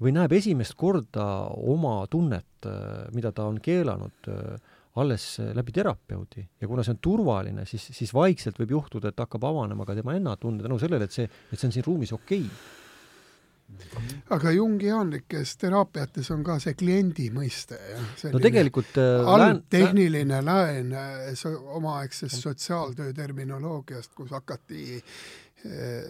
või 0.00 0.12
näeb 0.12 0.32
esimest 0.36 0.76
korda 0.76 1.24
oma 1.56 2.02
tunnet, 2.12 2.68
mida 3.16 3.32
ta 3.32 3.46
on 3.48 3.56
keelanud 3.64 4.28
alles 5.02 5.28
läbi 5.54 5.74
terapeudi 5.76 6.46
ja 6.60 6.68
kuna 6.70 6.84
see 6.86 6.96
on 6.96 7.02
turvaline, 7.02 7.66
siis, 7.68 7.90
siis 7.96 8.14
vaikselt 8.14 8.58
võib 8.62 8.78
juhtuda, 8.78 9.12
et 9.12 9.22
hakkab 9.26 9.44
avanema 9.48 9.86
ka 9.86 9.96
tema 9.98 10.16
enda 10.16 10.36
tunne 10.40 10.64
tänu 10.64 10.80
sellele, 10.82 11.08
et 11.08 11.14
see, 11.14 11.28
et 11.28 11.58
see 11.58 11.68
on 11.68 11.76
siin 11.76 11.86
ruumis 11.86 12.14
okei 12.16 12.42
okay 12.46 12.74
aga 14.30 14.50
jungiaanlikes 14.54 15.56
teraapiates 15.58 16.28
on 16.30 16.44
ka 16.46 16.58
see 16.62 16.76
kliendi 16.78 17.26
mõiste, 17.34 17.74
jah. 17.90 18.04
no 18.30 18.40
tegelikult 18.42 18.98
äh, 19.02 19.30
algtehniline 19.32 20.38
laen 20.46 20.92
äh, 20.94 21.56
omaaegsest 21.74 22.38
sotsiaaltöö 22.44 23.10
terminoloogiast, 23.16 24.14
kus 24.14 24.30
hakati 24.36 24.86
Eh, 24.92 25.02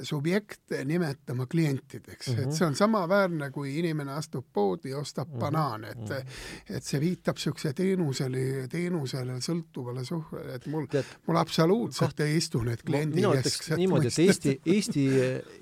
subjekte 0.02 0.84
nimetama 0.84 1.46
klientideks 1.46 2.28
mm, 2.28 2.34
-hmm. 2.34 2.40
et 2.40 2.46
mhm. 2.46 2.54
see 2.56 2.66
on 2.66 2.74
samaväärne, 2.74 3.50
kui 3.50 3.78
inimene 3.78 4.12
astub 4.12 4.46
poodi 4.52 4.90
ja 4.90 4.98
ostab 4.98 5.28
mm 5.28 5.34
-hmm. 5.34 5.40
banaane, 5.40 5.90
et 5.90 5.98
-hmm. 6.10 6.76
et 6.76 6.84
see 6.84 7.00
viitab 7.00 7.36
niisuguse 7.36 7.72
teenusele, 7.72 8.68
teenusele 8.68 9.38
sõltuvale 9.40 10.04
suhtele, 10.04 10.54
et 10.54 10.66
mul, 10.66 10.86
mul 11.26 11.36
absoluutselt 11.36 12.20
ei 12.20 12.36
istu 12.36 12.62
need 12.62 12.82
kliendikesksed 12.86 13.76
niimoodi, 13.76 14.06
et 14.06 14.18
Eesti, 14.18 14.60
Eesti, 14.66 15.06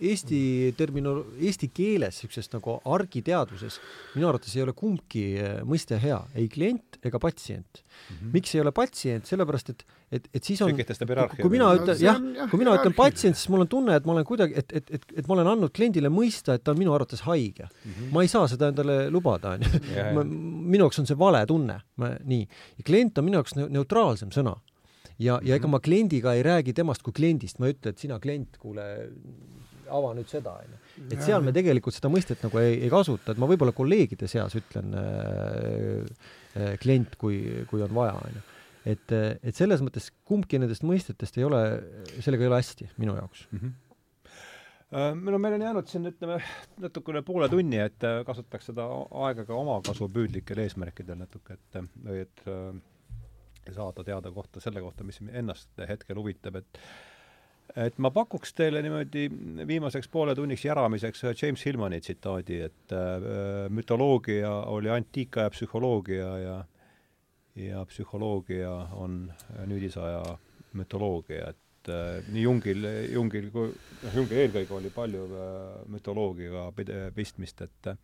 Eesti 0.01 0.75
termino-, 0.79 1.25
eesti 1.41 1.69
keeles, 1.75 2.15
niisuguses 2.15 2.51
nagu 2.53 2.79
argiteaduses 2.85 3.81
minu 4.15 4.29
arvates 4.29 4.57
ei 4.57 4.63
ole 4.63 4.73
kumbki 4.77 5.25
eh, 5.41 5.61
mõiste 5.67 5.99
hea, 6.01 6.21
ei 6.35 6.49
klient 6.49 6.99
ega 7.05 7.21
patsient 7.21 7.83
mm. 7.83 8.17
-hmm. 8.17 8.33
miks 8.33 8.55
ei 8.55 8.61
ole 8.61 8.73
patsient, 8.73 9.27
sellepärast 9.27 9.71
et 9.71 9.85
et, 10.15 10.27
et 10.37 10.47
siis 10.47 10.61
on, 10.65 10.73
kui 10.75 11.51
mina 11.53 11.71
ütlen, 11.77 11.99
jah, 12.03 12.19
kui 12.51 12.61
mina 12.61 12.75
ütlen 12.79 12.95
patsient, 12.97 13.39
siis 13.39 13.51
mul 13.53 13.65
on 13.65 13.71
tunne, 13.71 13.97
et 13.99 14.07
ma 14.07 14.15
olen 14.15 14.27
kuidagi, 14.29 14.57
et, 14.61 14.75
et, 14.81 14.93
et, 14.99 15.07
et 15.21 15.31
ma 15.31 15.37
olen 15.37 15.51
andnud 15.55 15.75
kliendile 15.75 16.11
mõista, 16.13 16.57
et 16.57 16.65
ta 16.65 16.75
on 16.75 16.81
minu 16.81 16.95
arvates 16.95 17.25
haige 17.27 17.67
mm. 17.67 17.91
-hmm. 17.91 18.13
ma 18.15 18.23
ei 18.25 18.31
saa 18.31 18.47
seda 18.51 18.71
endale 18.73 18.99
lubada, 19.15 19.57
onju. 19.57 20.25
minu 20.25 20.85
jaoks 20.85 21.03
on 21.03 21.11
see 21.11 21.19
vale 21.19 21.43
tunne, 21.51 21.81
ma, 22.01 22.13
nii. 22.23 22.47
ja 22.79 22.87
klient 22.87 23.19
on 23.19 23.29
minu 23.29 23.41
jaoks 23.41 23.59
neutraalsem 23.59 24.31
sõna. 24.35 24.55
ja, 25.19 25.41
ja 25.43 25.55
ega 25.57 25.67
mhm. 25.67 25.77
ma 25.77 25.81
kliendiga 25.81 26.35
ei 26.35 26.43
räägi 26.43 26.75
temast 26.75 27.03
kui 27.03 27.13
kliendist, 27.13 27.59
ma 27.59 27.69
ei 27.69 27.77
ütle, 27.77 27.95
et 27.95 27.99
sina 27.99 28.19
klient, 28.21 28.59
kuule, 28.59 28.87
ava 29.91 30.15
nüüd 30.15 30.31
seda, 30.31 30.57
onju. 30.63 30.81
et 31.11 31.21
seal 31.23 31.43
me 31.43 31.53
tegelikult 31.53 31.95
seda 31.95 32.11
mõistet 32.13 32.43
nagu 32.43 32.59
ei, 32.59 32.81
ei 32.87 32.91
kasuta, 32.91 33.33
et 33.33 33.39
ma 33.39 33.51
võib-olla 33.51 33.75
kolleegide 33.75 34.31
seas 34.31 34.55
ütlen 34.59 34.95
äh, 34.95 36.03
äh, 36.57 36.75
klient, 36.83 37.17
kui, 37.21 37.65
kui 37.71 37.83
on 37.83 37.95
vaja, 37.95 38.19
onju 38.29 38.51
et, 38.85 39.15
et 39.15 39.57
selles 39.57 39.83
mõttes 39.85 40.11
kumbki 40.29 40.61
nendest 40.61 40.85
mõistetest 40.87 41.39
ei 41.41 41.47
ole, 41.49 41.63
sellega 42.21 42.45
ei 42.45 42.51
ole 42.53 42.61
hästi 42.61 42.91
minu 43.01 43.17
jaoks 43.21 43.49
mm. 43.51 43.59
-hmm 43.59 43.81
no 44.95 45.39
meil 45.43 45.57
on 45.57 45.63
jäänud 45.65 45.89
siin 45.91 46.05
ütleme 46.07 46.37
natuke 46.79 47.11
üle 47.11 47.23
poole 47.27 47.49
tunni, 47.51 47.81
et 47.83 48.05
äh, 48.07 48.21
kasutaks 48.27 48.69
seda 48.71 48.85
aega 49.27 49.43
ka 49.49 49.57
omakasupüüdlikel 49.59 50.61
eesmärkidel 50.63 51.19
natuke, 51.19 51.57
et 51.57 51.81
või 52.05 52.21
et 52.23 52.45
saada 53.73 54.05
teada 54.05 54.31
kohta 54.31 54.61
selle 54.61 54.81
kohta, 54.85 55.05
mis 55.05 55.21
ennast 55.33 55.83
hetkel 55.89 56.21
huvitab, 56.21 56.61
et 56.61 56.81
et 57.81 57.97
ma 57.99 58.11
pakuks 58.13 58.53
teile 58.55 58.83
niimoodi 58.85 59.25
viimaseks 59.67 60.09
poole 60.13 60.35
tunniks 60.37 60.67
järamiseks 60.67 61.25
James 61.41 61.65
Hillmani 61.67 62.01
tsitaadi, 62.01 62.61
et 62.69 62.93
äh, 62.93 63.25
mütoloogia 63.73 64.53
oli 64.71 64.91
antiikaja 64.93 65.51
psühholoogia 65.51 66.29
ja 66.39 66.59
ja 67.57 67.85
psühholoogia 67.87 68.71
on 68.99 69.29
nüüdisaja 69.67 70.23
mütoloogia, 70.75 71.51
et 71.55 71.91
äh, 71.93 72.23
nii 72.35 72.43
Jungil, 72.43 72.87
Jungil 73.13 73.51
kui, 73.55 73.75
noh, 74.03 74.17
Jungil 74.17 74.45
eelkõige 74.45 74.75
oli 74.79 74.91
palju 74.95 75.27
äh, 75.29 75.69
mütoloogiaga 75.95 76.71
pistmist, 77.15 77.63
et 77.63 77.95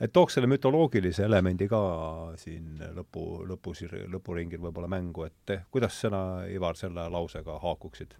et 0.00 0.12
tooks 0.12 0.36
selle 0.36 0.48
mütoloogilise 0.48 1.26
elemendi 1.26 1.68
ka 1.68 1.80
siin 2.40 2.80
lõpu, 2.96 3.24
lõpus, 3.50 3.84
lõpuringil 4.08 4.62
võib-olla 4.62 4.88
mängu, 4.90 5.26
et 5.28 5.54
eh, 5.54 5.66
kuidas 5.70 5.98
sina, 6.00 6.46
Ivar, 6.48 6.78
selle 6.80 7.08
lausega 7.12 7.58
haakuksid? 7.62 8.16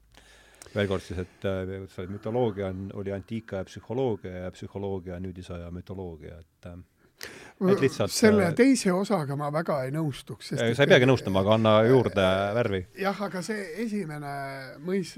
veel 0.74 0.86
kord 0.86 1.02
siis, 1.02 1.18
et 1.18 1.44
äh, 1.48 2.08
mütoloogia 2.12 2.68
on, 2.68 2.90
oli 3.00 3.12
antiikaja 3.16 3.64
psühholoogia 3.66 4.44
ja 4.44 4.50
psühholoogia 4.54 5.16
on 5.16 5.24
nüüdisaja 5.24 5.70
mütoloogia, 5.74 6.36
et 6.44 6.68
äh, 6.68 6.76
et 7.68 7.84
lihtsalt 7.84 8.12
selle 8.14 8.48
äh, 8.48 8.54
teise 8.56 8.92
osaga 8.96 9.36
ma 9.36 9.50
väga 9.52 9.82
ei 9.84 9.94
nõustuks. 9.94 10.54
sa 10.56 10.68
ei 10.70 10.90
peagi 10.90 11.08
nõustuma, 11.08 11.44
aga 11.44 11.56
anna 11.58 11.76
juurde 11.88 12.26
värvi. 12.56 12.84
jah, 13.02 13.22
aga 13.28 13.42
see 13.44 13.66
esimene 13.84 14.34
mõis, 14.86 15.16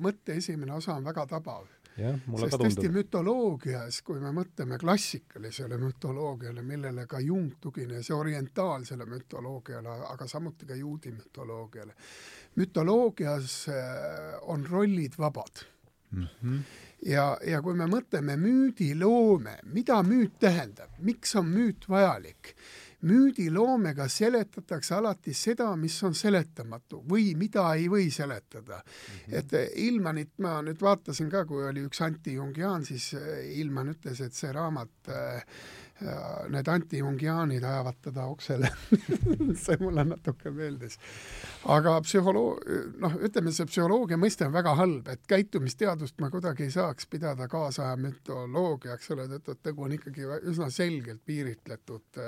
mõtte 0.00 0.38
esimene 0.40 0.76
osa 0.76 0.96
on 0.96 1.04
väga 1.04 1.26
tabav 1.36 1.66
sest 1.94 2.56
tõesti 2.58 2.90
mütoloogias, 2.90 4.00
kui 4.06 4.18
me 4.22 4.32
mõtleme 4.34 4.78
klassikalisele 4.80 5.78
mütoloogiale, 5.78 6.64
millele 6.66 7.06
ka 7.10 7.20
Jung 7.22 7.54
tugines 7.62 8.10
orientaalsele 8.10 9.06
mütoloogiale, 9.06 10.00
aga 10.10 10.26
samuti 10.30 10.66
ka 10.66 10.78
juudi 10.78 11.12
mütoloogiale, 11.14 11.94
mütoloogias 12.58 13.60
äh, 13.70 14.34
on 14.50 14.66
rollid 14.70 15.18
vabad 15.18 15.62
mm. 16.14 16.28
-hmm. 16.42 16.62
ja, 17.10 17.26
ja 17.46 17.62
kui 17.62 17.74
me 17.74 17.86
mõtleme 17.90 18.36
müüdiloome, 18.36 19.58
mida 19.64 20.02
müüt 20.02 20.38
tähendab, 20.40 20.90
miks 20.98 21.36
on 21.36 21.46
müüt 21.46 21.88
vajalik, 21.88 22.54
müüdiloomega 23.04 24.08
seletatakse 24.08 24.94
alati 24.94 25.34
seda, 25.34 25.68
mis 25.76 25.96
on 26.02 26.14
seletamatu 26.14 27.02
või 27.08 27.34
mida 27.36 27.66
ei 27.74 27.88
või 27.92 28.10
seletada 28.10 28.80
mm. 28.80 28.90
-hmm. 29.26 29.38
et 29.38 29.54
eh, 29.54 29.68
Ilmanit 29.86 30.38
ma 30.38 30.60
nüüd 30.62 30.80
vaatasin 30.80 31.30
ka, 31.30 31.44
kui 31.44 31.64
oli 31.68 31.84
üks 31.84 32.00
antijungiaan, 32.00 32.84
siis 32.84 33.12
eh, 33.14 33.58
Ilman 33.60 33.92
ütles, 33.92 34.20
et 34.20 34.32
see 34.32 34.52
raamat 34.52 35.12
äh, 35.12 35.44
need 36.50 36.68
antijungiaanid 36.68 37.64
ajavad 37.64 38.00
teda 38.02 38.24
oksele 38.26 38.70
see 39.64 39.76
mulle 39.80 40.04
natuke 40.08 40.50
meeldis. 40.50 40.98
aga 41.70 41.98
psühholoog-, 42.02 42.64
noh, 43.00 43.14
ütleme 43.28 43.52
see 43.54 43.68
psühholoogia 43.70 44.18
mõiste 44.20 44.48
on 44.48 44.56
väga 44.56 44.74
halb, 44.80 45.08
et 45.12 45.22
käitumisteadust 45.30 46.18
ma 46.20 46.32
kuidagi 46.34 46.66
ei 46.66 46.74
saaks 46.74 47.06
pidada 47.10 47.48
kaasaja 47.48 47.94
mütoloogiaks, 48.00 49.12
selle 49.12 49.28
tõttu, 49.30 49.54
et 49.54 49.62
tegu 49.70 49.86
on 49.86 49.94
ikkagi 49.94 50.26
üsna 50.50 50.70
selgelt 50.74 51.22
piiritletud 51.24 52.22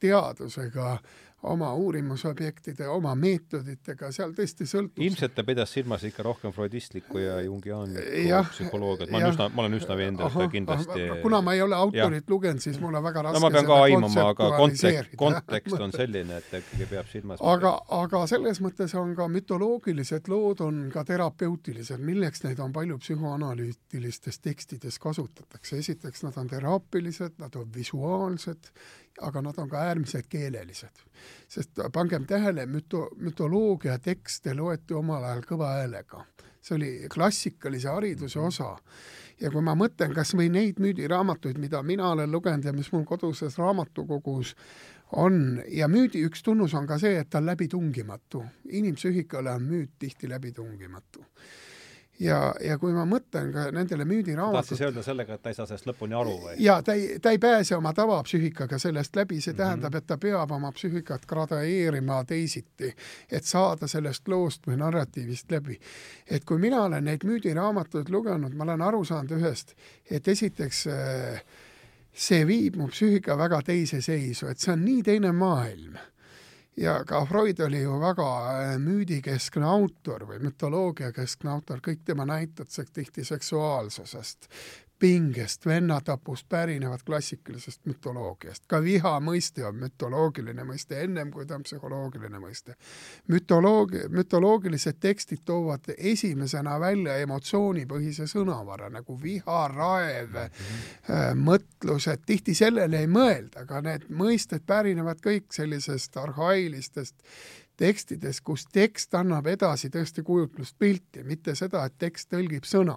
teadusega, 0.00 0.96
oma 1.42 1.74
uurimusobjektide, 1.74 2.86
oma 2.88 3.12
meetoditega, 3.18 4.08
seal 4.14 4.32
tõesti 4.36 4.64
sõltub 4.68 5.02
ilmselt 5.04 5.34
ta 5.36 5.44
pidas 5.44 5.72
silmas 5.74 6.04
ikka 6.08 6.24
rohkem 6.24 6.52
freudistlikku 6.54 7.20
ja 7.20 7.36
jungiaanlikku 7.44 8.40
psühholoogiat, 8.54 9.12
ma 9.12 9.20
olen 9.20 9.34
üsna, 9.34 9.48
ma 9.52 9.64
olen 9.64 9.76
üsna 9.76 9.98
veendunud, 10.00 10.32
et 10.32 10.38
ta 10.40 10.48
kindlasti 10.54 11.06
kuna 11.22 11.42
ma 11.44 11.54
ei 11.54 11.62
ole 11.62 11.76
autorit 11.76 12.32
lugenud, 12.32 12.64
siis 12.64 12.80
mul 12.80 12.96
on 12.96 13.04
väga 13.04 13.26
raske 13.28 13.38
no 13.38 13.44
ma 13.44 13.52
pean 13.52 13.68
ka 13.68 13.78
aimama, 13.84 14.26
aga 14.32 14.50
kontekst, 14.56 15.16
kontekst 15.20 15.86
on 15.88 15.94
selline, 15.94 16.40
et 16.40 16.50
ta 16.50 16.62
ikkagi 16.64 16.90
peab 16.94 17.12
silmas 17.12 17.44
aga, 17.54 17.76
aga 18.00 18.24
selles 18.32 18.62
mõttes 18.64 18.96
on 18.96 19.12
ka 19.18 19.28
mütoloogilised 19.36 20.32
lood 20.32 20.64
on 20.64 20.86
ka 20.94 21.04
terapeutilised, 21.06 22.00
milleks 22.00 22.46
neid 22.48 22.64
on 22.64 22.72
palju 22.72 22.96
psühhoanalüütilistes 23.04 24.40
tekstides 24.40 24.98
kasutatakse, 25.04 25.84
esiteks 25.84 26.24
nad 26.24 26.40
on 26.40 26.48
teraapilised, 26.48 27.36
nad 27.44 27.60
on 27.60 27.68
visuaalsed 27.76 28.72
aga 29.22 29.42
nad 29.42 29.58
on 29.58 29.68
ka 29.68 29.80
äärmiselt 29.88 30.26
keelelised. 30.28 31.02
sest 31.48 31.70
pangem 31.92 32.26
tähele, 32.26 32.66
müto-, 32.66 33.08
mütoloogia 33.16 33.98
tekste 33.98 34.54
loeti 34.54 34.94
omal 34.94 35.24
ajal 35.24 35.42
kõva 35.48 35.72
häälega. 35.78 36.24
see 36.60 36.76
oli 36.76 36.90
klassikalise 37.14 37.88
hariduse 37.88 38.40
osa. 38.40 38.76
ja 39.40 39.50
kui 39.50 39.62
ma 39.62 39.74
mõtlen 39.74 40.14
kas 40.14 40.34
või 40.34 40.48
neid 40.50 40.80
müüdiraamatuid, 40.80 41.58
mida 41.58 41.82
mina 41.82 42.10
olen 42.10 42.32
lugenud 42.32 42.64
ja 42.64 42.72
mis 42.72 42.92
mul 42.92 43.04
koduses 43.04 43.58
raamatukogus 43.58 44.54
on, 45.12 45.62
ja 45.68 45.88
müüdi 45.88 46.24
üks 46.26 46.42
tunnus 46.42 46.74
on 46.74 46.86
ka 46.86 46.98
see, 46.98 47.18
et 47.18 47.30
ta 47.30 47.38
on 47.38 47.46
läbitungimatu. 47.46 48.44
inimpsüühikale 48.68 49.50
on 49.50 49.62
müüt 49.62 49.90
tihti 49.98 50.28
läbitungimatu 50.28 51.24
ja, 52.20 52.54
ja 52.64 52.78
kui 52.78 52.92
ma 52.96 53.04
mõtlen 53.08 53.50
ka 53.52 53.66
nendele 53.74 54.06
müüdiraamatutele 54.08 54.62
tahtsid 54.62 54.80
sa 54.80 54.88
öelda 54.88 55.04
sellega, 55.04 55.36
et 55.36 55.42
ta 55.42 55.52
ei 55.52 55.58
saa 55.58 55.68
sellest 55.68 55.88
lõpuni 55.90 56.16
aru 56.16 56.36
või? 56.44 56.54
jaa, 56.64 56.78
ta 56.82 56.96
ei, 56.96 57.18
ta 57.22 57.32
ei 57.34 57.40
pääse 57.42 57.76
oma 57.76 57.92
tavapsüühikaga 57.96 58.78
sellest 58.82 59.16
läbi, 59.16 59.40
see 59.40 59.52
mm 59.52 59.56
-hmm. 59.56 59.62
tähendab, 59.62 59.94
et 59.94 60.06
ta 60.06 60.18
peab 60.18 60.50
oma 60.56 60.72
psüühikat 60.72 61.26
gradeerima 61.26 62.22
teisiti, 62.24 62.94
et 63.30 63.44
saada 63.44 63.86
sellest 63.86 64.28
loost 64.28 64.66
või 64.66 64.80
narratiivist 64.80 65.52
läbi. 65.52 65.80
et 66.30 66.44
kui 66.44 66.58
mina 66.58 66.82
olen 66.82 67.04
neid 67.04 67.24
müüdiraamatuid 67.24 68.08
lugenud, 68.08 68.54
ma 68.54 68.64
olen 68.64 68.82
aru 68.82 69.04
saanud 69.04 69.30
ühest, 69.30 69.74
et 70.10 70.28
esiteks 70.28 70.86
äh, 70.86 71.42
see 72.12 72.46
viib 72.46 72.76
mu 72.76 72.88
psüühika 72.88 73.38
väga 73.38 73.62
teise 73.62 74.00
seisu, 74.00 74.46
et 74.46 74.58
see 74.58 74.72
on 74.72 74.84
nii 74.84 75.02
teine 75.02 75.32
maailm 75.32 75.98
ja 76.76 77.04
ka 77.04 77.24
Freud 77.26 77.60
oli 77.60 77.82
ju 77.82 77.98
väga 78.00 78.28
äh, 78.52 78.78
müüdikeskne 78.82 79.66
autor 79.66 80.26
või 80.28 80.40
mütoloogiakeskne 80.44 81.50
autor, 81.50 81.80
kõik 81.84 82.04
tema 82.04 82.26
näited 82.28 82.68
tihti 82.92 83.24
seksuaalsusest, 83.24 84.50
pingest, 84.98 85.66
vennatapust 85.66 86.48
pärinevad 86.48 87.00
klassikalisest 87.06 87.80
mütoloogiast. 87.84 88.64
ka 88.66 88.82
viha 88.82 89.18
mõiste 89.20 89.64
on 89.68 89.76
mütoloogiline 89.76 90.64
mõiste, 90.64 91.00
ennem 91.04 91.30
kui 91.30 91.46
ta 91.46 91.54
on 91.54 91.62
psühholoogiline 91.62 92.38
mõiste. 92.40 92.76
mütoloogi-, 93.28 94.08
mütoloogilised 94.08 95.00
tekstid 95.00 95.44
toovad 95.44 95.92
esimesena 95.98 96.80
välja 96.80 97.16
emotsioonipõhise 97.16 98.26
sõnavara 98.26 98.88
nagu 98.90 99.18
viha, 99.22 99.68
raev 99.68 100.30
mm, 100.30 100.48
-hmm. 101.08 101.44
mõtlused, 101.44 102.24
tihti 102.26 102.54
sellele 102.54 103.00
ei 103.00 103.06
mõelda, 103.06 103.60
aga 103.66 103.80
need 103.80 104.08
mõisted 104.08 104.64
pärinevad 104.66 105.20
kõik 105.20 105.52
sellisest 105.52 106.16
arhailistest 106.16 107.14
tekstidest, 107.76 108.40
kus 108.40 108.64
tekst 108.72 109.14
annab 109.14 109.46
edasi 109.46 109.90
tõesti 109.92 110.22
kujutlust 110.22 110.78
pilti, 110.78 111.24
mitte 111.24 111.54
seda, 111.54 111.84
et 111.84 111.98
tekst 111.98 112.32
tõlgib 112.32 112.64
sõna. 112.64 112.96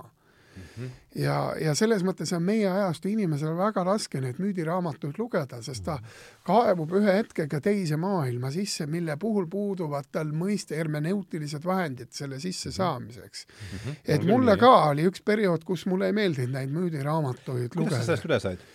-hmm. 0.59 0.89
ja, 1.23 1.37
ja 1.61 1.75
selles 1.75 2.03
mõttes 2.05 2.33
on 2.35 2.43
meie 2.43 2.67
ajastu 2.69 3.09
inimesel 3.09 3.55
väga 3.57 3.83
raske 3.83 4.21
neid 4.21 4.39
müüdiraamatuid 4.39 5.19
lugeda, 5.19 5.61
sest 5.65 5.83
ta 5.85 5.99
kaevub 6.47 6.93
ühe 6.99 7.15
hetkega 7.19 7.61
teise 7.61 7.97
maailma 7.97 8.51
sisse, 8.51 8.87
mille 8.87 9.17
puhul 9.17 9.47
puuduvad 9.47 10.11
tal 10.11 10.33
mõiste 10.33 10.77
hermeneutilised 10.77 11.65
vahendid 11.65 12.11
selle 12.11 12.39
sissesaamiseks 12.39 13.47
mm. 13.47 13.77
-hmm. 13.77 13.95
et 14.05 14.27
mulle 14.27 14.57
ka 14.57 14.73
oli 14.89 15.07
üks 15.09 15.23
periood, 15.25 15.63
kus 15.63 15.85
mulle 15.85 16.11
ei 16.11 16.13
meeldinud 16.13 16.53
neid 16.53 16.69
müüdiraamatuid 16.69 17.75
lugeda. 17.75 17.89
kuidas 17.89 17.99
sa 17.99 18.05
sellest 18.05 18.29
üle 18.29 18.39
said? 18.39 18.69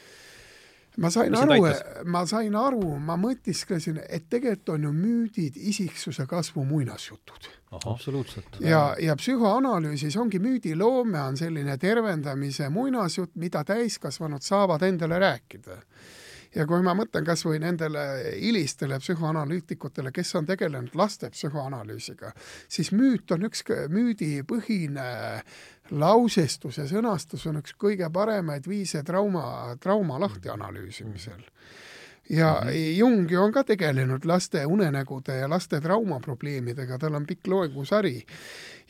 Ma 0.96 1.10
sain 1.10 1.34
aru, 1.34 1.58
ma 2.04 2.24
sain 2.26 2.54
aru, 2.54 2.98
ma 3.02 3.16
mõtisklesin, 3.20 4.00
et 4.08 4.28
tegelikult 4.30 4.74
on 4.76 4.88
ju 4.88 4.92
müüdid 4.94 5.56
isiksuse 5.56 6.26
kasvu 6.30 6.64
muinasjutud. 6.64 7.48
absoluutselt. 7.84 8.60
ja, 8.60 8.96
ja 9.00 9.16
psühhoanalüüsis 9.16 10.16
ongi 10.16 10.38
müüdiloome 10.38 11.20
on 11.20 11.36
selline 11.36 11.78
tervendamise 11.78 12.68
muinasjutt, 12.68 13.34
mida 13.34 13.64
täiskasvanud 13.64 14.42
saavad 14.42 14.82
endale 14.82 15.18
rääkida 15.18 15.80
ja 16.54 16.66
kui 16.66 16.82
ma 16.82 16.94
mõtlen 16.94 17.26
kas 17.26 17.44
või 17.46 17.60
nendele 17.62 18.04
hilistele 18.40 18.98
psühhoanalüütikutele, 19.02 20.12
kes 20.14 20.34
on 20.38 20.46
tegelenud 20.46 20.94
laste 20.98 21.30
psühhoanalüüsiga, 21.34 22.32
siis 22.68 22.92
müüt 22.94 23.30
on 23.34 23.48
üks 23.48 23.64
müüdipõhine 23.92 25.08
lausestus 25.90 26.78
ja 26.78 26.86
sõnastus 26.88 27.46
on 27.50 27.60
üks 27.60 27.74
kõige 27.78 28.10
paremaid 28.12 28.68
viise 28.68 29.02
trauma, 29.04 29.76
trauma 29.80 30.20
lahti 30.20 30.52
analüüsimisel 30.52 31.42
ja 32.30 32.60
mm 32.60 32.68
-hmm. 32.68 32.98
Jung 32.98 33.30
ju 33.30 33.42
on 33.42 33.52
ka 33.52 33.64
tegelenud 33.64 34.24
laste 34.24 34.66
unenägude 34.66 35.36
ja 35.36 35.50
laste 35.50 35.80
traumaprobleemidega, 35.80 36.98
tal 36.98 37.14
on 37.14 37.26
pikk 37.26 37.46
loengusari. 37.46 38.26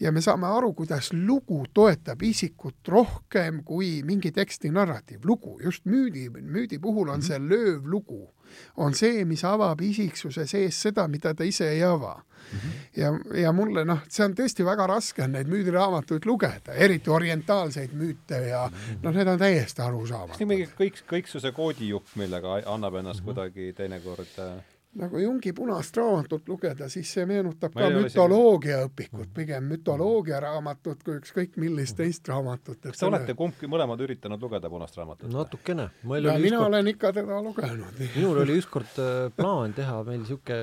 Ja 0.01 0.13
me 0.13 0.21
saame 0.21 0.47
aru, 0.47 0.73
kuidas 0.75 1.13
lugu 1.13 1.65
toetab 1.75 2.23
isikut 2.23 2.89
rohkem 2.89 3.63
kui 3.65 4.03
mingi 4.03 4.33
teksti 4.33 4.71
narratiiv. 4.71 5.21
lugu, 5.25 5.61
just 5.63 5.85
müüdi, 5.85 6.29
müüdi 6.31 6.79
puhul 6.79 7.09
on 7.09 7.21
-hmm. 7.21 7.27
see 7.27 7.39
lööv 7.39 7.87
lugu 7.87 8.35
on 8.77 8.95
see, 8.95 9.25
mis 9.25 9.45
avab 9.45 9.81
isiksuse 9.81 10.47
sees 10.47 10.83
seda, 10.87 11.07
mida 11.09 11.35
ta 11.35 11.45
ise 11.45 11.69
ei 11.71 11.83
ava 11.85 12.15
mm. 12.15 12.59
-hmm. 12.59 12.73
ja, 12.97 13.41
ja 13.41 13.53
mulle 13.53 13.85
noh, 13.85 14.03
see 14.09 14.25
on 14.25 14.35
tõesti 14.35 14.65
väga 14.65 14.87
raske 14.87 15.23
on 15.23 15.33
neid 15.33 15.49
müüdiraamatuid 15.49 16.27
lugeda, 16.27 16.75
eriti 16.75 17.11
orientaalseid 17.11 17.93
müüte 17.93 18.41
ja 18.49 18.67
mm 18.67 18.77
-hmm. 18.77 19.03
noh, 19.03 19.15
need 19.15 19.29
on 19.29 19.39
täiesti 19.39 19.83
arusaamatud. 19.83 20.47
mingi 20.47 20.69
kõik, 20.81 21.03
kõiksuse 21.11 21.53
koodijupp, 21.53 22.17
millega 22.17 22.61
annab 22.67 22.95
ennast 22.95 23.21
mm 23.21 23.23
-hmm. 23.23 23.35
kuidagi 23.35 23.73
teinekord 23.73 24.39
äh 24.39 24.74
nagu 24.95 25.19
Jungi 25.19 25.53
punast 25.53 25.97
raamatut 25.97 26.49
lugeda, 26.49 26.89
siis 26.89 27.11
see 27.17 27.27
meenutab 27.27 27.75
ka 27.75 27.89
mütoloogiaõpikut, 27.95 29.31
pigem 29.35 29.67
mütoloogiaraamatut 29.73 31.03
kui 31.07 31.17
ükskõik 31.19 31.59
millist 31.61 31.97
teist 31.99 32.29
raamatut. 32.31 32.79
kas 32.83 33.01
te 33.03 33.09
olete 33.09 33.35
kumbki 33.39 33.71
mõlemad 33.71 34.01
üritanud 34.07 34.43
lugeda 34.43 34.71
punast 34.71 34.99
raamatut? 34.99 35.31
natukene. 35.33 35.89
ja 36.05 36.37
mina 36.39 36.61
kord... 36.61 36.69
olen 36.69 36.93
ikka 36.95 37.13
teda 37.13 37.41
lugenud. 37.43 38.03
minul 38.17 38.43
oli 38.45 38.59
ükskord 38.61 39.01
äh, 39.03 39.31
plaan 39.37 39.75
teha 39.75 40.03
meil 40.07 40.23
niisugune 40.23 40.61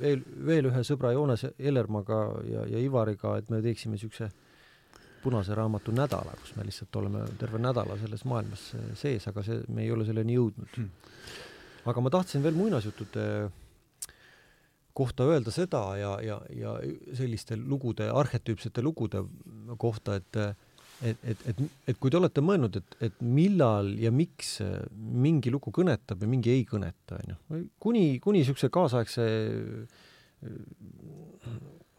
veel, 0.00 0.24
veel 0.46 0.70
ühe 0.70 0.84
sõbra 0.86 1.12
Joonas 1.12 1.44
Ellermaga 1.58 2.22
ja, 2.48 2.64
ja 2.74 2.80
Ivariga, 2.80 3.36
et 3.38 3.52
me 3.52 3.60
teeksime 3.64 3.98
niisuguse 3.98 4.30
punase 5.20 5.52
raamatu 5.52 5.92
nädala, 5.92 6.32
kus 6.40 6.54
me 6.56 6.64
lihtsalt 6.64 6.96
oleme 6.96 7.26
terve 7.38 7.60
nädala 7.60 7.98
selles 8.00 8.24
maailmas 8.24 8.70
sees, 8.96 9.28
aga 9.28 9.44
see, 9.44 9.60
me 9.68 9.84
ei 9.84 9.92
ole 9.92 10.08
selleni 10.08 10.38
jõudnud 10.38 10.76
hmm 10.78 11.48
aga 11.88 12.04
ma 12.04 12.12
tahtsin 12.12 12.44
veel 12.44 12.56
muinasjuttude 12.58 13.26
kohta 15.00 15.28
öelda 15.30 15.52
seda 15.54 15.84
ja, 15.96 16.16
ja, 16.24 16.40
ja 16.52 16.74
selliste 17.16 17.56
lugude, 17.56 18.10
arhetüüpsete 18.10 18.82
lugude 18.84 19.24
kohta, 19.78 20.18
et 20.20 20.42
et, 21.00 21.16
et, 21.24 21.42
et, 21.48 21.60
et 21.88 21.96
kui 21.96 22.12
te 22.12 22.18
olete 22.18 22.42
mõelnud, 22.44 22.74
et, 22.76 22.96
et 23.06 23.22
millal 23.24 23.94
ja 23.96 24.10
miks 24.12 24.58
mingi 24.92 25.48
lugu 25.48 25.72
kõnetab 25.72 26.20
ja 26.20 26.28
mingi 26.28 26.52
ei 26.52 26.66
kõneta, 26.68 27.16
onju, 27.22 27.62
kuni, 27.80 28.02
kuni 28.20 28.42
niisuguse 28.42 28.68
kaasaegse 28.74 29.24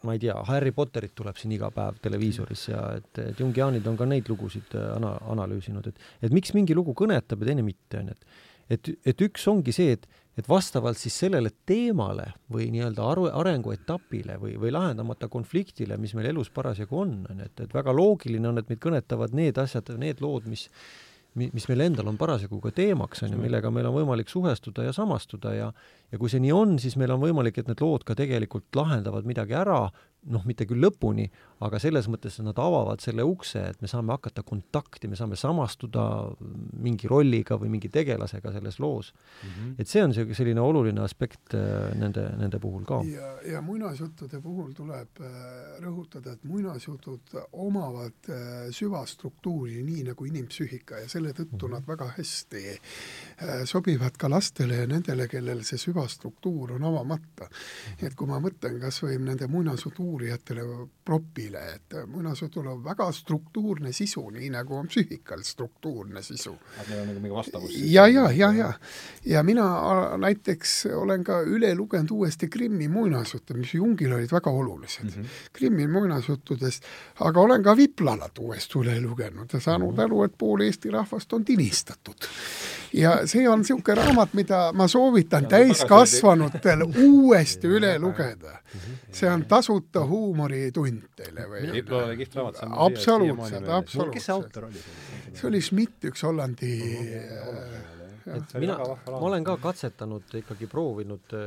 ma 0.01 0.13
ei 0.13 0.21
tea, 0.21 0.35
Harry 0.49 0.73
Potterit 0.73 1.13
tuleb 1.17 1.37
siin 1.37 1.53
iga 1.53 1.69
päev 1.73 1.97
televiisoris 2.01 2.67
ja 2.71 2.83
et, 2.97 3.11
et 3.21 3.41
jungiaanid 3.41 3.85
on 3.89 3.97
ka 3.97 4.07
neid 4.09 4.29
lugusid 4.29 4.73
ana-, 4.95 5.17
analüüsinud, 5.33 5.89
et 5.91 6.29
et 6.29 6.33
miks 6.33 6.53
mingi 6.57 6.77
lugu 6.77 6.95
kõnetab 6.97 7.41
ja 7.41 7.51
teine 7.51 7.65
mitte, 7.65 8.01
on 8.01 8.09
ju, 8.09 8.17
et 8.17 8.50
et, 8.71 8.91
et 9.05 9.23
üks 9.27 9.45
ongi 9.51 9.73
see, 9.75 9.97
et, 9.97 10.07
et 10.39 10.47
vastavalt 10.49 10.99
siis 10.99 11.17
sellele 11.25 11.51
teemale 11.67 12.31
või 12.53 12.69
nii-öelda 12.73 13.05
aru, 13.13 13.27
arenguetapile 13.41 14.37
või, 14.41 14.55
või 14.61 14.73
lahendamata 14.73 15.29
konfliktile, 15.31 15.99
mis 16.01 16.15
meil 16.17 16.31
elus 16.31 16.51
parasjagu 16.53 17.03
on, 17.03 17.15
on 17.29 17.43
ju, 17.43 17.51
et, 17.51 17.63
et 17.67 17.77
väga 17.77 17.95
loogiline 17.95 18.51
on, 18.51 18.61
et 18.61 18.71
meid 18.71 18.81
kõnetavad 18.83 19.35
need 19.37 19.59
asjad, 19.61 19.91
need 20.01 20.23
lood, 20.23 20.49
mis 20.51 20.69
mis 21.31 21.63
meil 21.69 21.85
endal 21.85 22.09
on 22.11 22.17
parasjagu 22.19 22.57
ka 22.59 22.73
teemaks, 22.75 23.21
on 23.23 23.31
ju, 23.31 23.37
millega 23.39 23.69
meil 23.71 23.87
on 23.87 23.95
võimalik 23.95 24.27
suhestuda 24.27 24.83
ja 24.83 24.91
samastuda 24.95 25.53
ja 25.55 25.69
ja 26.11 26.17
kui 26.19 26.27
see 26.27 26.41
nii 26.43 26.51
on, 26.51 26.73
siis 26.83 26.97
meil 26.99 27.13
on 27.15 27.21
võimalik, 27.21 27.55
et 27.61 27.69
need 27.71 27.79
lood 27.79 28.03
ka 28.03 28.17
tegelikult 28.19 28.67
lahendavad 28.75 29.27
midagi 29.27 29.55
ära, 29.55 29.85
noh, 30.29 30.43
mitte 30.45 30.67
küll 30.69 30.81
lõpuni, 30.83 31.25
aga 31.65 31.79
selles 31.81 32.07
mõttes, 32.09 32.35
et 32.37 32.45
nad 32.45 32.57
avavad 32.61 33.01
selle 33.01 33.23
ukse, 33.25 33.61
et 33.73 33.81
me 33.81 33.89
saame 33.89 34.13
hakata 34.13 34.43
kontakti, 34.45 35.09
me 35.09 35.17
saame 35.17 35.37
samastuda 35.37 36.03
mingi 36.81 37.09
rolliga 37.09 37.57
või 37.61 37.71
mingi 37.73 37.89
tegelasega 37.93 38.53
selles 38.53 38.77
loos 38.81 39.11
mm. 39.13 39.49
-hmm. 39.49 39.75
et 39.81 39.89
see 39.89 40.03
on 40.03 40.13
see 40.13 40.37
selline 40.37 40.61
oluline 40.61 41.01
aspekt 41.01 41.55
äh, 41.57 41.93
nende, 41.97 42.27
nende 42.37 42.59
puhul 42.61 42.85
ka. 42.85 43.01
ja, 43.09 43.31
ja 43.53 43.61
muinasjuttude 43.65 44.41
puhul 44.41 44.73
tuleb 44.77 45.21
äh, 45.21 45.31
rõhutada, 45.81 46.35
et 46.37 46.43
muinasjutud 46.43 47.35
omavad 47.51 48.29
äh, 48.29 48.69
süvastruktuuri, 48.69 49.81
nii 49.85 50.07
nagu 50.11 50.29
inimpsüühika 50.29 51.01
ja 51.01 51.09
selle 51.09 51.33
tõttu 51.33 51.67
mm 51.67 51.67
-hmm. 51.67 51.73
nad 51.73 51.87
väga 51.87 52.11
hästi 52.17 52.61
sobivad 53.65 54.17
ka 54.17 54.29
lastele 54.29 54.75
ja 54.75 54.87
nendele, 54.87 55.27
kellel 55.27 55.63
see 55.63 55.77
süvastruktuur 55.77 56.71
on 56.77 56.83
avamata. 56.83 57.49
Mhm. 57.49 58.05
et 58.05 58.15
kui 58.15 58.27
ma 58.27 58.39
mõtlen 58.39 58.79
kas 58.81 59.01
või 59.03 59.17
nende 59.17 59.47
muinasjutu 59.47 60.10
uurijatele 60.11 60.63
propile, 61.05 61.61
et 61.75 61.95
muinasjutul 62.07 62.67
on 62.67 62.83
väga 62.83 63.07
struktuurne 63.15 63.91
sisu, 63.95 64.23
nii 64.35 64.49
nagu 64.53 64.75
on 64.77 64.89
psüühikal 64.91 65.43
struktuurne 65.45 66.21
sisu. 66.23 66.53
et 66.81 66.89
neil 66.89 67.01
on 67.01 67.07
nagu 67.11 67.23
mingi 67.23 67.35
vastavus? 67.35 67.77
ja, 67.93 68.07
ja, 68.07 68.27
ja, 68.31 68.51
ja. 68.53 68.73
ja 69.25 69.43
mina 69.43 69.67
näiteks 70.17 70.75
olen 70.95 71.23
ka 71.23 71.41
üle 71.41 71.73
lugenud 71.75 72.11
uuesti 72.11 72.49
Krimmi 72.49 72.87
muinasjutte, 72.87 73.53
mis 73.53 73.73
Jungil 73.73 74.13
olid 74.13 74.31
väga 74.31 74.51
olulised 74.51 75.03
mm. 75.03 75.09
-hmm. 75.09 75.39
Krimmi 75.53 75.87
muinasjuttudest, 75.87 76.83
aga 77.19 77.41
olen 77.41 77.63
ka 77.63 77.77
Viplalat 77.77 78.37
uuesti 78.39 78.79
üle 78.79 79.01
lugenud 79.01 79.49
ja 79.53 79.59
saanud 79.59 79.91
mm 79.91 79.97
-hmm. 79.97 80.03
aru, 80.03 80.23
et 80.23 80.37
pool 80.37 80.61
Eesti 80.61 80.91
rahvast 80.91 81.33
on 81.33 81.45
tinistatud 81.45 82.29
ja 82.93 83.27
see 83.27 83.49
on 83.49 83.61
niisugune 83.61 83.95
raamat, 83.95 84.33
mida 84.33 84.71
ma 84.73 84.87
soovitan 84.87 85.45
täiskasvanutel 85.51 86.83
uuesti 87.03 87.67
üle 87.77 87.97
lugeda. 87.99 88.59
see 89.11 89.29
on 89.29 89.45
tasuta 89.45 90.00
huumoritund 90.09 91.09
teile 91.17 91.47
või? 91.51 91.65
kihvt 91.73 92.37
raamat. 92.39 92.61
absoluutselt, 92.87 93.67
absoluutselt. 93.67 94.15
kes 94.15 94.27
see 94.29 94.35
autor 94.35 94.69
oli? 94.69 94.83
see 95.33 95.47
oli 95.51 95.61
Schmidt, 95.63 96.09
üks 96.11 96.25
Hollandi 96.27 96.73
et 98.31 98.57
mina, 98.61 98.77
ma 99.09 99.21
olen 99.29 99.45
ka 99.45 99.57
katsetanud 99.61 100.35
ikkagi 100.41 100.69
proovinud 100.71 101.37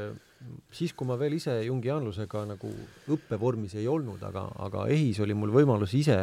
siis, 0.75 0.93
kui 0.93 1.09
ma 1.09 1.19
veel 1.21 1.39
ise 1.39 1.55
jungiaanlusega 1.65 2.43
nagu 2.51 2.73
õppevormis 3.15 3.79
ei 3.81 3.87
olnud, 3.89 4.21
aga, 4.27 4.49
aga 4.67 4.89
EHIS 4.93 5.23
oli 5.25 5.37
mul 5.39 5.55
võimalus 5.55 5.95
ise 5.97 6.19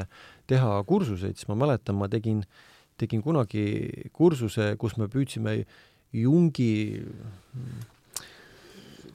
teha 0.50 0.76
kursuseid, 0.86 1.40
siis 1.40 1.50
ma 1.50 1.58
mäletan, 1.58 1.98
ma 1.98 2.10
tegin 2.12 2.44
äh, 2.44 2.68
tegin 3.02 3.24
kunagi 3.26 3.66
kursuse, 4.14 4.76
kus 4.82 4.98
me 5.02 5.10
püüdsime 5.12 5.62
Jungi 6.12 7.00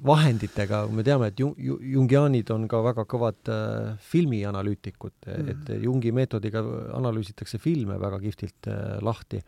vahenditega, 0.04 0.82
me 0.92 1.04
teame, 1.06 1.30
et 1.30 1.40
Jung, 1.40 1.54
Jungiaanid 1.56 2.50
on 2.54 2.66
ka 2.70 2.82
väga 2.84 3.04
kõvad 3.08 3.50
äh, 3.52 3.94
filmianalüütikud 4.10 5.14
mm., 5.26 5.52
et 5.52 5.70
Jungi 5.84 6.12
meetodiga 6.16 6.62
analüüsitakse 6.96 7.60
filme 7.62 7.98
väga 8.02 8.20
kihvtilt 8.24 8.70
äh, 8.70 8.98
lahti. 9.04 9.42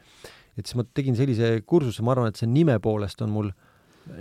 et 0.59 0.67
siis 0.67 0.79
ma 0.79 0.87
tegin 0.95 1.17
sellise 1.19 1.61
kursuse, 1.67 2.03
ma 2.03 2.15
arvan, 2.15 2.33
et 2.33 2.41
see 2.41 2.49
nime 2.51 2.79
poolest 2.83 3.23
on 3.23 3.31
mul 3.35 3.53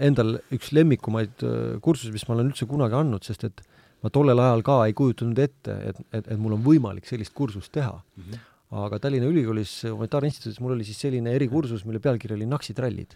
endal 0.04 0.38
üks 0.54 0.74
lemmikumaid 0.76 1.48
äh, 1.48 1.80
kursusi, 1.82 2.14
mis 2.14 2.28
ma 2.28 2.36
olen 2.36 2.52
üldse 2.52 2.68
kunagi 2.70 2.99
andnud, 2.99 3.24
sest 3.26 3.48
et 3.48 3.64
ma 4.04 4.12
tollel 4.14 4.40
ajal 4.44 4.62
ka 4.68 4.82
ei 4.86 4.94
kujutanud 4.98 5.40
ette, 5.41 5.80
et, 5.90 6.06
et, 6.12 6.28
et 6.28 6.38
mul 6.38 6.58
on 6.58 6.64
võimalik 6.66 7.08
sellist 7.10 7.34
kursust 7.38 7.72
teha 7.74 7.95
mm. 7.95 8.30
-hmm 8.30 8.45
aga 8.68 8.99
Tallinna 8.99 9.30
Ülikoolis 9.32 9.86
Humanitaarinstituudis 9.88 10.60
mul 10.60 10.76
oli 10.76 10.84
siis 10.84 10.99
selline 10.99 11.32
erikursus, 11.38 11.86
mille 11.88 12.02
pealkiri 12.04 12.36
oli 12.36 12.45
Naksitrallid. 12.52 13.16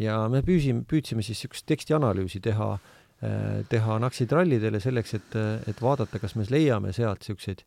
Ja 0.00 0.18
me 0.32 0.42
püüsime, 0.46 0.86
püüdsime 0.88 1.24
siis 1.24 1.42
niisugust 1.42 1.66
tekstianalüüsi 1.68 2.40
teha, 2.44 2.74
äh, 3.22 3.62
teha 3.68 3.98
naksitrallidele 4.02 4.80
selleks, 4.80 5.16
et, 5.18 5.40
et 5.68 5.82
vaadata, 5.82 6.20
kas 6.22 6.36
me 6.38 6.46
leiame 6.50 6.94
sealt 6.96 7.24
niisuguseid 7.24 7.64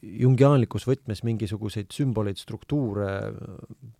jungiaanlikus 0.00 0.86
võtmes 0.88 1.20
mingisuguseid 1.28 1.90
sümboleid, 1.92 2.38
struktuure, 2.40 3.08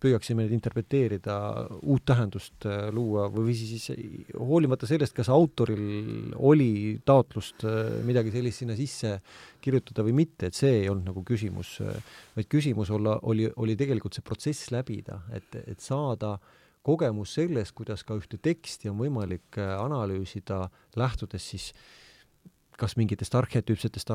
püüaksime 0.01 0.43
neid 0.43 0.53
interpreteerida, 0.55 1.35
uut 1.81 2.05
tähendust 2.09 2.65
äh, 2.65 2.87
luua 2.93 3.27
või 3.33 3.53
siis 3.57 3.91
hoolimata 4.37 4.89
sellest, 4.89 5.13
kas 5.17 5.29
autoril 5.33 6.33
oli 6.41 6.97
taotlust 7.05 7.67
äh, 7.69 7.99
midagi 8.07 8.33
sellist 8.33 8.63
sinna 8.63 8.77
sisse 8.77 9.19
kirjutada 9.61 10.05
või 10.05 10.15
mitte, 10.23 10.49
et 10.49 10.57
see 10.57 10.81
ei 10.81 10.89
olnud 10.89 11.11
nagu 11.11 11.21
küsimus, 11.25 11.77
vaid 12.35 12.49
küsimus 12.49 12.89
olla, 12.93 13.19
oli, 13.29 13.45
oli 13.61 13.77
tegelikult 13.77 14.17
see 14.17 14.25
protsess 14.25 14.71
läbida, 14.73 15.21
et, 15.37 15.61
et 15.61 15.85
saada 15.85 16.39
kogemus 16.81 17.35
sellest, 17.37 17.75
kuidas 17.77 18.03
ka 18.03 18.17
ühte 18.19 18.39
teksti 18.41 18.91
on 18.91 18.99
võimalik 19.01 19.59
äh, 19.61 19.73
analüüsida, 19.79 20.63
lähtudes 20.97 21.49
siis 21.53 21.71
äh, 21.71 21.83
kas 22.81 22.95
mingitest 22.97 23.35
arhetüüpsetest 23.37 24.11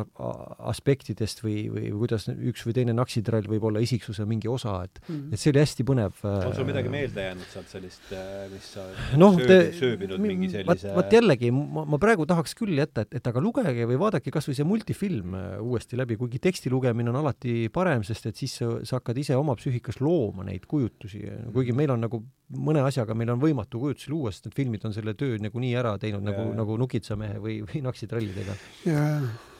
aspektidest 0.70 1.42
või, 1.44 1.66
või 1.72 1.90
kuidas 1.94 2.26
üks 2.34 2.64
või 2.66 2.74
teine 2.76 2.94
naksitrall 2.96 3.46
võib 3.50 3.66
olla 3.68 3.82
isiksuse 3.84 4.26
mingi 4.28 4.50
osa, 4.50 4.78
et 4.86 5.00
mm, 5.02 5.14
-hmm. 5.14 5.34
et 5.34 5.42
see 5.42 5.52
oli 5.52 5.62
hästi 5.62 5.86
põnev. 5.86 6.22
on 6.24 6.54
sul 6.56 6.68
midagi 6.68 6.90
äh, 6.90 6.94
meelde 6.96 7.26
jäänud 7.28 7.50
sealt 7.52 7.70
sellist, 7.72 8.08
äh, 8.16 8.46
mis 8.52 8.70
sa 8.74 8.86
no, 9.20 9.32
sööbinud, 9.36 9.78
sööbinud 9.80 10.24
mingi 10.24 10.50
sellise 10.54 10.94
vot 10.96 11.16
jällegi, 11.18 11.52
ma, 11.54 11.84
ma 11.94 12.00
praegu 12.02 12.26
tahaks 12.28 12.56
küll 12.58 12.74
jätta, 12.80 13.06
et, 13.06 13.18
et 13.20 13.30
aga 13.32 13.42
lugege 13.44 13.86
või 13.90 14.00
vaadake 14.02 14.34
kas 14.34 14.50
või 14.50 14.58
see 14.58 14.68
multifilm 14.68 15.36
äh, 15.38 15.48
uuesti 15.62 16.00
läbi, 16.00 16.18
kuigi 16.20 16.42
teksti 16.48 16.72
lugemine 16.72 17.12
on 17.12 17.20
alati 17.22 17.68
parem, 17.72 18.04
sest 18.06 18.32
et 18.32 18.42
siis 18.42 18.58
sa, 18.62 18.72
sa 18.82 19.00
hakkad 19.00 19.22
ise 19.22 19.38
oma 19.38 19.54
psüühikas 19.58 20.00
looma 20.02 20.46
neid 20.48 20.66
kujutusi, 20.66 21.22
kuigi 21.54 21.76
meil 21.76 21.94
on 21.94 22.06
nagu 22.08 22.24
mõne 22.54 22.84
asjaga 22.86 23.14
meil 23.18 23.32
on 23.34 23.40
võimatu 23.42 23.80
kujutusi 23.82 24.12
luua, 24.12 24.30
sest 24.32 24.46
need 24.46 24.58
filmid 24.58 24.84
on 24.86 24.94
selle 24.94 25.16
töö 25.18 25.38
nagunii 25.42 25.72
ära 25.78 25.96
teinud 26.02 26.22
ja. 26.22 26.30
nagu, 26.30 26.52
nagu 26.58 26.76
Nukitsamehe 26.82 27.40
või, 27.42 27.58
või 27.66 27.82
Naksitrallidega 27.86 28.54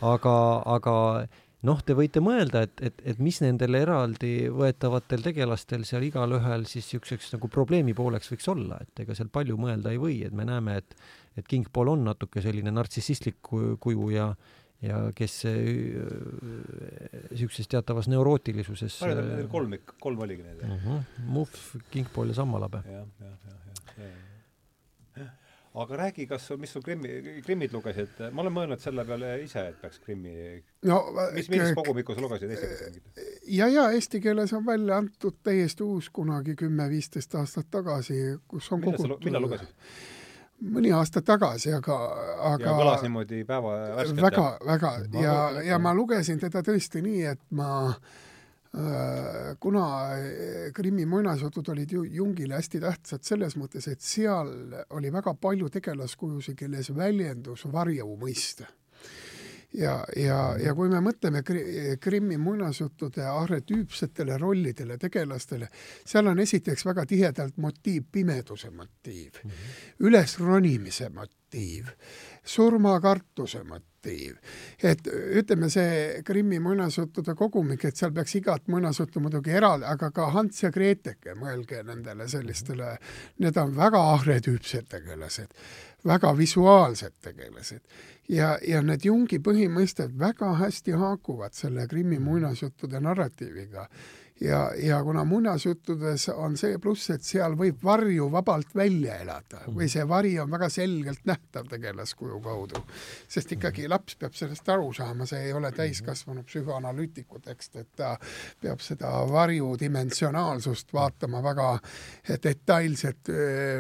aga, 0.07 0.37
aga 0.77 0.95
noh, 1.67 1.83
te 1.83 1.97
võite 1.99 2.23
mõelda, 2.23 2.63
et, 2.69 2.83
et, 2.85 3.03
et 3.15 3.23
mis 3.23 3.41
nendel 3.43 3.75
eraldi 3.81 4.35
võetavatel 4.55 5.25
tegelastel 5.25 5.87
seal 5.89 6.07
igalühel 6.07 6.67
siis 6.71 6.87
niisuguseks 6.87 7.35
nagu 7.35 7.51
probleemi 7.51 7.97
pooleks 7.97 8.31
võiks 8.33 8.51
olla, 8.53 8.79
et 8.85 9.07
ega 9.07 9.17
seal 9.19 9.33
palju 9.35 9.59
mõelda 9.61 9.95
ei 9.95 10.01
või, 10.03 10.21
et 10.27 10.37
me 10.37 10.47
näeme, 10.49 10.79
et 10.83 10.99
et 11.37 11.45
King 11.45 11.67
Paul 11.73 11.91
on 11.93 12.07
natuke 12.07 12.41
selline 12.41 12.73
nartsissistlik 12.73 13.43
kuju 13.45 14.07
ja 14.15 14.31
ja 14.87 15.01
kes 15.17 15.35
niisuguses 17.31 17.69
teatavas 17.73 18.09
neurootilisuses 18.13 19.01
palju 19.03 19.27
teil 19.33 19.51
kolm, 19.53 19.75
kolm 20.03 20.23
oligi 20.27 20.47
neid 20.47 20.63
uh? 20.67 20.77
-huh. 20.87 21.27
Muff, 21.27 21.75
King 21.91 22.09
Paul 22.15 22.33
ja 22.33 22.41
Sammalabe. 22.43 22.83
jah, 22.87 23.07
jah, 23.21 23.35
jah, 23.45 23.59
jah, 23.97 23.99
jah 23.99 24.17
aga 25.77 25.97
räägi, 25.97 26.27
kas, 26.27 26.49
mis 26.59 26.73
sul 26.73 26.83
Krimmi, 26.83 27.41
Krimmid 27.45 27.73
lugesid, 27.75 28.21
ma 28.33 28.43
olen 28.43 28.55
mõelnud 28.55 28.81
selle 28.81 29.05
peale 29.09 29.35
ise, 29.45 29.67
et 29.73 29.81
peaks 29.81 29.99
Krimmi 30.05 30.33
no, 30.89 31.01
mis, 31.37 31.51
millises 31.53 31.77
kogumikus 31.77 32.21
lugesid 32.23 32.53
eesti 32.55 32.71
keeles 32.71 32.85
mingit? 32.87 33.25
ja, 33.59 33.69
ja 33.69 33.85
eesti 33.93 34.21
keeles 34.25 34.55
on 34.57 34.65
välja 34.67 34.97
antud 35.03 35.37
täiesti 35.45 35.85
uus 35.85 36.09
kunagi 36.17 36.57
kümme-viisteist 36.57 37.37
aastat 37.41 37.69
tagasi, 37.71 38.21
kus 38.49 38.71
on 38.73 38.81
millal 38.85 39.03
kogutud 39.03 39.29
millal 39.29 39.45
lugesid? 39.49 39.75
Mõni 40.61 40.93
aasta 40.97 41.23
tagasi, 41.23 41.73
aga, 41.77 41.97
aga 42.53 42.69
ja 42.71 42.77
kõlas 42.79 43.03
niimoodi 43.05 43.43
päeva 43.45 43.75
värskelt? 43.99 44.23
väga, 44.23 44.47
väga 44.67 44.93
ja, 45.21 45.35
ja 45.73 45.79
ma 45.79 45.93
lugesin 45.95 46.41
teda 46.41 46.63
tõesti 46.65 47.03
nii, 47.05 47.27
et 47.35 47.43
ma 47.51 47.91
Äh, 48.77 49.57
kuna 49.61 50.13
äh, 50.13 50.73
Krimmi 50.75 51.07
muinasjutud 51.07 51.69
olid 51.69 51.93
ju 51.93 52.03
Jungile 52.05 52.59
hästi 52.59 52.81
tähtsad 52.83 53.23
selles 53.25 53.55
mõttes, 53.57 53.87
et 53.89 54.03
seal 54.05 54.51
oli 54.93 55.13
väga 55.13 55.33
palju 55.41 55.71
tegelaskujusid, 55.73 56.59
kelles 56.61 56.91
väljendus 56.93 57.65
varju 57.73 58.11
mõiste. 58.21 58.67
Ja, 59.77 59.97
ja, 60.17 60.39
ja 60.61 60.75
kui 60.75 60.89
me 60.93 61.01
mõtleme 61.05 61.43
Krimmi 62.01 62.39
muinasjuttude 62.41 63.25
arhetüüpsetele 63.29 64.39
rollidele, 64.41 64.99
tegelastele, 64.99 65.69
seal 66.05 66.33
on 66.33 66.41
esiteks 66.43 66.87
väga 66.87 67.07
tihedalt 67.07 67.59
motiiv, 67.63 68.09
pimeduse 68.13 68.71
motiiv 68.71 69.43
mm, 69.43 69.51
-hmm. 69.51 70.07
ülesronimise 70.09 71.09
motiiv, 71.09 71.93
surmakartuse 72.45 73.63
motiiv, 73.65 73.97
motiiv. 74.07 74.37
et 74.83 75.07
ütleme, 75.07 75.71
see 75.71 76.23
Krimmi 76.25 76.59
muinasjuttude 76.61 77.35
kogumik, 77.35 77.85
et 77.85 77.97
seal 77.97 78.13
peaks 78.13 78.37
igat 78.37 78.69
muinasjuttu 78.69 79.21
muidugi 79.21 79.51
eraldi, 79.51 79.87
aga 79.87 80.11
ka 80.11 80.31
Hans 80.31 80.63
ja 80.63 80.71
Greteke, 80.71 81.35
mõelge 81.35 81.83
nendele 81.85 82.29
sellistele, 82.29 82.97
need 83.39 83.57
on 83.57 83.75
väga 83.77 84.03
arhetüüpsed 84.15 84.89
tegelased, 84.91 85.55
väga 86.07 86.33
visuaalsed 86.39 87.13
tegelased. 87.23 87.81
ja, 88.29 88.59
ja 88.69 88.83
need 88.83 89.05
Jungi 89.05 89.39
põhimõisted 89.39 90.15
väga 90.19 90.55
hästi 90.61 90.93
haakuvad 90.99 91.55
selle 91.55 91.87
Krimmi 91.89 92.19
muinasjuttude 92.19 93.01
narratiiviga 93.01 93.89
ja, 94.41 94.71
ja 94.77 95.03
kuna 95.05 95.25
muinasjuttudes 95.25 96.29
on 96.29 96.57
see 96.57 96.79
pluss, 96.83 97.11
et 97.15 97.25
seal 97.25 97.57
võib 97.57 97.81
varju 97.85 98.29
vabalt 98.33 98.75
välja 98.77 99.17
elada 99.23 99.63
või 99.73 99.89
see 99.89 100.05
vari 100.09 100.35
on 100.41 100.51
väga 100.53 100.69
selgelt 100.73 101.25
nähtav 101.29 101.69
tegelaskuju 101.71 102.41
kaudu, 102.45 102.83
sest 103.29 103.57
ikkagi 103.57 103.89
laps 103.89 104.19
peab 104.21 104.37
sellest 104.37 104.69
aru 104.69 104.93
saama, 104.97 105.27
see 105.29 105.49
ei 105.49 105.55
ole 105.57 105.73
täiskasvanud 105.73 106.45
psühhoanalüütiku 106.49 107.41
tekst, 107.45 107.77
et 107.81 107.89
ta 107.97 108.13
peab 108.61 108.85
seda 108.85 109.13
varju 109.31 109.73
dimensionaalsust 109.81 110.93
vaatama 110.95 111.43
väga 111.45 111.71
detailselt 112.43 113.33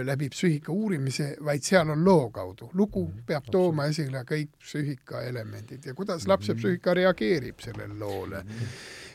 läbi 0.05 0.31
psüühika 0.33 0.73
uurimise, 0.73 1.35
vaid 1.45 1.65
seal 1.66 1.93
on 1.93 2.05
loo 2.05 2.31
kaudu. 2.31 2.70
lugu 2.74 3.07
peab 3.27 3.51
tooma 3.53 3.87
esile 3.93 4.24
kõik 4.24 4.57
psüühika 4.62 5.23
elemendid 5.28 5.85
ja 5.85 5.95
kuidas 5.95 6.27
lapse 6.27 6.55
psüühika 6.55 6.95
reageerib 6.95 7.61
sellele 7.61 7.99
loole 7.99 8.45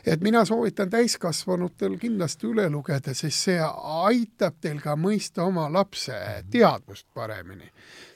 et 0.06 0.20
mina 0.20 0.44
soovitan 0.44 0.90
täiskasvanutel 0.90 1.96
kindlasti 1.98 2.48
üle 2.50 2.66
lugeda, 2.70 3.14
sest 3.14 3.46
see 3.46 3.58
aitab 3.62 4.58
teil 4.60 4.80
ka 4.82 4.96
mõista 4.98 5.46
oma 5.46 5.68
lapse 5.72 6.14
teadvust 6.50 7.06
paremini. 7.14 7.70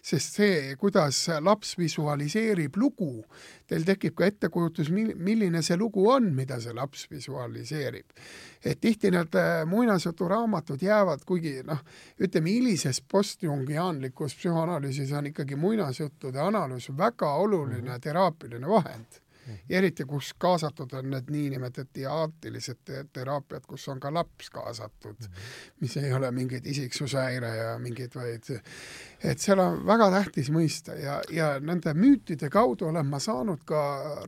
sest 0.07 0.37
see, 0.39 0.75
kuidas 0.79 1.25
laps 1.43 1.75
visualiseerib 1.79 2.77
lugu, 2.79 3.25
teil 3.67 3.83
tekib 3.83 4.15
ka 4.15 4.27
ettekujutus, 4.27 4.91
milline 4.91 5.63
see 5.63 5.77
lugu 5.77 6.05
on, 6.11 6.29
mida 6.35 6.61
see 6.61 6.75
laps 6.75 7.07
visualiseerib. 7.11 8.07
et 8.65 8.81
tihti 8.81 9.11
need 9.11 9.35
äh, 9.35 9.67
muinasjuturaamatud 9.67 10.83
jäävad, 10.83 11.23
kuigi 11.27 11.63
noh, 11.65 11.83
ütleme 12.19 12.51
hilises 12.51 13.01
postjungiaanlikus 13.01 14.35
psühhoanalüüsis 14.35 15.13
on 15.13 15.27
ikkagi 15.27 15.57
muinasjuttude 15.57 16.41
analüüs 16.41 16.91
väga 16.99 17.35
oluline 17.35 17.99
teraapiline 18.01 18.67
vahend 18.69 19.21
ja 19.69 19.79
eriti, 19.79 20.05
kus 20.05 20.33
kaasatud 20.39 20.93
on 20.99 21.11
need 21.11 21.31
niinimetatud 21.31 21.95
diaatilised 21.95 22.93
teraapiad, 23.13 23.67
kus 23.67 23.89
on 23.89 24.01
ka 24.01 24.13
laps 24.15 24.51
kaasatud 24.51 25.17
mm, 25.21 25.27
-hmm. 25.27 25.81
mis 25.81 25.97
ei 25.97 26.13
ole 26.13 26.31
mingid 26.31 26.67
isiksushäire 26.67 27.57
ja 27.57 27.79
mingid, 27.79 28.15
vaid 28.15 28.51
et 29.25 29.39
seal 29.39 29.59
on 29.59 29.87
väga 29.87 30.11
tähtis 30.11 30.51
mõista 30.53 30.95
ja, 30.99 31.21
ja 31.31 31.49
nende 31.61 31.95
müütide 31.95 32.51
kaudu 32.53 32.89
olen 32.91 33.07
ma 33.07 33.19
saanud 33.19 33.65
ka 33.65 33.81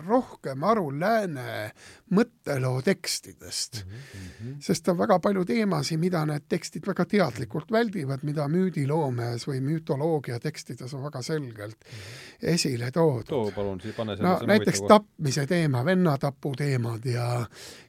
rohkem 0.07 0.63
aru 0.65 0.91
lääne 1.01 1.73
mõtteloo 2.15 2.83
tekstidest 2.83 3.85
mm. 3.85 3.93
-hmm. 3.93 4.57
sest 4.61 4.89
on 4.89 4.99
väga 4.99 5.19
palju 5.19 5.45
teemasid, 5.45 6.01
mida 6.01 6.25
need 6.27 6.49
tekstid 6.49 6.87
väga 6.87 7.05
teadlikult 7.05 7.73
väldivad, 7.73 8.23
mida 8.23 8.49
müüdiloomes 8.49 9.47
või 9.49 9.61
mütoloogia 9.61 10.41
tekstides 10.41 10.95
on 10.95 11.05
väga 11.05 11.23
selgelt 11.23 11.77
mm 11.85 11.91
-hmm. 11.91 12.55
esile 12.55 12.91
toodud. 12.91 13.29
too 13.29 13.53
palun, 13.55 13.81
pane 13.97 14.17
no 14.17 14.39
näiteks 14.47 14.81
tapmise 15.17 15.47
teema, 15.47 15.85
vennatapu 15.85 16.55
teemad 16.57 17.05
ja 17.05 17.47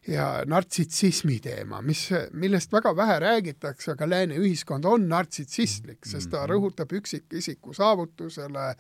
ja 0.10 0.44
nartsitsismi 0.50 1.38
teema, 1.44 1.82
mis, 1.86 2.08
millest 2.34 2.74
väga 2.74 2.96
vähe 2.98 3.20
räägitakse, 3.24 3.94
aga 3.94 4.08
lääne 4.10 4.40
ühiskond 4.42 4.86
on 4.90 5.08
nartsitsistlik, 5.10 6.02
sest 6.06 6.32
ta 6.32 6.44
mhm. 6.44 6.52
rõhutab 6.54 6.94
üksikisiku 7.00 7.74
saavutusele, 7.78 8.72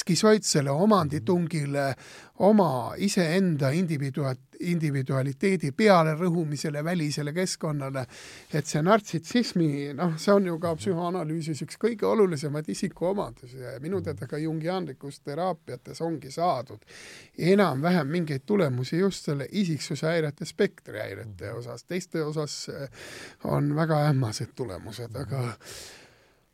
skisoidsele 0.00 0.70
omanditungile, 0.70 1.90
oma 2.40 2.94
iseenda 2.96 3.72
individua-, 3.76 4.36
individualiteedi 4.60 5.72
pealerõhumisele 5.76 6.84
välisele 6.84 7.32
keskkonnale, 7.36 8.06
et 8.54 8.68
see 8.68 8.82
nartsitsismi, 8.84 9.70
noh, 9.96 10.16
see 10.20 10.32
on 10.34 10.48
ju 10.48 10.56
ka 10.62 10.74
psühhoanalüüsis 10.80 11.60
üks 11.66 11.80
kõige 11.80 12.08
olulisemaid 12.08 12.68
isikuomadusi 12.72 13.60
ja 13.60 13.76
minu 13.84 14.00
teada 14.04 14.28
ka 14.28 14.40
jungiaanlikus 14.40 15.20
teraapiates 15.24 16.00
ongi 16.04 16.32
saadud 16.32 16.84
enam-vähem 17.52 18.08
mingeid 18.08 18.44
tulemusi 18.46 19.00
just 19.00 19.28
selle 19.28 19.48
isiksushäirete 19.50 20.48
spektri 20.48 20.69
häirete 21.02 21.52
osas, 21.52 21.84
teiste 21.84 22.22
osas 22.24 22.66
on 23.44 23.74
väga 23.76 24.02
ähmased 24.10 24.54
tulemused, 24.56 25.16
aga 25.16 25.56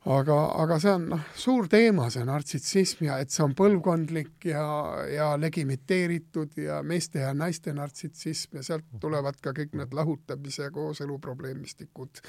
aga, 0.06 0.36
aga 0.62 0.76
see 0.82 0.92
on 0.94 1.06
noh, 1.10 1.22
suur 1.38 1.66
teema, 1.70 2.06
see 2.12 2.24
nartsissism 2.26 3.06
ja 3.08 3.18
et 3.22 3.32
see 3.34 3.42
on 3.44 3.54
põlvkondlik 3.58 4.46
ja, 4.50 4.62
ja 5.10 5.28
legimiteeritud 5.40 6.54
ja 6.62 6.78
meeste 6.86 7.24
ja 7.24 7.32
naiste 7.36 7.74
nartsissism 7.76 8.60
ja 8.60 8.64
sealt 8.66 8.86
tulevad 9.02 9.40
ka 9.42 9.54
kõik 9.56 9.74
need 9.78 9.96
lahutamise 9.96 10.68
ja 10.68 10.72
kooselu 10.74 11.18
probleemistikud. 11.22 12.22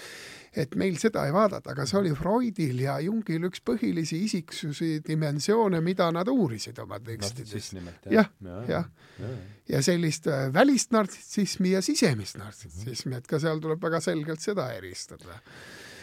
et 0.58 0.76
meil 0.76 0.98
seda 1.02 1.28
ei 1.28 1.36
vaadata, 1.36 1.76
aga 1.76 1.86
see 1.86 2.00
oli 2.02 2.14
Freudil 2.18 2.82
ja 2.82 2.98
Jungil 3.04 3.50
üks 3.52 3.62
põhilisi 3.62 4.24
isiksusi 4.26 5.04
dimensioone, 5.08 5.82
mida 5.86 6.10
nad 6.12 6.28
uurisid 6.34 6.80
oma 6.82 7.00
tekstides. 7.00 7.74
jah, 8.10 8.32
jah. 8.42 8.64
ja, 8.68 8.84
ja. 9.22 9.34
ja 9.70 9.84
sellist 9.86 10.28
äh, 10.32 10.48
välist 10.54 10.96
nartsissismi 10.96 11.76
ja 11.76 11.84
sisemist 11.86 12.42
nartsissismi, 12.42 13.20
et 13.22 13.28
ka 13.30 13.42
seal 13.44 13.62
tuleb 13.62 13.84
väga 13.84 14.02
selgelt 14.02 14.42
seda 14.42 14.72
eristada 14.74 15.42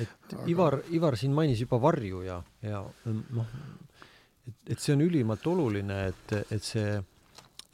et 0.03 0.35
Aga... 0.35 0.45
Ivar, 0.51 0.79
Ivar 0.97 1.17
siin 1.21 1.35
mainis 1.37 1.61
juba 1.63 1.79
varju 1.83 2.23
ja, 2.27 2.39
ja 2.65 2.83
noh, 3.07 3.51
et, 4.49 4.57
et 4.75 4.81
see 4.81 4.95
on 4.97 5.05
ülimalt 5.05 5.47
oluline, 5.51 6.01
et, 6.11 6.35
et 6.55 6.65
see, 6.65 6.97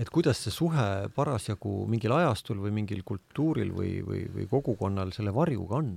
et 0.01 0.13
kuidas 0.13 0.43
see 0.45 0.55
suhe 0.55 0.87
parasjagu 1.17 1.85
mingil 1.91 2.15
ajastul 2.19 2.61
või 2.65 2.75
mingil 2.81 3.03
kultuuril 3.07 3.73
või, 3.77 3.97
või, 4.07 4.27
või 4.35 4.47
kogukonnal 4.51 5.15
selle 5.17 5.35
varjuga 5.37 5.81
on. 5.81 5.97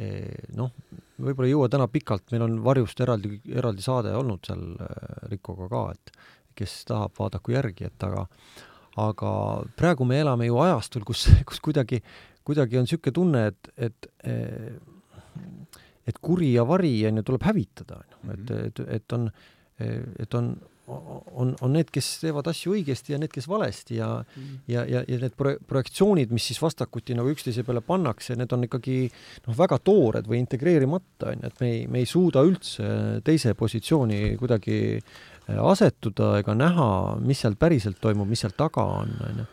E, 0.00 0.08
noh, 0.56 0.72
võib-olla 1.20 1.50
ei 1.50 1.52
jõua 1.52 1.68
täna 1.72 1.86
pikalt, 1.92 2.30
meil 2.32 2.46
on 2.46 2.58
varjust 2.64 3.00
eraldi, 3.04 3.36
eraldi 3.52 3.84
saade 3.84 4.14
olnud 4.16 4.46
seal 4.48 4.62
äh, 4.80 4.92
Rikoga 5.32 5.68
ka, 5.68 5.82
et 5.92 6.14
kes 6.56 6.82
tahab, 6.88 7.12
vaadaku 7.18 7.52
järgi, 7.54 7.88
et 7.88 8.06
aga 8.08 8.26
aga 9.00 9.32
praegu 9.76 10.04
me 10.04 10.18
elame 10.20 10.48
ju 10.48 10.58
ajastul, 10.60 11.04
kus, 11.08 11.26
kus 11.48 11.60
kuidagi, 11.64 12.02
kuidagi 12.44 12.80
on 12.80 12.86
niisugune 12.86 13.14
tunne, 13.16 13.44
et, 13.52 13.70
et 13.88 14.08
et 16.08 16.18
kuri 16.18 16.52
ja 16.56 16.66
vari 16.68 16.94
on 17.08 17.20
ju, 17.20 17.26
tuleb 17.30 17.48
hävitada, 17.48 18.02
on 18.02 18.12
ju, 18.12 18.20
et, 18.34 18.44
mhm. 18.50 18.60
et, 18.66 18.84
et 18.98 19.16
on, 19.18 19.30
et 20.22 20.34
on, 20.38 20.52
on, 20.86 21.52
on 21.60 21.72
need, 21.72 21.90
kes 21.94 22.08
teevad 22.22 22.48
asju 22.50 22.74
õigesti 22.76 23.14
ja 23.14 23.18
need, 23.20 23.30
kes 23.32 23.46
valesti 23.50 23.98
ja 23.98 24.08
mm. 24.20 24.54
ja, 24.70 24.84
ja, 24.88 25.02
ja 25.08 25.18
need 25.22 25.34
pro-, 25.38 25.54
projektsioonid, 25.68 26.32
mis 26.34 26.46
siis 26.50 26.60
vastakuti 26.62 27.16
nagu 27.18 27.30
üksteise 27.32 27.64
peale 27.66 27.82
pannakse, 27.86 28.36
need 28.38 28.52
on 28.54 28.66
ikkagi 28.66 28.96
noh, 29.08 29.56
väga 29.58 29.78
toored 29.84 30.28
või 30.30 30.40
integreerimata, 30.42 31.32
on 31.32 31.44
ju, 31.44 31.52
et 31.52 31.62
me 31.62 31.70
ei, 31.70 31.84
me 31.90 32.02
ei 32.02 32.08
suuda 32.10 32.42
üldse 32.46 32.88
teise 33.26 33.54
positsiooni 33.58 34.34
kuidagi 34.40 34.80
asetuda 35.52 36.36
ega 36.40 36.54
näha, 36.54 36.90
mis 37.22 37.42
seal 37.42 37.56
päriselt 37.58 37.98
toimub, 38.02 38.28
mis 38.30 38.44
seal 38.44 38.54
taga 38.58 38.84
on, 39.02 39.14
on 39.28 39.42
ju 39.42 39.48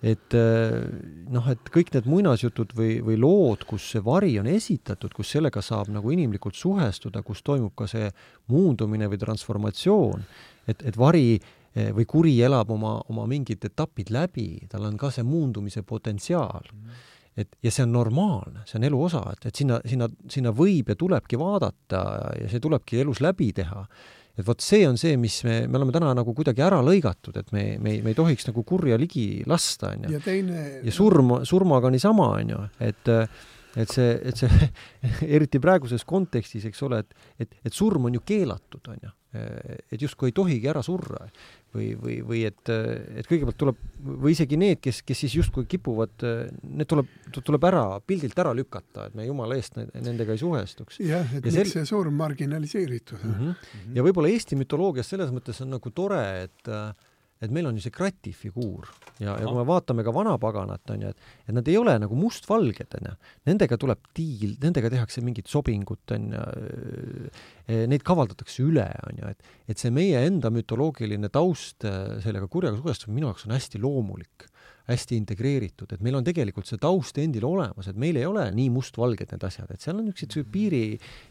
et 0.00 0.34
äh, 0.36 0.80
noh, 1.28 1.46
et 1.52 1.70
kõik 1.72 1.92
need 1.92 2.08
muinasjutud 2.08 2.72
või, 2.76 2.98
või 3.04 3.18
lood, 3.20 3.66
kus 3.68 3.90
see 3.92 4.02
vari 4.04 4.32
on 4.40 4.48
esitatud, 4.48 5.12
kus 5.16 5.34
sellega 5.36 5.60
saab 5.64 5.90
nagu 5.92 6.12
inimlikult 6.14 6.56
suhestuda, 6.56 7.22
kus 7.26 7.44
toimub 7.44 7.74
ka 7.76 7.88
see 7.90 8.08
muundumine 8.52 9.10
või 9.12 9.20
transformatsioon, 9.20 10.24
et, 10.72 10.86
et 10.88 10.96
vari 10.96 11.34
eh, 11.36 11.90
või 11.96 12.08
kuri 12.08 12.38
elab 12.46 12.72
oma, 12.72 12.96
oma 13.12 13.26
mingid 13.28 13.64
etapid 13.68 14.12
läbi, 14.14 14.54
tal 14.72 14.88
on 14.88 14.96
ka 15.00 15.12
see 15.12 15.26
muundumise 15.26 15.84
potentsiaal 15.84 16.72
mm. 16.72 17.02
et 17.44 17.60
ja 17.60 17.74
see 17.74 17.84
on 17.84 17.92
normaalne, 17.92 18.64
see 18.64 18.80
on 18.80 18.88
elu 18.88 19.02
osa, 19.10 19.26
et, 19.34 19.50
et 19.52 19.62
sinna, 19.62 19.82
sinna, 19.84 20.08
sinna 20.32 20.54
võib 20.56 20.88
ja 20.88 20.96
tulebki 20.96 21.36
vaadata 21.40 22.02
ja 22.40 22.48
see 22.48 22.64
tulebki 22.64 23.04
elus 23.04 23.20
läbi 23.20 23.52
teha 23.60 23.84
et 24.38 24.46
vot 24.46 24.64
see 24.64 24.86
on 24.88 24.98
see, 25.00 25.16
mis 25.20 25.40
me, 25.46 25.60
me 25.66 25.80
oleme 25.80 25.94
täna 25.94 26.12
nagu 26.16 26.34
kuidagi 26.36 26.64
ära 26.64 26.80
lõigatud, 26.84 27.36
et 27.40 27.52
me, 27.56 27.64
me, 27.82 27.96
me 28.04 28.12
ei 28.12 28.18
tohiks 28.18 28.48
nagu 28.48 28.64
kurja 28.66 28.98
ligi 29.00 29.44
lasta, 29.50 29.94
onju. 29.94 30.12
ja 30.14 30.20
teine 30.24 30.66
ja 30.86 30.94
surm, 30.94 31.40
surmaga 31.48 31.92
niisama, 31.92 32.34
onju, 32.40 32.66
et 32.86 33.14
et 33.78 33.92
see, 33.94 34.14
et 34.26 34.34
see 34.34 34.68
eriti 35.36 35.60
praeguses 35.62 36.02
kontekstis, 36.08 36.64
eks 36.66 36.80
ole, 36.86 37.04
et, 37.04 37.26
et, 37.44 37.58
et 37.68 37.74
surm 37.74 38.08
on 38.08 38.16
ju 38.18 38.22
keelatud, 38.26 38.82
onju. 38.90 39.12
Et 39.32 40.02
justkui 40.02 40.30
ei 40.30 40.34
tohigi 40.34 40.66
ära 40.70 40.82
surra 40.82 41.20
või, 41.74 41.92
või, 41.94 42.16
või 42.26 42.40
et, 42.48 42.70
et 42.70 43.28
kõigepealt 43.30 43.58
tuleb 43.60 43.82
või 44.24 44.32
isegi 44.34 44.58
need, 44.58 44.80
kes, 44.82 45.02
kes 45.06 45.22
siis 45.22 45.36
justkui 45.38 45.68
kipuvad, 45.70 46.24
need 46.66 46.88
tuleb, 46.90 47.12
tuleb 47.36 47.66
ära, 47.70 47.84
pildilt 48.02 48.38
ära 48.42 48.54
lükata, 48.56 49.06
et 49.06 49.14
me 49.18 49.28
jumala 49.28 49.54
eest 49.58 49.78
nendega 49.78 50.34
ei 50.34 50.42
suhestuks. 50.42 50.98
jah, 51.04 51.30
et 51.36 51.46
ja 51.46 51.54
miks 51.54 51.60
sel... 51.60 51.70
see 51.76 51.92
surm 51.92 52.18
marginaliseeritud 52.18 53.22
mm. 53.22 53.36
-hmm. 53.38 53.94
ja 53.98 54.06
võib-olla 54.06 54.32
Eesti 54.34 54.58
mütoloogias 54.58 55.14
selles 55.14 55.30
mõttes 55.34 55.62
on 55.62 55.70
nagu 55.76 55.94
tore, 55.94 56.24
et 56.48 56.72
äh, 56.74 56.90
et 57.40 57.52
meil 57.54 57.68
on 57.70 57.76
ju 57.78 57.84
see 57.86 57.94
kratifiguur 57.94 58.88
ja, 59.22 59.32
ja 59.32 59.46
kui 59.46 59.56
me 59.56 59.64
vaatame 59.68 60.04
ka 60.04 60.12
vanapaganat, 60.12 60.92
on 60.92 61.06
ju, 61.06 61.12
et, 61.14 61.30
et 61.48 61.56
nad 61.56 61.68
ei 61.72 61.78
ole 61.80 61.94
nagu 62.02 62.18
mustvalged, 62.18 62.98
on 62.98 63.10
ju. 63.10 63.14
Nendega 63.48 63.78
tuleb 63.80 64.10
diil, 64.16 64.56
nendega 64.60 64.92
tehakse 64.92 65.24
mingit 65.24 65.48
sobingut, 65.48 66.04
on 66.16 66.28
ju, 66.36 66.44
e, 67.64 67.82
neid 67.90 68.04
kavaldatakse 68.06 68.64
üle, 68.66 68.86
on 69.08 69.22
ju, 69.22 69.32
et, 69.32 69.52
et 69.72 69.80
see 69.80 69.92
meie 69.94 70.20
enda 70.28 70.52
mütoloogiline 70.52 71.32
taust 71.32 71.88
sellega 72.24 72.48
kurjaga 72.52 72.80
suhestumine 72.80 73.20
minu 73.20 73.30
jaoks 73.30 73.48
on 73.48 73.56
hästi 73.56 73.80
loomulik 73.80 74.49
hästi 74.90 75.18
integreeritud, 75.20 75.94
et 75.94 76.02
meil 76.04 76.18
on 76.18 76.26
tegelikult 76.26 76.68
see 76.68 76.80
taust 76.80 77.18
endil 77.22 77.46
olemas, 77.48 77.88
et 77.90 77.98
meil 78.00 78.18
ei 78.20 78.26
ole 78.28 78.46
nii 78.56 78.68
mustvalged 78.74 79.32
need 79.32 79.46
asjad, 79.46 79.70
et 79.70 79.84
seal 79.84 79.98
on 80.00 80.08
niisugused 80.08 80.50
piiri, 80.52 80.84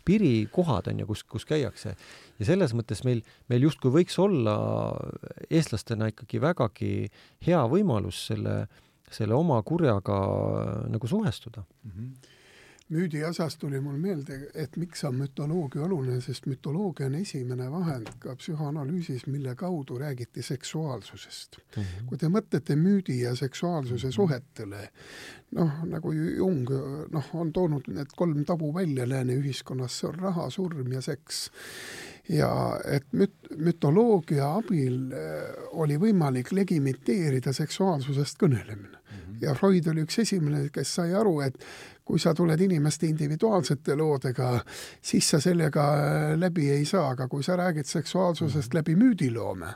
piirikohad 0.07 0.89
on 0.91 1.03
ju, 1.03 1.09
kus, 1.11 1.23
kus 1.29 1.47
käiakse. 1.49 1.95
ja 2.39 2.47
selles 2.47 2.73
mõttes 2.77 3.03
meil, 3.07 3.21
meil 3.51 3.67
justkui 3.67 3.93
võiks 3.99 4.17
olla 4.21 4.57
eestlastena 5.49 6.09
ikkagi 6.13 6.41
vägagi 6.41 6.91
hea 7.45 7.61
võimalus 7.71 8.25
selle, 8.31 8.63
selle 9.11 9.37
oma 9.37 9.61
kurjaga 9.63 10.19
nagu 10.89 11.07
suhestuda 11.07 11.63
mm. 11.63 11.95
-hmm 11.95 12.37
müüdi 12.89 13.21
osas 13.25 13.57
tuli 13.57 13.79
mul 13.79 13.97
meelde, 14.01 14.39
et 14.53 14.77
miks 14.77 15.03
on 15.05 15.15
mütoloogia 15.19 15.83
oluline, 15.85 16.21
sest 16.25 16.47
mütoloogia 16.49 17.05
on 17.09 17.17
esimene 17.19 17.69
vahend 17.71 18.09
ka 18.19 18.33
psühhoanalüüsis, 18.39 19.27
mille 19.29 19.55
kaudu 19.55 19.99
räägiti 20.01 20.41
seksuaalsusest 20.41 21.57
mm. 21.59 21.83
-hmm. 21.83 22.05
kui 22.05 22.17
te 22.17 22.27
mõtlete 22.27 22.75
müüdi 22.75 23.21
ja 23.21 23.35
seksuaalsuse 23.35 24.07
mhm. 24.07 24.13
suhetele, 24.13 24.89
noh, 25.51 25.83
nagu 25.85 26.11
Jung 26.11 26.69
noh, 27.11 27.29
on 27.33 27.53
toonud 27.53 27.87
need 27.87 28.15
kolm 28.15 28.45
tabu 28.45 28.73
välja 28.73 29.09
lääne 29.09 29.33
ühiskonnas, 29.33 29.99
see 29.99 30.09
on 30.09 30.19
raha, 30.19 30.49
surm 30.49 30.91
ja 30.91 31.01
seks 31.01 31.49
ja 32.29 32.79
et 32.85 33.05
müt-, 33.13 33.49
mütoloogia 33.57 34.53
abil 34.59 35.13
äh, 35.13 35.69
oli 35.71 35.97
võimalik 36.01 36.51
legimiteerida 36.53 37.53
seksuaalsusest 37.53 38.37
kõnelemine 38.41 38.97
mm. 38.97 39.15
-hmm. 39.15 39.37
ja 39.41 39.53
Freud 39.53 39.87
oli 39.87 40.05
üks 40.05 40.19
esimene, 40.19 40.69
kes 40.73 40.95
sai 40.95 41.13
aru, 41.13 41.39
et 41.41 41.57
kui 42.09 42.19
sa 42.19 42.33
tuled 42.33 42.61
inimeste 42.65 43.05
individuaalsete 43.05 43.93
loodega, 43.95 44.47
siis 45.01 45.27
sa 45.29 45.37
sellega 45.39 45.83
äh, 45.93 46.31
läbi 46.41 46.71
ei 46.73 46.85
saa, 46.85 47.11
aga 47.13 47.27
kui 47.29 47.43
sa 47.45 47.53
räägid 47.59 47.85
seksuaalsusest 47.85 48.73
läbi 48.73 48.95
müüdiloome, 48.97 49.69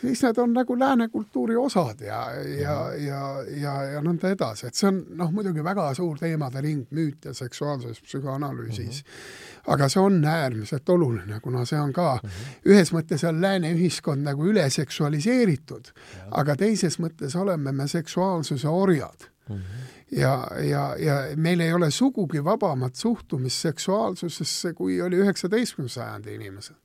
siis 0.00 0.24
need 0.26 0.40
on 0.42 0.56
nagu 0.56 0.74
lääne 0.78 1.06
kultuuri 1.12 1.56
osad 1.56 2.02
ja, 2.02 2.24
ja, 2.58 2.74
ja, 2.98 3.22
ja, 3.60 3.76
ja 3.94 4.02
nõnda 4.02 4.32
edasi, 4.34 4.66
et 4.66 4.80
see 4.80 4.90
on 4.90 5.00
noh, 5.22 5.30
muidugi 5.30 5.62
väga 5.62 5.86
suur 5.94 6.18
teemade 6.18 6.64
ring, 6.66 6.82
müüt 6.90 7.30
ja 7.30 7.34
seksuaalsus 7.34 8.02
psühhoanalüüsis. 8.02 9.04
-hmm. 9.04 9.72
aga 9.76 9.88
see 9.88 10.02
on 10.02 10.24
äärmiselt 10.24 10.88
oluline, 10.88 11.40
kuna 11.40 11.64
see 11.64 11.78
on 11.80 11.92
ka 11.92 12.18
ühes 12.66 12.90
mõttes 12.90 13.22
on 13.28 13.38
lääne 13.42 13.70
ühiskond 13.70 14.26
nagu 14.26 14.50
üle 14.50 14.70
seksualiseeritud, 14.70 15.94
aga 16.30 16.56
teises 16.56 16.98
mõttes 16.98 17.38
oleme 17.38 17.72
me 17.72 17.88
seksuaalsuse 17.88 18.68
orjad 18.68 19.31
mm. 19.56 19.62
-hmm 19.62 19.82
ja, 20.12 20.48
ja, 20.60 20.96
ja 20.98 21.36
meil 21.36 21.60
ei 21.60 21.72
ole 21.72 21.90
sugugi 21.90 22.44
vabamat 22.44 22.94
suhtumist 22.94 23.56
seksuaalsusesse, 23.56 24.72
kui 24.72 25.00
oli 25.02 25.16
üheksateistkümnenda 25.16 25.92
sajandi 25.94 26.34
inimesed. 26.34 26.76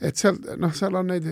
et 0.00 0.16
seal, 0.16 0.38
noh, 0.56 0.74
seal 0.74 0.94
on 0.94 1.06
neid 1.12 1.26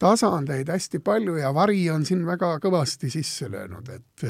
tasandeid 0.00 0.68
hästi 0.72 0.98
palju 1.04 1.36
ja 1.36 1.52
vari 1.54 1.82
on 1.92 2.06
siin 2.08 2.24
väga 2.26 2.54
kõvasti 2.62 3.10
sisse 3.12 3.50
löönud, 3.52 3.88
et 3.92 4.24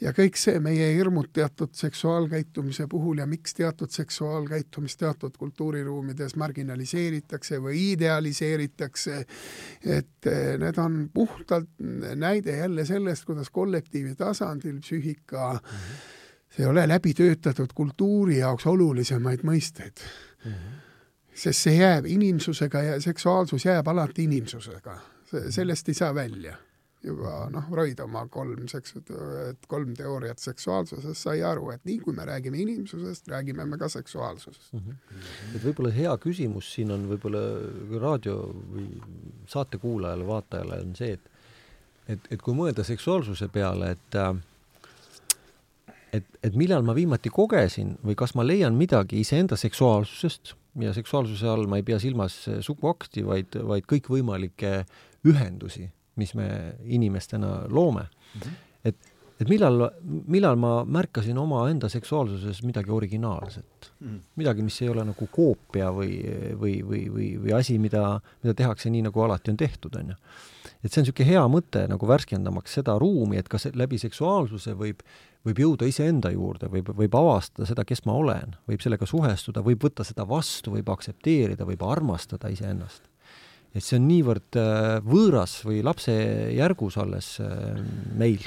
ja 0.00 0.12
kõik 0.16 0.36
see 0.40 0.60
meie 0.62 0.88
hirmud 0.94 1.30
teatud 1.36 1.72
seksuaalkäitumise 1.76 2.86
puhul 2.90 3.20
ja 3.22 3.26
miks 3.28 3.54
teatud 3.56 3.92
seksuaalkäitumist 3.92 5.00
teatud 5.00 5.36
kultuuriruumides 5.38 6.36
marginaliseeritakse 6.40 7.60
või 7.62 7.80
idealiseeritakse, 7.92 9.18
et 9.84 10.30
eh, 10.30 10.56
need 10.60 10.80
on 10.82 10.98
puhtalt 11.14 11.70
näide 12.16 12.58
jälle 12.60 12.84
sellest, 12.88 13.24
kuidas 13.24 13.50
kollektiivi 13.50 14.14
tasandil 14.16 14.80
psüühika 14.80 15.52
mm 15.52 15.58
-hmm. 15.58 16.00
see 16.56 16.64
ei 16.64 16.70
ole 16.70 16.88
läbi 16.88 17.14
töötatud 17.14 17.72
kultuuri 17.74 18.38
jaoks 18.38 18.66
olulisemaid 18.66 19.44
mõisteid 19.44 20.04
mm. 20.44 20.52
-hmm. 20.52 20.85
Sest 21.36 21.66
see 21.66 21.76
jääb 21.76 22.06
inimsusega 22.08 22.82
ja 22.82 23.00
seksuaalsus 23.00 23.66
jääb 23.66 23.88
alati 23.92 24.24
inimsusega, 24.24 25.00
sellest 25.50 25.88
ei 25.92 25.98
saa 25.98 26.14
välja 26.14 26.56
juba 27.06 27.46
noh, 27.52 27.66
Freud 27.70 28.00
oma 28.02 28.24
kolm 28.32 28.66
seks-, 28.70 28.96
kolm 29.70 29.92
teooriat 29.98 30.40
seksuaalsusest 30.42 31.28
sai 31.28 31.42
aru, 31.46 31.70
et 31.74 31.84
nii 31.86 32.00
kui 32.02 32.16
me 32.16 32.26
räägime 32.26 32.58
inimsusest, 32.64 33.28
räägime 33.30 33.66
me 33.68 33.78
ka 33.78 33.88
seksuaalsusest 33.92 34.72
mm. 34.72 34.80
-hmm. 34.80 35.22
et 35.54 35.64
võib-olla 35.64 35.92
hea 35.94 36.16
küsimus 36.22 36.72
siin 36.74 36.90
on 36.94 37.06
võib-olla 37.10 37.44
raadio 38.00 38.36
või 38.72 38.88
saate 39.46 39.78
kuulajale, 39.78 40.26
vaatajale 40.26 40.82
on 40.82 40.96
see, 40.98 41.12
et 41.12 41.32
et, 42.08 42.28
et 42.30 42.42
kui 42.42 42.54
mõelda 42.54 42.84
seksuaalsuse 42.86 43.48
peale, 43.48 43.90
et 43.90 44.20
et, 46.12 46.24
et 46.42 46.54
millal 46.54 46.82
ma 46.86 46.94
viimati 46.94 47.30
kogesin 47.30 47.96
või 48.04 48.14
kas 48.14 48.34
ma 48.34 48.46
leian 48.46 48.74
midagi 48.74 49.20
iseenda 49.20 49.56
seksuaalsusest 49.56 50.54
ja 50.80 50.92
seksuaalsuse 50.92 51.48
all 51.48 51.66
ma 51.66 51.76
ei 51.80 51.82
pea 51.86 51.98
silmas 51.98 52.38
suguakti, 52.60 53.24
vaid, 53.26 53.56
vaid 53.66 53.86
kõikvõimalikke 53.88 54.80
ühendusi 55.26 55.86
mis 56.16 56.32
me 56.34 56.48
inimestena 56.84 57.66
loome 57.68 58.06
mm. 58.06 58.40
-hmm. 58.40 58.50
et, 58.84 58.96
et 59.40 59.48
millal, 59.48 59.88
millal 60.26 60.56
ma 60.56 60.72
märkasin 60.84 61.38
omaenda 61.38 61.88
seksuaalsuses 61.92 62.62
midagi 62.62 62.90
originaalset 62.90 63.92
mm, 64.00 64.08
-hmm. 64.08 64.20
midagi, 64.36 64.62
mis 64.62 64.82
ei 64.82 64.88
ole 64.88 65.04
nagu 65.04 65.28
koopia 65.32 65.90
või, 65.92 66.20
või, 66.60 66.76
või, 66.88 67.02
või, 67.12 67.30
või 67.44 67.56
asi, 67.58 67.78
mida, 67.78 68.20
mida 68.42 68.54
tehakse 68.54 68.90
nii, 68.90 69.02
nagu 69.08 69.22
alati 69.22 69.50
on 69.50 69.56
tehtud, 69.56 69.96
on 69.96 70.14
ju. 70.14 70.20
Et 70.82 70.90
see 70.90 71.00
on 71.00 71.06
niisugune 71.06 71.28
hea 71.30 71.46
mõte 71.50 71.86
nagu 71.90 72.08
värskendamaks 72.08 72.76
seda 72.78 72.98
ruumi, 73.00 73.40
et 73.40 73.48
kas 73.52 73.68
läbi 73.74 73.98
seksuaalsuse 74.02 74.76
võib, 74.78 75.02
võib 75.46 75.62
jõuda 75.62 75.88
iseenda 75.88 76.30
juurde, 76.34 76.70
võib, 76.72 76.92
võib 76.96 77.18
avastada 77.18 77.68
seda, 77.68 77.84
kes 77.88 78.04
ma 78.06 78.16
olen, 78.18 78.56
võib 78.68 78.84
sellega 78.84 79.08
suhestuda, 79.08 79.64
võib 79.66 79.88
võtta 79.88 80.06
seda 80.06 80.26
vastu, 80.28 80.74
võib 80.76 80.90
aktsepteerida, 80.94 81.68
võib 81.68 81.84
armastada 81.86 82.52
iseennast 82.52 83.10
et 83.76 83.84
see 83.84 83.98
on 83.98 84.06
niivõrd 84.08 84.56
äh, 84.60 84.98
võõras 85.04 85.58
või 85.66 85.82
lapsejärgus 85.84 86.96
alles 87.02 87.34
äh, 87.44 87.76
meil. 88.16 88.46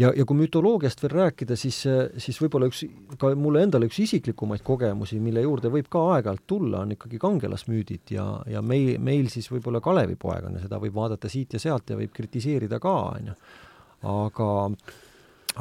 Ja, 0.00 0.10
ja 0.16 0.24
kui 0.26 0.38
mütoloogiast 0.38 1.02
veel 1.04 1.14
rääkida, 1.14 1.56
siis, 1.58 1.80
äh, 1.88 2.04
siis 2.20 2.38
võib-olla 2.42 2.70
üks, 2.70 2.84
ka 3.20 3.32
mulle 3.38 3.64
endale 3.66 3.88
üks 3.90 4.00
isiklikumaid 4.04 4.64
kogemusi, 4.66 5.20
mille 5.22 5.44
juurde 5.44 5.72
võib 5.72 5.90
ka 5.92 6.02
aeg-ajalt 6.14 6.46
tulla, 6.50 6.84
on 6.84 6.94
ikkagi 6.96 7.20
kangelasmüüdid 7.22 8.14
ja, 8.16 8.26
ja 8.50 8.62
meil, 8.64 8.96
meil 9.02 9.28
siis 9.32 9.50
võib-olla 9.52 9.82
Kalevipoeg 9.84 10.48
on 10.48 10.58
ja 10.58 10.64
seda 10.64 10.80
võib 10.82 10.96
vaadata 10.96 11.30
siit 11.32 11.56
ja 11.56 11.62
sealt 11.62 11.90
ja 11.90 11.98
võib 12.00 12.14
kritiseerida 12.16 12.80
ka, 12.82 12.96
on 13.16 13.32
ju. 13.32 13.36
aga, 14.14 14.48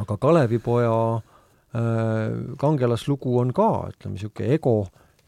aga 0.04 0.20
Kalevipoja 0.28 0.96
äh, 1.18 2.56
kangelaslugu 2.62 3.38
on 3.44 3.54
ka, 3.56 3.70
ütleme, 3.94 4.18
niisugune 4.18 4.56
ego 4.60 4.80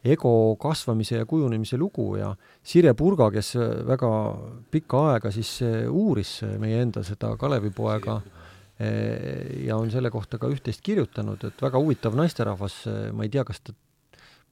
ego 0.02 0.56
kasvamise 0.58 1.20
ja 1.20 1.26
kujunemise 1.30 1.76
lugu 1.78 2.16
ja 2.18 2.32
Sirje 2.66 2.90
Purga, 2.98 3.28
kes 3.30 3.54
väga 3.86 4.08
pikka 4.70 5.02
aega 5.12 5.30
siis 5.30 5.50
eh, 5.62 5.84
uuris 5.86 6.40
meie 6.58 6.80
enda 6.82 7.04
seda 7.06 7.36
Kalevipoega 7.38 8.16
eh, 8.18 8.41
ja 9.66 9.76
on 9.78 9.90
selle 9.92 10.10
kohta 10.10 10.38
ka 10.40 10.50
üht-teist 10.50 10.82
kirjutanud, 10.84 11.44
et 11.48 11.62
väga 11.62 11.80
huvitav 11.80 12.16
naisterahvas, 12.18 12.82
eh, 12.90 13.08
ma 13.14 13.26
ei 13.26 13.32
tea, 13.32 13.44
kas 13.48 13.62
ta 13.64 13.74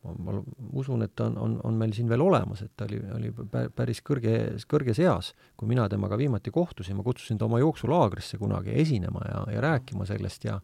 ma, 0.05 0.15
ma 0.17 0.39
usun, 0.81 1.05
et 1.05 1.13
ta 1.17 1.27
on, 1.29 1.37
on, 1.45 1.59
on 1.69 1.77
meil 1.81 1.93
siin 1.97 2.09
veel 2.11 2.23
olemas, 2.25 2.63
et 2.65 2.73
ta 2.77 2.87
oli, 2.89 3.01
oli 3.17 3.33
päris 3.77 4.01
kõrge, 4.07 4.37
kõrges 4.71 5.03
eas, 5.03 5.35
kui 5.61 5.69
mina 5.71 5.89
temaga 5.93 6.19
viimati 6.21 6.53
kohtusin, 6.55 6.97
ma 6.99 7.05
kutsusin 7.07 7.41
ta 7.41 7.49
oma 7.49 7.61
jooksulaagrisse 7.63 8.41
kunagi 8.41 8.75
esinema 8.81 9.25
ja, 9.29 9.45
ja 9.57 9.69
rääkima 9.69 10.09
sellest 10.09 10.49
ja 10.49 10.61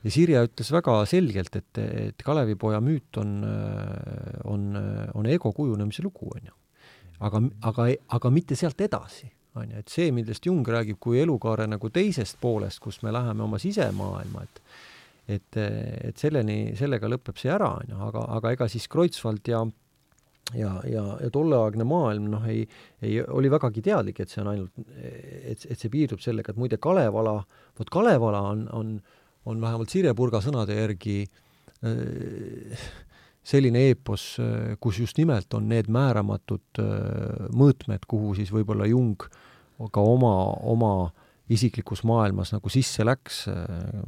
ja 0.00 0.08
Sirje 0.08 0.40
ütles 0.46 0.70
väga 0.72 0.94
selgelt, 1.04 1.56
et, 1.58 1.78
et 1.78 2.22
Kalevipoja 2.24 2.78
müüt 2.80 3.18
on, 3.20 3.34
on, 4.48 4.62
on 5.12 5.28
ego 5.28 5.52
kujunemise 5.52 6.00
lugu, 6.06 6.30
on 6.32 6.46
ju. 6.48 6.54
aga, 7.20 7.42
aga, 7.68 7.86
aga 8.16 8.30
mitte 8.32 8.56
sealt 8.56 8.80
edasi, 8.80 9.28
on 9.58 9.72
ju, 9.72 9.82
et 9.82 9.92
see, 9.92 10.12
millest 10.14 10.46
Jung 10.46 10.66
räägib 10.66 11.00
kui 11.02 11.20
elukaare 11.22 11.66
nagu 11.70 11.90
teisest 11.90 12.38
poolest, 12.40 12.80
kus 12.82 13.00
me 13.02 13.12
läheme 13.14 13.46
oma 13.46 13.60
sisemaailma, 13.62 14.46
et 14.46 14.64
et, 15.30 15.56
et 15.56 16.18
selleni, 16.18 16.72
sellega 16.74 17.06
lõpeb 17.06 17.36
see 17.38 17.52
ära, 17.54 17.68
on 17.78 17.92
ju, 17.92 17.98
aga, 18.02 18.24
aga 18.34 18.50
ega 18.56 18.66
siis 18.68 18.88
Kreutzwald 18.90 19.46
ja 19.46 19.60
ja, 20.56 20.72
ja, 20.90 21.04
ja 21.22 21.28
tolleaegne 21.30 21.84
maailm 21.86 22.26
noh, 22.32 22.48
ei, 22.50 22.64
ei, 22.98 23.20
oli 23.22 23.50
vägagi 23.52 23.84
teadlik, 23.86 24.18
et 24.18 24.32
see 24.32 24.40
on 24.42 24.50
ainult, 24.50 24.72
et, 24.98 25.62
et 25.70 25.78
see 25.78 25.92
piirdub 25.92 26.18
sellega, 26.24 26.50
et 26.50 26.58
muide 26.58 26.80
Kalevala, 26.82 27.36
vot 27.78 27.92
Kalevala 27.94 28.42
on, 28.50 28.66
on 28.74 28.98
on 29.44 29.60
vähemalt 29.60 29.92
Sirje 29.92 30.12
Purga 30.16 30.40
sõnade 30.44 30.76
järgi 30.76 31.22
äh, 31.24 32.88
selline 33.46 33.86
eepos, 33.90 34.34
äh, 34.42 34.74
kus 34.80 35.00
just 35.00 35.18
nimelt 35.20 35.54
on 35.56 35.68
need 35.70 35.88
määramatud 35.92 36.82
äh, 36.82 37.46
mõõtmed, 37.56 38.04
kuhu 38.08 38.34
siis 38.38 38.52
võib-olla 38.54 38.88
Jung 38.90 39.20
ka 39.90 40.02
oma, 40.04 40.34
oma 40.68 40.92
isiklikus 41.50 42.04
maailmas 42.06 42.52
nagu 42.52 42.70
sisse 42.70 43.02
läks, 43.02 43.46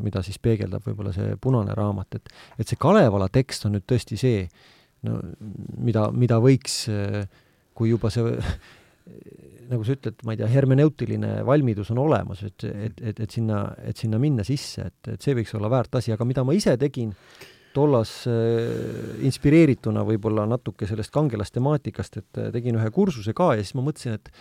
mida 0.05 0.21
siis 0.23 0.37
peegeldab 0.39 0.85
võib-olla 0.85 1.15
see 1.17 1.33
punane 1.43 1.73
raamat, 1.75 2.19
et 2.21 2.29
et 2.61 2.69
see 2.69 2.79
Kalevala 2.79 3.31
tekst 3.33 3.65
on 3.67 3.73
nüüd 3.75 3.87
tõesti 3.89 4.19
see, 4.21 4.45
no 5.09 5.17
mida, 5.81 6.05
mida 6.13 6.37
võiks, 6.45 6.85
kui 7.75 7.89
juba 7.91 8.13
see 8.13 8.37
nagu 9.73 9.85
sa 9.87 9.97
ütled, 9.97 10.21
ma 10.27 10.35
ei 10.35 10.41
tea, 10.41 10.49
hermeneutiline 10.53 11.33
valmidus 11.47 11.91
on 11.95 12.03
olemas, 12.03 12.43
et, 12.47 12.65
et, 12.69 13.01
et, 13.01 13.25
et 13.25 13.35
sinna, 13.35 13.65
et 13.89 13.99
sinna 13.99 14.21
minna 14.23 14.45
sisse, 14.47 14.87
et, 14.91 15.13
et 15.15 15.25
see 15.25 15.37
võiks 15.39 15.55
olla 15.59 15.71
väärt 15.73 16.01
asi, 16.01 16.13
aga 16.15 16.27
mida 16.29 16.45
ma 16.47 16.57
ise 16.57 16.75
tegin 16.81 17.13
tollas 17.75 18.23
äh, 18.31 19.23
inspireerituna 19.27 20.05
võib-olla 20.09 20.47
natuke 20.49 20.89
sellest 20.89 21.13
kangelastemaatikast, 21.15 22.21
et 22.21 22.43
äh, 22.43 22.51
tegin 22.55 22.79
ühe 22.81 22.91
kursuse 22.95 23.35
ka 23.37 23.53
ja 23.57 23.65
siis 23.65 23.77
ma 23.79 23.87
mõtlesin, 23.89 24.21
et 24.21 24.35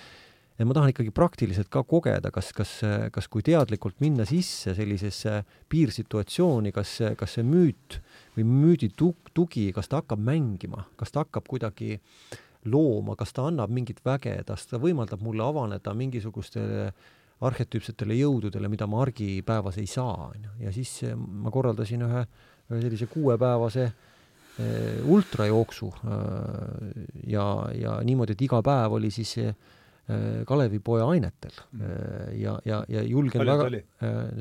et 0.62 0.68
ma 0.68 0.76
tahan 0.78 0.92
ikkagi 0.92 1.10
praktiliselt 1.16 1.72
ka 1.74 1.82
kogeda, 1.90 2.30
kas, 2.30 2.52
kas, 2.54 2.76
kas 3.16 3.28
kui 3.32 3.42
teadlikult 3.42 3.96
minna 4.04 4.28
sisse 4.30 4.76
sellisesse 4.78 5.40
piirsituatsiooni, 5.72 6.70
kas, 6.76 6.92
kas 7.18 7.38
see 7.38 7.46
müüt 7.48 7.98
või 8.36 8.46
müüdi 8.46 8.92
tugi, 8.94 9.72
kas 9.74 9.90
ta 9.90 10.04
hakkab 10.04 10.22
mängima, 10.22 10.84
kas 11.00 11.16
ta 11.16 11.24
hakkab 11.24 11.50
kuidagi 11.50 11.98
looma, 12.70 13.16
kas 13.18 13.34
ta 13.34 13.48
annab 13.50 13.74
mingit 13.74 14.04
väge, 14.06 14.36
kas 14.46 14.68
ta 14.70 14.78
võimaldab 14.82 15.24
mulle 15.26 15.48
avaneda 15.48 15.96
mingisugustele 15.98 16.92
arhetüüpsetele 17.42 18.20
jõududele, 18.20 18.70
mida 18.70 18.86
ma 18.86 19.02
argipäevas 19.02 19.80
ei 19.82 19.90
saa, 19.90 20.28
on 20.30 20.46
ju. 20.46 20.52
ja 20.62 20.74
siis 20.76 20.92
ma 21.18 21.50
korraldasin 21.54 22.06
ühe, 22.06 22.20
ühe 22.22 22.51
sellise 22.80 23.08
kuuepäevase 23.12 23.84
äh, 23.84 25.06
ultrajooksu 25.06 25.94
äh, 25.94 26.14
ja, 27.28 27.46
ja 27.76 28.00
niimoodi, 28.06 28.38
et 28.38 28.48
iga 28.48 28.62
päev 28.66 28.98
oli 29.00 29.12
siis 29.12 29.38
äh, 29.44 29.54
Kalevipoja 30.48 31.06
ainetel 31.08 31.54
mm. 31.72 31.84
ja, 32.42 32.58
ja, 32.66 32.82
ja 32.90 33.04
julgen 33.06 33.40
palju 33.40 33.54
väga, 33.54 33.84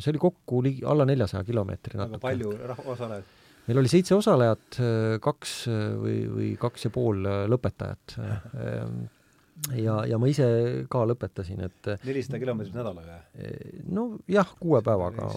see 0.00 0.10
oli 0.10 0.22
kokku 0.22 0.62
ligi 0.66 0.82
alla 0.88 1.04
neljasaja 1.06 1.44
kilomeetri 1.46 2.00
natuke. 2.00 2.22
palju 2.24 2.54
osalejaid? 2.90 3.36
meil 3.68 3.78
oli 3.78 3.92
seitse 3.92 4.16
osalejat, 4.16 4.80
kaks 5.22 5.52
või, 6.00 6.16
või 6.32 6.48
kaks 6.58 6.88
ja 6.88 6.90
pool 6.90 7.22
lõpetajat 7.52 8.16
ja, 9.76 10.00
ja 10.08 10.18
ma 10.18 10.32
ise 10.32 10.48
ka 10.90 11.04
lõpetasin, 11.12 11.62
et 11.68 11.92
nelisada 12.08 12.40
kilomeetrit 12.42 12.80
nädalaga? 12.80 13.20
no 13.92 14.08
jah, 14.32 14.50
kuue 14.58 14.82
päevaga. 14.82 15.30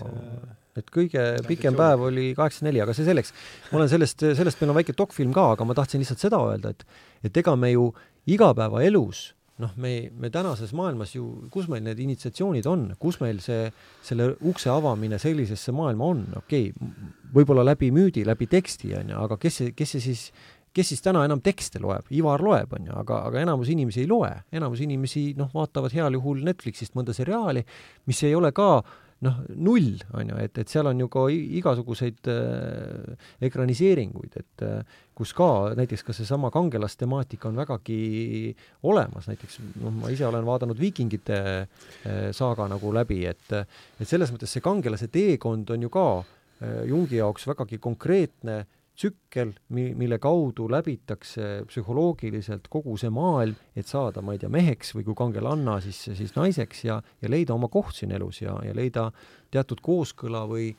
Et 0.79 0.89
kõige 0.93 1.27
pikem 1.47 1.77
päev 1.77 2.07
oli 2.09 2.31
kaheksakümmend 2.37 2.71
neli, 2.71 2.81
aga 2.83 2.95
see 2.97 3.07
selleks. 3.07 3.33
ma 3.71 3.81
olen 3.81 3.91
sellest, 3.91 4.25
sellest 4.39 4.61
meil 4.61 4.73
on 4.73 4.79
väike 4.79 4.97
dokfilm 4.97 5.35
ka, 5.35 5.51
aga 5.57 5.67
ma 5.67 5.77
tahtsin 5.77 6.03
lihtsalt 6.03 6.23
seda 6.23 6.41
öelda, 6.49 6.73
et 6.73 6.85
et 7.29 7.41
ega 7.43 7.55
me 7.59 7.71
ju 7.71 7.91
igapäevaelus 8.29 9.33
noh, 9.61 9.73
me, 9.77 10.09
me 10.17 10.29
tänases 10.33 10.73
maailmas 10.75 11.13
ju, 11.15 11.27
kus 11.53 11.67
meil 11.71 11.83
need 11.85 11.99
initsiatsioonid 12.01 12.65
on, 12.69 12.87
kus 12.99 13.19
meil 13.21 13.37
see, 13.43 13.67
selle 14.05 14.31
ukse 14.49 14.71
avamine 14.73 15.19
sellisesse 15.21 15.73
maailma 15.75 16.09
on, 16.15 16.25
okei 16.41 16.71
okay,, 16.73 17.05
võib-olla 17.33 17.65
läbi 17.65 17.91
müüdi, 17.93 18.25
läbi 18.25 18.49
teksti, 18.49 18.93
on 18.97 19.13
ju, 19.13 19.21
aga 19.27 19.37
kes 19.41 19.61
see, 19.61 19.77
kes 19.77 19.95
see 19.95 20.05
siis 20.09 20.27
kes 20.73 20.89
siis 20.89 21.03
täna 21.05 21.21
enam 21.27 21.41
tekste 21.45 21.77
loeb, 21.81 22.07
Ivar 22.17 22.41
loeb, 22.41 22.71
on 22.73 22.87
ju, 22.89 22.95
aga, 22.97 23.19
aga 23.29 23.43
enamus 23.43 23.69
inimesi 23.69 24.01
ei 24.01 24.09
loe, 24.09 24.31
enamus 24.57 24.81
inimesi 24.81 25.27
noh, 25.37 25.51
vaatavad 25.53 25.93
heal 25.93 26.17
juhul 26.17 26.41
Netflixist 26.47 26.97
mõnda 26.97 27.13
seriaali, 27.13 27.61
mis 28.09 28.23
ei 28.25 28.33
ole 28.33 28.49
ka 28.57 28.79
noh, 29.23 29.39
null, 29.55 29.95
on 30.17 30.29
ju, 30.31 30.37
et, 30.43 30.57
et 30.59 30.69
seal 30.69 30.89
on 30.89 30.99
ju 30.99 31.07
ka 31.11 31.25
igasuguseid 31.31 32.29
äh, 32.31 33.29
ekraniseeringuid, 33.47 34.37
et 34.41 34.65
äh, 34.65 34.99
kus 35.15 35.33
ka 35.37 35.47
näiteks 35.77 36.05
ka 36.05 36.15
seesama 36.15 36.51
kangelastemaatika 36.53 37.49
on 37.49 37.59
vägagi 37.61 38.53
olemas, 38.89 39.29
näiteks 39.31 39.59
noh, 39.81 39.93
ma 40.01 40.11
ise 40.13 40.27
olen 40.27 40.45
vaadanud 40.47 40.79
Viikingite 40.79 41.39
äh, 41.63 42.29
saaga 42.35 42.67
nagu 42.71 42.93
läbi, 42.95 43.23
et 43.29 43.53
et 43.53 44.07
selles 44.09 44.33
mõttes 44.33 44.51
see 44.51 44.63
kangelase 44.63 45.09
teekond 45.13 45.69
on 45.75 45.87
ju 45.87 45.91
ka 45.93 46.07
äh, 46.19 46.83
Jungi 46.89 47.19
jaoks 47.21 47.47
vägagi 47.53 47.79
konkreetne 47.83 48.63
tsükkel, 48.95 49.53
mi-, 49.73 49.93
mille 49.97 50.19
kaudu 50.21 50.67
läbitakse 50.71 51.63
psühholoogiliselt 51.67 52.69
kogu 52.71 52.95
see 53.01 53.09
maailm, 53.13 53.57
et 53.75 53.89
saada, 53.89 54.21
ma 54.21 54.35
ei 54.35 54.41
tea, 54.41 54.51
meheks 54.53 54.93
või 54.95 55.07
kui 55.07 55.17
kangelanna, 55.17 55.79
siis, 55.81 56.03
siis 56.13 56.35
naiseks 56.37 56.85
ja, 56.85 57.01
ja 57.21 57.31
leida 57.31 57.55
oma 57.57 57.71
koht 57.73 57.97
siin 57.97 58.13
elus 58.13 58.43
ja, 58.43 58.59
ja 58.65 58.75
leida 58.77 59.09
teatud 59.53 59.81
kooskõla 59.83 60.45
või, 60.49 60.71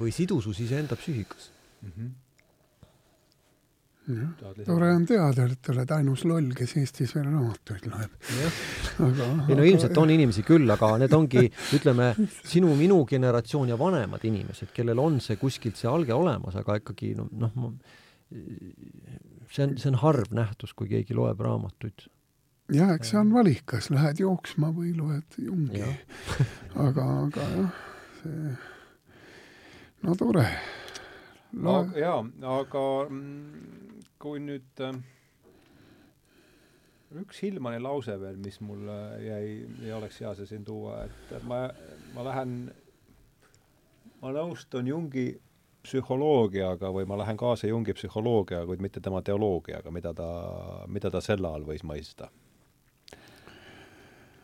või 0.00 0.14
sidusus 0.14 0.60
iseenda 0.64 0.98
psüühikas 0.98 1.50
mm. 1.82 1.90
-hmm 1.90 2.14
tore 4.64 4.88
on 4.94 5.04
teada, 5.06 5.46
et 5.50 5.70
oled 5.72 5.92
ainus 5.96 6.22
loll, 6.28 6.52
kes 6.54 6.76
Eestis 6.78 7.14
veel 7.16 7.26
raamatuid 7.26 7.86
loeb. 7.90 8.12
aga 9.08 9.28
ei 9.48 9.58
no 9.58 9.66
ilmselt 9.66 9.98
on 9.98 10.12
inimesi 10.14 10.44
küll, 10.46 10.70
aga 10.70 10.92
need 11.02 11.14
ongi, 11.16 11.46
ütleme, 11.76 12.12
sinu-minu 12.46 13.00
generatsioon 13.10 13.72
ja 13.72 13.78
vanemad 13.80 14.26
inimesed, 14.28 14.70
kellel 14.76 15.02
on 15.02 15.18
see 15.24 15.38
kuskilt 15.40 15.80
see 15.80 15.90
alge 15.90 16.14
olemas, 16.14 16.58
aga 16.60 16.78
ikkagi 16.82 17.14
noh, 17.18 17.32
noh, 17.34 17.72
see 19.50 19.66
on, 19.66 19.74
see 19.74 19.90
on 19.90 19.98
harv 20.04 20.30
nähtus, 20.38 20.76
kui 20.76 20.90
keegi 20.92 21.16
loeb 21.16 21.42
raamatuid 21.42 22.06
jah, 22.72 22.94
eks 22.94 23.12
see 23.12 23.20
on 23.20 23.32
valik, 23.34 23.64
kas 23.70 23.90
lähed 23.94 24.22
jooksma 24.22 24.72
või 24.74 24.92
loed 24.96 25.38
Jungi. 25.38 25.82
aga, 26.86 27.06
aga 27.26 27.48
jah, 27.56 27.82
see, 28.20 28.54
no 30.06 30.14
tore. 30.18 30.46
no 31.56 31.80
jaa, 31.96 32.20
aga 32.58 32.86
mm, 33.08 33.85
kui 34.26 34.40
nüüd 34.42 34.80
äh, 34.82 34.96
üks 37.22 37.38
Hillmani 37.44 37.78
lause 37.82 38.16
veel, 38.18 38.38
mis 38.42 38.58
mul 38.64 38.88
jäi, 39.22 39.44
ei 39.84 39.92
oleks 39.94 40.18
hea 40.22 40.32
see 40.34 40.48
siin 40.50 40.64
tuua, 40.66 41.04
et 41.06 41.44
ma, 41.46 41.66
ma 42.16 42.24
lähen, 42.26 42.56
ma 44.22 44.32
nõustun 44.34 44.90
Jungi 44.90 45.28
psühholoogiaga 45.86 46.90
või 46.90 47.06
ma 47.06 47.20
lähen 47.20 47.38
kaasa 47.38 47.70
Jungi 47.70 47.94
psühholoogiaga, 47.94 48.66
kuid 48.66 48.82
mitte 48.82 49.02
tema 49.04 49.22
teoloogiaga, 49.22 49.94
mida 49.94 50.10
ta, 50.18 50.26
mida 50.90 51.12
ta 51.14 51.22
selle 51.22 51.52
all 51.52 51.68
võis 51.68 51.86
mõista. 51.86 52.32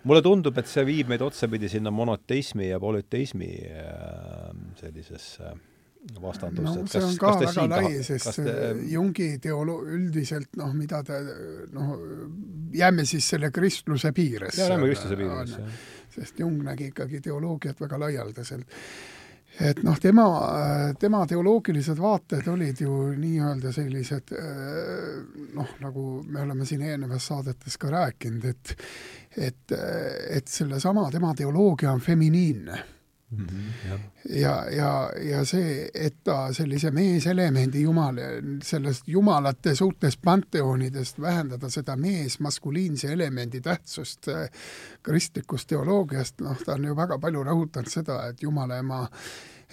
mulle 0.04 0.22
tundub, 0.22 0.56
et 0.58 0.70
see 0.70 0.86
viib 0.86 1.10
meid 1.10 1.26
otsapidi 1.26 1.68
sinna 1.70 1.90
monoteismi 1.90 2.70
ja 2.70 2.78
polüteismi 2.82 3.50
äh, 3.66 4.48
sellisesse 4.78 5.50
äh, 5.50 5.60
vastandust 6.22 6.66
no,, 6.66 6.74
et 6.82 6.90
kas, 6.90 6.92
see 6.92 7.04
on 7.06 7.16
ka 7.20 7.32
väga 7.38 7.64
lai, 7.70 8.02
sest 8.06 8.40
te... 8.40 8.56
Jungi 8.90 9.28
teolo-, 9.42 9.80
üldiselt 9.86 10.58
noh, 10.58 10.74
mida 10.74 11.02
ta 11.06 11.20
noh, 11.72 11.94
jääme 12.74 13.06
siis 13.08 13.28
selle 13.34 13.52
kristluse 13.54 14.12
piiresse. 14.12 14.66
jääme 14.66 14.90
kristluse 14.90 15.18
piiresse, 15.20 15.62
jah. 15.62 15.80
sest 16.16 16.42
Jung 16.42 16.62
nägi 16.66 16.90
ikkagi 16.90 17.22
teoloogiat 17.22 17.80
väga 17.80 18.00
laialdaselt. 18.02 18.66
et 19.60 19.82
noh, 19.84 19.98
tema, 20.00 20.26
tema 20.98 21.22
teoloogilised 21.28 22.00
vaated 22.00 22.48
olid 22.48 22.80
ju 22.80 22.96
nii-öelda 23.12 23.72
sellised 23.72 24.32
noh, 25.54 25.76
nagu 25.84 26.06
me 26.26 26.42
oleme 26.42 26.66
siin 26.66 26.82
eelnevas 26.88 27.30
saadetes 27.30 27.78
ka 27.78 27.92
rääkinud, 27.92 28.48
et 28.50 28.74
et, 29.32 29.76
et 30.36 30.48
sellesama 30.48 31.06
tema 31.10 31.30
teoloogia 31.34 31.92
on 31.92 32.02
feminiinne 32.04 32.82
Mm 33.36 33.46
-hmm, 33.46 33.98
ja, 34.28 34.70
ja, 34.70 35.10
ja 35.30 35.44
see, 35.44 35.90
et 35.94 36.14
ta 36.24 36.52
sellise 36.52 36.90
meeselemendi 36.90 37.82
jumal, 37.82 38.16
sellest 38.62 39.08
jumalate 39.08 39.74
suurtest 39.74 40.20
panteoonidest 40.22 41.20
vähendada 41.20 41.70
seda 41.70 41.96
mees-maskuliinse 41.96 43.12
elemendi 43.12 43.60
tähtsust 43.60 44.28
äh, 44.28 44.50
kristlikust 45.02 45.68
teoloogiast, 45.68 46.40
noh, 46.40 46.58
ta 46.64 46.74
on 46.74 46.84
ju 46.84 46.96
väga 46.96 47.18
palju 47.18 47.44
rõhutanud 47.44 47.88
seda, 47.88 48.26
et 48.28 48.42
Jumala 48.42 48.76
ema 48.78 49.08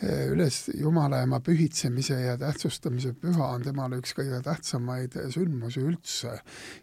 üles 0.08 0.70
Jumala 0.80 1.22
ema 1.26 1.40
pühitsemise 1.44 2.16
ja 2.22 2.38
tähtsustamise 2.40 3.12
püha 3.20 3.50
on 3.56 3.64
temale 3.66 4.00
üks 4.00 4.14
kõige 4.16 4.40
tähtsamaid 4.44 5.18
sündmusi 5.34 5.84
üldse. 5.84 6.40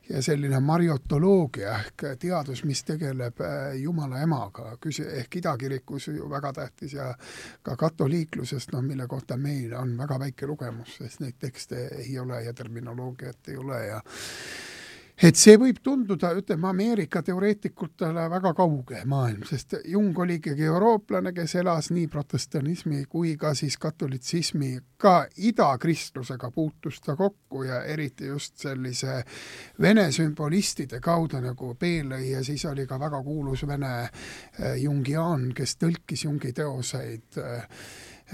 ja 0.09 0.23
selline 0.23 0.61
mariotoloogia 0.61 1.79
ehk 1.79 2.05
teadus, 2.21 2.65
mis 2.65 2.85
tegeleb 2.85 3.41
eh, 3.41 3.81
Jumala 3.81 4.21
emaga, 4.23 4.77
küsi-, 4.81 5.09
ehk 5.23 5.41
idakirikus 5.41 6.09
ju 6.13 6.31
väga 6.31 6.53
tähtis 6.53 6.93
ja 6.99 7.13
ka 7.63 7.77
katoliiklusest, 7.77 8.73
noh, 8.73 8.83
mille 8.83 9.07
kohta 9.07 9.37
meil 9.37 9.75
on 9.75 9.97
väga 9.99 10.19
väike 10.27 10.47
lugemus, 10.47 10.99
sest 11.01 11.21
neid 11.25 11.39
tekste 11.41 11.89
ei 12.03 12.19
ole 12.19 12.43
ja 12.45 12.53
terminoloogiat 12.55 13.49
ei 13.49 13.57
ole 13.57 13.85
ja 13.87 14.01
et 15.17 15.39
see 15.41 15.57
võib 15.57 15.79
tunduda, 15.83 16.31
ütleme, 16.37 16.69
Ameerika 16.69 17.23
teoreetikutele 17.25 18.27
väga 18.31 18.53
kauge 18.57 19.01
maailm, 19.09 19.47
sest 19.49 19.79
Jung 19.89 20.19
oli 20.21 20.37
ikkagi 20.41 20.67
eurooplane, 20.69 21.33
kes 21.37 21.55
elas 21.63 21.91
nii 21.95 22.07
protestanismi 22.13 23.05
kui 23.09 23.37
ka 23.41 23.55
siis 23.57 23.79
katolitsismi, 23.81 24.73
ka 25.01 25.15
idakristlusega 25.49 26.51
puutus 26.53 27.01
ta 27.05 27.17
kokku 27.17 27.65
ja 27.65 27.83
eriti 27.85 28.29
just 28.29 28.59
sellise 28.61 29.23
vene 29.81 30.11
sümbolistide 30.13 31.01
kaudu 31.01 31.41
nagu 31.45 31.75
Peelõi 31.81 32.35
ja 32.35 32.43
siis 32.45 32.65
oli 32.69 32.87
ka 32.87 33.01
väga 33.01 33.23
kuulus 33.25 33.67
vene 33.69 33.95
eh, 34.05 34.77
jungiaan, 34.83 35.51
kes 35.57 35.77
tõlkis 35.81 36.27
Jungi 36.27 36.53
teoseid 36.53 37.41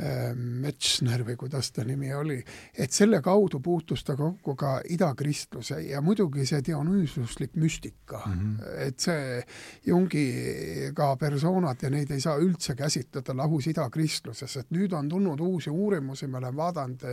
äh, 0.00 0.32
Metzner 0.34 1.24
või 1.26 1.36
kuidas 1.36 1.72
ta 1.72 1.84
nimi 1.84 2.12
oli, 2.14 2.38
et 2.74 2.92
selle 2.92 3.20
kaudu 3.22 3.60
puutus 3.60 4.04
ta 4.04 4.16
kokku 4.16 4.54
ka 4.58 4.74
idakristluse 4.90 5.80
ja 5.88 6.00
muidugi 6.04 6.46
see 6.48 6.62
dionüüsuslik 6.64 7.56
müstika. 7.60 8.22
Mm, 8.26 8.56
-hmm. 8.56 8.86
et 8.86 9.00
see 9.00 9.42
Jungi 9.86 10.26
ka 10.94 11.16
persoonad 11.16 11.82
ja 11.82 11.90
neid 11.90 12.10
ei 12.10 12.20
saa 12.20 12.38
üldse 12.38 12.74
käsitleda 12.74 13.36
lahus 13.36 13.66
idakristluses, 13.66 14.56
et 14.56 14.70
nüüd 14.70 14.92
on 14.92 15.08
tulnud 15.08 15.40
uusi 15.40 15.70
uurimusi, 15.70 16.26
ma 16.26 16.38
olen 16.38 16.56
vaadanud, 16.56 17.04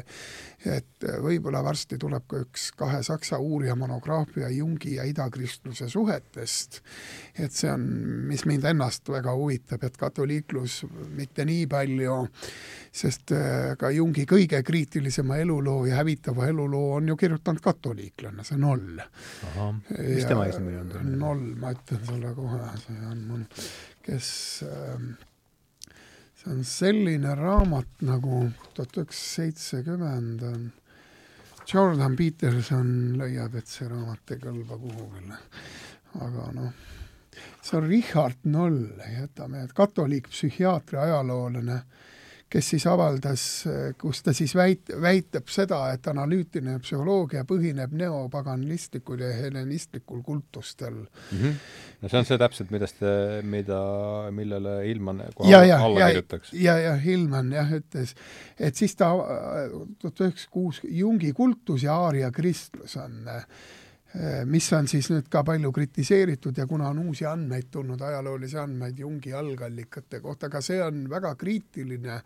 et 0.65 1.07
võib-olla 1.21 1.63
varsti 1.63 1.97
tuleb 1.97 2.27
ka 2.27 2.43
üks 2.45 2.71
kahe 2.77 3.03
saksa 3.03 3.39
uurija 3.39 3.75
monograafia 3.75 4.49
Jungi 4.49 4.95
ja 4.95 5.03
idakristluse 5.03 5.89
suhetest, 5.89 6.81
et 7.39 7.51
see 7.51 7.71
on, 7.71 7.85
mis 8.29 8.45
mind 8.45 8.63
ennast 8.63 9.09
väga 9.09 9.33
huvitab, 9.35 9.83
et 9.83 9.97
katoliiklus 9.97 10.83
mitte 11.15 11.45
nii 11.45 11.67
palju 11.67 12.15
sest 12.91 13.33
äh, 13.35 13.75
ka 13.79 13.91
Jungi 13.93 14.25
kõige 14.29 14.61
kriitilisema 14.65 15.37
eluloo 15.43 15.85
ja 15.89 15.99
hävitava 15.99 16.47
eluloo 16.49 16.95
on 16.97 17.07
ju 17.11 17.17
kirjutanud 17.19 17.61
katoliiklane, 17.63 18.43
see 18.47 18.59
Noll. 18.59 18.99
mis 19.99 20.27
tema 20.29 20.45
eesnimi 20.49 20.77
on? 20.81 20.93
Noll, 21.19 21.47
ma 21.59 21.73
ütlen 21.75 22.05
sulle 22.07 22.33
kohe, 22.37 22.61
see 22.85 22.99
on 23.11 23.25
mul, 23.29 23.47
kes 24.05 24.29
äh, 24.67 25.09
see 26.39 26.51
on 26.53 26.63
selline 26.63 27.35
raamat 27.35 28.05
nagu 28.07 28.45
tuhat 28.73 29.01
üheksasada 29.01 29.35
seitsekümmend 29.39 30.43
on 30.47 30.69
Jordan 31.69 32.15
Peterson 32.17 32.87
leiab, 33.19 33.55
et 33.59 33.67
see 33.69 33.87
raamat 33.89 34.33
ei 34.33 34.39
kõlba 34.41 34.77
kuhugile. 34.81 35.37
aga 36.17 36.45
noh, 36.55 36.71
see 37.61 37.77
on 37.77 37.87
Richard 37.87 38.47
Noll, 38.49 38.79
jätame, 39.13 39.67
katoliik 39.75 40.31
psühhiaatri 40.31 40.97
ajaloolane 40.97 41.81
kes 42.49 42.69
siis 42.73 42.85
avaldas, 42.89 43.43
kus 44.01 44.23
ta 44.25 44.33
siis 44.33 44.55
väit-, 44.57 44.91
väitab 45.01 45.49
seda, 45.53 45.81
et 45.93 46.07
analüütiline 46.09 46.79
psühholoogia 46.81 47.45
põhineb 47.49 47.93
neopaganistlikul 47.97 49.21
ja 49.21 49.31
helenistlikul 49.37 50.23
kultustel 50.25 50.95
mm. 51.03 51.37
-hmm. 51.37 51.57
no 52.01 52.09
see 52.09 52.19
on 52.19 52.29
see 52.29 52.41
täpselt, 52.41 52.71
millest, 52.73 53.03
mida, 53.43 53.81
millele 54.31 54.79
Hillman 54.87 55.23
kohe 55.35 55.51
ja, 55.51 55.63
ja, 55.63 55.81
alla 55.85 56.07
kirjutaks. 56.07 56.53
ja, 56.53 56.77
ja 56.77 56.95
Hillman 56.95 57.51
jah, 57.51 57.73
ütles, 57.79 58.15
et 58.59 58.75
siis 58.75 58.95
ta 58.95 59.11
tuhat 59.99 60.25
üheksasada 60.25 60.51
kuus 60.51 60.81
Jungi 60.83 61.33
kultus 61.33 61.83
ja 61.83 61.95
aaria 61.95 62.31
kristlus 62.31 62.97
on 62.97 63.27
äh, 63.27 63.45
mis 64.49 64.71
on 64.73 64.87
siis 64.89 65.11
nüüd 65.11 65.27
ka 65.29 65.43
palju 65.45 65.71
kritiseeritud 65.71 66.57
ja 66.57 66.65
kuna 66.67 66.87
on 66.89 67.03
uusi 67.03 67.27
andmeid 67.29 67.67
tulnud, 67.71 68.01
ajaloolisi 68.01 68.57
andmeid 68.57 68.97
Jungi 68.99 69.33
algallikate 69.33 70.19
kohta, 70.23 70.49
aga 70.49 70.61
see 70.65 70.81
on 70.83 71.05
väga 71.09 71.35
kriitiline. 71.35 72.23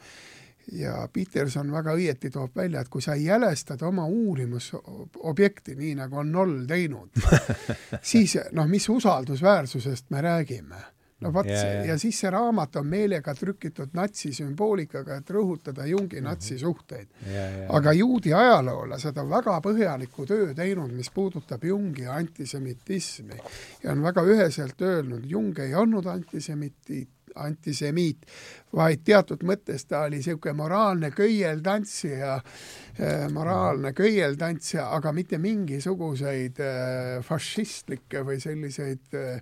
Ja 0.72 1.10
Peterson 1.12 1.68
väga 1.74 1.92
õieti 1.92 2.30
toob 2.32 2.54
välja, 2.56 2.80
et 2.80 2.90
kui 2.90 3.04
sa 3.04 3.18
jälestad 3.20 3.82
oma 3.84 4.06
uurimusobjekti, 4.08 5.76
nii 5.76 5.98
nagu 6.00 6.22
on 6.22 6.32
Noll 6.32 6.62
teinud 6.70 7.20
siis 8.14 8.38
noh, 8.56 8.70
mis 8.72 8.88
usaldusväärsusest 8.90 10.08
me 10.16 10.24
räägime 10.24 10.80
no 11.24 11.32
vot 11.34 11.48
yeah, 11.48 11.64
yeah. 11.64 11.88
ja 11.88 11.98
siis 12.02 12.20
see 12.24 12.32
raamat 12.34 12.76
on 12.82 12.88
meelega 12.90 13.34
trükitud 13.38 13.96
natsisümboolikaga, 13.98 15.20
et 15.22 15.32
rõhutada 15.34 15.88
Jungi 15.88 16.20
mm 16.20 16.20
-hmm. 16.20 16.30
natsisuhteid 16.30 17.08
yeah,. 17.28 17.58
Yeah. 17.58 17.76
aga 17.76 17.94
juudi 17.94 18.34
ajaloolased 18.34 19.18
on 19.18 19.30
väga 19.30 19.60
põhjaliku 19.62 20.28
töö 20.28 20.54
teinud, 20.54 20.92
mis 20.92 21.10
puudutab 21.10 21.64
Jungi 21.64 22.08
antisemitismi 22.08 23.40
ja 23.84 23.92
on 23.92 24.04
väga 24.04 24.22
üheselt 24.22 24.82
öelnud, 24.82 25.26
Jung 25.26 25.60
ei 25.60 25.76
olnud 25.76 26.06
antisemiti, 26.06 27.08
antisemiit, 27.36 28.26
vaid 28.74 29.02
teatud 29.06 29.44
mõttes 29.44 29.86
ta 29.88 30.04
oli 30.08 30.20
niisugune 30.22 30.54
moraalne 30.54 31.12
köieltantsija 31.12 32.36
äh,, 32.36 33.32
moraalne 33.32 33.90
mhm. 33.90 33.96
köieltantsija, 33.96 34.90
aga 34.96 35.12
mitte 35.12 35.38
mingisuguseid 35.38 36.60
äh, 36.60 37.24
fašistlikke 37.26 38.26
või 38.26 38.40
selliseid 38.40 39.14
Äh, 39.14 39.42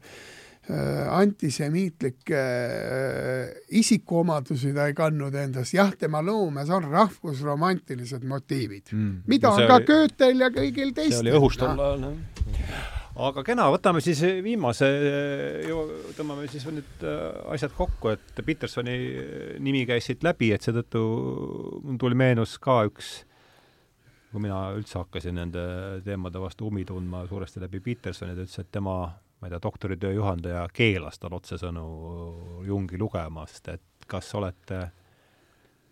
antisemiitlikke 1.12 2.40
äh, 2.40 3.52
isikuomadusi 3.82 4.74
ta 4.76 4.88
ei 4.90 4.96
kandnud 4.98 5.36
endas, 5.36 5.74
jah, 5.76 5.92
tema 6.00 6.22
loomes 6.26 6.70
on 6.74 6.88
rahvusromantilised 6.92 8.26
motiivid 8.28 8.94
mm., 8.94 9.22
mida 9.32 9.52
no 9.52 9.60
on 9.60 9.68
ka 9.70 9.80
oli, 9.82 9.88
Goethel 9.92 10.46
ja 10.46 10.52
kõigil 10.54 10.94
teistel. 10.96 11.18
see 11.20 11.26
oli 11.28 11.38
õhus 11.40 11.60
tol 11.60 11.82
ajal, 11.88 12.06
jah. 12.06 12.92
aga 13.32 13.44
kena, 13.48 13.68
võtame 13.74 14.04
siis 14.06 14.22
viimase, 14.46 14.92
tõmbame 16.20 16.48
siis 16.52 16.68
nüüd 16.70 17.04
äh, 17.08 17.26
asjad 17.58 17.76
kokku, 17.78 18.14
et 18.14 18.46
Petersoni 18.46 18.96
nimi 19.60 19.84
käis 19.90 20.08
siit 20.08 20.24
läbi, 20.28 20.54
et 20.56 20.64
seetõttu 20.64 21.04
mul 21.84 22.00
tuli 22.02 22.18
meenus 22.18 22.56
ka 22.62 22.84
üks 22.90 23.20
kui 24.32 24.46
mina 24.46 24.70
üldse 24.78 24.96
hakkasin 25.02 25.36
nende 25.36 25.66
teemade 26.06 26.40
vastu 26.40 26.70
huvi 26.70 26.86
tundma 26.88 27.26
suuresti 27.28 27.60
läbi 27.60 27.82
Petersoni, 27.84 28.36
ta 28.38 28.46
ütles, 28.46 28.62
et 28.64 28.72
tema 28.72 28.96
ma 29.42 29.48
ei 29.48 29.54
tea, 29.54 29.62
doktoritöö 29.64 30.14
juhendaja 30.14 30.68
keelas 30.74 31.20
tal 31.20 31.34
otsesõnu 31.34 31.86
Jungi 32.68 33.00
lugemast, 33.02 33.68
et 33.74 34.06
kas 34.08 34.30
olete 34.38 34.84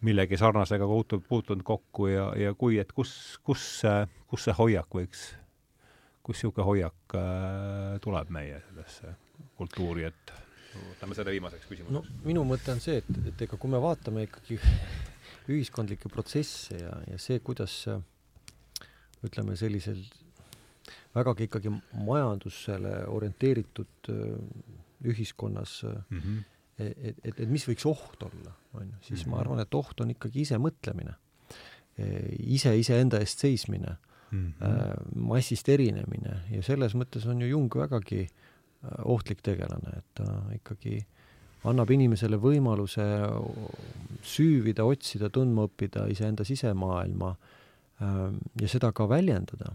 millegi 0.06 0.38
sarnasega 0.38 0.86
puutunud, 0.88 1.26
puutunud 1.28 1.64
kokku 1.66 2.08
ja, 2.08 2.30
ja 2.38 2.54
kui, 2.54 2.78
et 2.80 2.92
kus, 2.96 3.40
kus 3.44 3.64
see, 3.82 4.04
kus 4.30 4.46
see 4.48 4.56
hoiak 4.56 4.94
võiks, 4.96 5.26
kus 6.24 6.38
niisugune 6.38 6.68
hoiak 6.68 7.18
äh, 7.18 7.98
tuleb 8.04 8.30
meie 8.34 8.62
sellesse 8.70 9.16
kultuuri, 9.58 10.06
et 10.12 10.34
võtame 10.94 11.18
selle 11.18 11.34
viimaseks 11.34 11.68
küsimuseks. 11.68 11.96
no 11.96 12.28
minu 12.28 12.46
mõte 12.48 12.72
on 12.76 12.84
see, 12.84 13.02
et, 13.02 13.12
et 13.34 13.46
ega 13.48 13.58
kui 13.60 13.72
me 13.72 13.82
vaatame 13.82 14.28
ikkagi 14.28 14.60
ühiskondlikke 15.50 16.12
protsesse 16.14 16.78
ja, 16.78 16.94
ja 17.10 17.18
see, 17.22 17.42
kuidas 17.44 17.82
ütleme, 19.26 19.58
sellisel 19.60 20.00
vägagi 21.16 21.48
ikkagi 21.50 21.72
majandusele 22.06 23.06
orienteeritud 23.08 24.10
ühiskonnas 25.06 25.84
mm, 25.84 26.20
-hmm. 26.20 26.44
et, 26.80 27.18
et, 27.24 27.40
et 27.40 27.50
mis 27.50 27.66
võiks 27.68 27.88
oht 27.90 28.24
olla, 28.24 28.54
on 28.74 28.88
ju, 28.88 28.96
siis 29.02 29.20
mm 29.20 29.24
-hmm. 29.24 29.30
ma 29.30 29.36
mhm. 29.36 29.42
arvan, 29.42 29.60
et 29.60 29.74
oht 29.74 30.02
on 30.02 30.10
ikkagi 30.10 30.42
isemõtlemine, 30.42 31.16
ise 32.40 32.78
iseenda 32.78 33.20
eest 33.20 33.40
seismine 33.40 33.98
mm, 34.32 34.54
-hmm. 34.60 35.16
massist 35.16 35.70
erinemine 35.70 36.42
ja 36.52 36.64
selles 36.64 36.96
mõttes 36.96 37.28
on 37.28 37.42
ju 37.42 37.48
Jung 37.48 37.76
vägagi 37.76 38.28
ohtlik 39.04 39.42
tegelane, 39.42 39.98
et 39.98 40.06
ta 40.14 40.44
ikkagi 40.56 41.06
annab 41.64 41.92
inimesele 41.92 42.38
võimaluse 42.38 43.04
süüvida, 44.24 44.86
otsida, 44.88 45.30
tundma 45.30 45.66
õppida 45.68 46.08
iseenda 46.12 46.44
sisemaailma 46.44 47.36
ja 48.62 48.68
seda 48.68 48.92
ka 48.96 49.10
väljendada 49.10 49.74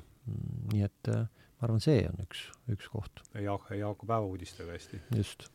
nii 0.72 0.84
et 0.86 1.10
äh, 1.12 1.24
ma 1.58 1.68
arvan, 1.68 1.82
see 1.84 2.04
on 2.08 2.20
üks, 2.24 2.46
üks 2.72 2.90
koht. 2.92 3.24
Jaak, 3.34 3.70
Jaaku 3.78 4.08
päevauudistega 4.10 4.76
hästi. 4.76 5.02
just. 5.16 5.48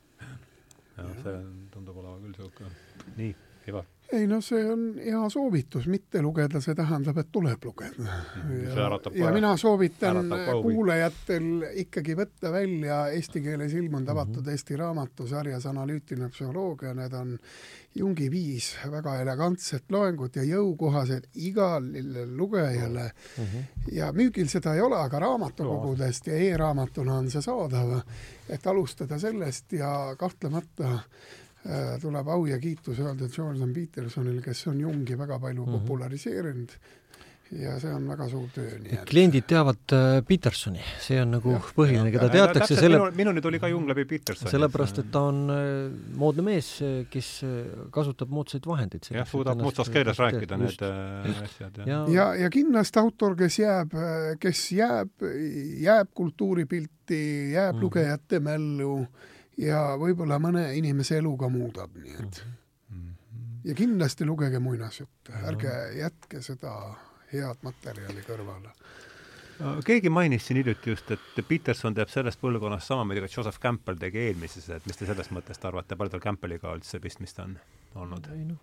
jah, 0.98 1.14
see 1.24 1.38
tundub 1.74 2.02
olevat 2.02 2.26
küll 2.26 2.36
niisugune, 2.36 2.76
nii, 3.20 3.34
Ivar 3.70 3.88
ei 4.12 4.28
no 4.28 4.40
see 4.42 4.62
on 4.66 4.84
hea 4.98 5.30
soovitus, 5.30 5.88
mitte 5.88 6.22
lugeda, 6.22 6.62
see 6.62 6.76
tähendab, 6.78 7.18
et 7.22 7.30
tuleb 7.32 7.66
lugeda. 7.66 8.20
ja, 8.66 8.88
ja 9.14 9.32
mina 9.34 9.56
soovitan 9.58 10.32
kuulajatel 10.64 11.68
ikkagi 11.84 12.16
võtta 12.18 12.52
välja 12.54 13.04
eesti 13.14 13.42
keeles 13.46 13.74
ilmunud 13.74 14.10
avatud 14.10 14.42
mm 14.42 14.46
-hmm. 14.46 14.52
Eesti 14.52 14.76
raamatusarjas 14.76 15.66
Analüütiline 15.66 16.30
psühholoogia, 16.30 16.94
need 16.94 17.14
on 17.14 17.38
Jungi 17.96 18.32
viis 18.32 18.78
väga 18.92 19.16
elegantset 19.22 19.92
loengut 19.92 20.36
ja 20.36 20.44
jõukohased 20.44 21.30
igale 21.36 22.26
lugejale 22.26 23.12
mm. 23.38 23.44
-hmm. 23.44 23.64
ja 23.92 24.12
müügil 24.14 24.48
seda 24.48 24.74
ei 24.74 24.82
ole, 24.82 24.96
aga 24.96 25.20
raamatukogudest 25.20 26.28
ja 26.28 26.34
e-raamatuna 26.34 27.14
on 27.14 27.30
see 27.32 27.42
saadav, 27.42 28.02
et 28.50 28.68
alustada 28.68 29.20
sellest 29.20 29.74
ja 29.74 30.16
kahtlemata 30.18 31.00
tuleb 32.02 32.28
au 32.28 32.46
ja 32.48 32.60
kiitus 32.60 33.00
öelda 33.04 33.28
Jordan 33.38 33.74
Petersonile, 33.74 34.42
kes 34.42 34.68
on 34.72 34.80
Jungi 34.80 35.18
väga 35.18 35.40
palju 35.40 35.66
mm 35.66 35.68
-hmm. 35.68 35.80
populariseerinud 35.80 36.78
ja 37.58 37.74
see 37.82 37.90
on 37.94 38.06
väga 38.10 38.28
suur 38.30 38.50
töö, 38.54 38.76
nii 38.84 38.94
et 38.94 39.06
kliendid 39.10 39.46
teavad 39.50 39.94
äh, 39.96 40.20
Petersoni, 40.26 40.82
see 41.02 41.18
on 41.22 41.32
nagu 41.34 41.56
ja, 41.56 41.62
põhiline, 41.76 42.12
keda 42.14 42.28
teatakse 42.34 42.78
selle 42.78 43.00
minu, 43.00 43.16
minuni 43.18 43.42
tuli 43.42 43.62
ka 43.62 43.72
Jung 43.72 43.88
läbi 43.90 44.06
Petersoni. 44.10 44.52
sellepärast, 44.54 45.02
et 45.02 45.10
ta 45.14 45.24
on 45.32 45.40
äh, 45.54 45.64
moodne 46.22 46.46
mees, 46.46 46.70
kes 47.10 47.32
kasutab 47.96 48.30
moodsaid 48.34 48.70
vahendeid. 48.70 49.10
jah, 49.16 49.26
suudab 49.30 49.58
moodsas 49.64 49.90
keeles 49.94 50.22
rääkida 50.22 50.62
just, 50.62 50.86
need 50.86 51.42
asjad. 51.48 51.82
ja, 51.90 52.04
ja, 52.14 52.28
ja 52.44 52.52
kindlasti 52.54 53.02
autor, 53.02 53.34
kes 53.40 53.60
jääb, 53.64 53.98
kes 54.46 54.64
jääb, 54.78 55.28
jääb 55.82 56.14
kultuuripilti, 56.14 57.24
jääb 57.56 57.74
mm 57.74 57.80
-hmm. 57.80 57.82
lugejate 57.82 58.40
mällu 58.46 58.94
ja 59.60 59.84
võib-olla 60.00 60.40
mõne 60.40 60.70
inimese 60.78 61.20
elu 61.20 61.36
ka 61.38 61.50
muudab, 61.52 61.96
nii 61.96 62.16
et 62.16 62.42
mm 62.44 62.96
-hmm. 62.96 63.14
ja 63.64 63.76
kindlasti 63.76 64.26
lugege 64.26 64.60
muinasjutte, 64.60 65.34
ärge 65.52 65.76
jätke 66.00 66.42
seda 66.42 66.76
head 67.34 67.64
materjali 67.64 68.26
kõrvale 68.28 68.74
keegi 69.86 70.10
mainis 70.10 70.48
siin 70.48 70.58
hiljuti 70.58 70.90
just, 70.90 71.12
et 71.12 71.42
Peterson 71.48 71.96
teeb 71.96 72.10
sellest 72.12 72.40
põlvkonnast 72.42 72.92
sama, 72.92 73.06
mida 73.08 73.26
ka 73.26 73.32
Joseph 73.34 73.60
Campbell 73.60 74.00
tegi 74.00 74.22
eelmises, 74.30 74.70
et 74.76 74.86
mis 74.88 74.98
te 74.98 75.08
sellest 75.10 75.34
mõttest 75.36 75.66
arvate, 75.68 75.98
palju 76.00 76.16
tal 76.16 76.24
Campbelliga 76.24 76.74
üldse 76.78 77.02
pistmist 77.04 77.42
on 77.44 77.58
olnud? 78.00 78.30
no, 78.48 78.56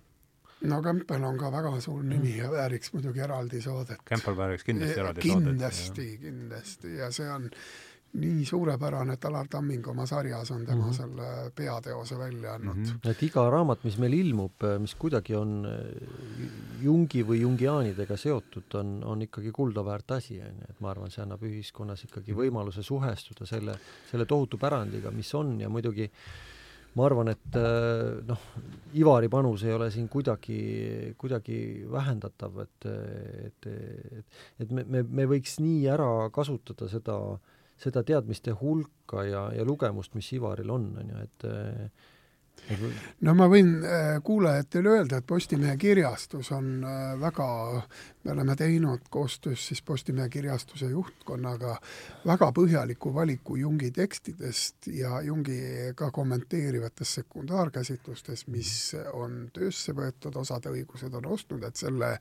no 0.73 0.81
Campbell 0.82 1.27
on 1.28 1.40
ka 1.40 1.51
väga 1.52 1.74
suur 1.85 2.05
nimi 2.05 2.39
ja 2.39 2.48
vääriks 2.52 2.94
muidugi 2.94 3.24
eraldi 3.27 3.60
saadet. 3.64 4.01
Campbell 4.09 4.39
vääriks 4.39 4.64
kindlasti 4.64 5.01
eraldi 5.02 5.27
kindlasti, 5.27 5.85
saadet. 5.90 6.09
kindlasti, 6.09 6.09
kindlasti 6.24 6.94
ja 7.02 7.10
see 7.12 7.28
on 7.31 7.51
nii 8.16 8.44
suurepärane, 8.48 9.16
et 9.16 9.24
Alar 9.28 9.48
Tamming 9.51 9.86
oma 9.93 10.06
sarjas 10.06 10.51
on 10.51 10.64
tema 10.66 10.84
mm 10.84 10.90
-hmm. 10.90 10.97
selle 10.97 11.51
peateose 11.55 12.18
välja 12.18 12.55
andnud 12.55 12.76
mm. 12.76 12.84
-hmm. 12.84 13.10
et 13.10 13.22
iga 13.22 13.51
raamat, 13.51 13.84
mis 13.84 13.98
meil 13.98 14.12
ilmub, 14.12 14.66
mis 14.78 14.94
kuidagi 14.94 15.34
on 15.34 15.66
äh, 15.66 16.51
Jungi 16.82 17.22
või 17.24 17.40
jungiaanidega 17.40 18.16
seotud, 18.16 18.74
on, 18.74 19.05
on 19.05 19.22
ikkagi 19.22 19.52
kuldaväärt 19.52 20.10
asi, 20.10 20.40
on 20.40 20.59
ju, 20.60 20.66
et 20.68 20.80
ma 20.80 20.90
arvan, 20.90 21.10
see 21.10 21.22
annab 21.22 21.43
ühiskonnas 21.43 22.05
ikkagi 22.05 22.34
võimaluse 22.36 22.82
suhestuda 22.82 23.47
selle, 23.47 23.78
selle 24.10 24.26
tohutu 24.26 24.59
pärandiga, 24.59 25.10
mis 25.10 25.34
on 25.34 25.60
ja 25.60 25.68
muidugi 25.68 26.10
ma 26.97 27.06
arvan, 27.06 27.28
et 27.32 27.56
äh, 27.60 28.22
noh, 28.26 28.44
Ivari 28.97 29.28
panus 29.32 29.64
ei 29.66 29.74
ole 29.76 29.90
siin 29.93 30.09
kuidagi, 30.09 30.60
kuidagi 31.20 31.59
vähendatav, 31.93 32.62
et, 32.64 32.86
et, 33.47 33.66
et, 33.66 34.40
et 34.64 34.72
me, 34.72 34.84
me, 34.84 35.02
me 35.02 35.26
võiks 35.28 35.59
nii 35.60 35.84
ära 35.93 36.09
kasutada 36.32 36.88
seda, 36.88 37.18
seda 37.81 38.03
teadmiste 38.07 38.55
hulka 38.57 39.24
ja, 39.28 39.47
ja 39.55 39.65
lugemust, 39.65 40.15
mis 40.15 40.32
Ivaril 40.32 40.70
on, 40.73 40.90
on 41.01 41.11
ju, 41.12 41.24
et 41.27 41.48
no 43.20 43.34
ma 43.38 43.46
võin 43.50 43.68
äh, 43.84 44.16
kuulajatele 44.24 44.90
öelda, 44.96 45.20
et 45.20 45.26
Postimehe 45.26 45.76
kirjastus 45.78 46.50
on 46.54 46.84
äh, 46.84 47.12
väga, 47.20 47.48
me 48.24 48.32
oleme 48.32 48.56
teinud 48.58 49.06
koostöös 49.10 49.66
siis 49.68 49.82
Postimehe 49.86 50.28
kirjastuse 50.28 50.90
juhtkonnaga 50.90 51.76
väga 52.26 52.50
põhjaliku 52.56 53.12
valiku 53.14 53.56
Jungi 53.56 53.90
tekstidest 53.94 54.90
ja 54.92 55.20
Jungi 55.22 55.58
ka 55.94 56.10
kommenteerivatest 56.10 57.20
sekundaarkäsitlustest, 57.20 58.48
mis 58.52 58.72
on 59.12 59.46
töösse 59.54 59.94
võetud, 59.96 60.36
osad 60.36 60.66
õigused 60.70 61.14
on 61.14 61.30
ostnud, 61.36 61.64
et 61.64 61.76
selle, 61.76 62.16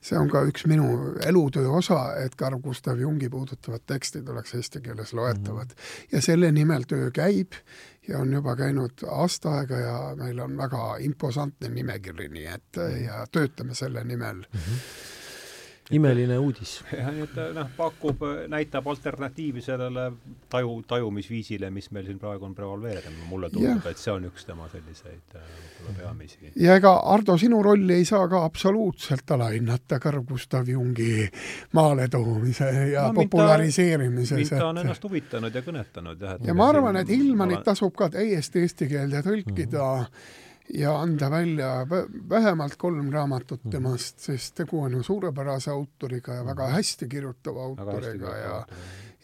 see 0.00 0.18
on 0.18 0.30
ka 0.32 0.44
üks 0.48 0.66
minu 0.70 1.14
elutöö 1.26 1.68
osa, 1.82 2.00
et 2.22 2.36
Carl 2.38 2.60
Gustav 2.64 3.00
Jungi 3.00 3.28
puudutavad 3.30 3.84
tekstid 3.86 4.28
oleks 4.28 4.54
eesti 4.54 4.80
keeles 4.80 5.12
loetavad. 5.12 5.68
-hmm. 5.72 6.08
ja 6.12 6.22
selle 6.22 6.52
nimel 6.52 6.88
töö 6.88 7.10
käib 7.10 7.52
ja 8.08 8.18
on 8.18 8.32
juba 8.32 8.56
käinud 8.56 9.04
aasta 9.08 9.56
aega 9.58 9.78
ja 9.78 9.96
meil 10.18 10.38
on 10.40 10.56
väga 10.56 10.96
imposantne 11.06 11.68
nimekiri, 11.68 12.28
nii 12.28 12.46
et 12.46 12.76
mm. 12.76 13.04
ja 13.04 13.24
töötame 13.32 13.74
selle 13.74 14.04
nimel 14.04 14.44
mm. 14.46 14.60
-hmm 14.60 15.18
imeline 15.92 16.38
uudis. 16.38 16.78
jah, 16.98 17.10
nii 17.14 17.26
et 17.26 17.38
noh, 17.56 17.70
pakub, 17.76 18.24
näitab 18.52 18.86
alternatiivi 18.92 19.62
sellele 19.64 20.08
taju, 20.52 20.78
tajumisviisile, 20.88 21.70
mis 21.70 21.90
meil 21.94 22.06
siin 22.08 22.18
praegu 22.22 22.46
on 22.48 22.54
prevaleerinud, 22.56 23.26
mulle 23.30 23.50
tundub, 23.52 23.86
et 23.90 24.00
see 24.00 24.12
on 24.14 24.26
üks 24.30 24.46
tema 24.48 24.68
selliseid 24.72 25.36
äh, 25.36 25.48
võib-olla 25.82 25.96
peamisi. 25.98 26.52
ja 26.60 26.76
ega 26.80 26.94
Ardo, 27.14 27.36
sinu 27.40 27.62
rolli 27.64 27.98
ei 28.00 28.06
saa 28.08 28.28
ka 28.28 28.44
absoluutselt 28.44 29.30
alahinnata 29.36 30.00
Carl 30.02 30.24
Gustav 30.28 30.68
Jungi 30.68 31.28
maaletoomise 31.78 32.70
ja 32.92 33.08
no, 33.08 33.14
populariseerimise. 33.22 34.40
mind 34.40 34.54
ta 34.56 34.68
on 34.68 34.84
ennast 34.84 35.04
huvitanud 35.04 35.54
ja 35.54 35.64
kõnetanud 35.64 36.22
jah. 36.28 36.38
ja 36.46 36.54
ma 36.54 36.70
arvan, 36.72 37.02
et 37.02 37.12
Hillmanit 37.12 37.64
tasub 37.66 37.94
ka 37.96 38.10
täiesti 38.12 38.66
eesti 38.66 38.88
keelde 38.88 39.24
tõlkida 39.26 39.82
mm. 39.82 40.06
-hmm 40.06 40.40
ja 40.68 41.00
anda 41.00 41.30
välja 41.30 41.86
vähemalt 42.28 42.76
kolm 42.76 43.12
raamatut 43.12 43.64
mhm. 43.64 43.70
temast, 43.70 44.20
sest 44.20 44.54
tegu 44.54 44.80
on 44.80 44.92
ju 44.92 45.02
suurepärase 45.02 45.70
autoriga 45.70 46.34
ja 46.34 46.44
väga 46.44 46.66
mhm. 46.66 46.72
hästi 46.72 47.08
kirjutava 47.08 47.62
autoriga 47.62 48.36
ja 48.36 48.66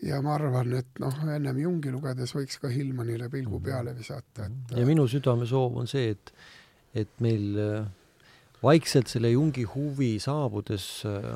ja 0.03 0.21
ma 0.23 0.35
arvan, 0.35 0.73
et 0.79 1.01
noh, 1.03 1.15
ennem 1.35 1.57
Jungi 1.59 1.91
lugedes 1.91 2.31
võiks 2.37 2.61
ka 2.63 2.69
Hillmanile 2.71 3.27
pilgu 3.29 3.59
mhm. 3.59 3.65
peale 3.65 3.95
visata, 3.99 4.47
et 4.47 4.77
ja 4.79 4.87
minu 4.87 5.09
südamesoov 5.11 5.79
on 5.83 5.91
see, 5.91 6.11
et 6.15 6.35
et 6.95 7.21
meil 7.21 7.59
äh, 7.61 7.87
vaikselt 8.63 9.11
selle 9.11 9.31
Jungi 9.31 9.65
huvi 9.69 10.17
saabudes 10.23 10.87
äh, 11.07 11.27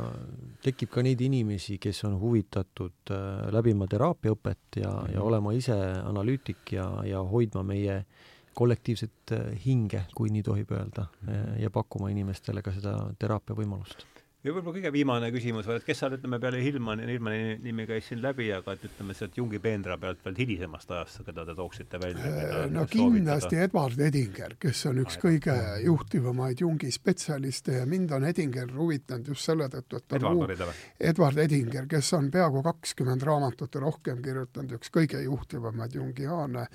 tekib 0.62 0.90
ka 0.90 1.02
neid 1.02 1.20
inimesi, 1.20 1.76
kes 1.78 2.04
on 2.08 2.16
huvitatud 2.20 3.12
äh, 3.14 3.48
läbima 3.54 3.86
teraapiaõpet 3.90 4.80
ja, 4.82 4.94
ja 5.12 5.22
olema 5.22 5.52
ise 5.54 5.76
analüütik 6.02 6.72
ja, 6.74 6.88
ja 7.06 7.20
hoidma 7.22 7.62
meie 7.66 7.98
äh, 8.00 8.30
kollektiivset 8.54 9.32
äh, 9.32 9.52
hinge, 9.64 10.04
kui 10.14 10.30
nii 10.32 10.42
tohib 10.46 10.72
öelda, 10.76 11.08
äh, 11.28 11.60
ja 11.62 11.70
pakkuma 11.70 12.10
inimestele 12.12 12.62
ka 12.62 12.74
seda 12.74 12.96
teraapia 13.18 13.56
võimalust 13.58 14.06
ja 14.42 14.50
võib-olla 14.50 14.74
kõige 14.74 14.90
viimane 14.94 15.28
küsimus 15.34 15.66
veel, 15.68 15.78
et 15.78 15.86
kes 15.86 16.00
seal, 16.02 16.16
ütleme, 16.16 16.38
peale 16.42 16.58
Hillmani, 16.62 17.04
Hillmani 17.06 17.56
nimi 17.62 17.84
käis 17.86 18.08
siin 18.10 18.22
läbi, 18.22 18.48
aga 18.54 18.74
et 18.74 18.86
ütleme, 18.88 19.14
sealt 19.14 19.36
Jungi 19.38 19.60
peenra 19.62 19.96
pealt 20.02 20.24
veel 20.26 20.40
hilisemast 20.42 20.90
ajast, 20.90 21.20
keda 21.26 21.44
te 21.46 21.54
tooksite 21.58 22.00
välja? 22.02 22.32
Äh, 22.42 22.64
no 22.72 22.84
kindlasti 22.90 23.60
Edward 23.62 24.02
Edinger, 24.02 24.56
kes 24.62 24.82
on 24.90 24.98
üks 25.04 25.18
Aega. 25.20 25.28
kõige 25.28 25.84
juhtivamaid 25.86 26.64
Jungi 26.64 26.90
spetsialiste 26.94 27.78
ja 27.78 27.86
mind 27.86 28.16
on 28.18 28.26
Edinger 28.30 28.74
huvitanud 28.74 29.30
just 29.30 29.46
selle 29.46 29.70
tõttu, 29.70 30.02
et 30.02 30.18
Edward 30.18 30.44
oli 30.48 30.58
ta 30.58 30.68
või? 30.70 30.82
Edward 31.12 31.44
Edinger, 31.46 31.86
kes 31.94 32.12
on 32.18 32.32
peaaegu 32.34 32.64
kakskümmend 32.66 33.22
raamatut 33.28 33.78
ja 33.78 33.84
rohkem 33.86 34.18
kirjutanud, 34.26 34.74
üks 34.80 34.90
kõige 34.90 35.22
juhtivamaid 35.22 35.94
jungiaane 36.00 36.66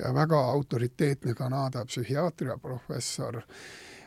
ja 0.00 0.12
väga 0.14 0.42
autoriteetne 0.56 1.38
Kanada 1.38 1.86
psühhiaatriaprofessor 1.86 3.42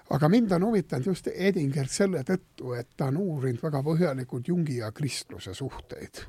aga 0.10 0.30
mind 0.30 0.52
on 0.52 0.64
huvitanud 0.68 1.06
just 1.06 1.28
Edinger 1.34 1.88
selle 1.90 2.22
tõttu, 2.26 2.76
et 2.78 2.92
ta 2.98 3.08
on 3.10 3.18
uurinud 3.18 3.62
väga 3.64 3.82
põhjalikult 3.86 4.48
Jungi 4.48 4.78
ja 4.78 4.92
kristluse 4.94 5.54
suhteid. 5.58 6.22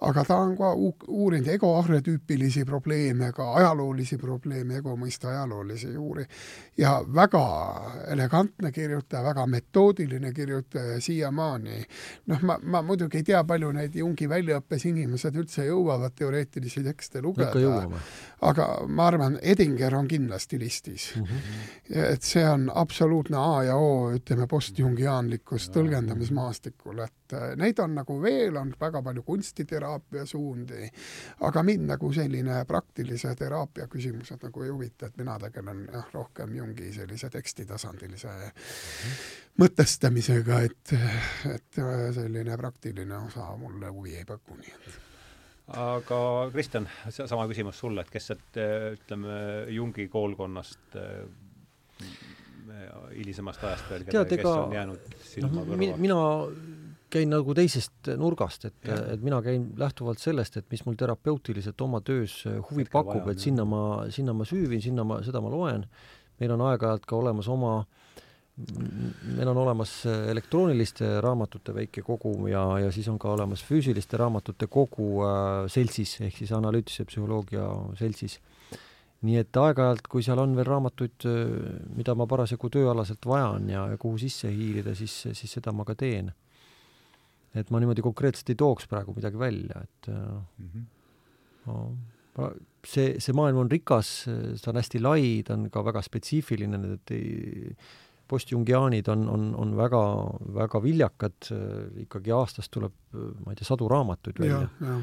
aga 0.00 0.24
ta 0.24 0.38
on 0.42 0.56
ka 0.58 0.72
uurinud 0.74 1.48
egoarhetüüpilisi 1.54 2.64
probleeme, 2.64 3.30
ka 3.32 3.52
ajaloolisi 3.60 4.18
probleeme, 4.18 4.80
ego 4.82 4.96
mõiste 4.96 5.28
ajaloolisi 5.30 5.92
juuri, 5.94 6.26
ja 6.78 6.96
väga 7.14 7.44
elegantne 8.10 8.72
kirjutaja, 8.72 9.22
väga 9.24 9.46
metoodiline 9.46 10.32
kirjutaja 10.32 11.00
siiamaani. 11.00 11.84
noh, 12.26 12.42
ma, 12.42 12.58
ma 12.62 12.82
muidugi 12.82 13.22
ei 13.22 13.30
tea, 13.30 13.44
palju 13.44 13.70
neid 13.72 13.94
Jungi 13.94 14.28
väljaõppes 14.28 14.88
inimesed 14.90 15.36
üldse 15.38 15.68
jõuavad 15.68 16.16
teoreetilisi 16.18 16.82
tekste 16.82 17.22
lugeda, 17.22 17.90
aga 18.44 18.66
ma 18.88 19.06
arvan, 19.08 19.38
Edinger 19.42 19.94
on 19.96 20.08
kindlasti 20.08 20.58
listis 20.60 21.12
mm. 21.16 21.24
-hmm. 21.24 22.12
et 22.12 22.22
see 22.22 22.44
on 22.48 22.70
absoluutne 22.74 23.36
A 23.36 23.62
ja 23.64 23.76
O, 23.76 24.12
ütleme, 24.14 24.46
postjungiaanlikust 24.46 25.72
tõlgendamismaastikul, 25.74 26.98
et 27.04 27.32
äh, 27.32 27.54
neid 27.56 27.78
on 27.78 27.94
nagu 27.94 28.18
veel, 28.22 28.56
on 28.56 28.74
väga 28.80 29.02
palju 29.02 29.22
kunstiteraapia 29.22 30.26
suundi, 30.26 30.88
aga 31.40 31.62
mind 31.62 31.88
nagu 31.94 32.12
selline 32.12 32.64
praktilise 32.64 33.34
teraapia 33.34 33.86
küsimused 33.88 34.42
nagu 34.42 34.62
ei 34.62 34.70
huvita, 34.70 35.06
et 35.06 35.16
mina 35.16 35.38
tegelen 35.38 35.86
jah, 35.92 36.10
rohkem 36.12 36.54
Jungi 36.54 36.92
sellise 36.92 37.30
tekstitasandilise 37.30 38.28
mm 38.28 38.50
-hmm. 38.50 39.16
mõtestamisega, 39.64 40.60
et, 40.64 40.92
et 41.54 41.78
äh, 41.78 42.14
selline 42.14 42.56
praktiline 42.56 43.16
osa 43.16 43.56
mulle 43.56 43.88
huvi 43.88 44.16
ei 44.16 44.24
paku, 44.24 44.56
nii 44.56 44.74
et 44.78 45.03
aga 45.72 46.20
Kristjan, 46.52 46.88
sama 47.14 47.46
küsimus 47.48 47.78
sulle, 47.80 48.04
et 48.04 48.12
kes 48.12 48.30
sealt 48.30 48.58
ütleme 48.98 49.36
Jungi 49.72 50.08
koolkonnast 50.12 50.98
hilisemast 53.14 53.64
ajast 53.64 53.90
veel, 53.90 54.04
kes 54.08 54.48
on 54.48 54.74
jäänud 54.74 55.14
silma 55.24 55.62
no, 55.62 55.66
kõrva? 55.68 55.98
mina 56.00 56.18
käin 57.14 57.30
nagu 57.30 57.54
teisest 57.54 58.10
nurgast, 58.18 58.66
et, 58.68 58.88
et 59.14 59.22
mina 59.22 59.38
käin 59.44 59.68
lähtuvalt 59.78 60.22
sellest, 60.22 60.58
et 60.58 60.66
mis 60.72 60.82
mul 60.86 60.96
terapeutiliselt 60.98 61.80
oma 61.84 62.00
töös 62.04 62.40
huvi 62.46 62.84
Hetkel 62.84 62.96
pakub, 62.96 63.28
et 63.30 63.42
sinna 63.42 63.66
ma, 63.68 63.82
sinna 64.14 64.34
ma 64.36 64.46
süüvin, 64.48 64.82
sinna 64.82 65.04
ma, 65.06 65.20
seda 65.26 65.42
ma 65.44 65.52
loen, 65.52 65.86
meil 66.42 66.54
on 66.56 66.64
aeg-ajalt 66.70 67.06
ka 67.06 67.16
olemas 67.20 67.48
oma 67.52 67.76
meil 68.54 69.48
on 69.50 69.58
olemas 69.64 69.92
elektrooniliste 70.06 71.08
raamatute 71.24 71.74
väike 71.74 72.04
kogum 72.06 72.46
ja, 72.46 72.62
ja 72.84 72.92
siis 72.94 73.08
on 73.10 73.18
ka 73.18 73.32
olemas 73.34 73.64
füüsiliste 73.66 74.20
raamatute 74.20 74.68
kogu 74.70 75.24
äh, 75.26 75.64
seltsis, 75.72 76.20
ehk 76.22 76.38
siis 76.38 76.52
analüütilise 76.54 77.08
psühholoogia 77.10 77.66
seltsis 77.98 78.38
nii 79.24 79.40
et 79.40 79.56
aeg-ajalt, 79.56 80.08
kui 80.10 80.24
seal 80.24 80.40
on 80.42 80.54
veel 80.56 80.66
raamatuid, 80.68 81.26
mida 81.96 82.14
ma 82.18 82.26
parasjagu 82.30 82.70
tööalaselt 82.72 83.24
vajan 83.28 83.68
ja, 83.72 83.86
ja 83.94 84.00
kuhu 84.00 84.18
sisse 84.20 84.50
hiilida, 84.52 84.94
siis, 84.98 85.14
siis 85.32 85.56
seda 85.58 85.72
ma 85.72 85.86
ka 85.88 85.96
teen. 85.98 86.32
et 87.54 87.68
ma 87.70 87.78
niimoodi 87.78 88.02
konkreetselt 88.02 88.48
ei 88.50 88.58
tooks 88.58 88.88
praegu 88.90 89.12
midagi 89.14 89.38
välja, 89.38 89.82
et 89.84 90.08
mm 90.10 90.70
-hmm. 90.72 90.86
no, 91.66 92.48
see, 92.84 93.20
see 93.20 93.32
maailm 93.32 93.60
on 93.62 93.70
rikas, 93.70 94.26
ta 94.62 94.70
on 94.70 94.76
hästi 94.76 95.00
lai, 95.00 95.42
ta 95.46 95.54
on 95.54 95.70
ka 95.70 95.84
väga 95.84 96.02
spetsiifiline, 96.02 96.80
et 96.94 97.10
ei 97.10 97.76
postjungiaanid 98.28 99.08
on, 99.12 99.28
on, 99.28 99.42
on 99.60 99.76
väga, 99.76 100.00
väga 100.54 100.80
viljakad, 100.82 101.48
ikkagi 102.04 102.32
aastas 102.32 102.70
tuleb, 102.72 102.94
ma 103.12 103.52
ei 103.52 103.58
tea, 103.58 103.66
sadu 103.68 103.88
raamatuid 103.90 104.40
välja. 104.40 104.62
ja, 104.80 104.88
ja, 104.88 104.94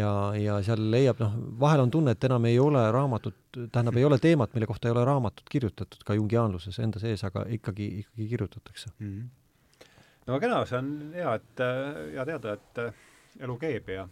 ja, 0.00 0.14
ja 0.46 0.56
seal 0.66 0.84
leiab, 0.94 1.20
noh, 1.22 1.36
vahel 1.60 1.84
on 1.84 1.92
tunne, 1.92 2.16
et 2.16 2.24
enam 2.28 2.48
ei 2.48 2.58
ole 2.62 2.84
raamatut, 2.92 3.38
tähendab, 3.60 3.98
ei 4.00 4.08
ole 4.08 4.18
teemat, 4.22 4.54
mille 4.54 4.66
kohta 4.70 4.88
ei 4.88 4.96
ole 4.96 5.04
raamatut 5.04 5.52
kirjutatud 5.52 6.04
ka 6.06 6.16
jungiaanluses 6.18 6.80
enda 6.82 7.02
sees, 7.02 7.24
aga 7.28 7.44
ikkagi, 7.58 7.88
ikkagi 8.04 8.28
kirjutatakse 8.34 8.90
mm. 8.98 9.12
-hmm. 9.12 9.86
no 10.26 10.40
kena, 10.40 10.64
see 10.66 10.78
on 10.78 10.92
hea, 11.14 11.34
et, 11.34 11.64
hea 12.16 12.26
teada, 12.32 12.58
et 12.58 12.84
elu 13.40 13.58
keeb 13.58 13.88
ja 13.88 14.08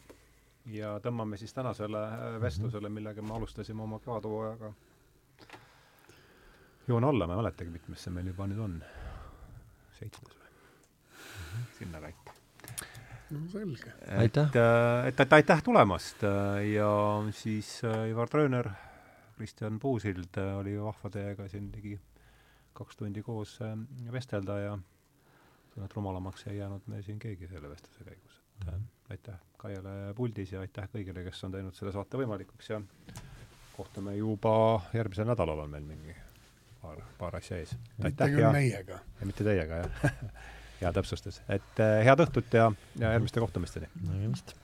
ja 0.71 0.99
tõmbame 1.03 1.39
siis 1.41 1.55
tänasele 1.57 2.01
vestlusele, 2.41 2.89
millega 2.93 3.23
me 3.23 3.35
alustasime 3.35 3.83
oma 3.83 3.99
kevadhooajaga 3.99 4.73
joon 6.91 7.07
alla, 7.07 7.27
ma 7.27 7.37
ei 7.37 7.43
mäletagi, 7.45 7.71
mitmes 7.71 8.05
see 8.05 8.13
meil 8.15 8.29
juba 8.33 8.47
nüüd 8.51 8.61
on. 8.65 8.77
seitsmes 9.99 10.37
või 10.37 10.51
mm? 10.51 11.41
-hmm. 11.55 11.73
sinnakanti. 11.79 12.37
no 13.31 13.41
selge. 13.53 13.95
et, 14.27 14.37
äh, 14.37 15.09
et, 15.09 15.21
et 15.27 15.33
aitäh 15.39 15.63
tulemast 15.63 16.25
äh, 16.25 16.63
ja 16.73 16.93
siis 17.37 17.81
äh, 17.85 18.09
Ivar 18.11 18.29
Trööner, 18.29 18.71
Kristjan 19.37 19.79
Puusild 19.81 20.37
oli 20.59 20.77
vahva 20.81 21.11
teiega 21.11 21.49
siin 21.49 21.71
ligi 21.75 21.99
kaks 22.77 22.97
tundi 22.97 23.23
koos 23.23 23.59
vestelda 24.13 24.59
ja 24.59 24.79
tundub, 24.79 25.85
et 25.85 25.97
rumalamaks 25.97 26.47
ei 26.47 26.59
jäänud 26.59 26.87
me 26.87 27.03
siin 27.03 27.19
keegi 27.19 27.49
selle 27.49 27.71
vestluse 27.71 28.05
käigus, 28.05 28.41
et 28.61 28.67
mm 28.67 28.73
-hmm. 28.73 29.11
aitäh 29.11 29.39
Kaiele 29.57 30.15
puldis 30.17 30.53
ja 30.53 30.61
aitäh 30.61 30.89
kõigile, 30.95 31.25
kes 31.25 31.45
on 31.45 31.53
teinud 31.53 31.75
selle 31.75 31.93
saate 31.93 32.17
võimalikuks 32.17 32.71
ja 32.71 32.81
kohtume 33.77 34.17
juba 34.17 34.83
järgmisel 34.95 35.27
nädalal 35.27 35.59
on 35.59 35.71
meil 35.71 35.85
mingi 35.85 36.17
paar, 36.83 37.03
paar 37.19 37.37
asja 37.41 37.61
ees. 37.61 37.77
mitte 38.03 38.31
küll 38.33 38.47
ja, 38.47 38.53
meiega. 38.55 39.01
mitte 39.25 39.47
teiega, 39.47 39.85
jah 39.85 40.15
hea 40.81 40.93
täpsustus. 40.97 41.43
et 41.49 41.83
äh, 41.83 42.01
head 42.07 42.25
õhtut 42.27 42.57
ja, 42.57 42.71
ja 42.99 43.17
järgmiste 43.17 43.43
kohtumisteni! 43.43 43.91
nägemist! 44.07 44.57